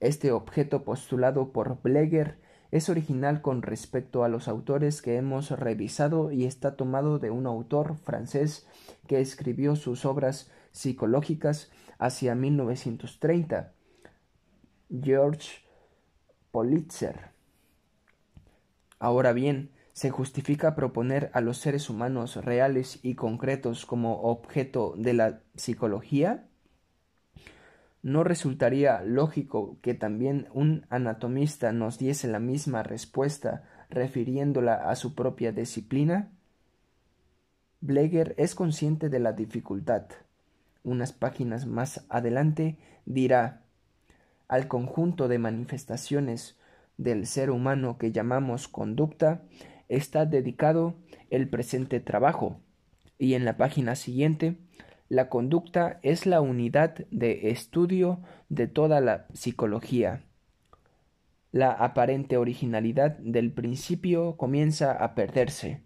Este 0.00 0.32
objeto 0.32 0.82
postulado 0.82 1.52
por 1.52 1.80
Bleger 1.82 2.40
es 2.72 2.88
original 2.88 3.42
con 3.42 3.60
respecto 3.60 4.24
a 4.24 4.28
los 4.28 4.48
autores 4.48 5.02
que 5.02 5.16
hemos 5.16 5.50
revisado 5.50 6.32
y 6.32 6.46
está 6.46 6.74
tomado 6.74 7.18
de 7.18 7.30
un 7.30 7.46
autor 7.46 7.96
francés 7.98 8.66
que 9.06 9.20
escribió 9.20 9.76
sus 9.76 10.06
obras 10.06 10.50
psicológicas 10.72 11.70
hacia 11.98 12.34
1930. 12.34 13.74
George 15.02 15.50
Politzer. 16.50 17.30
Ahora 18.98 19.34
bien, 19.34 19.70
¿se 19.92 20.08
justifica 20.08 20.74
proponer 20.74 21.30
a 21.34 21.42
los 21.42 21.58
seres 21.58 21.90
humanos 21.90 22.36
reales 22.36 23.00
y 23.02 23.16
concretos 23.16 23.84
como 23.84 24.22
objeto 24.22 24.94
de 24.96 25.12
la 25.12 25.40
psicología? 25.56 26.48
¿No 28.02 28.24
resultaría 28.24 29.00
lógico 29.02 29.78
que 29.80 29.94
también 29.94 30.48
un 30.52 30.86
anatomista 30.90 31.72
nos 31.72 31.98
diese 31.98 32.26
la 32.26 32.40
misma 32.40 32.82
respuesta 32.82 33.62
refiriéndola 33.90 34.90
a 34.90 34.96
su 34.96 35.14
propia 35.14 35.52
disciplina? 35.52 36.32
Bleger 37.80 38.34
es 38.38 38.56
consciente 38.56 39.08
de 39.08 39.20
la 39.20 39.32
dificultad. 39.32 40.06
Unas 40.82 41.12
páginas 41.12 41.64
más 41.66 42.04
adelante 42.08 42.76
dirá 43.06 43.62
al 44.48 44.66
conjunto 44.66 45.28
de 45.28 45.38
manifestaciones 45.38 46.58
del 46.96 47.26
ser 47.26 47.50
humano 47.50 47.98
que 47.98 48.10
llamamos 48.10 48.66
conducta 48.66 49.42
está 49.88 50.26
dedicado 50.26 50.94
el 51.30 51.48
presente 51.48 52.00
trabajo 52.00 52.60
y 53.16 53.34
en 53.34 53.44
la 53.44 53.56
página 53.56 53.94
siguiente 53.94 54.56
la 55.12 55.28
conducta 55.28 56.00
es 56.02 56.24
la 56.24 56.40
unidad 56.40 56.94
de 57.10 57.50
estudio 57.50 58.20
de 58.48 58.66
toda 58.66 59.02
la 59.02 59.26
psicología. 59.34 60.22
La 61.50 61.70
aparente 61.70 62.38
originalidad 62.38 63.18
del 63.18 63.52
principio 63.52 64.38
comienza 64.38 64.90
a 64.90 65.14
perderse. 65.14 65.82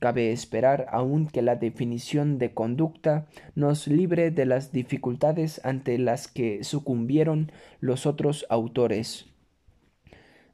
Cabe 0.00 0.32
esperar 0.32 0.86
aún 0.90 1.28
que 1.28 1.40
la 1.40 1.54
definición 1.54 2.38
de 2.38 2.52
conducta 2.52 3.28
nos 3.54 3.86
libre 3.86 4.32
de 4.32 4.44
las 4.44 4.72
dificultades 4.72 5.64
ante 5.64 5.96
las 5.98 6.26
que 6.26 6.64
sucumbieron 6.64 7.52
los 7.78 8.06
otros 8.06 8.44
autores. 8.48 9.26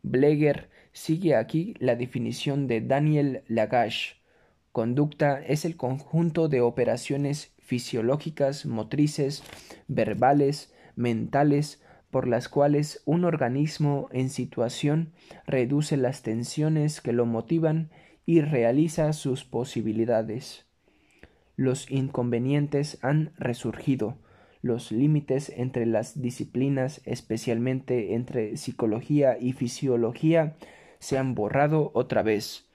Bleger 0.03 0.68
sigue 0.93 1.36
aquí 1.36 1.72
la 1.78 1.97
definición 1.97 2.66
de 2.66 2.82
Daniel 2.82 3.45
Lagache. 3.49 4.16
Conducta 4.72 5.41
es 5.41 5.64
el 5.64 5.78
conjunto 5.78 6.49
de 6.49 6.61
operaciones 6.61 7.55
fisiológicas, 7.69 8.64
motrices, 8.64 9.45
verbales, 9.89 10.73
mentales, 10.97 11.83
por 12.11 12.27
las 12.27 12.49
cuales 12.49 13.03
un 13.05 13.27
organismo 13.27 14.09
en 14.11 14.31
situación 14.31 15.12
reduce 15.47 15.99
las 15.99 16.23
tensiones 16.23 17.03
que 17.03 17.12
lo 17.12 17.27
motivan 17.27 17.91
y 18.25 18.41
realiza 18.41 19.12
sus 19.12 19.45
posibilidades. 19.45 20.64
Los 21.57 21.91
inconvenientes 21.91 22.99
han 23.03 23.33
resurgido, 23.37 24.16
los 24.62 24.91
límites 24.91 25.53
entre 25.55 25.85
las 25.85 26.23
disciplinas, 26.23 27.03
especialmente 27.05 28.14
entre 28.14 28.57
psicología 28.57 29.37
y 29.39 29.53
fisiología, 29.53 30.57
se 31.01 31.19
han 31.19 31.35
borrado 31.35 31.91
otra 31.93 32.23
vez. 32.23 32.66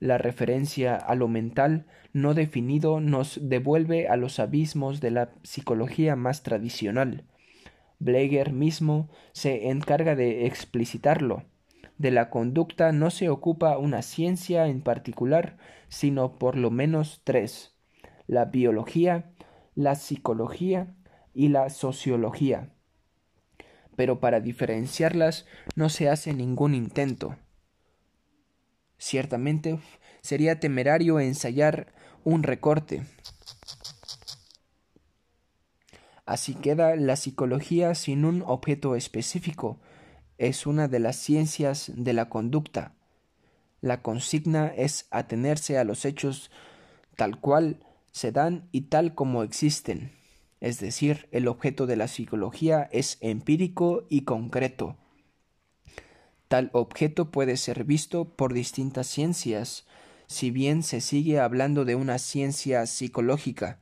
La 0.00 0.18
referencia 0.18 0.94
a 0.96 1.14
lo 1.14 1.28
mental 1.28 1.86
no 2.20 2.34
definido 2.34 3.00
nos 3.00 3.38
devuelve 3.42 4.08
a 4.08 4.16
los 4.16 4.38
abismos 4.38 5.00
de 5.00 5.10
la 5.10 5.30
psicología 5.42 6.16
más 6.16 6.42
tradicional. 6.42 7.24
Bleger 7.98 8.52
mismo 8.52 9.08
se 9.32 9.70
encarga 9.70 10.14
de 10.14 10.46
explicitarlo. 10.46 11.44
De 11.96 12.10
la 12.10 12.30
conducta 12.30 12.92
no 12.92 13.10
se 13.10 13.28
ocupa 13.28 13.76
una 13.78 14.02
ciencia 14.02 14.68
en 14.68 14.82
particular, 14.82 15.56
sino 15.88 16.38
por 16.38 16.56
lo 16.56 16.70
menos 16.70 17.22
tres 17.24 17.74
la 18.28 18.44
biología, 18.44 19.32
la 19.74 19.96
psicología 19.96 20.94
y 21.34 21.48
la 21.48 21.70
sociología. 21.70 22.70
Pero 23.96 24.20
para 24.20 24.40
diferenciarlas 24.40 25.46
no 25.74 25.88
se 25.88 26.08
hace 26.08 26.34
ningún 26.34 26.74
intento. 26.74 27.36
Ciertamente 28.98 29.78
sería 30.20 30.60
temerario 30.60 31.18
ensayar 31.18 31.94
un 32.24 32.42
recorte. 32.42 33.04
Así 36.28 36.54
queda 36.54 36.94
la 36.94 37.16
psicología 37.16 37.94
sin 37.94 38.26
un 38.26 38.44
objeto 38.46 38.94
específico. 38.96 39.80
Es 40.36 40.66
una 40.66 40.86
de 40.86 40.98
las 40.98 41.16
ciencias 41.16 41.90
de 41.94 42.12
la 42.12 42.28
conducta. 42.28 42.92
La 43.80 44.02
consigna 44.02 44.68
es 44.68 45.06
atenerse 45.10 45.78
a 45.78 45.84
los 45.84 46.04
hechos 46.04 46.50
tal 47.16 47.40
cual 47.40 47.80
se 48.12 48.30
dan 48.30 48.68
y 48.72 48.82
tal 48.82 49.14
como 49.14 49.42
existen. 49.42 50.12
Es 50.60 50.80
decir, 50.80 51.28
el 51.32 51.48
objeto 51.48 51.86
de 51.86 51.96
la 51.96 52.08
psicología 52.08 52.88
es 52.92 53.16
empírico 53.20 54.04
y 54.10 54.22
concreto. 54.22 54.96
Tal 56.48 56.70
objeto 56.72 57.30
puede 57.30 57.56
ser 57.56 57.84
visto 57.84 58.36
por 58.36 58.52
distintas 58.52 59.06
ciencias, 59.06 59.87
si 60.28 60.50
bien 60.50 60.82
se 60.82 61.00
sigue 61.00 61.40
hablando 61.40 61.84
de 61.84 61.96
una 61.96 62.18
ciencia 62.18 62.86
psicológica. 62.86 63.80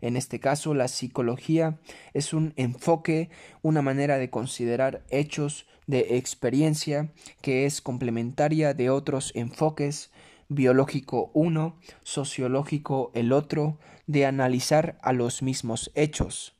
En 0.00 0.16
este 0.16 0.38
caso, 0.38 0.74
la 0.74 0.86
psicología 0.86 1.80
es 2.14 2.32
un 2.32 2.52
enfoque, 2.56 3.30
una 3.62 3.82
manera 3.82 4.18
de 4.18 4.30
considerar 4.30 5.02
hechos 5.10 5.66
de 5.86 6.18
experiencia 6.18 7.10
que 7.40 7.66
es 7.66 7.80
complementaria 7.80 8.74
de 8.74 8.90
otros 8.90 9.32
enfoques, 9.34 10.12
biológico 10.48 11.30
uno, 11.34 11.76
sociológico 12.04 13.10
el 13.14 13.32
otro, 13.32 13.78
de 14.06 14.26
analizar 14.26 14.98
a 15.02 15.12
los 15.12 15.42
mismos 15.42 15.90
hechos. 15.94 16.54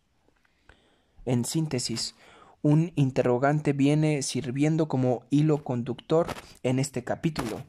En 1.26 1.44
síntesis, 1.44 2.14
un 2.62 2.92
interrogante 2.96 3.72
viene 3.72 4.22
sirviendo 4.22 4.88
como 4.88 5.24
hilo 5.30 5.62
conductor 5.62 6.26
en 6.62 6.78
este 6.78 7.04
capítulo. 7.04 7.62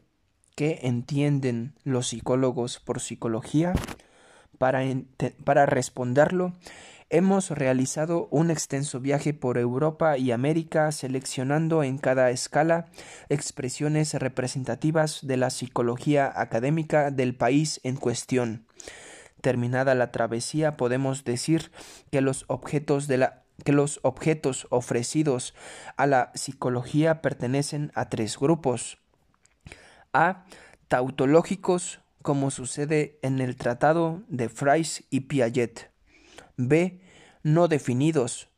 ¿Qué 0.59 0.79
entienden 0.81 1.73
los 1.85 2.09
psicólogos 2.09 2.81
por 2.81 2.99
psicología? 2.99 3.71
Para, 4.57 4.81
para 5.45 5.65
responderlo, 5.65 6.51
hemos 7.09 7.49
realizado 7.49 8.27
un 8.29 8.51
extenso 8.51 8.99
viaje 8.99 9.33
por 9.33 9.57
Europa 9.57 10.17
y 10.17 10.33
América 10.33 10.91
seleccionando 10.91 11.81
en 11.81 11.97
cada 11.97 12.29
escala 12.29 12.87
expresiones 13.29 14.13
representativas 14.15 15.25
de 15.25 15.37
la 15.37 15.49
psicología 15.49 16.29
académica 16.35 17.09
del 17.09 17.35
país 17.35 17.79
en 17.85 17.95
cuestión. 17.95 18.65
Terminada 19.39 19.95
la 19.95 20.11
travesía, 20.11 20.75
podemos 20.75 21.23
decir 21.23 21.71
que 22.11 22.19
los 22.19 22.43
objetos 22.49 23.07
de 23.07 23.17
la 23.17 23.43
que 23.63 23.71
los 23.71 24.01
objetos 24.03 24.67
ofrecidos 24.71 25.53
a 25.95 26.05
la 26.05 26.31
psicología 26.33 27.21
pertenecen 27.21 27.93
a 27.95 28.09
tres 28.09 28.37
grupos. 28.37 28.98
A. 30.13 30.45
Tautológicos, 30.87 31.99
como 32.23 32.49
sucede 32.49 33.19
en 33.21 33.39
el 33.39 33.55
tratado 33.55 34.23
de 34.27 34.49
Fries 34.49 35.03
y 35.09 35.21
Piaget. 35.21 35.91
B. 36.57 37.01
No 37.43 37.67
definidos, 37.67 38.49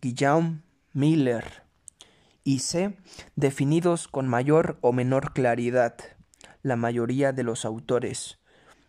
Guillaume 0.00 0.62
Miller. 0.92 1.62
Y 2.42 2.58
C. 2.58 2.96
Definidos 3.36 4.08
con 4.08 4.26
mayor 4.26 4.78
o 4.80 4.92
menor 4.92 5.32
claridad, 5.32 5.96
la 6.62 6.76
mayoría 6.76 7.32
de 7.32 7.44
los 7.44 7.64
autores. 7.64 8.38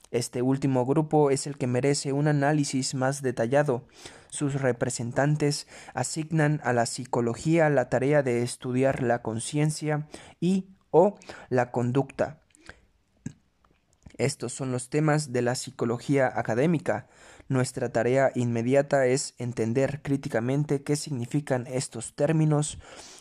Este 0.09 0.41
último 0.41 0.85
grupo 0.85 1.31
es 1.31 1.47
el 1.47 1.57
que 1.57 1.67
merece 1.67 2.13
un 2.13 2.27
análisis 2.27 2.95
más 2.95 3.21
detallado. 3.21 3.87
Sus 4.29 4.61
representantes 4.61 5.67
asignan 5.93 6.61
a 6.63 6.73
la 6.73 6.85
psicología 6.85 7.69
la 7.69 7.89
tarea 7.89 8.23
de 8.23 8.41
estudiar 8.41 9.03
la 9.03 9.21
conciencia 9.21 10.07
y 10.39 10.76
o 10.91 11.17
la 11.49 11.71
conducta. 11.71 12.39
Estos 14.17 14.51
son 14.51 14.71
los 14.71 14.89
temas 14.89 15.31
de 15.31 15.43
la 15.43 15.53
psicología 15.55 16.31
académica. 16.33 17.07
Nuestra 17.49 17.89
tarea 17.89 18.31
inmediata 18.33 19.05
es 19.05 19.35
entender 19.37 20.01
críticamente 20.01 20.81
qué 20.81 20.95
significan 20.95 21.67
estos 21.67 22.15
términos, 22.15 22.79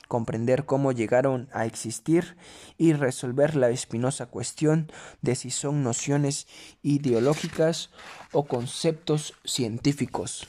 comprender 0.08 0.64
cómo 0.64 0.92
llegaron 0.92 1.48
a 1.52 1.66
existir 1.66 2.36
y 2.78 2.94
resolver 2.94 3.56
la 3.56 3.68
espinosa 3.68 4.26
cuestión 4.26 4.90
de 5.20 5.34
si 5.34 5.50
son 5.50 5.82
nociones 5.82 6.46
ideológicas 6.82 7.90
o 8.32 8.46
conceptos 8.46 9.34
científicos. 9.44 10.46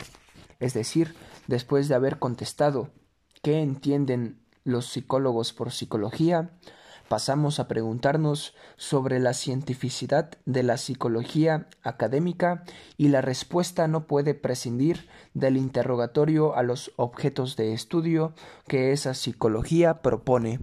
Es 0.60 0.74
decir, 0.74 1.14
después 1.48 1.88
de 1.90 1.96
haber 1.96 2.20
contestado 2.20 2.90
qué 3.44 3.60
entienden 3.60 4.40
los 4.64 4.88
psicólogos 4.88 5.54
por 5.54 5.72
psicología, 5.72 6.52
pasamos 7.08 7.60
a 7.60 7.68
preguntarnos 7.68 8.56
sobre 8.76 9.20
la 9.20 9.34
cientificidad 9.34 10.32
de 10.46 10.64
la 10.64 10.78
psicología 10.78 11.68
académica 11.84 12.64
y 12.98 13.10
la 13.10 13.22
respuesta 13.22 13.88
no 13.88 14.08
puede 14.08 14.34
prescindir 14.34 15.08
del 15.34 15.58
interrogatorio 15.58 16.56
a 16.56 16.64
los 16.64 16.92
objetos 16.96 17.56
de 17.56 17.74
estudio 17.74 18.34
que 18.68 18.92
esa 18.92 19.14
psicología 19.14 20.02
propone. 20.02 20.60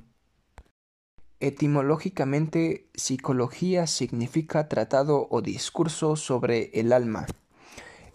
Etimológicamente, 1.41 2.89
psicología 2.95 3.87
significa 3.87 4.69
tratado 4.69 5.27
o 5.31 5.43
discurso 5.43 6.17
sobre 6.17 6.71
el 6.73 6.93
alma. 6.93 7.27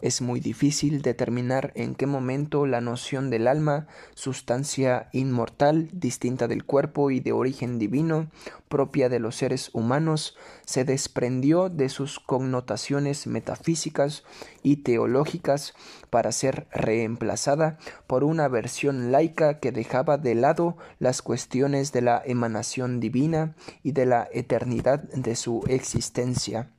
Es 0.01 0.21
muy 0.21 0.39
difícil 0.39 1.01
determinar 1.01 1.73
en 1.75 1.93
qué 1.93 2.05
momento 2.05 2.65
la 2.65 2.79
noción 2.79 3.29
del 3.29 3.47
alma, 3.47 3.87
sustancia 4.13 5.09
inmortal, 5.11 5.89
distinta 5.91 6.47
del 6.47 6.63
cuerpo 6.63 7.11
y 7.11 7.19
de 7.19 7.33
origen 7.33 7.79
divino, 7.79 8.27
propia 8.69 9.09
de 9.09 9.19
los 9.19 9.35
seres 9.35 9.71
humanos, 9.73 10.37
se 10.65 10.85
desprendió 10.85 11.67
de 11.67 11.89
sus 11.89 12.21
connotaciones 12.21 13.27
metafísicas 13.27 14.23
y 14.63 14.77
teológicas 14.77 15.73
para 16.09 16.31
ser 16.31 16.67
reemplazada 16.71 17.77
por 18.07 18.23
una 18.23 18.47
versión 18.47 19.11
laica 19.11 19.59
que 19.59 19.73
dejaba 19.73 20.17
de 20.17 20.35
lado 20.35 20.77
las 20.99 21.21
cuestiones 21.21 21.91
de 21.91 22.03
la 22.03 22.21
emanación 22.25 23.01
divina 23.01 23.53
y 23.83 23.91
de 23.91 24.05
la 24.05 24.29
eternidad 24.31 25.03
de 25.11 25.35
su 25.35 25.63
existencia 25.67 26.69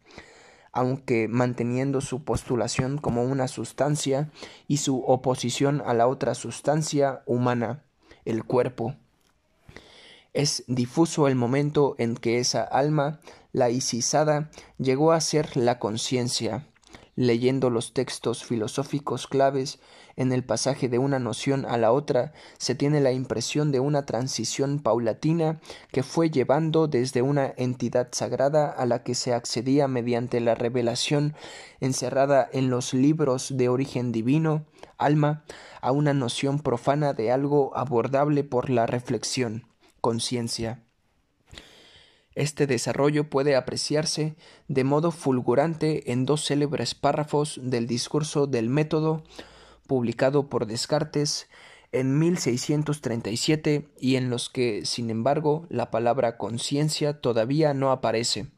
aunque 0.73 1.29
manteniendo 1.29 2.01
su 2.01 2.25
postulación 2.25 2.99
como 2.99 3.25
una 3.25 3.49
sustancia 3.49 4.31
y 4.69 4.79
su 4.79 5.01
oposición 5.01 5.83
a 5.85 5.95
la 5.95 6.07
otra 6.07 6.35
sustancia 6.35 7.23
humana, 7.27 7.85
el 8.25 8.45
cuerpo. 8.45 8.97
Es 10.33 10.65
difuso 10.69 11.27
el 11.27 11.35
momento 11.35 11.97
en 11.99 12.15
que 12.15 12.39
esa 12.39 12.63
alma 12.63 13.21
laicizada 13.53 14.51
llegó 14.79 15.13
a 15.13 15.21
ser 15.21 15.57
la 15.57 15.81
conciencia, 15.81 16.69
leyendo 17.17 17.69
los 17.69 17.93
textos 17.93 18.45
filosóficos 18.45 19.27
claves 19.27 19.81
en 20.21 20.33
el 20.33 20.45
pasaje 20.45 20.91
de 20.91 20.99
una 20.99 21.19
noción 21.19 21.65
a 21.65 21.79
la 21.79 21.93
otra, 21.93 22.35
se 22.59 22.75
tiene 22.75 23.01
la 23.01 23.11
impresión 23.11 23.73
de 23.73 23.81
una 23.81 24.05
transición 24.05 24.79
paulatina 24.79 25.61
que 25.93 26.03
fue 26.03 26.29
llevando 26.29 26.89
desde 26.89 27.23
una 27.23 27.55
entidad 27.57 28.09
sagrada 28.13 28.69
a 28.69 28.85
la 28.85 29.03
que 29.03 29.15
se 29.15 29.33
accedía 29.33 29.89
mediante 29.89 30.41
la 30.41 30.55
revelación 30.55 31.35
encerrada 31.81 32.47
en 32.53 32.69
los 32.69 32.93
libros 32.93 33.57
de 33.57 33.71
origen 33.71 34.13
divino, 34.13 34.67
alma, 34.99 35.43
a 35.81 35.91
una 35.91 36.13
noción 36.13 36.59
profana 36.59 37.15
de 37.15 37.33
algo 37.33 37.75
abordable 37.75 38.45
por 38.45 38.69
la 38.69 38.85
reflexión, 38.85 39.65
conciencia. 40.03 40.83
Este 42.35 42.67
desarrollo 42.67 43.31
puede 43.31 43.57
apreciarse 43.57 44.37
de 44.69 44.85
modo 44.85 45.13
fulgurante 45.13 46.13
en 46.13 46.27
dos 46.27 46.45
célebres 46.45 46.95
párrafos 46.95 47.59
del 47.63 47.87
discurso 47.87 48.47
del 48.47 48.69
método 48.69 49.25
publicado 49.91 50.49
por 50.49 50.67
Descartes 50.67 51.49
en 51.91 52.17
1637 52.21 53.89
y 53.99 54.15
en 54.15 54.31
los 54.31 54.49
que, 54.49 54.87
sin 54.87 55.11
embargo, 55.11 55.67
la 55.69 55.91
palabra 55.91 56.39
conciencia 56.39 57.21
todavía 57.21 57.75
no 57.75 57.91
aparece. 57.91 58.53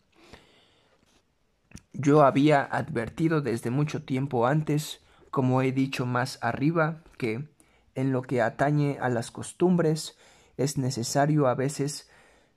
Yo 1.94 2.22
había 2.22 2.62
advertido 2.62 3.40
desde 3.40 3.70
mucho 3.70 4.02
tiempo 4.02 4.46
antes, 4.46 5.00
como 5.30 5.62
he 5.62 5.72
dicho 5.72 6.04
más 6.04 6.38
arriba, 6.42 7.02
que, 7.16 7.48
en 7.94 8.12
lo 8.12 8.20
que 8.20 8.42
atañe 8.42 8.98
a 9.00 9.09
las 9.09 9.30
costumbres, 9.30 10.18
es 10.59 10.76
necesario 10.76 11.46
a 11.46 11.54
veces 11.54 12.10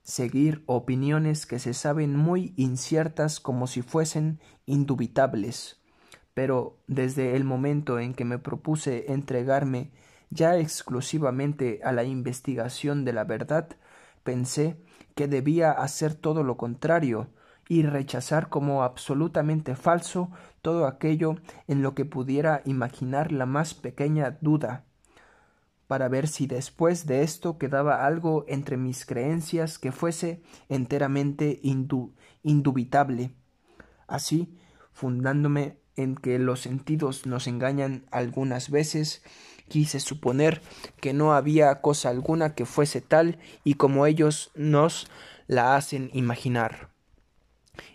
seguir 0.03 0.63
opiniones 0.65 1.45
que 1.45 1.59
se 1.59 1.73
saben 1.73 2.17
muy 2.17 2.53
inciertas 2.57 3.39
como 3.39 3.67
si 3.67 3.81
fuesen 3.83 4.41
indubitables 4.65 5.79
pero 6.35 6.77
desde 6.85 7.35
el 7.35 7.45
momento 7.45 7.97
en 7.97 8.13
que 8.13 8.25
me 8.25 8.37
propuse 8.37 9.11
entregarme 9.11 9.89
ya 10.29 10.57
exclusivamente 10.57 11.79
a 11.83 11.93
la 11.93 12.03
investigación 12.03 13.05
de 13.05 13.13
la 13.13 13.23
verdad, 13.23 13.69
pensé 14.23 14.77
que 15.15 15.27
debía 15.27 15.71
hacer 15.71 16.13
todo 16.13 16.43
lo 16.43 16.57
contrario 16.57 17.29
y 17.69 17.83
rechazar 17.83 18.49
como 18.49 18.83
absolutamente 18.83 19.75
falso 19.75 20.29
todo 20.61 20.85
aquello 20.87 21.37
en 21.67 21.81
lo 21.81 21.95
que 21.95 22.03
pudiera 22.03 22.61
imaginar 22.65 23.31
la 23.31 23.45
más 23.45 23.73
pequeña 23.73 24.37
duda, 24.41 24.83
para 25.87 26.09
ver 26.09 26.27
si 26.27 26.47
después 26.47 27.05
de 27.05 27.23
esto 27.23 27.57
quedaba 27.57 28.05
algo 28.05 28.43
entre 28.49 28.75
mis 28.75 29.05
creencias 29.05 29.79
que 29.79 29.93
fuese 29.93 30.43
enteramente 30.67 31.61
indubitable. 32.43 33.31
Así, 34.07 34.57
fundándome 34.91 35.77
en 35.95 36.15
que 36.15 36.39
los 36.39 36.61
sentidos 36.61 37.25
nos 37.25 37.47
engañan 37.47 38.05
algunas 38.11 38.69
veces, 38.69 39.21
quise 39.67 39.99
suponer 39.99 40.61
que 41.01 41.13
no 41.13 41.33
había 41.33 41.81
cosa 41.81 42.09
alguna 42.09 42.55
que 42.55 42.65
fuese 42.65 43.01
tal 43.01 43.39
y 43.63 43.75
como 43.75 44.05
ellos 44.05 44.51
nos 44.55 45.07
la 45.47 45.75
hacen 45.75 46.09
imaginar. 46.13 46.89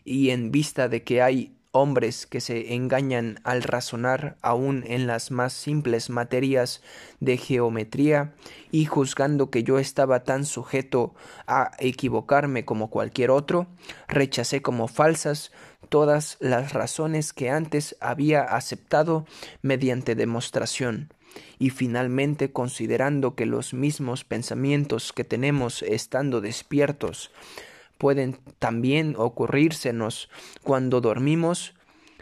Y 0.05 0.31
en 0.31 0.51
vista 0.51 0.89
de 0.89 1.03
que 1.03 1.23
hay 1.23 1.57
hombres 1.73 2.27
que 2.27 2.41
se 2.41 2.75
engañan 2.75 3.39
al 3.45 3.63
razonar 3.63 4.37
aun 4.43 4.83
en 4.87 5.07
las 5.07 5.31
más 5.31 5.53
simples 5.53 6.11
materias 6.11 6.83
de 7.21 7.37
geometría, 7.37 8.35
y 8.73 8.87
juzgando 8.87 9.51
que 9.51 9.63
yo 9.63 9.79
estaba 9.79 10.25
tan 10.25 10.45
sujeto 10.45 11.15
a 11.47 11.71
equivocarme 11.79 12.65
como 12.65 12.91
cualquier 12.91 13.31
otro, 13.31 13.69
rechacé 14.09 14.63
como 14.63 14.89
falsas 14.89 15.53
todas 15.89 16.37
las 16.41 16.73
razones 16.73 17.33
que 17.33 17.51
antes 17.51 17.97
había 18.01 18.43
aceptado 18.43 19.27
mediante 19.63 20.15
demostración, 20.15 21.13
y 21.59 21.71
finalmente 21.71 22.53
considerando 22.53 23.35
que 23.35 23.47
los 23.47 23.75
mismos 23.75 24.25
pensamientos 24.25 25.13
que 25.13 25.25
tenemos 25.25 25.83
estando 25.83 26.41
despiertos 26.41 27.31
pueden 27.99 28.39
también 28.59 29.15
ocurrírsenos 29.19 30.31
cuando 30.63 31.01
dormimos, 31.01 31.75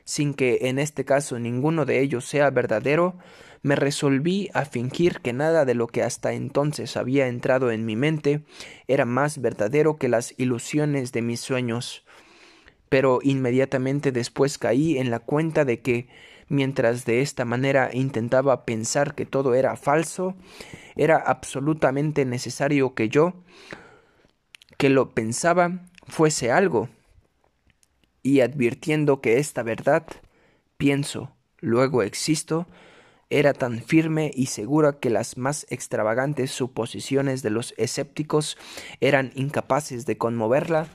sin 0.05 0.35
que 0.35 0.59
en 0.63 0.79
este 0.79 1.05
caso 1.05 1.39
ninguno 1.39 1.85
de 1.85 2.01
ellos 2.01 2.25
sea 2.25 2.51
verdadero, 2.51 3.17
me 3.63 3.77
resolví 3.77 4.51
a 4.55 4.65
fingir 4.65 5.21
que 5.21 5.33
nada 5.33 5.65
de 5.65 5.75
lo 5.75 5.87
que 5.87 6.03
hasta 6.03 6.33
entonces 6.33 6.97
había 6.97 7.29
entrado 7.29 7.71
en 7.71 7.85
mi 7.85 7.97
mente 7.97 8.43
era 8.87 9.05
más 9.05 9.41
verdadero 9.41 9.97
que 9.97 10.09
las 10.09 10.35
ilusiones 10.37 11.13
de 11.13 11.23
mis 11.23 11.41
sueños. 11.41 12.05
Pero 12.89 13.21
inmediatamente 13.23 14.13
después 14.13 14.59
caí 14.59 14.99
en 14.99 15.11
la 15.11 15.19
cuenta 15.19 15.65
de 15.65 15.81
que, 15.81 16.09
mientras 16.49 17.05
de 17.05 17.21
esta 17.21 17.45
manera 17.45 17.91
intentaba 17.93 18.65
pensar 18.65 19.15
que 19.15 19.27
todo 19.27 19.55
era 19.55 19.77
falso, 19.77 20.37
era 20.97 21.17
absolutamente 21.17 22.25
necesario 22.25 22.95
que 22.95 23.09
yo, 23.09 23.35
que 24.79 24.89
lo 24.89 25.15
pensaba 25.15 25.87
fuese 26.07 26.51
algo, 26.51 26.89
y 28.23 28.41
advirtiendo 28.41 29.21
que 29.21 29.39
esta 29.39 29.63
verdad, 29.63 30.07
pienso, 30.77 31.35
luego 31.61 32.03
existo, 32.03 32.67
era 33.31 33.53
tan 33.53 33.83
firme 33.83 34.31
y 34.35 34.47
segura 34.47 35.01
que 35.01 35.11
las 35.11 35.37
más 35.37 35.67
extravagantes 35.69 36.51
suposiciones 36.51 37.43
de 37.43 37.51
los 37.51 37.75
escépticos 37.77 38.57
eran 39.01 39.33
incapaces 39.35 40.07
de 40.07 40.17
conmoverla, 40.17 40.89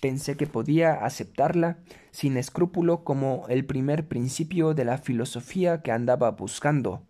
pensé 0.00 0.36
que 0.36 0.46
podía 0.46 0.92
aceptarla 0.92 1.78
sin 2.10 2.36
escrúpulo 2.36 3.04
como 3.04 3.46
el 3.48 3.64
primer 3.64 4.06
principio 4.08 4.74
de 4.74 4.84
la 4.84 4.98
filosofía 4.98 5.82
que 5.82 5.92
andaba 5.92 6.30
buscando. 6.32 7.02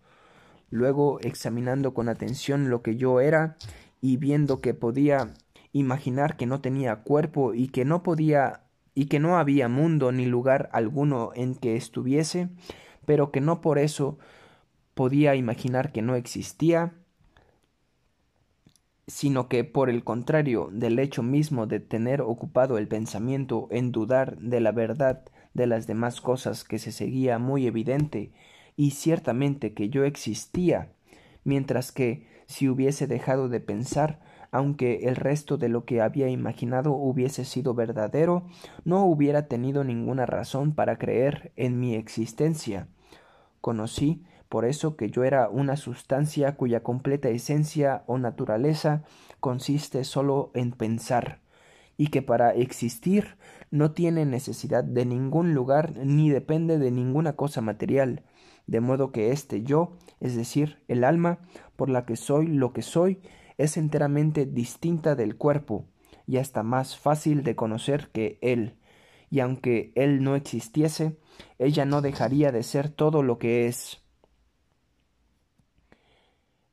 Luego, 0.70 1.20
examinando 1.20 1.94
con 1.94 2.08
atención 2.08 2.70
lo 2.70 2.82
que 2.82 2.96
yo 2.96 3.20
era 3.20 3.56
y 4.00 4.16
viendo 4.16 4.60
que 4.60 4.74
podía 4.74 5.34
imaginar 5.72 6.36
que 6.36 6.46
no 6.46 6.60
tenía 6.60 7.02
cuerpo 7.02 7.54
y 7.54 7.68
que 7.68 7.84
no 7.84 8.02
podía 8.02 8.62
y 8.94 9.06
que 9.06 9.20
no 9.20 9.36
había 9.36 9.68
mundo 9.68 10.10
ni 10.10 10.24
lugar 10.24 10.70
alguno 10.72 11.30
en 11.34 11.54
que 11.54 11.76
estuviese, 11.76 12.48
pero 13.04 13.30
que 13.30 13.42
no 13.42 13.60
por 13.60 13.78
eso 13.78 14.18
podía 14.94 15.34
imaginar 15.34 15.92
que 15.92 16.00
no 16.00 16.14
existía, 16.14 16.94
sino 19.06 19.48
que 19.48 19.64
por 19.64 19.88
el 19.88 20.02
contrario 20.04 20.68
del 20.72 20.98
hecho 20.98 21.22
mismo 21.22 21.66
de 21.66 21.80
tener 21.80 22.20
ocupado 22.22 22.78
el 22.78 22.88
pensamiento 22.88 23.68
en 23.70 23.92
dudar 23.92 24.38
de 24.38 24.60
la 24.60 24.72
verdad 24.72 25.22
de 25.54 25.66
las 25.66 25.86
demás 25.86 26.20
cosas 26.20 26.64
que 26.64 26.78
se 26.78 26.92
seguía 26.92 27.38
muy 27.38 27.66
evidente 27.66 28.32
y 28.76 28.90
ciertamente 28.90 29.72
que 29.72 29.88
yo 29.88 30.04
existía, 30.04 30.92
mientras 31.44 31.92
que 31.92 32.26
si 32.46 32.68
hubiese 32.68 33.06
dejado 33.06 33.48
de 33.48 33.60
pensar 33.60 34.20
aunque 34.50 35.08
el 35.08 35.16
resto 35.16 35.58
de 35.58 35.68
lo 35.68 35.84
que 35.84 36.00
había 36.00 36.28
imaginado 36.28 36.92
hubiese 36.92 37.44
sido 37.44 37.74
verdadero, 37.74 38.46
no 38.84 39.04
hubiera 39.04 39.48
tenido 39.48 39.84
ninguna 39.84 40.24
razón 40.24 40.72
para 40.72 40.96
creer 40.98 41.52
en 41.56 41.78
mi 41.78 41.94
existencia. 41.94 42.88
Conocí 43.60 44.22
por 44.48 44.64
eso 44.64 44.96
que 44.96 45.10
yo 45.10 45.24
era 45.24 45.48
una 45.48 45.76
sustancia 45.76 46.56
cuya 46.56 46.82
completa 46.82 47.28
esencia 47.28 48.04
o 48.06 48.18
naturaleza 48.18 49.02
consiste 49.40 50.04
sólo 50.04 50.50
en 50.54 50.72
pensar, 50.72 51.40
y 51.96 52.08
que 52.08 52.22
para 52.22 52.50
existir 52.50 53.36
no 53.70 53.92
tiene 53.92 54.24
necesidad 54.24 54.84
de 54.84 55.04
ningún 55.04 55.54
lugar 55.54 55.96
ni 55.96 56.30
depende 56.30 56.78
de 56.78 56.90
ninguna 56.90 57.34
cosa 57.34 57.60
material, 57.60 58.22
de 58.66 58.80
modo 58.80 59.12
que 59.12 59.32
este 59.32 59.62
yo, 59.62 59.96
es 60.20 60.36
decir, 60.36 60.82
el 60.88 61.04
alma, 61.04 61.38
por 61.76 61.88
la 61.88 62.04
que 62.04 62.16
soy 62.16 62.46
lo 62.46 62.72
que 62.72 62.82
soy, 62.82 63.20
es 63.58 63.76
enteramente 63.76 64.46
distinta 64.46 65.14
del 65.14 65.36
cuerpo 65.36 65.86
y 66.26 66.38
hasta 66.38 66.62
más 66.62 66.98
fácil 66.98 67.42
de 67.42 67.54
conocer 67.56 68.10
que 68.12 68.38
él, 68.42 68.76
y 69.30 69.40
aunque 69.40 69.92
él 69.94 70.22
no 70.22 70.36
existiese, 70.36 71.18
ella 71.58 71.84
no 71.84 72.00
dejaría 72.02 72.52
de 72.52 72.62
ser 72.62 72.88
todo 72.88 73.22
lo 73.22 73.38
que 73.38 73.66
es. 73.66 74.05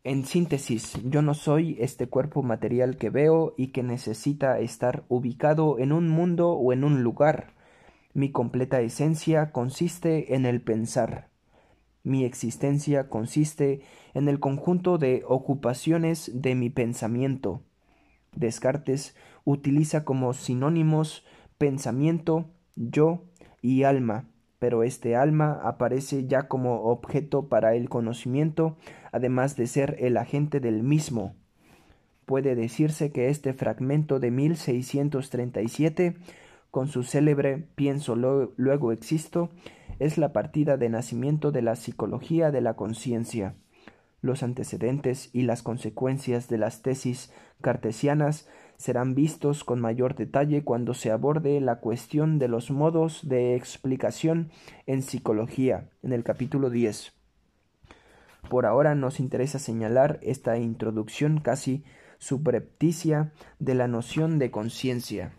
En 0.06 0.26
síntesis, 0.26 1.00
yo 1.06 1.22
no 1.22 1.34
soy 1.34 1.78
este 1.80 2.08
cuerpo 2.08 2.44
material 2.44 2.98
que 2.98 3.10
veo 3.10 3.54
y 3.56 3.68
que 3.68 3.84
necesita 3.84 4.60
estar 4.60 5.06
ubicado 5.08 5.80
en 5.80 5.94
un 5.94 6.10
mundo 6.10 6.52
o 6.52 6.74
en 6.74 6.84
un 6.84 7.04
lugar. 7.04 7.54
Mi 8.14 8.30
completa 8.30 8.82
esencia 8.82 9.54
consiste 9.54 10.36
en 10.36 10.46
el 10.46 10.62
pensar. 10.62 11.30
Mi 12.04 12.26
existencia 12.26 13.08
consiste 13.08 13.84
en 14.14 14.28
el 14.28 14.42
conjunto 14.42 14.98
de 14.98 15.24
ocupaciones 15.26 16.30
de 16.34 16.54
mi 16.54 16.70
pensamiento. 16.70 17.62
Descartes 18.36 19.16
utiliza 19.46 20.04
como 20.04 20.34
sinónimos 20.34 21.26
pensamiento, 21.58 22.50
yo 22.76 23.24
y 23.62 23.84
alma 23.84 24.28
pero 24.64 24.84
este 24.84 25.18
alma 25.18 25.60
aparece 25.62 26.26
ya 26.26 26.48
como 26.48 26.84
objeto 26.84 27.50
para 27.50 27.76
el 27.76 27.90
conocimiento, 27.90 28.78
además 29.14 29.56
de 29.56 29.68
ser 29.68 29.96
el 30.00 30.18
agente 30.18 30.60
del 30.60 30.84
mismo. 30.84 31.36
Puede 32.26 32.56
decirse 32.56 33.12
que 33.12 33.30
este 33.30 33.54
fragmento 33.54 34.20
de 34.20 34.32
1637, 34.32 36.16
con 36.72 36.88
su 36.88 37.04
célebre 37.04 37.68
pienso 37.76 38.16
luego 38.16 38.92
existo, 38.92 39.50
es 40.00 40.18
la 40.18 40.34
partida 40.34 40.76
de 40.78 40.90
nacimiento 40.90 41.52
de 41.52 41.62
la 41.62 41.76
psicología 41.76 42.52
de 42.52 42.62
la 42.62 42.74
conciencia. 42.76 43.56
Los 44.22 44.42
antecedentes 44.42 45.30
y 45.34 45.44
las 45.44 45.62
consecuencias 45.62 46.48
de 46.48 46.58
las 46.58 46.82
tesis 46.82 47.32
cartesianas 47.62 48.48
serán 48.78 49.16
vistos 49.16 49.64
con 49.64 49.80
mayor 49.80 50.16
detalle 50.16 50.64
cuando 50.64 50.94
se 50.94 51.12
aborde 51.12 51.60
la 51.62 51.80
cuestión 51.82 52.40
de 52.40 52.48
los 52.48 52.72
modos 52.72 53.28
de 53.28 53.56
explicación 53.56 54.50
en 54.88 55.04
psicología, 55.04 55.90
en 56.02 56.14
el 56.14 56.24
capítulo 56.24 56.70
10. 56.70 57.14
Por 58.50 58.66
ahora 58.66 58.96
nos 58.96 59.20
interesa 59.20 59.60
señalar 59.60 60.20
esta 60.22 60.58
introducción 60.58 61.40
casi 61.40 61.84
subrepticia 62.18 63.32
de 63.60 63.76
la 63.76 63.88
noción 63.88 64.40
de 64.40 64.52
conciencia. 64.52 65.34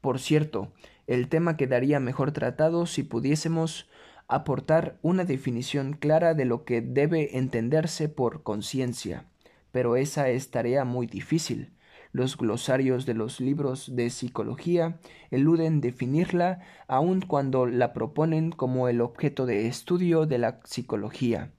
Por 0.00 0.18
cierto, 0.18 0.72
el 1.06 1.28
tema 1.28 1.56
quedaría 1.56 2.00
mejor 2.00 2.32
tratado 2.32 2.86
si 2.86 3.02
pudiésemos 3.02 3.88
aportar 4.28 4.98
una 5.02 5.24
definición 5.24 5.94
clara 5.94 6.34
de 6.34 6.44
lo 6.44 6.64
que 6.64 6.80
debe 6.80 7.36
entenderse 7.36 8.08
por 8.08 8.42
conciencia, 8.42 9.26
pero 9.72 9.96
esa 9.96 10.28
es 10.28 10.50
tarea 10.50 10.84
muy 10.84 11.06
difícil, 11.06 11.72
los 12.12 12.36
glosarios 12.36 13.06
de 13.06 13.14
los 13.14 13.40
libros 13.40 13.96
de 13.96 14.10
psicología 14.10 15.00
eluden 15.30 15.80
definirla 15.80 16.60
aun 16.86 17.22
cuando 17.22 17.66
la 17.66 17.94
proponen 17.94 18.52
como 18.52 18.88
el 18.88 19.00
objeto 19.00 19.46
de 19.46 19.66
estudio 19.66 20.26
de 20.26 20.38
la 20.38 20.60
psicología. 20.64 21.52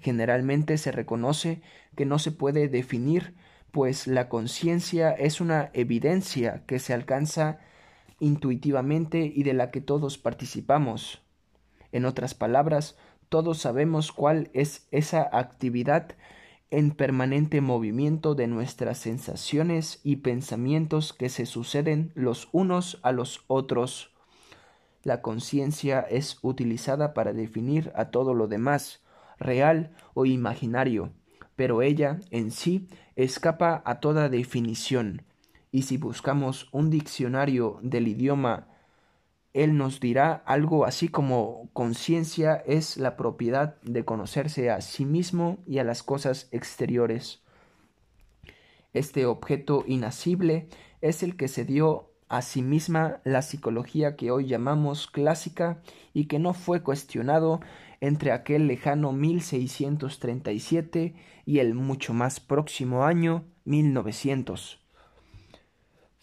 Generalmente 0.00 0.76
se 0.78 0.92
reconoce 0.92 1.62
que 1.96 2.06
no 2.06 2.18
se 2.18 2.32
puede 2.32 2.68
definir, 2.68 3.34
pues 3.70 4.06
la 4.06 4.28
conciencia 4.28 5.12
es 5.12 5.40
una 5.40 5.70
evidencia 5.72 6.64
que 6.66 6.78
se 6.80 6.92
alcanza 6.92 7.60
intuitivamente 8.18 9.32
y 9.34 9.44
de 9.44 9.54
la 9.54 9.70
que 9.70 9.80
todos 9.80 10.18
participamos. 10.18 11.22
En 11.92 12.04
otras 12.04 12.34
palabras, 12.34 12.96
todos 13.28 13.58
sabemos 13.58 14.12
cuál 14.12 14.50
es 14.52 14.86
esa 14.90 15.28
actividad 15.32 16.16
en 16.70 16.90
permanente 16.90 17.60
movimiento 17.60 18.34
de 18.34 18.46
nuestras 18.46 18.98
sensaciones 18.98 20.00
y 20.02 20.16
pensamientos 20.16 21.12
que 21.12 21.28
se 21.28 21.46
suceden 21.46 22.12
los 22.14 22.48
unos 22.52 22.98
a 23.02 23.12
los 23.12 23.44
otros. 23.46 24.12
La 25.02 25.22
conciencia 25.22 26.00
es 26.00 26.38
utilizada 26.42 27.14
para 27.14 27.32
definir 27.32 27.92
a 27.94 28.06
todo 28.06 28.34
lo 28.34 28.48
demás, 28.48 29.02
real 29.38 29.94
o 30.14 30.26
imaginario, 30.26 31.12
pero 31.56 31.82
ella 31.82 32.18
en 32.30 32.50
sí 32.50 32.88
escapa 33.14 33.82
a 33.84 34.00
toda 34.00 34.28
definición, 34.28 35.22
y 35.70 35.82
si 35.82 35.96
buscamos 35.96 36.68
un 36.72 36.90
diccionario 36.90 37.78
del 37.82 38.08
idioma 38.08 38.68
él 39.54 39.78
nos 39.78 40.00
dirá 40.00 40.42
algo 40.46 40.84
así 40.84 41.08
como 41.08 41.70
conciencia 41.72 42.56
es 42.66 42.96
la 42.96 43.16
propiedad 43.16 43.80
de 43.82 44.04
conocerse 44.04 44.70
a 44.70 44.80
sí 44.80 45.06
mismo 45.06 45.58
y 45.66 45.78
a 45.78 45.84
las 45.84 46.02
cosas 46.02 46.48
exteriores. 46.50 47.40
Este 48.92 49.26
objeto 49.26 49.84
inacible 49.86 50.68
es 51.00 51.22
el 51.22 51.36
que 51.36 51.46
se 51.48 51.64
dio 51.64 52.10
a 52.28 52.42
sí 52.42 52.62
misma 52.62 53.20
la 53.22 53.42
psicología 53.42 54.16
que 54.16 54.32
hoy 54.32 54.46
llamamos 54.46 55.06
clásica 55.06 55.80
y 56.12 56.26
que 56.26 56.40
no 56.40 56.52
fue 56.52 56.82
cuestionado 56.82 57.60
entre 58.00 58.32
aquel 58.32 58.66
lejano 58.66 59.12
1637 59.12 61.14
y 61.46 61.60
el 61.60 61.74
mucho 61.74 62.12
más 62.12 62.40
próximo 62.40 63.04
año 63.04 63.44
1900. 63.66 64.83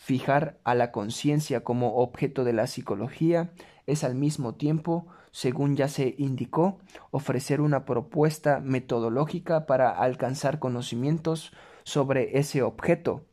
Fijar 0.04 0.58
a 0.64 0.74
la 0.74 0.92
conciencia 0.92 1.64
como 1.64 1.98
objeto 1.98 2.44
de 2.44 2.54
la 2.54 2.66
psicología 2.66 3.52
es 3.86 4.04
al 4.04 4.16
mismo 4.16 4.56
tiempo, 4.56 5.06
según 5.30 5.76
ya 5.76 5.88
se 5.88 6.16
indicó, 6.18 6.80
ofrecer 7.12 7.62
una 7.62 7.86
propuesta 7.86 8.62
metodológica 8.62 9.68
para 9.68 9.92
alcanzar 9.92 10.58
conocimientos 10.58 11.54
sobre 11.84 12.40
ese 12.40 12.64
objeto. 12.64 13.28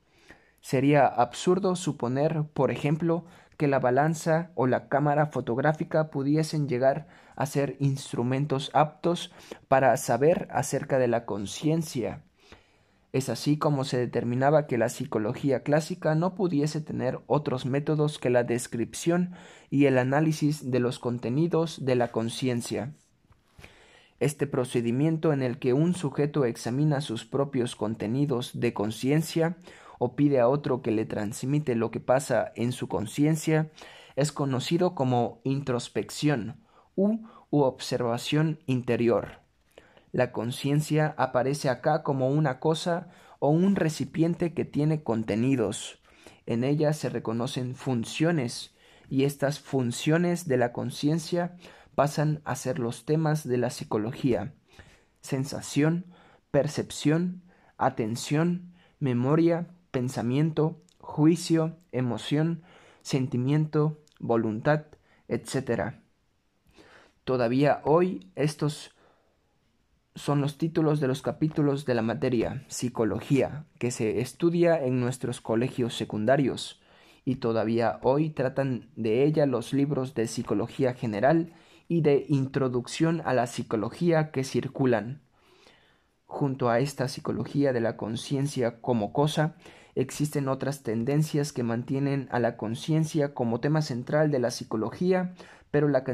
Sería 0.61 1.07
absurdo 1.07 1.75
suponer, 1.75 2.45
por 2.53 2.71
ejemplo, 2.71 3.25
que 3.57 3.67
la 3.67 3.79
balanza 3.79 4.51
o 4.55 4.67
la 4.67 4.89
cámara 4.91 5.25
fotográfica 5.25 6.11
pudiesen 6.11 6.69
llegar 6.69 7.07
a 7.35 7.47
ser 7.47 7.77
instrumentos 7.79 8.71
aptos 8.75 9.33
para 9.69 9.97
saber 9.97 10.49
acerca 10.51 10.99
de 10.99 11.09
la 11.09 11.25
conciencia 11.25 12.25
es 13.13 13.29
así 13.29 13.57
como 13.57 13.85
se 13.85 13.99
determinaba 13.99 14.67
que 14.67 14.79
la 14.79 14.89
psicología 14.89 15.63
clásica 15.63 16.15
no 16.15 16.35
pudiese 16.35 16.81
tener 16.81 17.21
otros 17.27 17.65
métodos 17.65 18.19
que 18.19 18.31
la 18.31 18.45
descripción 18.45 19.33
y 19.71 19.87
el 19.87 19.99
análisis 19.99 20.71
de 20.71 20.79
los 20.79 20.99
contenidos 20.99 21.85
de 21.85 21.95
la 21.95 22.13
conciencia. 22.13 22.93
Este 24.21 24.47
procedimiento 24.47 25.33
en 25.33 25.43
el 25.43 25.59
que 25.59 25.73
un 25.73 25.95
sujeto 25.95 26.45
examina 26.45 27.01
sus 27.01 27.25
propios 27.25 27.77
contenidos 27.77 28.59
de 28.59 28.75
conciencia 28.75 29.57
o 29.99 30.17
pide 30.17 30.41
a 30.41 30.49
otro 30.49 30.83
que 30.83 30.91
le 30.91 31.07
transmite 31.07 31.77
lo 31.77 31.91
que 31.91 32.01
pasa 32.01 32.53
en 32.57 32.73
su 32.73 32.89
conciencia 32.89 33.71
es 34.17 34.33
conocido 34.33 34.95
como 34.95 35.41
introspección 35.45 36.61
u, 36.97 37.21
observación 37.51 38.59
interior. 38.67 39.48
La 40.19 40.33
conciencia 40.33 41.15
aparece 41.17 41.69
acá 41.69 42.03
como 42.03 42.29
una 42.29 42.59
cosa 42.59 43.07
o 43.39 43.51
un 43.51 43.77
recipiente 43.77 44.53
que 44.53 44.65
tiene 44.65 45.05
contenidos. 45.05 46.01
En 46.45 46.65
ella 46.65 46.93
se 46.93 47.09
reconocen 47.09 47.77
funciones 47.77 48.75
y 49.09 49.23
estas 49.23 49.61
funciones 49.61 50.49
de 50.49 50.57
la 50.57 50.73
conciencia 50.73 51.57
pasan 51.95 52.43
a 52.45 52.57
ser 52.57 52.81
los 52.81 53.05
temas 53.05 53.47
de 53.47 53.59
la 53.59 53.71
psicología. 53.71 54.55
Sensación, 55.21 56.07
percepción, 56.51 57.45
atención, 57.77 58.75
memoria, 58.99 59.69
pensamiento, 59.93 60.83
juicio, 60.99 61.77
emoción, 61.93 62.65
sentimiento, 63.03 64.03
voluntad, 64.19 64.87
etc. 65.29 65.93
Todavía 67.23 67.83
hoy 67.85 68.33
estos 68.35 68.98
son 70.19 70.41
los 70.41 70.59
títulos 70.59 71.01
de 71.01 71.07
los 71.07 71.23
capítulos 71.23 71.87
de 71.87 71.95
la 71.95 72.03
materia 72.03 72.65
Psicología 72.67 73.65
que 73.79 73.91
se 73.91 74.21
estudia 74.21 74.83
en 74.85 75.01
nuestros 75.01 75.41
colegios 75.41 75.97
secundarios 75.97 76.81
y 77.25 77.37
todavía 77.37 78.01
hoy 78.03 78.31
tratan 78.31 78.91
de 78.97 79.25
ella 79.25 79.47
los 79.47 79.73
libros 79.73 80.15
de 80.15 80.27
Psicología 80.27 80.95
General 80.95 81.53
y 81.87 82.01
de 82.01 82.27
Introducción 82.29 83.23
a 83.25 83.33
la 83.33 83.47
Psicología 83.47 84.31
que 84.31 84.45
circulan. 84.45 85.23
Junto 86.27 86.69
a 86.69 86.81
esta 86.81 87.09
psicología 87.09 87.73
de 87.73 87.81
la 87.81 87.97
conciencia 87.97 88.81
como 88.81 89.13
cosa, 89.13 89.55
existen 89.95 90.49
otras 90.49 90.83
tendencias 90.83 91.53
que 91.53 91.63
mantienen 91.63 92.29
a 92.31 92.41
la 92.41 92.57
conciencia 92.57 93.35
como 93.35 93.61
tema 93.61 93.83
central 93.83 94.31
de 94.31 94.39
la 94.39 94.51
psicología, 94.51 95.35
pero 95.71 95.89
la, 95.89 96.05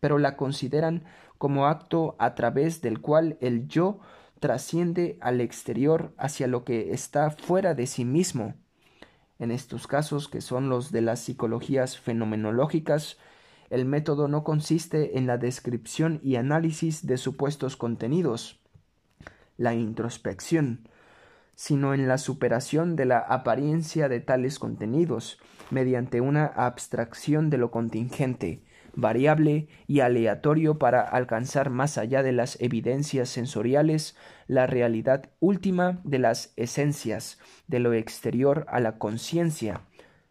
pero 0.00 0.18
la 0.18 0.36
consideran 0.36 1.04
como 1.38 1.66
acto 1.66 2.16
a 2.18 2.34
través 2.34 2.80
del 2.80 3.00
cual 3.00 3.36
el 3.40 3.68
yo 3.68 4.00
trasciende 4.40 5.18
al 5.20 5.40
exterior 5.40 6.12
hacia 6.18 6.46
lo 6.46 6.64
que 6.64 6.92
está 6.92 7.30
fuera 7.30 7.74
de 7.74 7.86
sí 7.86 8.04
mismo. 8.04 8.54
En 9.38 9.50
estos 9.50 9.86
casos, 9.86 10.28
que 10.28 10.40
son 10.40 10.68
los 10.68 10.92
de 10.92 11.00
las 11.00 11.20
psicologías 11.20 11.98
fenomenológicas, 11.98 13.18
el 13.70 13.84
método 13.84 14.28
no 14.28 14.44
consiste 14.44 15.18
en 15.18 15.26
la 15.26 15.38
descripción 15.38 16.20
y 16.22 16.36
análisis 16.36 17.06
de 17.06 17.16
supuestos 17.16 17.76
contenidos, 17.76 18.60
la 19.56 19.74
introspección, 19.74 20.88
sino 21.54 21.94
en 21.94 22.08
la 22.08 22.18
superación 22.18 22.96
de 22.96 23.06
la 23.06 23.18
apariencia 23.18 24.08
de 24.08 24.20
tales 24.20 24.58
contenidos, 24.58 25.38
mediante 25.70 26.20
una 26.20 26.46
abstracción 26.46 27.50
de 27.50 27.58
lo 27.58 27.70
contingente, 27.70 28.62
variable 28.96 29.68
y 29.86 30.00
aleatorio 30.00 30.78
para 30.78 31.00
alcanzar 31.02 31.70
más 31.70 31.98
allá 31.98 32.22
de 32.22 32.32
las 32.32 32.60
evidencias 32.60 33.28
sensoriales 33.28 34.16
la 34.46 34.66
realidad 34.66 35.30
última 35.40 36.00
de 36.04 36.18
las 36.18 36.52
esencias, 36.56 37.38
de 37.66 37.80
lo 37.80 37.92
exterior 37.92 38.66
a 38.68 38.80
la 38.80 38.98
conciencia, 38.98 39.82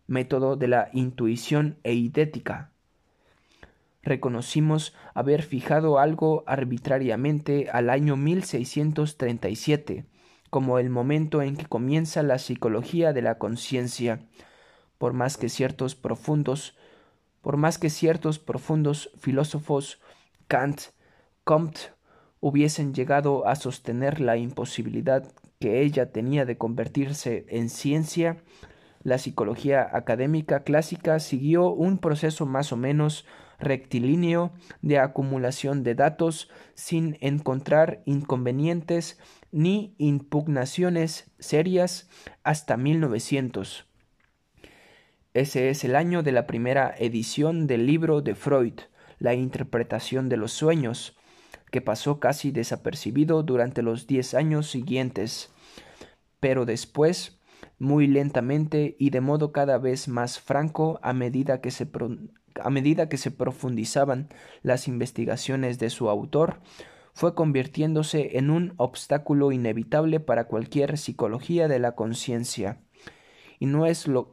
método 0.07 0.55
de 0.55 0.67
la 0.67 0.89
intuición 0.93 1.77
eidética. 1.83 2.71
Reconocimos 4.01 4.93
haber 5.13 5.43
fijado 5.43 5.97
algo 5.97 6.43
arbitrariamente 6.45 7.69
al 7.71 7.89
año 7.89 8.17
1637 8.17 10.05
como 10.53 10.77
el 10.77 10.91
momento 10.91 11.41
en 11.41 11.57
que 11.57 11.65
comienza 11.65 12.21
la 12.21 12.37
psicología 12.37 13.11
de 13.11 13.23
la 13.23 13.39
conciencia, 13.39 14.19
por 14.99 15.13
más 15.13 15.35
que 15.35 15.49
ciertos 15.49 15.95
profundos 15.95 16.77
por 17.43 17.57
más 17.57 17.77
que 17.77 17.89
ciertos 17.89 18.39
profundos 18.39 19.11
filósofos, 19.19 20.01
Kant, 20.47 20.81
Comte, 21.43 21.91
hubiesen 22.39 22.93
llegado 22.93 23.45
a 23.45 23.55
sostener 23.55 24.21
la 24.21 24.37
imposibilidad 24.37 25.29
que 25.59 25.81
ella 25.81 26.11
tenía 26.11 26.45
de 26.45 26.57
convertirse 26.57 27.45
en 27.49 27.69
ciencia, 27.69 28.37
la 29.03 29.17
psicología 29.17 29.89
académica 29.91 30.63
clásica 30.63 31.19
siguió 31.19 31.69
un 31.69 31.97
proceso 31.97 32.45
más 32.45 32.71
o 32.71 32.77
menos 32.77 33.25
rectilíneo 33.59 34.53
de 34.81 34.99
acumulación 34.99 35.83
de 35.83 35.95
datos 35.95 36.49
sin 36.75 37.17
encontrar 37.19 38.01
inconvenientes 38.05 39.19
ni 39.51 39.95
impugnaciones 39.97 41.29
serias 41.39 42.09
hasta 42.43 42.77
1900. 42.77 43.92
Ese 45.33 45.71
es 45.71 45.83
el 45.83 45.95
año 45.95 46.21
de 46.21 46.31
la 46.31 46.45
primera 46.45 46.93
edición 46.95 47.65
del 47.65 47.87
libro 47.87 48.21
de 48.21 48.35
Freud, 48.35 48.81
La 49.17 49.33
interpretación 49.33 50.29
de 50.29 50.37
los 50.37 50.51
sueños, 50.51 51.17
que 51.71 51.81
pasó 51.81 52.19
casi 52.19 52.51
desapercibido 52.51 53.41
durante 53.41 53.81
los 53.81 54.05
diez 54.05 54.35
años 54.35 54.69
siguientes, 54.69 55.51
pero 56.39 56.67
después, 56.67 57.39
muy 57.79 58.05
lentamente 58.05 58.95
y 58.99 59.09
de 59.09 59.21
modo 59.21 59.51
cada 59.51 59.79
vez 59.79 60.07
más 60.07 60.39
franco 60.39 60.99
a 61.01 61.13
medida 61.13 61.61
que 61.61 61.71
se, 61.71 61.89
a 62.61 62.69
medida 62.69 63.09
que 63.09 63.17
se 63.17 63.31
profundizaban 63.31 64.29
las 64.61 64.87
investigaciones 64.87 65.79
de 65.79 65.89
su 65.89 66.09
autor, 66.09 66.59
fue 67.15 67.33
convirtiéndose 67.33 68.37
en 68.37 68.51
un 68.51 68.75
obstáculo 68.77 69.51
inevitable 69.51 70.19
para 70.19 70.45
cualquier 70.45 70.99
psicología 70.99 71.67
de 71.67 71.79
la 71.79 71.93
conciencia. 71.93 72.77
Y 73.57 73.65
no 73.65 73.87
es 73.87 74.07
lo 74.07 74.32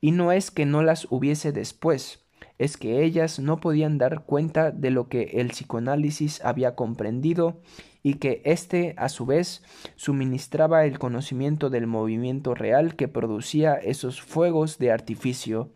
y 0.00 0.12
no 0.12 0.32
es 0.32 0.50
que 0.50 0.66
no 0.66 0.82
las 0.82 1.06
hubiese 1.10 1.52
después, 1.52 2.24
es 2.58 2.76
que 2.76 3.04
ellas 3.04 3.38
no 3.38 3.58
podían 3.58 3.98
dar 3.98 4.24
cuenta 4.24 4.70
de 4.70 4.90
lo 4.90 5.08
que 5.08 5.22
el 5.34 5.48
psicoanálisis 5.48 6.44
había 6.44 6.74
comprendido 6.74 7.60
y 8.02 8.14
que 8.14 8.42
éste, 8.44 8.94
a 8.96 9.08
su 9.08 9.26
vez, 9.26 9.62
suministraba 9.96 10.84
el 10.84 10.98
conocimiento 10.98 11.70
del 11.70 11.86
movimiento 11.86 12.54
real 12.54 12.96
que 12.96 13.08
producía 13.08 13.74
esos 13.74 14.22
fuegos 14.22 14.78
de 14.78 14.92
artificio, 14.92 15.72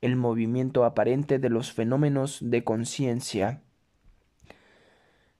el 0.00 0.16
movimiento 0.16 0.84
aparente 0.84 1.38
de 1.38 1.50
los 1.50 1.72
fenómenos 1.72 2.38
de 2.42 2.64
conciencia. 2.64 3.62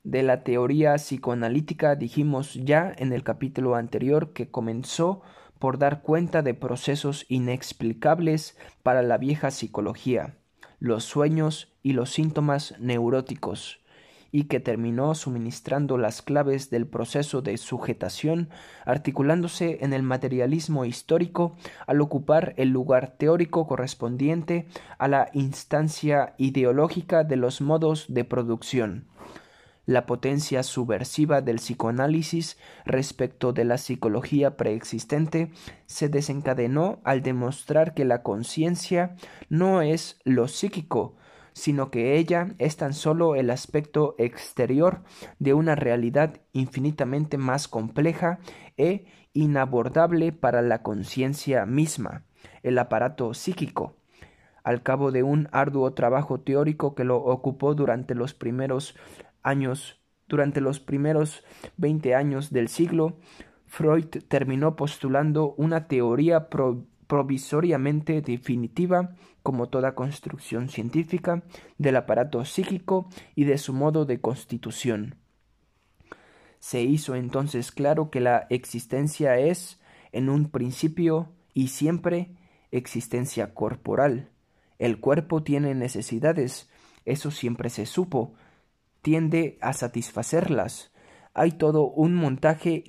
De 0.03 0.23
la 0.23 0.43
teoría 0.45 0.95
psicoanalítica 0.95 1.95
dijimos 1.95 2.55
ya 2.55 2.93
en 2.97 3.13
el 3.13 3.23
capítulo 3.23 3.75
anterior 3.75 4.33
que 4.33 4.51
comenzó 4.51 5.21
por 5.61 5.79
dar 5.79 6.01
cuenta 6.03 6.43
de 6.43 6.55
procesos 6.55 7.27
inexplicables 7.29 8.57
para 8.83 9.03
la 9.03 9.19
vieja 9.19 9.53
psicología, 9.53 10.35
los 10.81 11.05
sueños 11.05 11.73
y 11.83 11.93
los 11.93 12.11
síntomas 12.11 12.75
neuróticos, 12.81 13.79
y 14.33 14.45
que 14.45 14.59
terminó 14.59 15.15
suministrando 15.15 15.99
las 15.99 16.23
claves 16.23 16.71
del 16.71 16.87
proceso 16.87 17.43
de 17.43 17.59
sujetación, 17.59 18.49
articulándose 18.87 19.79
en 19.83 19.93
el 19.93 20.03
materialismo 20.03 20.87
histórico 20.87 21.57
al 21.87 22.01
ocupar 22.01 22.55
el 22.57 22.71
lugar 22.71 23.15
teórico 23.19 23.67
correspondiente 23.67 24.67
a 24.99 25.09
la 25.09 25.29
instancia 25.35 26.35
ideológica 26.39 27.23
de 27.23 27.37
los 27.37 27.61
modos 27.61 28.07
de 28.09 28.25
producción 28.25 29.05
la 29.91 30.07
potencia 30.07 30.63
subversiva 30.63 31.41
del 31.41 31.57
psicoanálisis 31.57 32.57
respecto 32.85 33.53
de 33.53 33.65
la 33.65 33.77
psicología 33.77 34.57
preexistente 34.57 35.51
se 35.87 36.09
desencadenó 36.09 37.01
al 37.03 37.23
demostrar 37.23 37.93
que 37.93 38.05
la 38.05 38.23
conciencia 38.23 39.17
no 39.49 39.83
es 39.83 40.21
lo 40.23 40.47
psíquico, 40.47 41.17
sino 41.55 41.91
que 41.91 42.19
ella 42.19 42.55
es 42.59 42.77
tan 42.77 42.95
solo 42.95 43.35
el 43.35 43.51
aspecto 43.51 44.15
exterior 44.19 45.03
de 45.41 45.55
una 45.55 45.75
realidad 45.75 46.41
infinitamente 46.53 47.37
más 47.37 47.67
compleja 47.67 48.39
e 48.77 49.07
inabordable 49.33 50.31
para 50.31 50.63
la 50.63 50.85
conciencia 50.85 51.67
misma, 51.67 52.23
el 52.63 52.79
aparato 52.79 53.35
psíquico. 53.35 53.97
Al 54.63 54.83
cabo 54.83 55.11
de 55.11 55.25
un 55.25 55.49
arduo 55.51 55.95
trabajo 55.95 56.39
teórico 56.39 56.95
que 56.95 57.03
lo 57.03 57.17
ocupó 57.17 57.75
durante 57.75 58.15
los 58.15 58.35
primeros 58.35 58.95
años, 59.43 60.01
durante 60.29 60.61
los 60.61 60.81
primeros 60.81 61.43
veinte 61.77 62.15
años 62.15 62.51
del 62.51 62.69
siglo, 62.69 63.19
Freud 63.67 64.07
terminó 64.29 64.77
postulando 64.77 65.55
una 65.57 65.87
teoría 65.87 66.49
provisoriamente 67.07 68.21
definitiva, 68.21 69.17
como 69.43 69.69
toda 69.69 69.95
construcción 69.95 70.69
científica, 70.69 71.43
del 71.79 71.97
aparato 71.97 72.45
psíquico 72.45 73.09
y 73.35 73.45
de 73.45 73.59
su 73.59 73.73
modo 73.73 74.05
de 74.05 74.21
constitución. 74.21 75.17
Se 76.59 76.83
hizo 76.83 77.15
entonces 77.15 77.73
claro 77.73 78.11
que 78.11 78.21
la 78.21 78.47
existencia 78.51 79.39
es, 79.39 79.81
en 80.13 80.29
un 80.29 80.51
principio 80.51 81.33
y 81.55 81.69
siempre, 81.69 82.37
existencia 82.71 83.55
corporal. 83.55 84.29
El 84.79 85.01
cuerpo 85.01 85.43
tiene 85.43 85.75
necesidades, 85.75 86.71
eso 87.05 87.31
siempre 87.31 87.71
se 87.71 87.87
supo, 87.87 88.35
tiende 89.03 89.59
a 89.61 89.73
satisfacerlas. 89.73 90.93
Hay 91.35 91.53
todo 91.53 91.85
un 91.87 92.15
montaje 92.15 92.85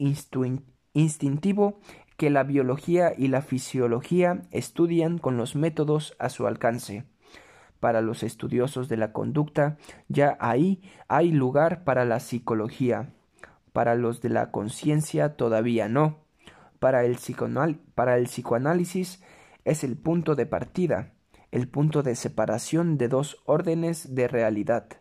instintivo 0.94 1.80
que 2.18 2.30
la 2.30 2.44
biología 2.44 3.14
y 3.18 3.28
la 3.30 3.42
fisiología 3.42 4.44
estudian 4.52 5.18
con 5.18 5.38
los 5.38 5.56
métodos 5.56 6.16
a 6.20 6.30
su 6.30 6.48
alcance. 6.48 7.06
Para 7.80 8.02
los 8.02 8.24
estudiosos 8.24 8.90
de 8.90 8.98
la 8.98 9.12
conducta, 9.12 9.78
ya 10.08 10.38
ahí 10.40 10.82
hay 11.08 11.32
lugar 11.32 11.84
para 11.84 12.06
la 12.06 12.20
psicología. 12.20 13.14
Para 13.74 13.96
los 13.96 14.22
de 14.22 14.30
la 14.30 14.52
conciencia 14.52 15.36
todavía 15.36 15.88
no. 15.88 16.20
Para 16.80 17.06
el, 17.06 17.18
para 17.96 18.18
el 18.18 18.26
psicoanálisis 18.26 19.24
es 19.66 19.84
el 19.84 19.98
punto 19.98 20.36
de 20.36 20.46
partida, 20.46 21.14
el 21.52 21.68
punto 21.68 22.04
de 22.04 22.16
separación 22.16 22.98
de 22.98 23.08
dos 23.08 23.42
órdenes 23.46 24.14
de 24.14 24.28
realidad 24.28 25.01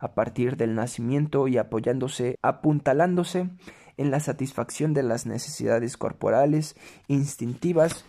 a 0.00 0.14
partir 0.14 0.56
del 0.56 0.74
nacimiento 0.74 1.46
y 1.46 1.58
apoyándose, 1.58 2.36
apuntalándose 2.42 3.50
en 3.98 4.10
la 4.10 4.18
satisfacción 4.18 4.94
de 4.94 5.02
las 5.02 5.26
necesidades 5.26 5.96
corporales 5.98 6.74
instintivas, 7.06 8.06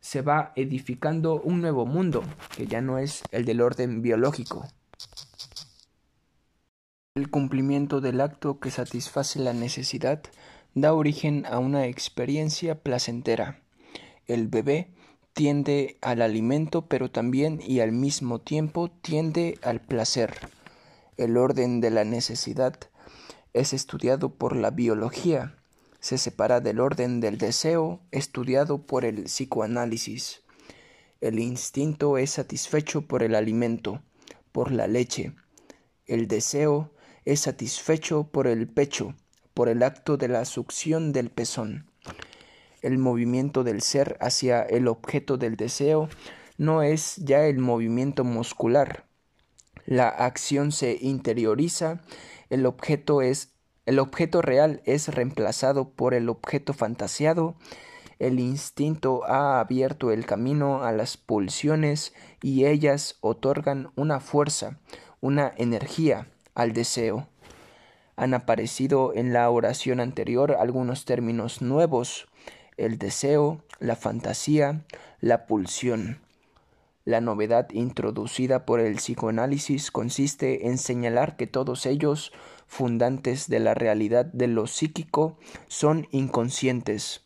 se 0.00 0.20
va 0.20 0.52
edificando 0.56 1.40
un 1.40 1.60
nuevo 1.60 1.86
mundo, 1.86 2.24
que 2.56 2.66
ya 2.66 2.80
no 2.80 2.98
es 2.98 3.22
el 3.30 3.44
del 3.44 3.60
orden 3.60 4.02
biológico. 4.02 4.66
El 7.14 7.30
cumplimiento 7.30 8.00
del 8.00 8.20
acto 8.20 8.58
que 8.58 8.70
satisface 8.70 9.38
la 9.38 9.52
necesidad 9.52 10.22
da 10.74 10.92
origen 10.92 11.46
a 11.46 11.58
una 11.58 11.86
experiencia 11.86 12.82
placentera. 12.82 13.60
El 14.26 14.48
bebé 14.48 14.92
tiende 15.32 15.98
al 16.00 16.22
alimento, 16.22 16.86
pero 16.86 17.10
también 17.10 17.60
y 17.64 17.80
al 17.80 17.92
mismo 17.92 18.40
tiempo 18.40 18.90
tiende 18.90 19.58
al 19.62 19.80
placer 19.80 20.34
el 21.18 21.36
orden 21.36 21.80
de 21.80 21.90
la 21.90 22.04
necesidad 22.04 22.78
es 23.52 23.72
estudiado 23.72 24.36
por 24.36 24.54
la 24.54 24.70
biología, 24.70 25.56
se 25.98 26.16
separa 26.16 26.60
del 26.60 26.78
orden 26.78 27.20
del 27.20 27.38
deseo 27.38 28.00
estudiado 28.12 28.86
por 28.86 29.04
el 29.04 29.24
psicoanálisis. 29.24 30.42
El 31.20 31.40
instinto 31.40 32.18
es 32.18 32.30
satisfecho 32.30 33.02
por 33.02 33.24
el 33.24 33.34
alimento, 33.34 34.00
por 34.52 34.70
la 34.70 34.86
leche. 34.86 35.34
El 36.06 36.28
deseo 36.28 36.92
es 37.24 37.40
satisfecho 37.40 38.28
por 38.30 38.46
el 38.46 38.68
pecho, 38.68 39.16
por 39.54 39.68
el 39.68 39.82
acto 39.82 40.16
de 40.16 40.28
la 40.28 40.44
succión 40.44 41.12
del 41.12 41.30
pezón. 41.30 41.90
El 42.80 42.96
movimiento 42.98 43.64
del 43.64 43.82
ser 43.82 44.16
hacia 44.20 44.62
el 44.62 44.86
objeto 44.86 45.36
del 45.36 45.56
deseo 45.56 46.08
no 46.58 46.84
es 46.84 47.16
ya 47.16 47.46
el 47.46 47.58
movimiento 47.58 48.22
muscular, 48.22 49.07
la 49.88 50.08
acción 50.10 50.70
se 50.70 50.98
interioriza, 51.00 52.02
el 52.50 52.66
objeto 52.66 53.22
es 53.22 53.54
El 53.86 54.00
objeto 54.00 54.42
real 54.42 54.82
es 54.84 55.08
reemplazado 55.08 55.88
por 55.88 56.12
el 56.12 56.28
objeto 56.28 56.74
fantaseado. 56.74 57.56
El 58.18 58.38
instinto 58.38 59.24
ha 59.24 59.60
abierto 59.60 60.12
el 60.12 60.26
camino 60.26 60.84
a 60.84 60.92
las 60.92 61.16
pulsiones 61.16 62.12
y 62.42 62.66
ellas 62.66 63.16
otorgan 63.22 63.90
una 63.96 64.20
fuerza, 64.20 64.78
una 65.22 65.54
energía 65.56 66.28
al 66.54 66.74
deseo. 66.74 67.26
Han 68.14 68.34
aparecido 68.34 69.14
en 69.14 69.32
la 69.32 69.48
oración 69.48 70.00
anterior 70.00 70.58
algunos 70.60 71.06
términos 71.06 71.62
nuevos, 71.62 72.28
el 72.76 72.98
deseo, 72.98 73.64
la 73.78 73.96
fantasía, 73.96 74.84
la 75.22 75.46
pulsión. 75.46 76.27
La 77.08 77.22
novedad 77.22 77.70
introducida 77.70 78.66
por 78.66 78.80
el 78.80 78.96
psicoanálisis 78.96 79.90
consiste 79.90 80.66
en 80.66 80.76
señalar 80.76 81.38
que 81.38 81.46
todos 81.46 81.86
ellos, 81.86 82.32
fundantes 82.66 83.48
de 83.48 83.60
la 83.60 83.72
realidad 83.72 84.26
de 84.26 84.46
lo 84.46 84.66
psíquico, 84.66 85.38
son 85.68 86.06
inconscientes. 86.10 87.22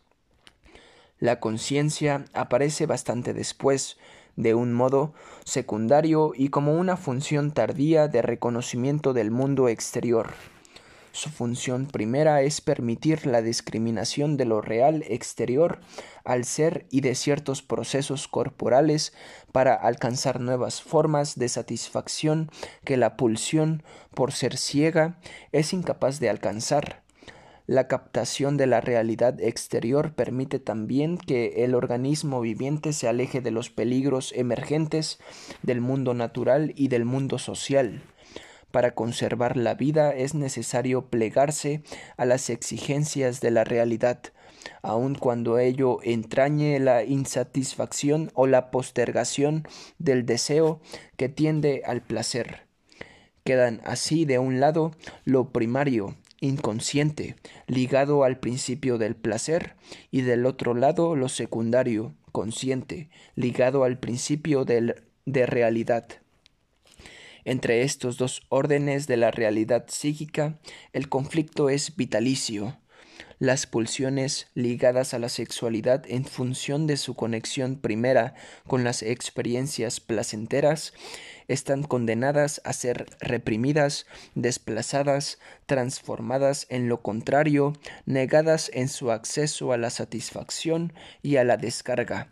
La 1.18 1.40
conciencia 1.40 2.26
aparece 2.32 2.86
bastante 2.86 3.34
después, 3.34 3.98
de 4.36 4.54
un 4.54 4.72
modo 4.72 5.14
secundario 5.44 6.30
y 6.36 6.50
como 6.50 6.74
una 6.74 6.96
función 6.96 7.50
tardía 7.50 8.06
de 8.06 8.22
reconocimiento 8.22 9.12
del 9.12 9.32
mundo 9.32 9.68
exterior. 9.68 10.30
Su 11.12 11.28
función 11.28 11.86
primera 11.86 12.40
es 12.40 12.62
permitir 12.62 13.26
la 13.26 13.42
discriminación 13.42 14.38
de 14.38 14.46
lo 14.46 14.62
real 14.62 15.04
exterior 15.06 15.80
al 16.24 16.44
ser 16.44 16.86
y 16.90 17.02
de 17.02 17.14
ciertos 17.14 17.60
procesos 17.60 18.28
corporales 18.28 19.12
para 19.52 19.74
alcanzar 19.74 20.40
nuevas 20.40 20.80
formas 20.80 21.38
de 21.38 21.50
satisfacción 21.50 22.50
que 22.84 22.96
la 22.96 23.18
pulsión, 23.18 23.82
por 24.14 24.32
ser 24.32 24.56
ciega, 24.56 25.18
es 25.52 25.74
incapaz 25.74 26.18
de 26.18 26.30
alcanzar. 26.30 27.02
La 27.66 27.88
captación 27.88 28.56
de 28.56 28.66
la 28.66 28.80
realidad 28.80 29.38
exterior 29.40 30.14
permite 30.14 30.58
también 30.58 31.18
que 31.18 31.64
el 31.64 31.74
organismo 31.74 32.40
viviente 32.40 32.94
se 32.94 33.06
aleje 33.06 33.42
de 33.42 33.50
los 33.50 33.68
peligros 33.68 34.32
emergentes 34.34 35.20
del 35.62 35.82
mundo 35.82 36.14
natural 36.14 36.72
y 36.74 36.88
del 36.88 37.04
mundo 37.04 37.38
social. 37.38 38.02
Para 38.72 38.94
conservar 38.94 39.58
la 39.58 39.74
vida 39.74 40.14
es 40.14 40.34
necesario 40.34 41.10
plegarse 41.10 41.82
a 42.16 42.24
las 42.24 42.48
exigencias 42.48 43.42
de 43.42 43.50
la 43.50 43.64
realidad, 43.64 44.22
aun 44.80 45.14
cuando 45.14 45.58
ello 45.58 45.98
entrañe 46.02 46.80
la 46.80 47.04
insatisfacción 47.04 48.30
o 48.32 48.46
la 48.46 48.70
postergación 48.70 49.68
del 49.98 50.24
deseo 50.24 50.80
que 51.18 51.28
tiende 51.28 51.82
al 51.84 52.00
placer. 52.00 52.66
Quedan 53.44 53.82
así 53.84 54.24
de 54.24 54.38
un 54.38 54.58
lado 54.58 54.92
lo 55.24 55.50
primario, 55.50 56.16
inconsciente, 56.40 57.36
ligado 57.66 58.24
al 58.24 58.38
principio 58.40 58.96
del 58.96 59.16
placer, 59.16 59.76
y 60.10 60.22
del 60.22 60.46
otro 60.46 60.72
lado 60.72 61.14
lo 61.14 61.28
secundario, 61.28 62.14
consciente, 62.32 63.10
ligado 63.34 63.84
al 63.84 63.98
principio 63.98 64.64
de 64.64 65.46
realidad. 65.46 66.21
Entre 67.44 67.82
estos 67.82 68.18
dos 68.18 68.42
órdenes 68.48 69.06
de 69.06 69.16
la 69.16 69.30
realidad 69.30 69.86
psíquica, 69.88 70.58
el 70.92 71.08
conflicto 71.08 71.68
es 71.70 71.96
vitalicio. 71.96 72.78
Las 73.40 73.66
pulsiones 73.66 74.46
ligadas 74.54 75.14
a 75.14 75.18
la 75.18 75.28
sexualidad 75.28 76.04
en 76.06 76.24
función 76.24 76.86
de 76.86 76.96
su 76.96 77.16
conexión 77.16 77.74
primera 77.74 78.34
con 78.68 78.84
las 78.84 79.02
experiencias 79.02 79.98
placenteras 79.98 80.94
están 81.48 81.82
condenadas 81.82 82.60
a 82.64 82.72
ser 82.72 83.06
reprimidas, 83.20 84.06
desplazadas, 84.36 85.40
transformadas 85.66 86.66
en 86.70 86.88
lo 86.88 87.02
contrario, 87.02 87.72
negadas 88.06 88.70
en 88.72 88.88
su 88.88 89.10
acceso 89.10 89.72
a 89.72 89.76
la 89.76 89.90
satisfacción 89.90 90.92
y 91.20 91.36
a 91.36 91.42
la 91.42 91.56
descarga. 91.56 92.28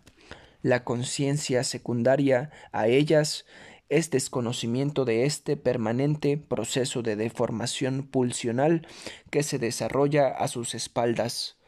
La 0.63 0.85
conciencia 0.85 1.65
secundaria 1.65 2.51
a 2.71 2.87
ellas 2.87 3.47
es 3.91 4.11
desconocimiento 4.11 5.05
de 5.05 5.27
este 5.27 5.57
permanente 5.57 6.39
proceso 6.39 7.03
de 7.03 7.17
deformación 7.17 8.05
pulsional 8.05 8.87
que 9.31 9.43
se 9.43 9.59
desarrolla 9.59 10.29
a 10.29 10.49
sus 10.49 10.75
espaldas. 10.75 11.59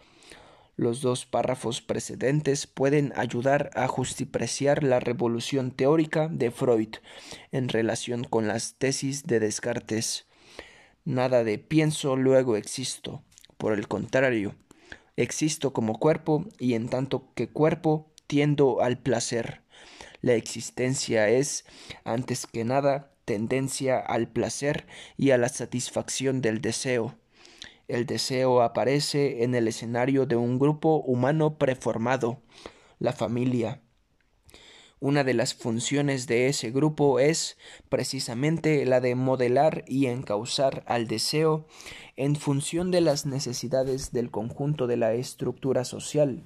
Los 0.77 1.03
dos 1.03 1.27
párrafos 1.27 1.83
precedentes 1.83 2.67
pueden 2.67 3.13
ayudar 3.17 3.71
a 3.75 3.89
justipreciar 3.89 4.85
la 4.85 5.01
revolución 5.01 5.73
teórica 5.73 6.29
de 6.29 6.51
Freud 6.51 6.95
en 7.51 7.69
relación 7.69 8.25
con 8.25 8.47
las 8.47 8.77
tesis 8.79 9.25
de 9.25 9.41
Descartes. 9.41 10.27
Nada 11.05 11.45
de 11.45 11.59
pienso 11.59 12.17
luego 12.17 12.57
existo. 12.57 13.23
Por 13.59 13.75
el 13.75 13.89
contrario, 13.89 14.55
existo 15.17 15.73
como 15.73 15.99
cuerpo 15.99 16.47
y 16.59 16.75
en 16.75 16.89
tanto 16.89 17.33
que 17.35 17.49
cuerpo 17.49 18.13
tiendo 18.29 18.81
al 18.81 18.99
placer. 18.99 19.62
La 20.23 20.35
existencia 20.35 21.29
es, 21.29 21.65
antes 22.05 22.47
que 22.47 22.65
nada, 22.65 23.13
tendencia 23.25 23.99
al 23.99 24.29
placer 24.29 24.87
y 25.17 25.31
a 25.33 25.39
la 25.39 25.49
satisfacción 25.49 26.41
del 26.41 26.61
deseo. 26.61 27.17
El 27.89 28.07
deseo 28.07 28.63
aparece 28.63 29.43
en 29.43 29.57
el 29.57 29.67
escenario 29.67 30.25
de 30.25 30.37
un 30.37 30.61
grupo 30.61 31.03
humano 31.03 31.59
preformado, 31.59 32.41
la 33.01 33.13
familia. 33.13 33.83
Una 35.01 35.25
de 35.25 35.35
las 35.35 35.55
funciones 35.55 36.29
de 36.29 36.47
ese 36.47 36.71
grupo 36.71 37.19
es 37.19 37.59
precisamente 37.89 38.87
la 38.87 39.01
de 39.01 39.17
modelar 39.17 39.85
y 39.89 40.07
encauzar 40.07 40.85
al 40.87 41.09
deseo 41.09 41.67
en 42.15 42.37
función 42.37 42.93
de 42.93 43.01
las 43.01 43.27
necesidades 43.27 44.13
del 44.13 44.31
conjunto 44.31 44.87
de 44.87 44.97
la 44.97 45.15
estructura 45.15 45.85
social. 45.85 46.45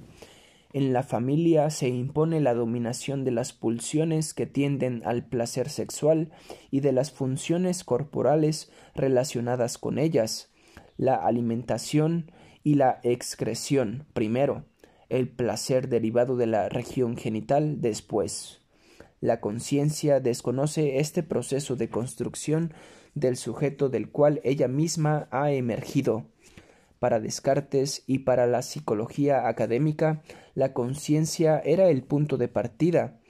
En 0.76 0.92
la 0.92 1.02
familia 1.02 1.70
se 1.70 1.88
impone 1.88 2.38
la 2.42 2.52
dominación 2.52 3.24
de 3.24 3.30
las 3.30 3.54
pulsiones 3.54 4.34
que 4.34 4.44
tienden 4.44 5.00
al 5.06 5.24
placer 5.24 5.70
sexual 5.70 6.28
y 6.70 6.80
de 6.80 6.92
las 6.92 7.12
funciones 7.12 7.82
corporales 7.82 8.70
relacionadas 8.94 9.78
con 9.78 9.98
ellas, 9.98 10.52
la 10.98 11.14
alimentación 11.14 12.30
y 12.62 12.74
la 12.74 13.00
excreción 13.04 14.04
primero, 14.12 14.66
el 15.08 15.30
placer 15.30 15.88
derivado 15.88 16.36
de 16.36 16.46
la 16.46 16.68
región 16.68 17.16
genital 17.16 17.80
después. 17.80 18.60
La 19.22 19.40
conciencia 19.40 20.20
desconoce 20.20 20.98
este 20.98 21.22
proceso 21.22 21.76
de 21.76 21.88
construcción 21.88 22.74
del 23.14 23.38
sujeto 23.38 23.88
del 23.88 24.10
cual 24.10 24.42
ella 24.44 24.68
misma 24.68 25.26
ha 25.30 25.52
emergido 25.52 26.26
para 26.98 27.20
Descartes 27.20 28.02
y 28.06 28.20
para 28.20 28.46
la 28.46 28.62
psicología 28.62 29.48
académica, 29.48 30.22
la 30.54 30.72
conciencia 30.72 31.58
era 31.58 31.88
el 31.88 32.02
punto 32.02 32.36
de 32.36 32.48
partida, 32.48 33.20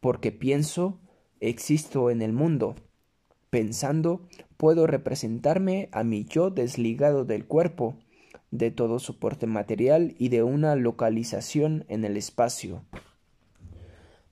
porque 0.00 0.32
pienso, 0.32 1.00
existo 1.40 2.10
en 2.10 2.22
el 2.22 2.32
mundo. 2.32 2.76
Pensando, 3.50 4.28
puedo 4.56 4.86
representarme 4.86 5.88
a 5.92 6.04
mi 6.04 6.24
yo 6.24 6.50
desligado 6.50 7.24
del 7.24 7.46
cuerpo, 7.46 7.96
de 8.50 8.70
todo 8.70 8.98
soporte 8.98 9.46
material 9.46 10.14
y 10.18 10.28
de 10.28 10.42
una 10.42 10.74
localización 10.76 11.84
en 11.88 12.04
el 12.04 12.16
espacio. 12.16 12.82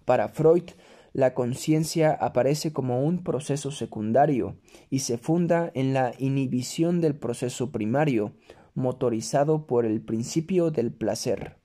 Para 0.05 0.29
Freud, 0.29 0.71
la 1.13 1.33
conciencia 1.33 2.13
aparece 2.13 2.73
como 2.73 3.03
un 3.03 3.25
proceso 3.25 3.71
secundario 3.71 4.57
y 4.91 4.99
se 4.99 5.17
funda 5.17 5.71
en 5.75 5.95
la 5.95 6.13
inhibición 6.19 7.01
del 7.01 7.17
proceso 7.17 7.73
primario, 7.73 8.35
motorizado 8.77 9.67
por 9.67 9.85
el 9.85 10.01
principio 10.01 10.71
del 10.71 10.93
placer. 10.93 11.57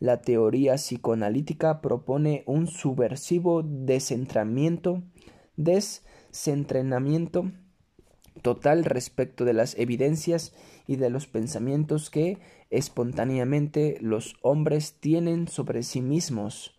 La 0.00 0.20
teoría 0.20 0.74
psicoanalítica 0.74 1.80
propone 1.80 2.42
un 2.46 2.66
subversivo 2.66 3.62
descentramiento, 3.62 5.02
desentrenamiento 5.56 7.50
total 8.42 8.84
respecto 8.84 9.44
de 9.44 9.52
las 9.52 9.76
evidencias 9.78 10.54
y 10.86 10.96
de 10.96 11.10
los 11.10 11.26
pensamientos 11.26 12.10
que 12.10 12.38
espontáneamente 12.70 13.98
los 14.00 14.36
hombres 14.42 14.94
tienen 15.00 15.48
sobre 15.48 15.82
sí 15.82 16.00
mismos. 16.00 16.78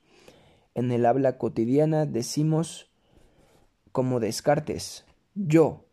En 0.76 0.92
el 0.92 1.06
habla 1.06 1.38
cotidiana 1.38 2.06
decimos 2.06 2.90
como 3.92 4.20
Descartes, 4.20 5.06
yo, 5.36 5.89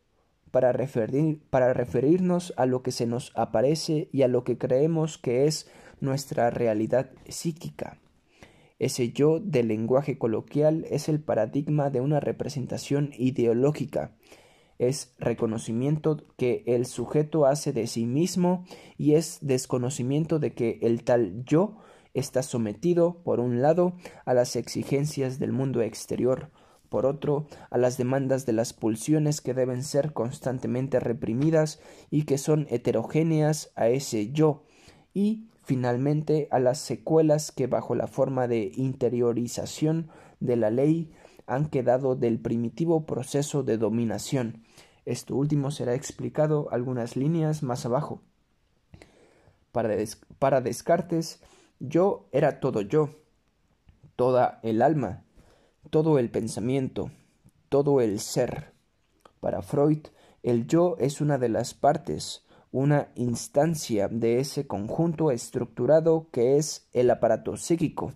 para, 0.51 0.73
referir, 0.73 1.41
para 1.51 1.73
referirnos 1.73 2.53
a 2.57 2.67
lo 2.67 2.83
que 2.83 2.93
se 2.93 3.07
nos 3.07 3.33
aparece 3.35 4.09
y 4.13 4.23
a 4.23 4.29
lo 4.29 4.45
que 4.45 4.59
creemos 4.59 5.19
que 5.19 5.47
es 5.47 5.71
nuestra 6.01 6.51
realidad 6.51 7.11
psíquica. 7.29 7.99
Ese 8.79 9.13
yo 9.13 9.41
del 9.41 9.69
lenguaje 9.69 10.19
coloquial 10.19 10.87
es 10.91 11.09
el 11.09 11.21
paradigma 11.21 11.91
de 11.91 12.01
una 12.01 12.21
representación 12.21 13.11
ideológica, 13.17 14.13
es 14.79 15.15
reconocimiento 15.19 16.27
que 16.37 16.63
el 16.67 16.85
sujeto 16.87 17.47
hace 17.47 17.73
de 17.73 17.87
sí 17.87 18.05
mismo 18.05 18.65
y 18.99 19.15
es 19.15 19.39
desconocimiento 19.41 20.39
de 20.39 20.53
que 20.53 20.79
el 20.83 21.03
tal 21.05 21.45
yo 21.45 21.79
está 22.13 22.43
sometido, 22.43 23.23
por 23.23 23.41
un 23.41 23.63
lado, 23.63 23.95
a 24.25 24.35
las 24.35 24.57
exigencias 24.57 25.39
del 25.39 25.53
mundo 25.53 25.83
exterior, 25.83 26.51
por 26.97 27.05
otro, 27.05 27.45
a 27.69 27.77
las 27.77 27.99
demandas 27.99 28.47
de 28.47 28.55
las 28.55 28.73
pulsiones 28.73 29.43
que 29.43 29.53
deben 29.53 29.85
ser 29.85 30.15
constantemente 30.15 30.99
reprimidas 30.99 31.79
y 32.11 32.23
que 32.23 32.39
son 32.39 32.67
heterogéneas 32.71 33.71
a 33.77 33.89
ese 33.89 34.33
yo, 34.33 34.63
y 35.13 35.51
finalmente 35.63 36.49
a 36.51 36.59
las 36.59 36.79
secuelas 36.79 37.53
que 37.53 37.67
bajo 37.67 37.95
la 37.95 38.07
forma 38.07 38.49
de 38.49 38.73
interiorización 38.77 40.09
de 40.41 40.57
la 40.57 40.71
ley 40.71 41.13
han 41.47 41.67
quedado 41.69 42.17
del 42.17 42.41
primitivo 42.41 43.05
proceso 43.05 43.63
de 43.63 43.77
dominación. 43.77 44.65
Esto 45.05 45.37
último 45.37 45.71
será 45.71 45.95
explicado 45.95 46.69
algunas 46.71 47.15
líneas 47.15 47.63
más 47.63 47.85
abajo. 47.85 48.23
Para, 49.71 50.63
Descartes, 50.63 51.43
yo 51.79 52.27
era 52.33 52.59
todo 52.59 52.81
yo, 52.81 53.11
toda 54.17 54.61
el 54.63 54.81
alma, 54.81 55.26
todo 55.91 56.19
el 56.19 56.31
pensamiento, 56.31 57.11
todo 57.69 58.01
el 58.01 58.21
ser. 58.21 58.73
Para 59.41 59.63
Freud, 59.63 60.07
el 60.43 60.67
yo 60.67 60.97
es 60.99 61.21
una 61.21 61.39
de 61.39 61.49
las 61.49 61.75
partes, 61.75 62.45
una 62.73 63.09
instancia 63.15 64.09
de 64.09 64.41
ese 64.41 64.67
conjunto 64.67 65.31
estructurado 65.31 66.29
que 66.31 66.57
es 66.57 66.89
el 66.93 67.11
aparato 67.11 67.57
psíquico. 67.57 68.13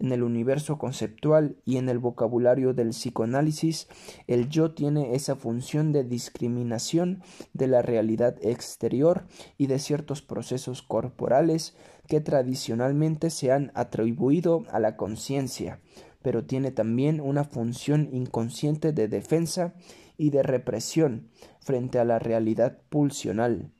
En 0.00 0.12
el 0.12 0.22
universo 0.22 0.78
conceptual 0.78 1.56
y 1.64 1.76
en 1.76 1.88
el 1.88 1.98
vocabulario 1.98 2.72
del 2.72 2.90
psicoanálisis, 2.90 3.88
el 4.28 4.48
yo 4.48 4.70
tiene 4.70 5.16
esa 5.16 5.34
función 5.34 5.90
de 5.90 6.04
discriminación 6.04 7.20
de 7.52 7.66
la 7.66 7.82
realidad 7.82 8.36
exterior 8.40 9.26
y 9.56 9.66
de 9.66 9.80
ciertos 9.80 10.22
procesos 10.22 10.82
corporales 10.82 11.76
que 12.06 12.20
tradicionalmente 12.20 13.28
se 13.30 13.50
han 13.50 13.72
atribuido 13.74 14.64
a 14.70 14.78
la 14.78 14.96
conciencia, 14.96 15.80
pero 16.22 16.44
tiene 16.44 16.70
también 16.70 17.20
una 17.20 17.44
función 17.44 18.08
inconsciente 18.12 18.92
de 18.92 19.08
defensa 19.08 19.74
y 20.16 20.30
de 20.30 20.42
represión 20.42 21.28
frente 21.60 21.98
a 21.98 22.04
la 22.04 22.18
realidad 22.18 22.78
pulsional. 22.88 23.72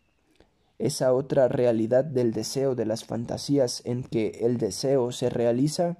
Esa 0.78 1.12
otra 1.12 1.48
realidad 1.48 2.04
del 2.04 2.32
deseo 2.32 2.74
de 2.74 2.86
las 2.86 3.04
fantasías 3.04 3.82
en 3.84 4.04
que 4.04 4.38
el 4.42 4.58
deseo 4.58 5.10
se 5.10 5.28
realiza, 5.28 5.98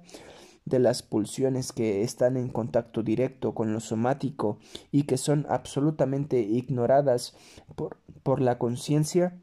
de 0.65 0.79
las 0.79 1.01
pulsiones 1.01 1.73
que 1.73 2.03
están 2.03 2.37
en 2.37 2.47
contacto 2.49 3.01
directo 3.01 3.53
con 3.53 3.73
lo 3.73 3.79
somático 3.79 4.59
y 4.91 5.03
que 5.03 5.17
son 5.17 5.45
absolutamente 5.49 6.41
ignoradas 6.41 7.35
por, 7.75 7.97
por 8.23 8.39
la 8.39 8.59
conciencia, 8.59 9.39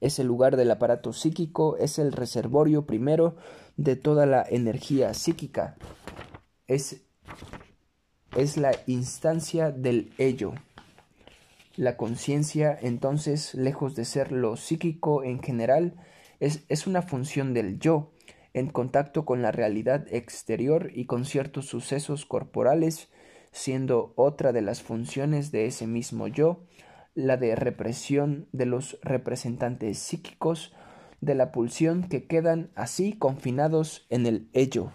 es 0.00 0.18
el 0.18 0.26
lugar 0.26 0.56
del 0.56 0.70
aparato 0.70 1.12
psíquico, 1.12 1.76
es 1.76 1.98
el 1.98 2.12
reservorio 2.12 2.86
primero 2.86 3.36
de 3.80 3.96
toda 3.96 4.26
la 4.26 4.44
energía 4.46 5.14
psíquica, 5.14 5.76
es, 6.66 7.00
es 8.36 8.58
la 8.58 8.72
instancia 8.86 9.70
del 9.70 10.12
ello. 10.18 10.52
La 11.76 11.96
conciencia, 11.96 12.76
entonces, 12.78 13.54
lejos 13.54 13.96
de 13.96 14.04
ser 14.04 14.32
lo 14.32 14.56
psíquico 14.56 15.24
en 15.24 15.42
general, 15.42 15.94
es, 16.40 16.64
es 16.68 16.86
una 16.86 17.00
función 17.00 17.54
del 17.54 17.78
yo, 17.78 18.12
en 18.52 18.68
contacto 18.68 19.24
con 19.24 19.40
la 19.40 19.50
realidad 19.50 20.06
exterior 20.12 20.90
y 20.94 21.06
con 21.06 21.24
ciertos 21.24 21.64
sucesos 21.64 22.26
corporales, 22.26 23.08
siendo 23.50 24.12
otra 24.14 24.52
de 24.52 24.60
las 24.60 24.82
funciones 24.82 25.52
de 25.52 25.64
ese 25.64 25.86
mismo 25.86 26.28
yo, 26.28 26.66
la 27.14 27.38
de 27.38 27.56
represión 27.56 28.46
de 28.52 28.66
los 28.66 28.98
representantes 29.02 29.98
psíquicos 29.98 30.74
de 31.20 31.34
la 31.34 31.52
pulsión 31.52 32.04
que 32.08 32.26
quedan 32.26 32.70
así 32.74 33.12
confinados 33.12 34.06
en 34.10 34.26
el 34.26 34.48
ello 34.52 34.92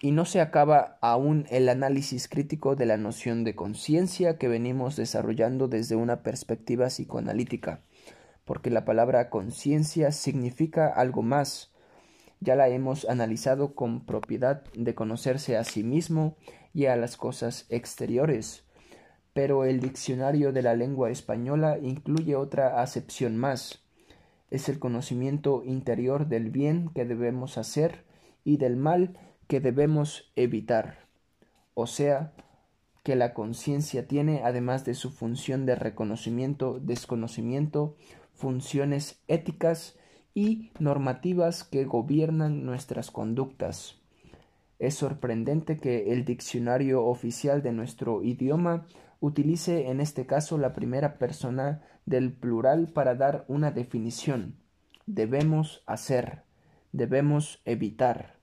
y 0.00 0.12
no 0.12 0.24
se 0.24 0.40
acaba 0.40 0.98
aún 1.00 1.46
el 1.50 1.68
análisis 1.68 2.28
crítico 2.28 2.76
de 2.76 2.86
la 2.86 2.96
noción 2.96 3.44
de 3.44 3.54
conciencia 3.54 4.36
que 4.36 4.48
venimos 4.48 4.96
desarrollando 4.96 5.68
desde 5.68 5.96
una 5.96 6.22
perspectiva 6.22 6.88
psicoanalítica, 6.88 7.80
porque 8.44 8.70
la 8.70 8.84
palabra 8.84 9.30
conciencia 9.30 10.12
significa 10.12 10.88
algo 10.88 11.22
más. 11.22 11.72
Ya 12.40 12.54
la 12.54 12.68
hemos 12.68 13.08
analizado 13.08 13.74
con 13.74 14.04
propiedad 14.04 14.64
de 14.74 14.94
conocerse 14.94 15.56
a 15.56 15.64
sí 15.64 15.82
mismo 15.82 16.36
y 16.74 16.86
a 16.86 16.96
las 16.96 17.16
cosas 17.16 17.64
exteriores, 17.70 18.64
pero 19.32 19.64
el 19.64 19.80
diccionario 19.80 20.52
de 20.52 20.62
la 20.62 20.74
lengua 20.74 21.10
española 21.10 21.78
incluye 21.80 22.36
otra 22.36 22.82
acepción 22.82 23.38
más. 23.38 23.85
Es 24.50 24.68
el 24.68 24.78
conocimiento 24.78 25.62
interior 25.64 26.28
del 26.28 26.50
bien 26.50 26.90
que 26.94 27.04
debemos 27.04 27.58
hacer 27.58 28.04
y 28.44 28.58
del 28.58 28.76
mal 28.76 29.18
que 29.48 29.60
debemos 29.60 30.32
evitar, 30.36 31.06
o 31.74 31.86
sea, 31.86 32.32
que 33.02 33.14
la 33.14 33.34
conciencia 33.34 34.08
tiene, 34.08 34.42
además 34.44 34.84
de 34.84 34.94
su 34.94 35.10
función 35.10 35.64
de 35.66 35.76
reconocimiento, 35.76 36.80
desconocimiento, 36.80 37.96
funciones 38.34 39.20
éticas 39.28 39.96
y 40.34 40.72
normativas 40.80 41.62
que 41.62 41.84
gobiernan 41.84 42.64
nuestras 42.66 43.10
conductas. 43.10 44.00
Es 44.78 44.94
sorprendente 44.94 45.78
que 45.78 46.12
el 46.12 46.24
diccionario 46.24 47.04
oficial 47.04 47.62
de 47.62 47.72
nuestro 47.72 48.22
idioma 48.22 48.86
utilice 49.20 49.88
en 49.88 50.00
este 50.00 50.26
caso 50.26 50.58
la 50.58 50.72
primera 50.72 51.18
persona 51.18 51.82
del 52.04 52.32
plural 52.32 52.88
para 52.88 53.14
dar 53.14 53.44
una 53.48 53.70
definición. 53.70 54.56
Debemos 55.06 55.82
hacer, 55.86 56.42
debemos 56.92 57.60
evitar. 57.64 58.36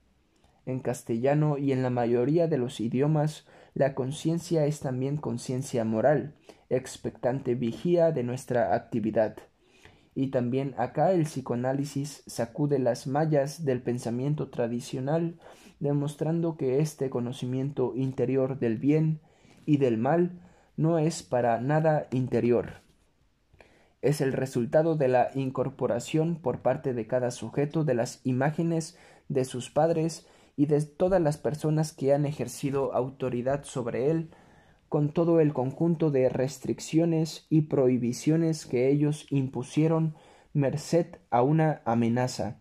En 0.66 0.80
castellano 0.80 1.58
y 1.58 1.72
en 1.72 1.84
la 1.84 1.90
mayoría 1.90 2.48
de 2.48 2.58
los 2.58 2.80
idiomas, 2.80 3.46
la 3.74 3.96
conciencia 3.96 4.66
es 4.66 4.80
también 4.80 5.18
conciencia 5.18 5.84
moral, 5.84 6.36
expectante 6.70 7.56
vigía 7.56 8.12
de 8.12 8.24
nuestra 8.24 8.74
actividad. 8.76 9.36
Y 10.16 10.28
también 10.28 10.76
acá 10.78 11.12
el 11.12 11.24
psicoanálisis 11.24 12.24
sacude 12.28 12.80
las 12.80 13.08
mallas 13.08 13.66
del 13.66 13.82
pensamiento 13.82 14.50
tradicional, 14.50 15.40
demostrando 15.80 16.56
que 16.56 16.80
este 16.80 17.10
conocimiento 17.10 17.94
interior 17.96 18.60
del 18.60 18.78
bien 18.78 19.20
y 19.66 19.78
del 19.78 19.98
mal 19.98 20.40
no 20.76 21.00
es 21.00 21.24
para 21.24 21.60
nada 21.62 22.08
interior. 22.12 22.82
Es 24.02 24.22
el 24.22 24.34
resultado 24.34 24.96
de 24.96 25.08
la 25.08 25.30
incorporación 25.34 26.36
por 26.36 26.62
parte 26.62 26.94
de 26.94 27.08
cada 27.08 27.32
sujeto 27.32 27.84
de 27.84 27.94
las 27.94 28.20
imágenes 28.26 28.98
de 29.30 29.46
sus 29.46 29.70
padres 29.70 30.28
y 30.56 30.66
de 30.66 30.82
todas 30.82 31.22
las 31.22 31.38
personas 31.38 31.94
que 31.94 32.14
han 32.14 32.26
ejercido 32.26 32.94
autoridad 32.94 33.64
sobre 33.64 34.12
él, 34.12 34.32
con 34.90 35.10
todo 35.10 35.40
el 35.40 35.54
conjunto 35.54 36.12
de 36.12 36.30
restricciones 36.30 37.48
y 37.50 37.62
prohibiciones 37.62 38.66
que 38.66 38.90
ellos 38.90 39.26
impusieron 39.30 40.16
merced 40.54 41.08
a 41.32 41.42
una 41.42 41.82
amenaza, 41.86 42.60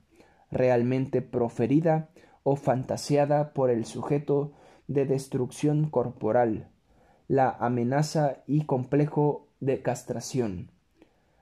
realmente 0.51 1.21
proferida 1.21 2.09
o 2.43 2.57
fantaseada 2.57 3.53
por 3.53 3.69
el 3.71 3.85
sujeto 3.85 4.53
de 4.89 5.05
destrucción 5.05 5.91
corporal, 5.91 6.72
la 7.33 7.57
amenaza 7.61 8.43
y 8.47 8.67
complejo 8.67 9.47
de 9.59 9.81
castración. 9.81 10.71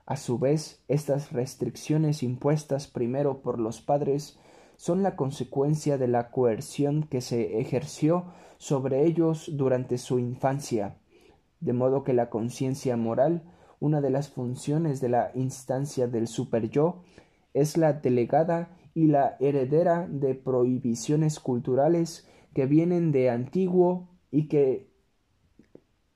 A 0.07 0.17
su 0.17 0.39
vez, 0.39 0.85
estas 0.87 1.33
restricciones 1.33 2.23
impuestas 2.23 2.87
primero 2.87 3.43
por 3.43 3.59
los 3.59 3.81
padres 3.81 4.39
son 4.77 5.03
la 5.03 5.17
consecuencia 5.17 5.99
de 5.99 6.07
la 6.07 6.31
coerción 6.31 7.03
que 7.03 7.21
se 7.21 7.59
ejerció 7.59 8.27
sobre 8.57 9.05
ellos 9.05 9.51
durante 9.55 9.99
su 9.99 10.21
infancia, 10.21 10.95
de 11.59 11.73
modo 11.73 12.05
que 12.05 12.13
la 12.13 12.31
conciencia 12.31 12.97
moral, 12.97 13.43
una 13.81 14.01
de 14.01 14.11
las 14.11 14.29
funciones 14.29 15.01
de 15.01 15.09
la 15.09 15.33
instancia 15.35 16.07
del 16.07 16.29
superyo, 16.29 17.03
es 17.53 17.77
la 17.77 17.95
delegada 17.95 18.79
y 18.95 19.09
la 19.09 19.37
heredera 19.41 20.07
de 20.09 20.37
prohibiciones 20.37 21.41
culturales 21.41 22.29
que 22.55 22.67
vienen 22.67 23.11
de 23.11 23.29
antiguo 23.29 24.09
y 24.31 24.47
que 24.47 24.90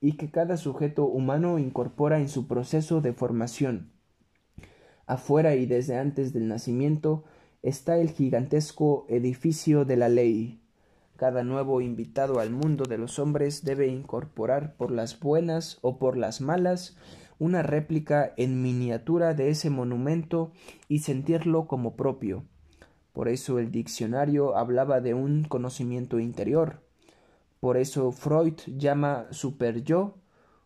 y 0.04 0.18
que 0.18 0.30
cada 0.30 0.58
sujeto 0.58 1.06
humano 1.06 1.58
incorpora 1.58 2.20
en 2.20 2.28
su 2.28 2.46
proceso 2.46 3.00
de 3.00 3.14
formación. 3.14 3.90
Afuera 5.06 5.54
y 5.54 5.64
desde 5.64 5.96
antes 5.96 6.34
del 6.34 6.46
nacimiento, 6.46 7.24
está 7.62 7.96
el 7.96 8.10
gigantesco 8.10 9.06
edificio 9.08 9.86
de 9.86 9.96
la 9.96 10.10
ley. 10.10 10.60
Cada 11.16 11.42
nuevo 11.42 11.80
invitado 11.80 12.38
al 12.38 12.50
mundo 12.50 12.84
de 12.84 12.98
los 12.98 13.18
hombres 13.18 13.64
debe 13.64 13.86
incorporar 13.86 14.76
por 14.76 14.90
las 14.90 15.18
buenas 15.18 15.78
o 15.80 15.98
por 15.98 16.18
las 16.18 16.42
malas 16.42 16.98
una 17.38 17.62
réplica 17.62 18.34
en 18.36 18.60
miniatura 18.60 19.32
de 19.32 19.48
ese 19.48 19.70
monumento 19.70 20.52
y 20.86 20.98
sentirlo 20.98 21.66
como 21.66 21.96
propio. 21.96 22.44
Por 23.14 23.28
eso 23.28 23.58
el 23.58 23.70
diccionario 23.70 24.54
hablaba 24.54 25.00
de 25.00 25.14
un 25.14 25.44
conocimiento 25.44 26.20
interior. 26.20 26.83
Por 27.64 27.78
eso 27.78 28.12
Freud 28.12 28.60
llama 28.66 29.26
super 29.30 29.82
yo, 29.82 30.18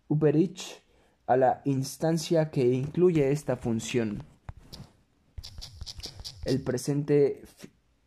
Uberich, 0.09 0.83
a 1.29 1.37
la 1.37 1.63
instancia 1.65 2.51
que 2.51 2.73
incluye 2.73 3.31
esta 3.31 3.57
función. 3.57 4.25
El 6.45 6.61
presente, 6.61 7.45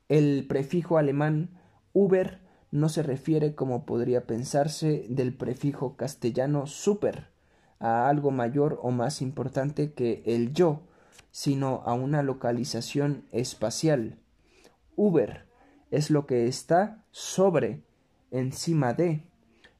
el 0.09 0.45
prefijo 0.45 0.97
alemán 0.97 1.51
Uber 1.93 2.41
no 2.69 2.89
se 2.89 3.01
refiere, 3.01 3.55
como 3.55 3.85
podría 3.85 4.27
pensarse, 4.27 5.05
del 5.07 5.37
prefijo 5.37 5.95
castellano 5.95 6.67
super 6.67 7.29
a 7.79 8.09
algo 8.09 8.29
mayor 8.29 8.77
o 8.83 8.91
más 8.91 9.21
importante 9.21 9.93
que 9.93 10.21
el 10.25 10.51
yo, 10.51 10.81
sino 11.31 11.81
a 11.85 11.93
una 11.93 12.23
localización 12.23 13.23
espacial. 13.31 14.19
Uber 14.97 15.45
es 15.91 16.11
lo 16.11 16.25
que 16.25 16.47
está 16.47 17.05
sobre, 17.11 17.85
encima 18.31 18.93
de, 18.93 19.23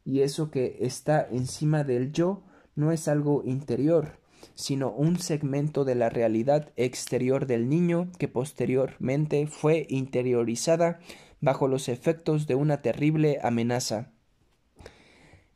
y 0.06 0.22
eso 0.22 0.52
que 0.52 0.78
está 0.82 1.28
encima 1.30 1.84
del 1.84 2.12
yo 2.12 2.44
no 2.76 2.92
es 2.92 3.08
algo 3.08 3.44
interior, 3.46 4.20
sino 4.54 4.92
un 4.92 5.20
segmento 5.20 5.86
de 5.86 5.96
la 5.96 6.10
realidad 6.10 6.72
exterior 6.76 7.48
del 7.48 7.70
niño 7.70 8.12
que 8.18 8.28
posteriormente 8.28 9.48
fue 9.48 9.88
interiorizada 9.90 11.00
bajo 11.40 11.68
los 11.68 11.90
efectos 11.90 12.48
de 12.48 12.56
una 12.56 12.82
terrible 12.82 13.40
amenaza. 13.42 14.12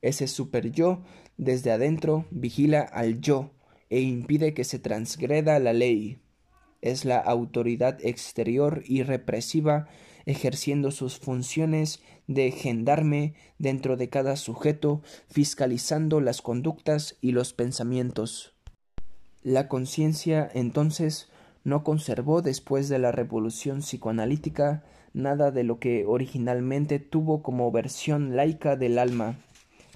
Ese 0.02 0.28
super 0.28 0.72
yo 0.72 1.04
desde 1.38 1.72
adentro 1.72 2.26
vigila 2.32 2.82
al 2.82 3.22
yo 3.22 3.52
e 3.90 4.02
impide 4.02 4.54
que 4.54 4.64
se 4.64 4.80
transgreda 4.80 5.60
la 5.60 5.74
ley. 5.74 6.20
Es 6.82 7.06
la 7.06 7.18
autoridad 7.18 7.98
exterior 8.06 8.84
y 8.86 9.04
represiva 9.04 9.88
ejerciendo 10.26 10.92
sus 10.92 11.18
funciones 11.18 12.02
de 12.28 12.52
gendarme 12.52 13.34
dentro 13.60 13.98
de 13.98 14.10
cada 14.10 14.36
sujeto, 14.36 15.02
fiscalizando 15.30 16.22
las 16.22 16.42
conductas 16.42 17.18
y 17.22 17.32
los 17.32 17.54
pensamientos. 17.54 18.54
La 19.44 19.68
conciencia, 19.68 20.50
entonces, 20.54 21.30
no 21.64 21.84
conservó 21.84 22.42
después 22.42 22.90
de 22.90 23.00
la 23.00 23.12
revolución 23.12 23.80
psicoanalítica 23.80 24.84
nada 25.14 25.52
de 25.52 25.64
lo 25.64 25.80
que 25.80 26.06
originalmente 26.06 27.00
tuvo 27.00 27.42
como 27.42 27.72
versión 27.72 28.36
laica 28.36 28.76
del 28.76 29.00
alma. 29.00 29.38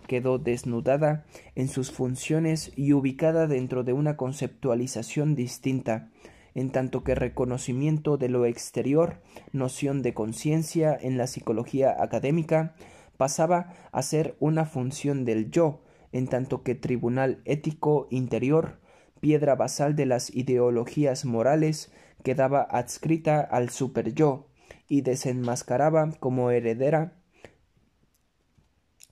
Quedó 0.07 0.39
desnudada 0.39 1.25
en 1.55 1.67
sus 1.67 1.91
funciones 1.91 2.71
y 2.75 2.93
ubicada 2.93 3.45
dentro 3.45 3.83
de 3.83 3.93
una 3.93 4.17
conceptualización 4.17 5.35
distinta, 5.35 6.09
en 6.55 6.71
tanto 6.71 7.03
que 7.03 7.15
reconocimiento 7.15 8.17
de 8.17 8.29
lo 8.29 8.45
exterior, 8.45 9.21
noción 9.51 10.01
de 10.01 10.13
conciencia 10.13 10.97
en 10.99 11.17
la 11.17 11.27
psicología 11.27 11.95
académica, 11.99 12.75
pasaba 13.17 13.73
a 13.91 14.01
ser 14.01 14.35
una 14.39 14.65
función 14.65 15.25
del 15.25 15.51
yo, 15.51 15.83
en 16.11 16.27
tanto 16.27 16.63
que 16.63 16.75
tribunal 16.75 17.41
ético 17.45 18.07
interior, 18.09 18.79
piedra 19.19 19.55
basal 19.55 19.95
de 19.95 20.05
las 20.05 20.33
ideologías 20.33 21.25
morales, 21.25 21.91
quedaba 22.23 22.61
adscrita 22.61 23.41
al 23.41 23.69
superyo 23.69 24.47
y 24.87 25.01
desenmascaraba 25.01 26.11
como 26.19 26.51
heredera 26.51 27.13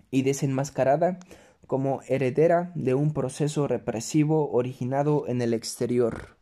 y 0.09 0.21
desenmascarada 0.21 1.19
como 1.67 2.01
heredera 2.07 2.71
de 2.75 2.93
un 2.93 3.13
proceso 3.13 3.67
represivo 3.67 4.51
originado 4.51 5.27
en 5.27 5.41
el 5.41 5.53
exterior. 5.53 6.36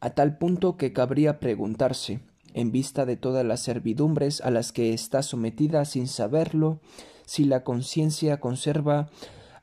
A 0.00 0.10
tal 0.10 0.36
punto 0.36 0.76
que 0.76 0.92
cabría 0.92 1.40
preguntarse, 1.40 2.20
en 2.52 2.70
vista 2.70 3.06
de 3.06 3.16
todas 3.16 3.44
las 3.44 3.60
servidumbres 3.60 4.40
a 4.40 4.50
las 4.50 4.72
que 4.72 4.92
está 4.92 5.22
sometida 5.22 5.84
sin 5.84 6.06
saberlo, 6.06 6.80
si 7.24 7.44
la 7.44 7.64
conciencia 7.64 8.38
conserva 8.40 9.08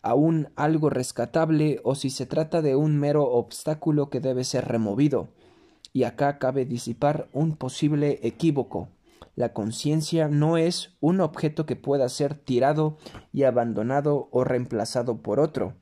aún 0.02 0.50
algo 0.56 0.90
rescatable 0.90 1.80
o 1.84 1.96
si 1.96 2.10
se 2.10 2.26
trata 2.26 2.62
de 2.62 2.76
un 2.76 3.00
mero 3.00 3.24
obstáculo 3.24 4.10
que 4.10 4.20
debe 4.20 4.44
ser 4.44 4.66
removido. 4.68 5.30
Y 5.94 6.04
acá 6.04 6.40
cabe 6.40 6.66
disipar 6.66 7.30
un 7.32 7.56
posible 7.56 8.20
equívoco. 8.24 8.90
La 9.36 9.54
conciencia 9.54 10.28
no 10.28 10.58
es 10.58 10.96
un 11.00 11.22
objeto 11.22 11.66
que 11.66 11.76
pueda 11.76 12.10
ser 12.10 12.36
tirado 12.36 12.98
y 13.32 13.44
abandonado 13.44 14.28
o 14.32 14.44
reemplazado 14.44 15.22
por 15.22 15.40
otro. 15.40 15.74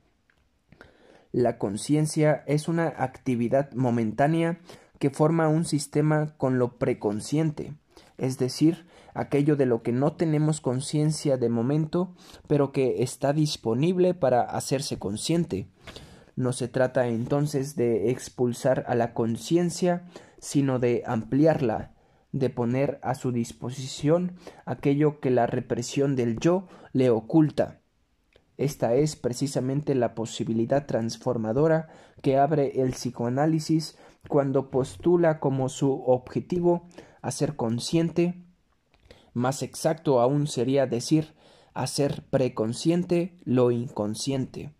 La 1.31 1.57
conciencia 1.57 2.43
es 2.45 2.67
una 2.67 2.87
actividad 2.87 3.71
momentánea 3.73 4.59
que 4.99 5.09
forma 5.09 5.47
un 5.47 5.65
sistema 5.65 6.33
con 6.37 6.59
lo 6.59 6.77
preconsciente, 6.77 7.73
es 8.17 8.37
decir, 8.37 8.85
aquello 9.13 9.55
de 9.55 9.65
lo 9.65 9.81
que 9.81 9.91
no 9.91 10.13
tenemos 10.13 10.61
conciencia 10.61 11.37
de 11.37 11.49
momento, 11.49 12.13
pero 12.47 12.71
que 12.71 13.01
está 13.01 13.33
disponible 13.33 14.13
para 14.13 14.41
hacerse 14.41 14.99
consciente. 14.99 15.67
No 16.35 16.53
se 16.53 16.67
trata 16.67 17.07
entonces 17.07 17.75
de 17.75 18.11
expulsar 18.11 18.83
a 18.87 18.95
la 18.95 19.13
conciencia, 19.13 20.05
sino 20.39 20.79
de 20.79 21.03
ampliarla, 21.05 21.93
de 22.31 22.49
poner 22.49 22.99
a 23.03 23.15
su 23.15 23.31
disposición 23.31 24.35
aquello 24.65 25.19
que 25.19 25.31
la 25.31 25.47
represión 25.47 26.15
del 26.15 26.39
yo 26.39 26.67
le 26.93 27.09
oculta. 27.09 27.80
Esta 28.61 28.95
es 28.95 29.15
precisamente 29.15 29.95
la 29.95 30.13
posibilidad 30.13 30.85
transformadora 30.85 31.89
que 32.21 32.37
abre 32.37 32.81
el 32.81 32.91
psicoanálisis 32.91 33.97
cuando 34.27 34.69
postula 34.69 35.39
como 35.39 35.67
su 35.67 36.03
objetivo 36.05 36.87
hacer 37.21 37.55
consciente 37.55 38.45
más 39.33 39.61
exacto 39.63 40.19
aún 40.19 40.47
sería 40.47 40.87
decir 40.87 41.33
hacer 41.73 42.25
preconsciente 42.29 43.37
lo 43.43 43.71
inconsciente. 43.71 44.73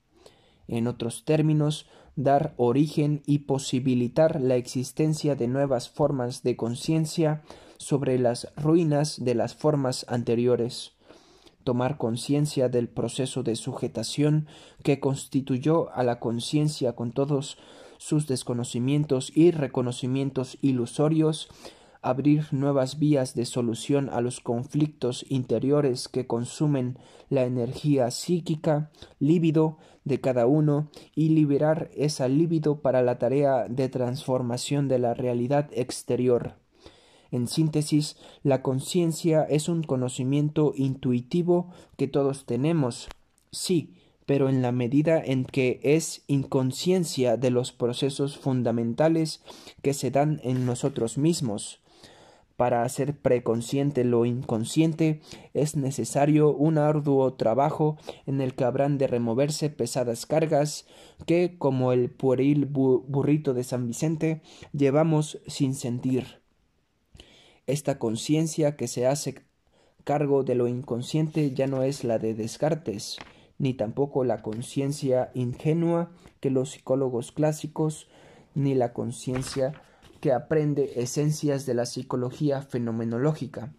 En 0.68 0.88
otros 0.88 1.24
términos, 1.26 1.88
dar 2.16 2.54
origen 2.58 3.24
y 3.26 3.40
posibilitar 3.40 4.42
la 4.42 4.56
existencia 4.56 5.36
de 5.36 5.48
nuevas 5.48 5.90
formas 5.90 6.44
de 6.44 6.58
conciencia 6.58 7.44
sobre 7.78 8.20
las 8.20 8.54
ruinas 8.58 9.24
de 9.24 9.36
las 9.36 9.56
formas 9.56 10.06
anteriores. 10.10 10.98
Tomar 11.64 11.98
conciencia 11.98 12.70
del 12.70 12.88
proceso 12.88 13.44
de 13.44 13.56
sujetación 13.56 14.48
que 14.84 15.00
constituyó 15.00 15.92
a 15.94 16.04
la 16.04 16.20
conciencia 16.20 16.94
con 16.94 17.12
todos 17.12 17.58
sus 17.98 18.28
desconocimientos 18.28 19.32
y 19.36 19.52
reconocimientos 19.52 20.58
ilusorios 20.62 21.50
abrir 22.02 22.48
nuevas 22.52 22.98
vías 22.98 23.36
de 23.36 23.46
solución 23.46 24.10
a 24.10 24.22
los 24.22 24.40
conflictos 24.40 25.26
interiores 25.30 26.08
que 26.08 26.26
consumen 26.26 26.98
la 27.30 27.44
energía 27.44 28.10
psíquica, 28.10 28.90
líbido 29.20 29.78
de 30.04 30.20
cada 30.20 30.48
uno 30.48 30.90
y 31.16 31.30
liberar 31.30 31.92
esa 31.96 32.28
líbido 32.28 32.82
para 32.82 33.04
la 33.04 33.20
tarea 33.20 33.68
de 33.70 33.88
transformación 33.88 34.88
de 34.88 35.00
la 35.00 35.14
realidad 35.14 35.70
exterior. 35.74 36.56
En 37.32 37.48
síntesis, 37.48 38.18
la 38.44 38.62
conciencia 38.62 39.44
es 39.44 39.70
un 39.70 39.84
conocimiento 39.84 40.74
intuitivo 40.76 41.72
que 41.98 42.08
todos 42.08 42.46
tenemos, 42.46 43.08
sí, 43.52 43.96
pero 44.26 44.50
en 44.50 44.62
la 44.62 44.72
medida 44.72 45.22
en 45.24 45.46
que 45.46 45.80
es 45.84 46.24
inconsciencia 46.28 47.38
de 47.38 47.50
los 47.50 47.72
procesos 47.72 48.38
fundamentales 48.38 49.42
que 49.82 49.94
se 49.94 50.12
dan 50.12 50.40
en 50.44 50.66
nosotros 50.66 51.18
mismos. 51.18 51.80
Para 52.58 52.84
hacer 52.84 53.18
preconsciente 53.18 54.04
lo 54.04 54.26
inconsciente 54.26 55.22
es 55.54 55.76
necesario 55.76 56.54
un 56.54 56.78
arduo 56.78 57.34
trabajo 57.34 57.98
en 58.28 58.40
el 58.40 58.54
que 58.54 58.66
habrán 58.66 58.98
de 58.98 59.08
removerse 59.08 59.70
pesadas 59.70 60.28
cargas 60.28 60.86
que, 61.26 61.58
como 61.58 61.92
el 61.92 62.12
pueril 62.12 62.66
burrito 62.66 63.56
de 63.56 63.64
San 63.64 63.88
Vicente, 63.88 64.44
llevamos 64.74 65.40
sin 65.48 65.74
sentir. 65.74 66.41
Esta 67.72 68.00
conciencia 68.00 68.76
que 68.76 68.90
se 68.90 69.08
hace 69.08 69.46
cargo 70.04 70.44
de 70.44 70.56
lo 70.56 70.68
inconsciente 70.68 71.52
ya 71.52 71.68
no 71.68 71.84
es 71.84 72.04
la 72.04 72.20
de 72.20 72.34
Descartes, 72.34 73.16
ni 73.60 73.74
tampoco 73.74 74.26
la 74.26 74.42
conciencia 74.42 75.32
ingenua 75.36 76.12
que 76.42 76.50
los 76.50 76.72
psicólogos 76.72 77.32
clásicos, 77.32 78.10
ni 78.56 78.76
la 78.76 78.92
conciencia 78.92 79.72
que 80.20 80.34
aprende 80.34 81.00
esencias 81.02 81.66
de 81.66 81.74
la 81.74 81.86
psicología 81.86 82.62
fenomenológica. 82.62 83.74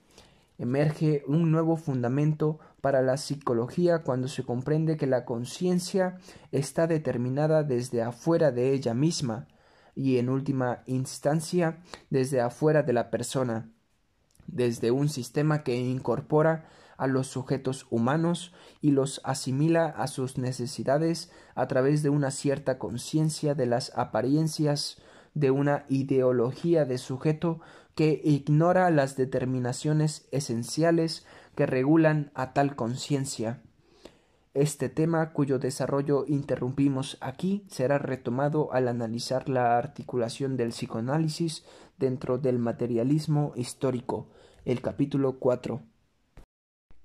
Emerge 0.56 1.22
un 1.26 1.52
nuevo 1.52 1.76
fundamento 1.76 2.60
para 2.80 3.02
la 3.02 3.18
psicología 3.18 3.98
cuando 4.04 4.26
se 4.26 4.42
comprende 4.42 4.96
que 4.96 5.06
la 5.06 5.26
conciencia 5.26 6.16
está 6.50 6.86
determinada 6.86 7.62
desde 7.62 8.00
afuera 8.00 8.52
de 8.52 8.72
ella 8.72 8.94
misma 8.94 9.48
y 9.94 10.16
en 10.16 10.30
última 10.30 10.82
instancia 10.86 11.82
desde 12.08 12.40
afuera 12.40 12.82
de 12.82 12.94
la 12.94 13.10
persona, 13.10 13.71
desde 14.52 14.92
un 14.92 15.08
sistema 15.08 15.64
que 15.64 15.76
incorpora 15.76 16.68
a 16.96 17.08
los 17.08 17.26
sujetos 17.26 17.86
humanos 17.90 18.52
y 18.80 18.92
los 18.92 19.20
asimila 19.24 19.86
a 19.86 20.06
sus 20.06 20.38
necesidades 20.38 21.32
a 21.56 21.66
través 21.66 22.04
de 22.04 22.10
una 22.10 22.30
cierta 22.30 22.78
conciencia 22.78 23.56
de 23.56 23.66
las 23.66 23.96
apariencias 23.98 25.02
de 25.34 25.50
una 25.50 25.84
ideología 25.88 26.84
de 26.84 26.98
sujeto 26.98 27.60
que 27.94 28.20
ignora 28.24 28.90
las 28.90 29.16
determinaciones 29.16 30.28
esenciales 30.30 31.26
que 31.56 31.66
regulan 31.66 32.30
a 32.34 32.52
tal 32.52 32.76
conciencia. 32.76 33.60
Este 34.54 34.90
tema, 34.90 35.32
cuyo 35.32 35.58
desarrollo 35.58 36.26
interrumpimos 36.28 37.16
aquí, 37.22 37.64
será 37.68 37.98
retomado 37.98 38.72
al 38.72 38.86
analizar 38.86 39.48
la 39.48 39.78
articulación 39.78 40.58
del 40.58 40.70
psicoanálisis 40.70 41.64
dentro 41.98 42.36
del 42.36 42.58
materialismo 42.58 43.54
histórico, 43.56 44.28
el 44.64 44.80
capítulo 44.80 45.38
4. 45.38 45.82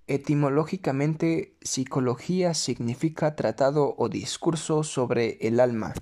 Etimológicamente, 0.08 1.58
psicología 1.62 2.54
significa 2.54 3.36
tratado 3.36 3.96
o 3.98 4.10
discurso 4.10 4.84
sobre 4.84 5.38
el 5.42 5.60
alma. 5.60 5.94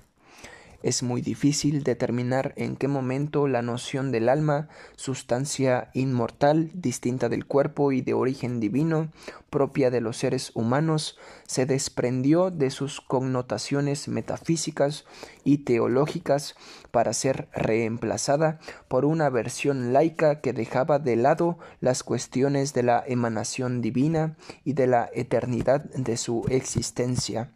Es 0.82 1.02
muy 1.02 1.20
difícil 1.22 1.82
determinar 1.82 2.52
en 2.56 2.76
qué 2.76 2.86
momento 2.86 3.48
la 3.48 3.62
noción 3.62 4.12
del 4.12 4.28
alma, 4.28 4.68
sustancia 4.94 5.90
inmortal, 5.94 6.70
distinta 6.74 7.28
del 7.28 7.46
cuerpo 7.46 7.92
y 7.92 8.02
de 8.02 8.14
origen 8.14 8.60
divino, 8.60 9.10
propia 9.50 9.90
de 9.90 10.00
los 10.00 10.18
seres 10.18 10.52
humanos, 10.54 11.18
se 11.46 11.66
desprendió 11.66 12.50
de 12.50 12.70
sus 12.70 13.00
connotaciones 13.00 14.06
metafísicas 14.06 15.06
y 15.44 15.58
teológicas 15.58 16.54
para 16.90 17.12
ser 17.12 17.48
reemplazada 17.52 18.60
por 18.88 19.04
una 19.04 19.30
versión 19.30 19.92
laica 19.92 20.40
que 20.40 20.52
dejaba 20.52 20.98
de 20.98 21.16
lado 21.16 21.58
las 21.80 22.02
cuestiones 22.02 22.74
de 22.74 22.82
la 22.82 23.02
emanación 23.06 23.80
divina 23.80 24.36
y 24.64 24.74
de 24.74 24.86
la 24.86 25.08
eternidad 25.14 25.84
de 25.84 26.16
su 26.16 26.44
existencia 26.48 27.55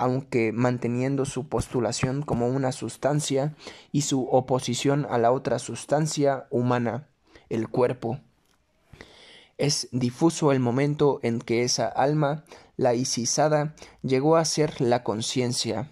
aunque 0.00 0.50
manteniendo 0.50 1.26
su 1.26 1.46
postulación 1.46 2.22
como 2.22 2.48
una 2.48 2.72
sustancia 2.72 3.54
y 3.92 4.00
su 4.00 4.24
oposición 4.30 5.06
a 5.10 5.18
la 5.18 5.30
otra 5.30 5.58
sustancia 5.58 6.46
humana, 6.48 7.06
el 7.50 7.68
cuerpo. 7.68 8.18
Es 9.58 9.88
difuso 9.92 10.52
el 10.52 10.58
momento 10.58 11.20
en 11.22 11.38
que 11.38 11.64
esa 11.64 11.86
alma 11.86 12.44
laicizada 12.78 13.74
llegó 14.02 14.36
a 14.36 14.46
ser 14.46 14.80
la 14.80 15.04
conciencia, 15.04 15.90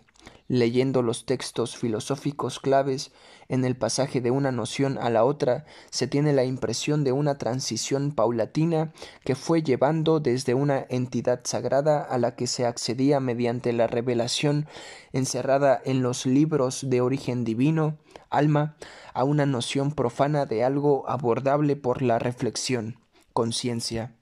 leyendo 0.49 1.03
los 1.03 1.27
textos 1.27 1.77
filosóficos 1.77 2.61
claves 2.61 3.13
en 3.49 3.65
el 3.65 3.77
pasaje 3.77 4.21
de 4.21 4.31
una 4.31 4.53
noción 4.53 4.99
a 4.99 5.09
la 5.11 5.25
otra, 5.25 5.65
se 5.91 6.07
tiene 6.07 6.33
la 6.33 6.45
impresión 6.45 7.03
de 7.03 7.13
una 7.13 7.39
transición 7.39 8.13
paulatina 8.13 8.93
que 9.25 9.35
fue 9.35 9.63
llevando 9.63 10.21
desde 10.21 10.55
una 10.55 10.87
entidad 10.91 11.41
sagrada 11.45 12.03
a 12.03 12.19
la 12.19 12.37
que 12.37 12.47
se 12.47 12.67
accedía 12.67 13.21
mediante 13.21 13.73
la 13.73 13.87
revelación 13.87 14.67
encerrada 15.13 15.81
en 15.85 16.03
los 16.03 16.27
libros 16.27 16.91
de 16.91 17.01
origen 17.01 17.45
divino, 17.45 17.97
alma, 18.29 18.77
a 19.15 19.25
una 19.25 19.47
noción 19.47 19.93
profana 19.93 20.45
de 20.45 20.63
algo 20.63 21.09
abordable 21.09 21.75
por 21.77 22.03
la 22.03 22.19
reflexión, 22.19 23.01
conciencia. 23.33 24.15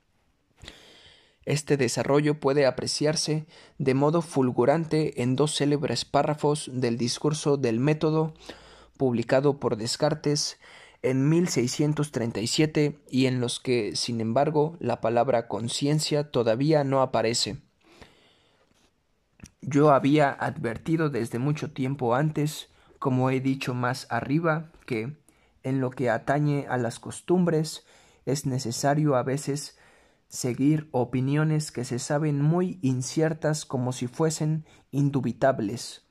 Este 1.44 1.76
desarrollo 1.76 2.40
puede 2.40 2.66
apreciarse 2.66 3.46
de 3.78 3.94
modo 3.94 4.20
fulgurante 4.20 5.22
en 5.22 5.36
dos 5.36 5.56
célebres 5.56 6.04
párrafos 6.04 6.68
del 6.72 6.98
discurso 6.98 7.56
del 7.56 7.78
método 7.78 8.34
publicado 8.96 9.58
por 9.58 9.76
Descartes 9.76 10.58
en 11.02 11.28
1637 11.28 12.98
y 13.10 13.26
en 13.26 13.40
los 13.40 13.60
que, 13.60 13.94
sin 13.94 14.20
embargo, 14.20 14.76
la 14.80 15.00
palabra 15.00 15.46
conciencia 15.48 16.30
todavía 16.30 16.84
no 16.84 17.02
aparece. 17.02 17.58
Yo 19.60 19.90
había 19.90 20.30
advertido 20.30 21.10
desde 21.10 21.38
mucho 21.38 21.72
tiempo 21.72 22.14
antes, 22.14 22.68
como 22.98 23.30
he 23.30 23.40
dicho 23.40 23.74
más 23.74 24.06
arriba, 24.10 24.72
que, 24.86 25.16
en 25.62 25.80
lo 25.80 25.90
que 25.90 26.10
atañe 26.10 26.66
a 26.68 26.76
las 26.76 26.98
costumbres, 26.98 27.84
es 28.24 28.46
necesario 28.46 29.16
a 29.16 29.22
veces 29.22 29.78
seguir 30.28 30.88
opiniones 30.90 31.70
que 31.70 31.84
se 31.84 31.98
saben 31.98 32.40
muy 32.40 32.78
inciertas 32.82 33.64
como 33.64 33.92
si 33.92 34.08
fuesen 34.08 34.64
indubitables 34.90 36.05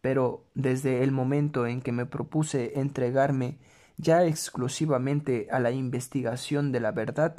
pero 0.00 0.46
desde 0.54 1.02
el 1.02 1.12
momento 1.12 1.66
en 1.66 1.80
que 1.80 1.92
me 1.92 2.06
propuse 2.06 2.78
entregarme 2.78 3.58
ya 3.96 4.24
exclusivamente 4.24 5.48
a 5.50 5.58
la 5.58 5.72
investigación 5.72 6.70
de 6.72 6.80
la 6.80 6.92
verdad, 6.92 7.36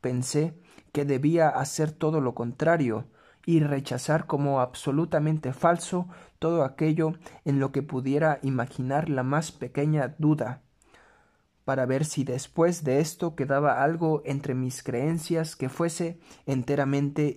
pensé 0.00 0.54
que 0.92 1.04
debía 1.04 1.48
hacer 1.48 1.92
todo 1.92 2.20
lo 2.20 2.34
contrario 2.34 3.06
y 3.44 3.60
rechazar 3.60 4.26
como 4.26 4.60
absolutamente 4.60 5.52
falso 5.52 6.08
todo 6.38 6.64
aquello 6.64 7.14
en 7.44 7.60
lo 7.60 7.72
que 7.72 7.82
pudiera 7.82 8.40
imaginar 8.42 9.08
la 9.08 9.22
más 9.22 9.52
pequeña 9.52 10.14
duda, 10.18 10.62
para 11.64 11.84
ver 11.84 12.06
si 12.06 12.24
después 12.24 12.84
de 12.84 13.00
esto 13.00 13.34
quedaba 13.36 13.82
algo 13.82 14.22
entre 14.24 14.54
mis 14.54 14.82
creencias 14.82 15.56
que 15.56 15.68
fuese 15.68 16.18
enteramente 16.46 17.36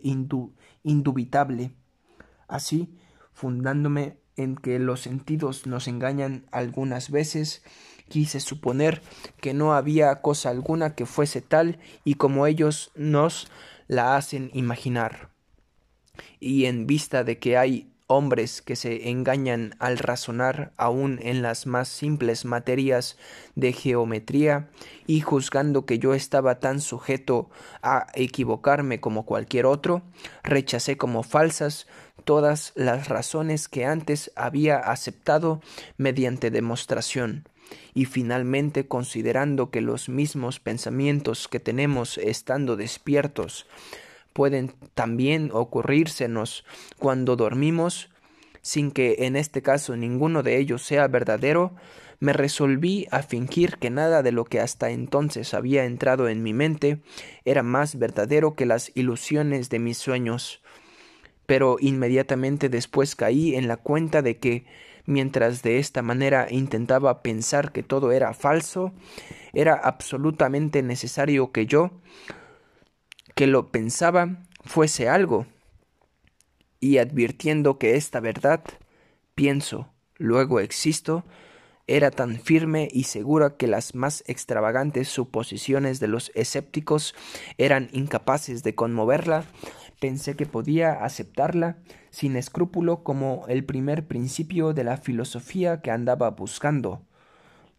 indubitable. 0.84 1.74
Así, 2.48 2.98
fundándome 3.34 4.21
en 4.38 4.56
que 4.56 4.80
los 4.80 5.02
sentidos 5.02 5.68
nos 5.68 5.88
engañan 5.88 6.46
algunas 6.52 7.12
veces, 7.12 7.64
quise 8.08 8.40
suponer 8.40 9.02
que 9.40 9.54
no 9.54 9.74
había 9.74 10.22
cosa 10.22 10.50
alguna 10.50 10.96
que 10.96 11.06
fuese 11.06 11.42
tal 11.42 11.80
y 12.04 12.16
como 12.16 12.46
ellos 12.46 12.92
nos 12.96 13.48
la 13.88 14.16
hacen 14.16 14.52
imaginar. 14.54 15.30
Y 16.40 16.66
en 16.66 16.88
vista 16.88 17.24
de 17.24 17.40
que 17.40 17.58
hay 17.58 17.92
hombres 18.12 18.62
que 18.62 18.76
se 18.76 19.10
engañan 19.10 19.74
al 19.80 19.98
razonar 19.98 20.74
aun 20.76 21.20
en 21.22 21.42
las 21.42 21.66
más 21.66 21.88
simples 21.88 22.44
materias 22.44 23.18
de 23.56 23.72
geometría, 23.72 24.70
y 25.08 25.22
juzgando 25.22 25.86
que 25.86 25.98
yo 25.98 26.14
estaba 26.14 26.60
tan 26.60 26.82
sujeto 26.82 27.50
a 27.82 28.08
equivocarme 28.14 29.00
como 29.00 29.26
cualquier 29.26 29.66
otro, 29.66 30.04
rechacé 30.44 30.98
como 30.98 31.24
falsas 31.24 31.88
todas 32.24 32.74
las 32.76 33.08
razones 33.08 33.68
que 33.68 33.86
antes 33.86 34.32
había 34.36 34.78
aceptado 34.78 35.62
mediante 35.98 36.52
demostración, 36.52 37.48
y 37.94 38.06
finalmente 38.06 38.88
considerando 38.88 39.70
que 39.70 39.82
los 39.82 40.10
mismos 40.10 40.60
pensamientos 40.60 41.48
que 41.48 41.60
tenemos 41.60 42.18
estando 42.18 42.76
despiertos 42.76 43.68
pueden 44.34 44.74
también 44.94 45.50
ocurrírsenos 45.54 46.64
cuando 46.98 47.36
dormimos, 47.36 48.10
sin 48.62 48.92
que 48.92 49.16
en 49.20 49.36
este 49.36 49.62
caso 49.62 49.96
ninguno 49.96 50.44
de 50.44 50.58
ellos 50.58 50.84
sea 50.84 51.08
verdadero, 51.08 51.74
me 52.20 52.34
resolví 52.34 53.08
a 53.10 53.24
fingir 53.24 53.78
que 53.78 53.90
nada 53.90 54.22
de 54.22 54.32
lo 54.32 54.46
que 54.46 54.60
hasta 54.60 54.92
entonces 54.92 55.56
había 55.56 55.86
entrado 55.86 56.30
en 56.30 56.44
mi 56.44 56.54
mente 56.54 57.00
era 57.46 57.64
más 57.64 57.98
verdadero 57.98 58.54
que 58.54 58.68
las 58.68 58.92
ilusiones 58.96 59.70
de 59.70 59.80
mis 59.80 59.98
sueños. 59.98 60.62
Pero 61.52 61.76
inmediatamente 61.82 62.70
después 62.70 63.18
caí 63.18 63.56
en 63.56 63.68
la 63.68 63.76
cuenta 63.76 64.22
de 64.22 64.38
que, 64.38 64.64
mientras 65.06 65.64
de 65.64 65.80
esta 65.80 66.02
manera 66.02 66.48
intentaba 66.50 67.22
pensar 67.22 67.74
que 67.74 67.84
todo 67.84 68.14
era 68.14 68.34
falso, 68.34 68.94
era 69.52 69.74
absolutamente 69.74 70.82
necesario 70.82 71.52
que 71.52 71.66
yo, 71.66 71.92
que 73.36 73.48
lo 73.48 73.70
pensaba 73.70 74.46
fuese 74.64 75.10
algo, 75.10 75.46
y 76.80 77.00
advirtiendo 77.00 77.78
que 77.78 77.98
esta 77.98 78.22
verdad, 78.22 78.64
pienso, 79.36 79.90
luego 80.16 80.62
existo, 80.62 81.26
era 81.86 82.12
tan 82.12 82.40
firme 82.40 82.88
y 82.94 83.04
segura 83.04 83.58
que 83.58 83.68
las 83.68 83.94
más 83.94 84.24
extravagantes 84.28 85.10
suposiciones 85.10 86.00
de 86.00 86.08
los 86.08 86.32
escépticos 86.34 87.14
eran 87.58 87.90
incapaces 87.92 88.64
de 88.64 88.74
conmoverla, 88.74 89.44
pensé 90.02 90.36
que 90.36 90.48
podía 90.48 91.06
aceptarla 91.06 91.78
sin 92.10 92.36
escrúpulo 92.36 93.04
como 93.04 93.46
el 93.48 93.64
primer 93.64 94.08
principio 94.08 94.74
de 94.74 94.84
la 94.84 94.98
filosofía 94.98 95.82
que 95.82 95.92
andaba 95.92 96.32
buscando. 96.32 97.04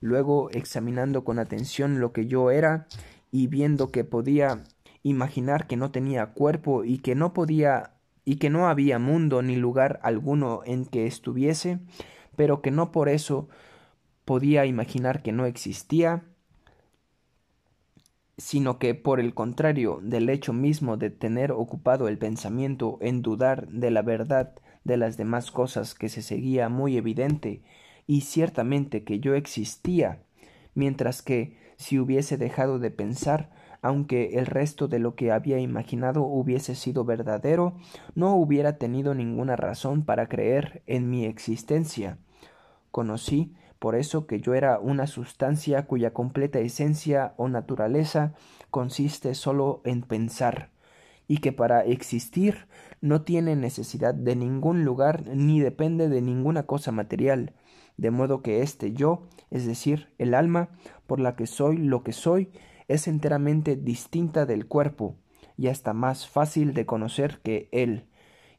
Luego, 0.00 0.48
examinando 0.50 1.24
con 1.24 1.40
atención 1.40 1.98
lo 1.98 2.12
que 2.12 2.26
yo 2.26 2.52
era, 2.52 2.86
y 3.32 3.48
viendo 3.48 3.90
que 3.90 4.04
podía 4.04 4.62
imaginar 5.02 5.66
que 5.66 5.76
no 5.76 5.90
tenía 5.90 6.26
cuerpo 6.26 6.84
y 6.84 6.98
que 6.98 7.16
no 7.16 7.32
podía 7.32 7.94
y 8.24 8.36
que 8.36 8.50
no 8.50 8.68
había 8.68 9.00
mundo 9.00 9.42
ni 9.42 9.56
lugar 9.56 9.98
alguno 10.04 10.60
en 10.64 10.86
que 10.86 11.08
estuviese, 11.08 11.80
pero 12.36 12.62
que 12.62 12.70
no 12.70 12.92
por 12.92 13.08
eso 13.08 13.48
podía 14.24 14.64
imaginar 14.64 15.24
que 15.24 15.32
no 15.32 15.44
existía, 15.44 16.22
sino 18.38 18.78
que 18.78 18.94
por 18.94 19.20
el 19.20 19.34
contrario 19.34 20.00
del 20.02 20.28
hecho 20.28 20.52
mismo 20.52 20.96
de 20.96 21.10
tener 21.10 21.52
ocupado 21.52 22.08
el 22.08 22.18
pensamiento 22.18 22.98
en 23.00 23.22
dudar 23.22 23.68
de 23.68 23.90
la 23.90 24.02
verdad 24.02 24.54
de 24.84 24.96
las 24.96 25.16
demás 25.16 25.50
cosas 25.50 25.94
que 25.94 26.08
se 26.08 26.22
seguía 26.22 26.68
muy 26.68 26.96
evidente 26.96 27.62
y 28.06 28.22
ciertamente 28.22 29.04
que 29.04 29.20
yo 29.20 29.34
existía, 29.34 30.22
mientras 30.74 31.22
que 31.22 31.56
si 31.76 31.98
hubiese 31.98 32.36
dejado 32.36 32.78
de 32.78 32.90
pensar 32.90 33.50
aunque 33.82 34.38
el 34.38 34.46
resto 34.46 34.86
de 34.86 35.00
lo 35.00 35.16
que 35.16 35.32
había 35.32 35.58
imaginado 35.58 36.22
hubiese 36.22 36.76
sido 36.76 37.04
verdadero, 37.04 37.76
no 38.14 38.36
hubiera 38.36 38.78
tenido 38.78 39.12
ninguna 39.12 39.56
razón 39.56 40.04
para 40.04 40.28
creer 40.28 40.82
en 40.86 41.10
mi 41.10 41.26
existencia. 41.26 42.18
Conocí, 42.92 43.54
por 43.82 43.96
eso, 43.96 44.28
que 44.28 44.40
yo 44.40 44.54
era 44.54 44.78
una 44.78 45.08
sustancia 45.08 45.86
cuya 45.86 46.12
completa 46.12 46.60
esencia 46.60 47.34
o 47.36 47.48
naturaleza 47.48 48.32
consiste 48.70 49.34
sólo 49.34 49.82
en 49.84 50.02
pensar, 50.02 50.70
y 51.26 51.38
que 51.38 51.50
para 51.50 51.84
existir 51.84 52.68
no 53.00 53.22
tiene 53.22 53.56
necesidad 53.56 54.14
de 54.14 54.36
ningún 54.36 54.84
lugar 54.84 55.24
ni 55.34 55.58
depende 55.58 56.08
de 56.08 56.22
ninguna 56.22 56.62
cosa 56.62 56.92
material, 56.92 57.54
de 57.96 58.12
modo 58.12 58.40
que 58.40 58.62
este 58.62 58.92
yo, 58.92 59.26
es 59.50 59.66
decir, 59.66 60.14
el 60.18 60.34
alma, 60.34 60.68
por 61.08 61.18
la 61.18 61.34
que 61.34 61.48
soy 61.48 61.76
lo 61.76 62.04
que 62.04 62.12
soy, 62.12 62.52
es 62.86 63.08
enteramente 63.08 63.74
distinta 63.74 64.46
del 64.46 64.68
cuerpo, 64.68 65.16
y 65.56 65.66
hasta 65.66 65.92
más 65.92 66.28
fácil 66.28 66.72
de 66.72 66.86
conocer 66.86 67.40
que 67.42 67.68
él, 67.72 68.06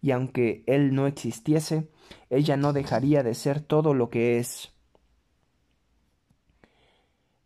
y 0.01 0.11
aunque 0.11 0.65
él 0.67 0.93
no 0.93 1.07
existiese, 1.07 1.87
ella 2.29 2.57
no 2.57 2.73
dejaría 2.73 3.23
de 3.23 3.35
ser 3.35 3.61
todo 3.61 3.93
lo 3.93 4.09
que 4.09 4.37
es. 4.37 4.72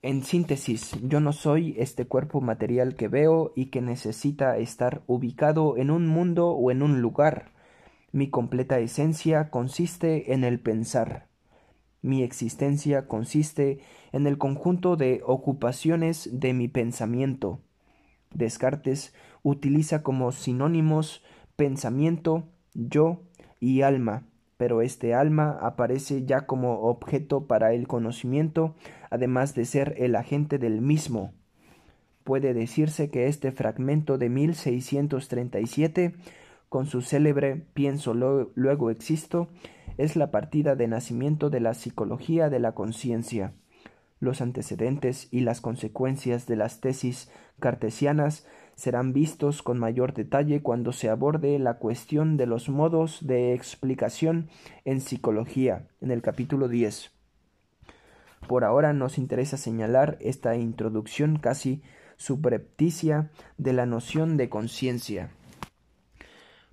En 0.03 0.23
síntesis, 0.23 0.95
yo 1.01 1.19
no 1.19 1.33
soy 1.33 1.75
este 1.79 2.05
cuerpo 2.05 2.39
material 2.39 2.95
que 2.95 3.07
veo 3.07 3.51
y 3.55 3.67
que 3.67 3.81
necesita 3.81 4.57
estar 4.57 5.01
ubicado 5.07 5.75
en 5.75 5.89
un 5.89 6.05
mundo 6.05 6.49
o 6.51 6.69
en 6.69 6.83
un 6.83 7.01
lugar. 7.01 7.51
Mi 8.11 8.29
completa 8.29 8.77
esencia 8.79 9.49
consiste 9.49 10.33
en 10.33 10.43
el 10.43 10.59
pensar. 10.59 11.27
Mi 12.03 12.21
existencia 12.21 13.07
consiste 13.07 13.79
en 14.11 14.27
el 14.27 14.37
conjunto 14.37 14.97
de 14.97 15.21
ocupaciones 15.25 16.29
de 16.31 16.53
mi 16.53 16.67
pensamiento. 16.67 17.59
Descartes 18.31 19.15
utiliza 19.41 20.03
como 20.03 20.31
sinónimos 20.31 21.23
pensamiento, 21.55 22.43
yo 22.75 23.23
y 23.59 23.81
alma, 23.81 24.27
pero 24.57 24.81
este 24.81 25.13
alma 25.13 25.57
aparece 25.61 26.25
ya 26.25 26.41
como 26.47 26.81
objeto 26.81 27.45
para 27.45 27.73
el 27.73 27.87
conocimiento, 27.87 28.75
además 29.09 29.53
de 29.55 29.65
ser 29.65 29.95
el 29.97 30.15
agente 30.15 30.57
del 30.57 30.81
mismo. 30.81 31.33
Puede 32.23 32.53
decirse 32.53 33.09
que 33.09 33.27
este 33.27 33.51
fragmento 33.51 34.17
de 34.17 34.29
1637, 34.29 36.15
con 36.69 36.87
su 36.87 37.01
célebre 37.01 37.67
pienso 37.73 38.13
luego 38.13 38.89
existo, 38.89 39.47
es 39.97 40.15
la 40.15 40.31
partida 40.31 40.75
de 40.75 40.87
nacimiento 40.87 41.49
de 41.49 41.61
la 41.61 41.73
psicología 41.73 42.49
de 42.49 42.59
la 42.59 42.73
conciencia. 42.73 43.53
Los 44.19 44.41
antecedentes 44.41 45.27
y 45.31 45.41
las 45.41 45.61
consecuencias 45.61 46.47
de 46.47 46.55
las 46.55 46.81
tesis 46.81 47.31
cartesianas 47.59 48.45
serán 48.77 49.11
vistos 49.11 49.63
con 49.63 49.79
mayor 49.79 50.13
detalle 50.13 50.61
cuando 50.61 50.93
se 50.93 51.09
aborde 51.09 51.57
la 51.57 51.79
cuestión 51.79 52.37
de 52.37 52.45
los 52.45 52.69
modos 52.69 53.25
de 53.25 53.55
explicación 53.55 54.49
en 54.85 55.01
psicología, 55.01 55.87
en 55.99 56.11
el 56.11 56.21
capítulo 56.21 56.67
10. 56.67 57.11
Por 58.47 58.63
ahora 58.63 58.93
nos 58.93 59.17
interesa 59.17 59.57
señalar 59.57 60.19
esta 60.21 60.55
introducción 60.55 61.39
casi 61.39 61.81
subrepticia 62.17 63.31
de 63.57 63.73
la 63.73 63.87
noción 63.87 64.37
de 64.37 64.47
conciencia. 64.47 65.31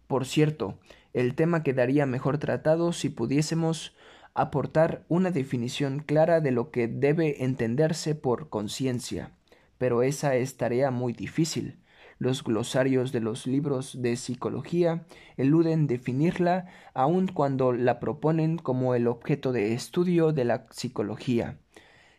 Por 0.07 0.27
cierto, 0.27 0.79
el 1.15 1.35
tema 1.35 1.63
quedaría 1.63 2.05
mejor 2.05 2.37
tratado 2.37 2.93
si 2.93 3.09
pudiésemos 3.09 3.97
aportar 4.35 5.07
una 5.09 5.31
definición 5.31 6.01
clara 6.01 6.43
de 6.43 6.51
lo 6.51 6.71
que 6.71 6.87
debe 6.87 7.45
entenderse 7.45 8.15
por 8.15 8.51
conciencia, 8.51 9.31
pero 9.79 10.03
esa 10.03 10.37
es 10.37 10.59
tarea 10.59 10.91
muy 10.91 11.15
difícil. 11.15 11.79
Los 12.19 12.45
glosarios 12.45 13.13
de 13.13 13.21
los 13.21 13.47
libros 13.47 14.01
de 14.01 14.17
psicología 14.17 15.05
eluden 15.37 15.87
definirla 15.87 16.67
aun 16.95 17.27
cuando 17.27 17.73
la 17.73 17.99
proponen 18.01 18.57
como 18.57 18.95
el 18.95 19.09
objeto 19.09 19.53
de 19.53 19.75
estudio 19.75 20.33
de 20.33 20.45
la 20.45 20.67
psicología. 20.71 21.59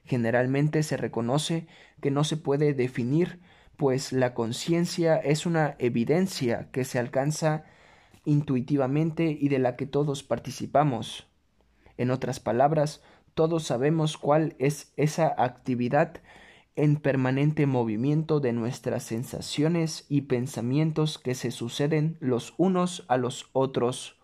Generalmente 0.04 0.84
se 0.84 0.98
reconoce 0.98 1.68
que 2.02 2.12
no 2.12 2.24
se 2.24 2.38
puede 2.38 2.74
definir, 2.74 3.40
pues 3.78 4.12
la 4.12 4.34
conciencia 4.34 5.18
es 5.18 5.46
una 5.46 5.76
evidencia 5.80 6.70
que 6.72 6.84
se 6.84 7.00
alcanza 7.00 7.66
intuitivamente 8.26 9.38
y 9.40 9.50
de 9.50 9.60
la 9.60 9.76
que 9.76 9.86
todos 9.86 10.24
participamos. 10.24 11.28
En 11.98 12.12
otras 12.12 12.40
palabras, 12.40 13.02
todos 13.34 13.64
sabemos 13.64 14.18
cuál 14.18 14.56
es 14.60 14.94
esa 14.98 15.34
actividad 15.38 16.22
en 16.76 16.97
permanente 16.97 17.65
movimiento 17.65 18.39
de 18.39 18.53
nuestras 18.53 19.03
sensaciones 19.03 20.06
y 20.10 20.22
pensamientos 20.22 21.18
que 21.18 21.35
se 21.35 21.52
suceden 21.52 22.18
los 22.19 22.53
unos 22.57 23.06
a 23.07 23.18
los 23.18 23.49
otros. 23.53 24.18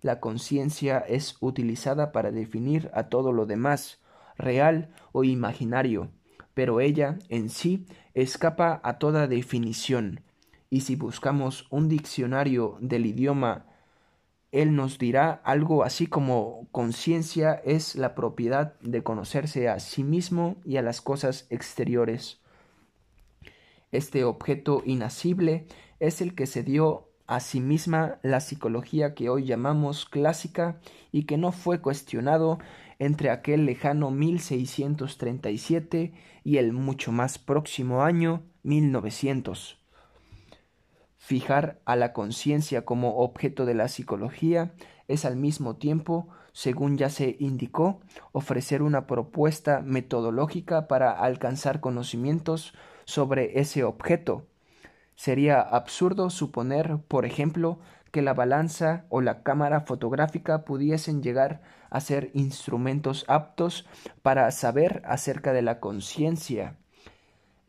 La 0.00 0.20
conciencia 0.20 0.98
es 0.98 1.36
utilizada 1.40 2.12
para 2.12 2.30
definir 2.30 2.90
a 2.94 3.08
todo 3.08 3.32
lo 3.32 3.46
demás, 3.46 4.00
real 4.36 4.90
o 5.12 5.24
imaginario, 5.24 6.10
pero 6.54 6.80
ella 6.80 7.18
en 7.28 7.50
sí 7.50 7.86
escapa 8.14 8.80
a 8.82 8.98
toda 8.98 9.26
definición, 9.26 10.22
y 10.70 10.82
si 10.82 10.96
buscamos 10.96 11.66
un 11.70 11.88
diccionario 11.88 12.78
del 12.80 13.06
idioma, 13.06 13.66
él 14.50 14.74
nos 14.74 14.98
dirá 14.98 15.42
algo 15.44 15.84
así 15.84 16.06
como 16.06 16.68
conciencia 16.72 17.60
es 17.64 17.96
la 17.96 18.14
propiedad 18.14 18.78
de 18.80 19.02
conocerse 19.02 19.68
a 19.68 19.78
sí 19.78 20.04
mismo 20.04 20.56
y 20.64 20.78
a 20.78 20.82
las 20.82 21.02
cosas 21.02 21.46
exteriores. 21.50 22.40
Este 23.92 24.24
objeto 24.24 24.82
inasible 24.86 25.66
es 26.00 26.20
el 26.20 26.34
que 26.34 26.46
se 26.46 26.62
dio 26.62 27.08
a 27.26 27.40
sí 27.40 27.60
misma 27.60 28.18
la 28.22 28.40
psicología 28.40 29.14
que 29.14 29.28
hoy 29.28 29.44
llamamos 29.44 30.06
clásica 30.06 30.80
y 31.12 31.24
que 31.24 31.36
no 31.36 31.52
fue 31.52 31.82
cuestionado 31.82 32.58
entre 32.98 33.30
aquel 33.30 33.66
lejano 33.66 34.10
1637 34.10 36.14
y 36.42 36.56
el 36.56 36.72
mucho 36.72 37.12
más 37.12 37.38
próximo 37.38 38.02
año 38.02 38.42
1900. 38.62 39.78
Fijar 41.18 41.80
a 41.84 41.96
la 41.96 42.12
conciencia 42.12 42.84
como 42.84 43.18
objeto 43.18 43.66
de 43.66 43.74
la 43.74 43.88
psicología 43.88 44.72
es 45.08 45.24
al 45.24 45.36
mismo 45.36 45.76
tiempo, 45.76 46.28
según 46.52 46.96
ya 46.96 47.10
se 47.10 47.36
indicó, 47.40 48.00
ofrecer 48.32 48.82
una 48.82 49.06
propuesta 49.06 49.80
metodológica 49.80 50.86
para 50.86 51.10
alcanzar 51.10 51.80
conocimientos 51.80 52.72
sobre 53.04 53.58
ese 53.60 53.84
objeto. 53.84 54.46
Sería 55.16 55.60
absurdo 55.60 56.30
suponer, 56.30 56.98
por 57.08 57.26
ejemplo, 57.26 57.80
que 58.12 58.22
la 58.22 58.32
balanza 58.32 59.04
o 59.08 59.20
la 59.20 59.42
cámara 59.42 59.80
fotográfica 59.80 60.64
pudiesen 60.64 61.22
llegar 61.22 61.60
a 61.90 62.00
ser 62.00 62.30
instrumentos 62.32 63.24
aptos 63.28 63.86
para 64.22 64.50
saber 64.52 65.02
acerca 65.04 65.52
de 65.52 65.62
la 65.62 65.80
conciencia 65.80 66.76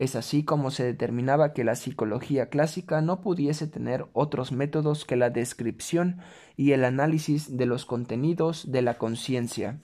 es 0.00 0.16
así 0.16 0.44
como 0.44 0.70
se 0.70 0.82
determinaba 0.82 1.52
que 1.52 1.62
la 1.62 1.76
psicología 1.76 2.46
clásica 2.46 3.02
no 3.02 3.20
pudiese 3.20 3.66
tener 3.66 4.06
otros 4.14 4.50
métodos 4.50 5.04
que 5.04 5.14
la 5.14 5.28
descripción 5.28 6.20
y 6.56 6.72
el 6.72 6.86
análisis 6.86 7.58
de 7.58 7.66
los 7.66 7.84
contenidos 7.84 8.72
de 8.72 8.80
la 8.80 8.96
conciencia. 8.96 9.78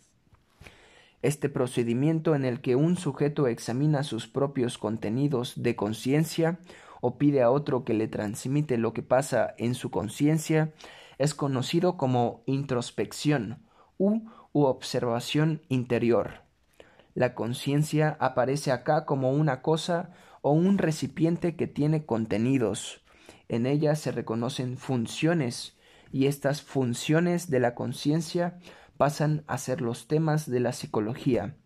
Este 1.21 1.51
procedimiento 1.51 2.35
en 2.35 2.47
el 2.47 2.63
que 2.63 2.77
un 2.77 2.97
sujeto 2.97 3.47
examina 3.47 4.05
sus 4.05 4.27
propios 4.27 4.79
contenidos 4.79 5.53
de 5.63 5.77
conciencia 5.77 6.61
o 7.03 7.19
pide 7.19 7.43
a 7.43 7.51
otro 7.51 7.85
que 7.85 7.93
le 7.93 8.09
transmite 8.09 8.79
lo 8.79 8.95
que 8.95 9.03
pasa 9.03 9.55
en 9.59 9.75
su 9.75 9.91
conciencia 9.91 10.73
es 11.19 11.35
conocido 11.35 11.99
como 11.99 12.43
introspección 12.47 13.67
u, 13.99 14.23
observación 14.55 15.61
interior. 15.69 16.46
La 17.17 17.35
conciencia 17.35 18.19
aparece 18.21 18.73
acá 18.73 19.07
como 19.07 19.31
una 19.33 19.63
cosa 19.63 20.11
o 20.43 20.53
un 20.53 20.77
recipiente 20.77 21.57
que 21.57 21.67
tiene 21.67 22.05
contenidos. 22.05 23.01
En 23.49 23.65
ella 23.65 23.95
se 23.95 24.13
reconocen 24.13 24.77
funciones 24.77 25.79
y 26.13 26.27
estas 26.27 26.61
funciones 26.61 27.49
de 27.49 27.59
la 27.59 27.75
conciencia 27.75 28.59
pasan 28.99 29.45
a 29.47 29.57
ser 29.57 29.81
los 29.81 30.09
temas 30.09 30.45
de 30.51 30.61
la 30.61 30.75
psicología. 30.75 31.57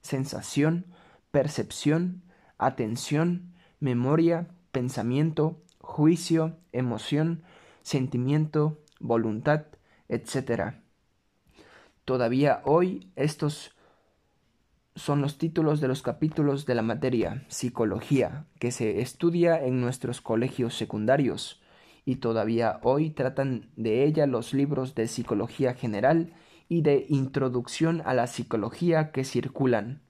Sensación, 0.00 0.86
percepción, 1.32 2.22
atención, 2.56 3.52
memoria, 3.80 4.46
pensamiento, 4.70 5.60
juicio, 5.80 6.56
emoción, 6.70 7.42
sentimiento, 7.82 8.80
voluntad, 9.00 9.66
etc. 10.08 10.74
Todavía 12.04 12.62
hoy 12.64 13.10
estos 13.16 13.73
son 14.96 15.20
los 15.20 15.38
títulos 15.38 15.80
de 15.80 15.88
los 15.88 16.02
capítulos 16.02 16.66
de 16.66 16.74
la 16.74 16.82
materia 16.82 17.44
Psicología 17.48 18.46
que 18.60 18.70
se 18.70 19.00
estudia 19.00 19.64
en 19.64 19.80
nuestros 19.80 20.20
colegios 20.20 20.76
secundarios 20.76 21.60
y 22.04 22.16
todavía 22.16 22.78
hoy 22.82 23.10
tratan 23.10 23.70
de 23.76 24.04
ella 24.04 24.26
los 24.26 24.54
libros 24.54 24.94
de 24.94 25.08
Psicología 25.08 25.74
General 25.74 26.32
y 26.68 26.82
de 26.82 27.06
Introducción 27.08 28.02
a 28.04 28.14
la 28.14 28.26
Psicología 28.26 29.10
que 29.10 29.24
circulan. 29.24 30.02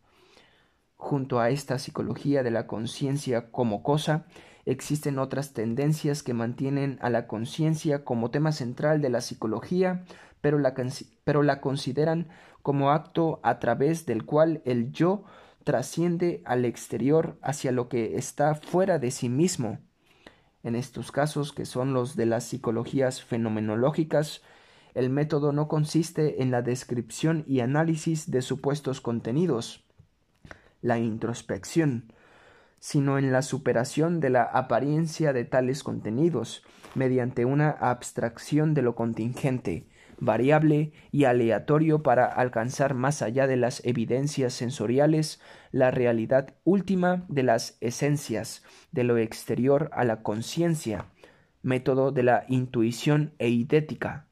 Junto 0.97 1.41
a 1.41 1.51
esta 1.51 1.79
psicología 1.79 2.43
de 2.43 2.51
la 2.51 2.67
conciencia 2.67 3.51
como 3.51 3.83
cosa, 3.83 4.27
existen 4.67 5.19
otras 5.19 5.53
tendencias 5.53 6.23
que 6.23 6.35
mantienen 6.35 6.99
a 7.01 7.11
la 7.11 7.27
conciencia 7.27 8.05
como 8.05 8.31
tema 8.31 8.53
central 8.53 9.01
de 9.01 9.11
la 9.11 9.21
psicología, 9.21 10.05
pero 10.41 10.59
la, 10.59 10.75
pero 11.25 11.43
la 11.43 11.61
consideran 11.61 12.29
como 12.63 12.91
acto 12.91 13.41
a 13.43 13.59
través 13.59 14.07
del 14.07 14.25
cual 14.25 14.63
el 14.65 14.93
yo 14.93 15.25
trasciende 15.65 16.43
al 16.45 16.65
exterior 16.65 17.39
hacia 17.43 17.73
lo 17.73 17.89
que 17.89 18.17
está 18.17 18.55
fuera 18.55 18.99
de 18.99 19.11
sí 19.11 19.29
mismo. 19.29 19.79
En 20.63 20.77
estos 20.77 21.13
casos, 21.13 21.53
que 21.53 21.67
son 21.67 21.93
los 21.93 22.17
de 22.17 22.27
las 22.27 22.45
psicologías 22.45 23.23
fenomenológicas, 23.23 24.43
el 24.95 25.11
método 25.11 25.53
no 25.53 25.69
consiste 25.69 26.43
en 26.43 26.51
la 26.51 26.63
descripción 26.63 27.45
y 27.47 27.61
análisis 27.61 28.31
de 28.31 28.43
supuestos 28.43 29.01
contenidos, 29.01 29.85
la 30.81 30.99
introspección, 30.99 32.13
sino 32.85 33.17
en 33.17 33.33
la 33.33 33.41
superación 33.41 34.21
de 34.21 34.29
la 34.29 34.43
apariencia 34.43 35.33
de 35.33 35.47
tales 35.47 35.83
contenidos, 35.83 36.63
mediante 36.95 37.47
una 37.47 37.71
abstracción 37.71 38.75
de 38.75 38.83
lo 38.83 38.95
contingente, 38.95 39.87
variable 40.19 40.93
y 41.11 41.25
aleatorio 41.25 42.03
para 42.03 42.27
alcanzar 42.27 42.93
más 42.93 43.23
allá 43.23 43.47
de 43.47 43.57
las 43.57 43.83
evidencias 43.87 44.53
sensoriales 44.53 45.41
la 45.73 45.93
realidad 45.93 46.57
última 46.65 47.25
de 47.29 47.45
las 47.45 47.79
esencias, 47.81 48.63
de 48.93 49.05
lo 49.05 49.17
exterior 49.17 49.89
a 49.95 50.05
la 50.05 50.23
conciencia, 50.23 51.07
método 51.63 52.13
de 52.13 52.23
la 52.23 52.45
intuición 52.49 53.33
eidética. 53.39 54.27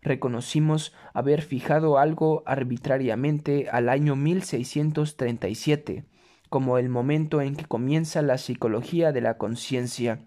Reconocimos 0.00 0.94
haber 1.12 1.42
fijado 1.42 1.98
algo 1.98 2.42
arbitrariamente 2.46 3.68
al 3.70 3.90
año 3.90 4.16
1637, 4.16 6.06
como 6.48 6.78
el 6.78 6.88
momento 6.88 7.40
en 7.40 7.56
que 7.56 7.64
comienza 7.64 8.22
la 8.22 8.38
psicología 8.38 9.12
de 9.12 9.20
la 9.20 9.38
conciencia, 9.38 10.20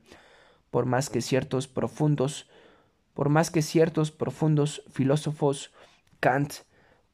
por 0.70 0.86
más 0.86 1.10
que 1.10 1.22
ciertos 1.22 1.68
profundos, 1.68 2.50
por 3.14 3.30
más 3.30 3.52
que 3.52 3.62
ciertos 3.62 4.12
profundos 4.12 4.84
filósofos 4.92 5.72
Kant, 6.20 6.54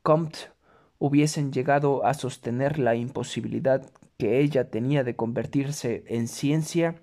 Comte 0.03 0.49
hubiesen 0.99 1.51
llegado 1.51 2.05
a 2.05 2.13
sostener 2.13 2.79
la 2.79 2.95
imposibilidad 2.95 3.89
que 4.17 4.39
ella 4.39 4.69
tenía 4.69 5.03
de 5.03 5.15
convertirse 5.15 6.03
en 6.07 6.27
ciencia, 6.27 6.95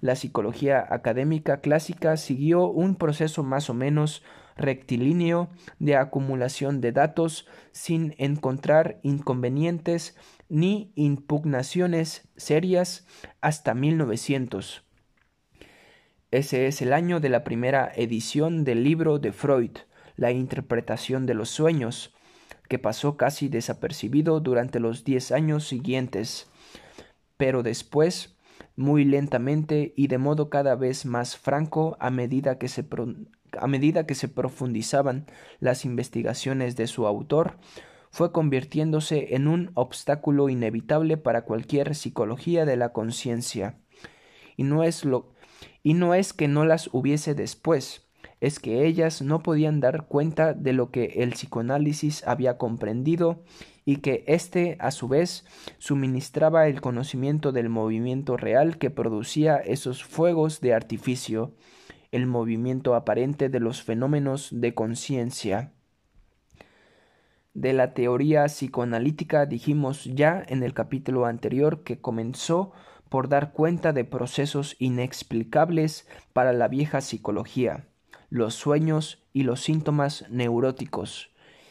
la 0.00 0.14
psicología 0.14 0.86
académica 0.90 1.60
clásica 1.60 2.16
siguió 2.16 2.68
un 2.68 2.96
proceso 2.96 3.42
más 3.42 3.70
o 3.70 3.74
menos 3.74 4.22
rectilíneo 4.56 5.48
de 5.78 5.96
acumulación 5.96 6.80
de 6.80 6.92
datos 6.92 7.46
sin 7.72 8.14
encontrar 8.18 8.98
inconvenientes 9.02 10.16
ni 10.48 10.92
impugnaciones 10.94 12.28
serias 12.36 13.06
hasta 13.40 13.74
1900. 13.74 14.84
Ese 16.30 16.66
es 16.66 16.82
el 16.82 16.92
año 16.92 17.20
de 17.20 17.28
la 17.28 17.44
primera 17.44 17.90
edición 17.94 18.64
del 18.64 18.84
libro 18.84 19.18
de 19.18 19.32
Freud, 19.32 19.78
La 20.16 20.32
interpretación 20.32 21.26
de 21.26 21.34
los 21.34 21.50
sueños, 21.50 22.14
que 22.68 22.78
pasó 22.78 23.16
casi 23.16 23.48
desapercibido 23.48 24.40
durante 24.40 24.80
los 24.80 25.04
diez 25.04 25.30
años 25.30 25.66
siguientes. 25.68 26.50
Pero 27.36 27.62
después, 27.62 28.36
muy 28.76 29.04
lentamente 29.04 29.92
y 29.96 30.08
de 30.08 30.18
modo 30.18 30.50
cada 30.50 30.74
vez 30.74 31.06
más 31.06 31.36
franco 31.36 31.96
a 32.00 32.10
medida 32.10 32.58
que 32.58 32.68
se, 32.68 32.84
a 33.58 33.66
medida 33.66 34.06
que 34.06 34.14
se 34.14 34.28
profundizaban 34.28 35.26
las 35.60 35.84
investigaciones 35.84 36.76
de 36.76 36.86
su 36.86 37.06
autor, 37.06 37.56
fue 38.10 38.32
convirtiéndose 38.32 39.34
en 39.34 39.48
un 39.48 39.70
obstáculo 39.74 40.48
inevitable 40.48 41.16
para 41.16 41.42
cualquier 41.42 41.94
psicología 41.94 42.64
de 42.64 42.76
la 42.76 42.92
conciencia. 42.92 43.78
Y 44.56 44.64
no 44.64 44.82
es 44.82 45.04
y 45.82 45.94
no 45.94 46.14
es 46.14 46.32
que 46.32 46.48
no 46.48 46.64
las 46.64 46.88
hubiese 46.92 47.34
después, 47.34 48.06
es 48.40 48.58
que 48.58 48.86
ellas 48.86 49.22
no 49.22 49.42
podían 49.42 49.80
dar 49.80 50.06
cuenta 50.06 50.52
de 50.52 50.72
lo 50.72 50.90
que 50.90 51.04
el 51.16 51.30
psicoanálisis 51.30 52.26
había 52.26 52.58
comprendido 52.58 53.44
y 53.84 53.98
que 53.98 54.24
éste, 54.26 54.76
a 54.80 54.90
su 54.90 55.08
vez, 55.08 55.44
suministraba 55.78 56.66
el 56.66 56.80
conocimiento 56.80 57.52
del 57.52 57.68
movimiento 57.68 58.36
real 58.36 58.78
que 58.78 58.90
producía 58.90 59.56
esos 59.58 60.04
fuegos 60.04 60.60
de 60.60 60.74
artificio, 60.74 61.54
el 62.10 62.26
movimiento 62.26 62.94
aparente 62.94 63.48
de 63.48 63.60
los 63.60 63.82
fenómenos 63.82 64.48
de 64.52 64.74
conciencia. 64.74 65.72
De 67.56 67.72
la 67.72 67.94
teoría 67.94 68.44
psicoanalítica 68.44 69.46
dijimos 69.46 70.04
ya 70.04 70.44
en 70.46 70.62
el 70.62 70.74
capítulo 70.74 71.24
anterior 71.24 71.84
que 71.84 71.98
comenzó 71.98 72.72
por 73.08 73.30
dar 73.30 73.52
cuenta 73.52 73.94
de 73.94 74.04
procesos 74.04 74.76
inexplicables 74.78 76.06
para 76.34 76.52
la 76.52 76.68
vieja 76.68 77.00
psicología, 77.00 77.86
los 78.28 78.52
sueños 78.52 79.24
y 79.32 79.44
los 79.44 79.62
síntomas 79.62 80.26
neuróticos, 80.28 81.30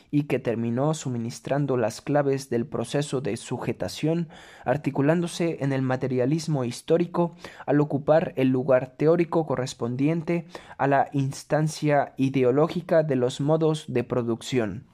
y 0.09 0.23
que 0.23 0.39
terminó 0.39 0.95
suministrando 0.95 1.77
las 1.77 2.01
claves 2.01 2.49
del 2.49 2.65
proceso 2.65 3.21
de 3.21 3.37
sujetación, 3.37 4.29
articulándose 4.63 5.57
en 5.59 5.71
el 5.71 5.83
materialismo 5.83 6.65
histórico 6.65 7.35
al 7.67 7.79
ocupar 7.79 8.33
el 8.37 8.47
lugar 8.47 8.95
teórico 8.97 9.45
correspondiente 9.45 10.47
a 10.79 10.87
la 10.87 11.09
instancia 11.13 12.15
ideológica 12.17 13.03
de 13.03 13.17
los 13.17 13.39
modos 13.39 13.85
de 13.87 14.03
producción 14.03 14.87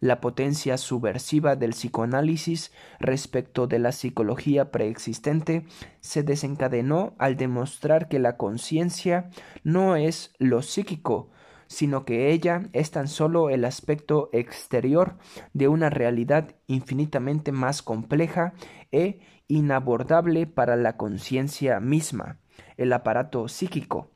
la 0.00 0.20
potencia 0.20 0.78
subversiva 0.78 1.56
del 1.56 1.70
psicoanálisis 1.70 2.72
respecto 2.98 3.66
de 3.66 3.78
la 3.78 3.92
psicología 3.92 4.70
preexistente 4.70 5.66
se 6.00 6.22
desencadenó 6.22 7.14
al 7.18 7.36
demostrar 7.36 8.08
que 8.08 8.18
la 8.18 8.36
conciencia 8.36 9.30
no 9.62 9.96
es 9.96 10.34
lo 10.38 10.62
psíquico, 10.62 11.30
sino 11.66 12.04
que 12.04 12.32
ella 12.32 12.68
es 12.72 12.90
tan 12.90 13.06
solo 13.06 13.48
el 13.48 13.64
aspecto 13.64 14.28
exterior 14.32 15.18
de 15.52 15.68
una 15.68 15.88
realidad 15.88 16.56
infinitamente 16.66 17.52
más 17.52 17.82
compleja 17.82 18.54
e 18.90 19.20
inabordable 19.46 20.46
para 20.46 20.76
la 20.76 20.96
conciencia 20.96 21.78
misma, 21.78 22.38
el 22.76 22.92
aparato 22.92 23.46
psíquico. 23.48 24.10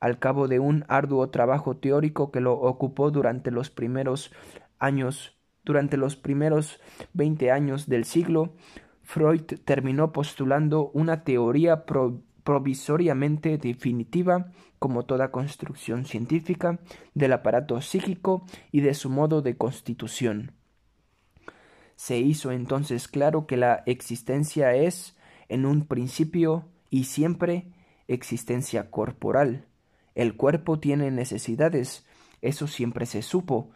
Al 0.00 0.18
cabo 0.18 0.48
de 0.48 0.58
un 0.58 0.84
arduo 0.88 1.30
trabajo 1.30 1.76
teórico 1.76 2.32
que 2.32 2.40
lo 2.40 2.54
ocupó 2.54 3.10
durante 3.10 3.52
los 3.52 3.70
primeros 3.70 4.32
años, 4.82 5.38
durante 5.64 5.96
los 5.96 6.16
primeros 6.16 6.80
veinte 7.12 7.50
años 7.50 7.88
del 7.88 8.04
siglo, 8.04 8.54
Freud 9.02 9.42
terminó 9.64 10.12
postulando 10.12 10.90
una 10.92 11.24
teoría 11.24 11.84
provisoriamente 12.44 13.58
definitiva, 13.58 14.52
como 14.78 15.04
toda 15.04 15.30
construcción 15.30 16.04
científica, 16.04 16.80
del 17.14 17.32
aparato 17.32 17.80
psíquico 17.80 18.44
y 18.72 18.80
de 18.80 18.94
su 18.94 19.10
modo 19.10 19.40
de 19.40 19.56
constitución. 19.56 20.52
Se 21.94 22.18
hizo 22.18 22.50
entonces 22.50 23.06
claro 23.06 23.46
que 23.46 23.56
la 23.56 23.84
existencia 23.86 24.74
es, 24.74 25.16
en 25.48 25.66
un 25.66 25.86
principio 25.86 26.68
y 26.90 27.04
siempre, 27.04 27.72
existencia 28.08 28.90
corporal. 28.90 29.66
El 30.14 30.36
cuerpo 30.36 30.80
tiene 30.80 31.10
necesidades, 31.10 32.04
eso 32.40 32.66
siempre 32.66 33.06
se 33.06 33.22
supo, 33.22 33.70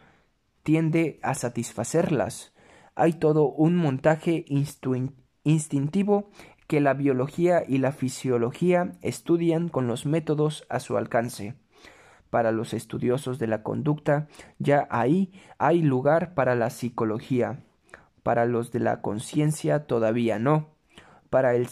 tiende 0.67 1.17
a 1.23 1.33
satisfacerlas. 1.33 2.53
Hay 2.93 3.13
todo 3.13 3.47
un 3.47 3.77
montaje 3.77 4.43
instintivo 4.49 6.29
que 6.67 6.81
la 6.81 6.93
biología 6.93 7.63
y 7.65 7.77
la 7.77 7.93
fisiología 7.93 8.91
estudian 9.01 9.69
con 9.69 9.87
los 9.87 10.05
métodos 10.05 10.65
a 10.67 10.81
su 10.81 10.97
alcance. 10.97 11.55
Para 12.29 12.51
los 12.51 12.73
estudiosos 12.73 13.39
de 13.39 13.47
la 13.47 13.63
conducta, 13.63 14.27
ya 14.59 14.89
ahí 14.91 15.31
hay 15.57 15.81
lugar 15.81 16.33
para 16.33 16.53
la 16.53 16.69
psicología. 16.69 17.63
Para 18.21 18.45
los 18.45 18.73
de 18.73 18.81
la 18.81 18.99
conciencia 19.01 19.87
todavía 19.87 20.37
no. 20.37 20.75
Para 21.29 21.55
el, 21.55 21.69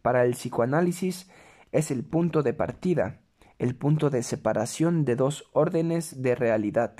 para 0.00 0.24
el 0.24 0.32
psicoanálisis 0.32 1.30
es 1.72 1.90
el 1.90 2.04
punto 2.04 2.42
de 2.42 2.54
partida, 2.54 3.20
el 3.58 3.76
punto 3.76 4.08
de 4.08 4.22
separación 4.22 5.04
de 5.04 5.14
dos 5.14 5.44
órdenes 5.52 6.22
de 6.22 6.34
realidad 6.34 6.94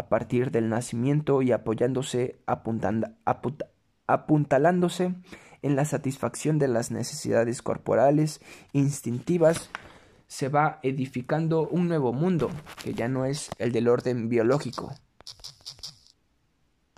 a 0.00 0.08
partir 0.08 0.50
del 0.50 0.70
nacimiento 0.70 1.42
y 1.42 1.52
apoyándose, 1.52 2.40
apuntalándose 4.06 5.14
en 5.62 5.76
la 5.76 5.84
satisfacción 5.84 6.58
de 6.58 6.68
las 6.68 6.90
necesidades 6.90 7.60
corporales 7.60 8.40
instintivas, 8.72 9.68
se 10.26 10.48
va 10.48 10.78
edificando 10.82 11.68
un 11.68 11.88
nuevo 11.88 12.14
mundo, 12.14 12.50
que 12.82 12.94
ya 12.94 13.08
no 13.08 13.26
es 13.26 13.50
el 13.58 13.72
del 13.72 13.88
orden 13.88 14.30
biológico, 14.30 14.94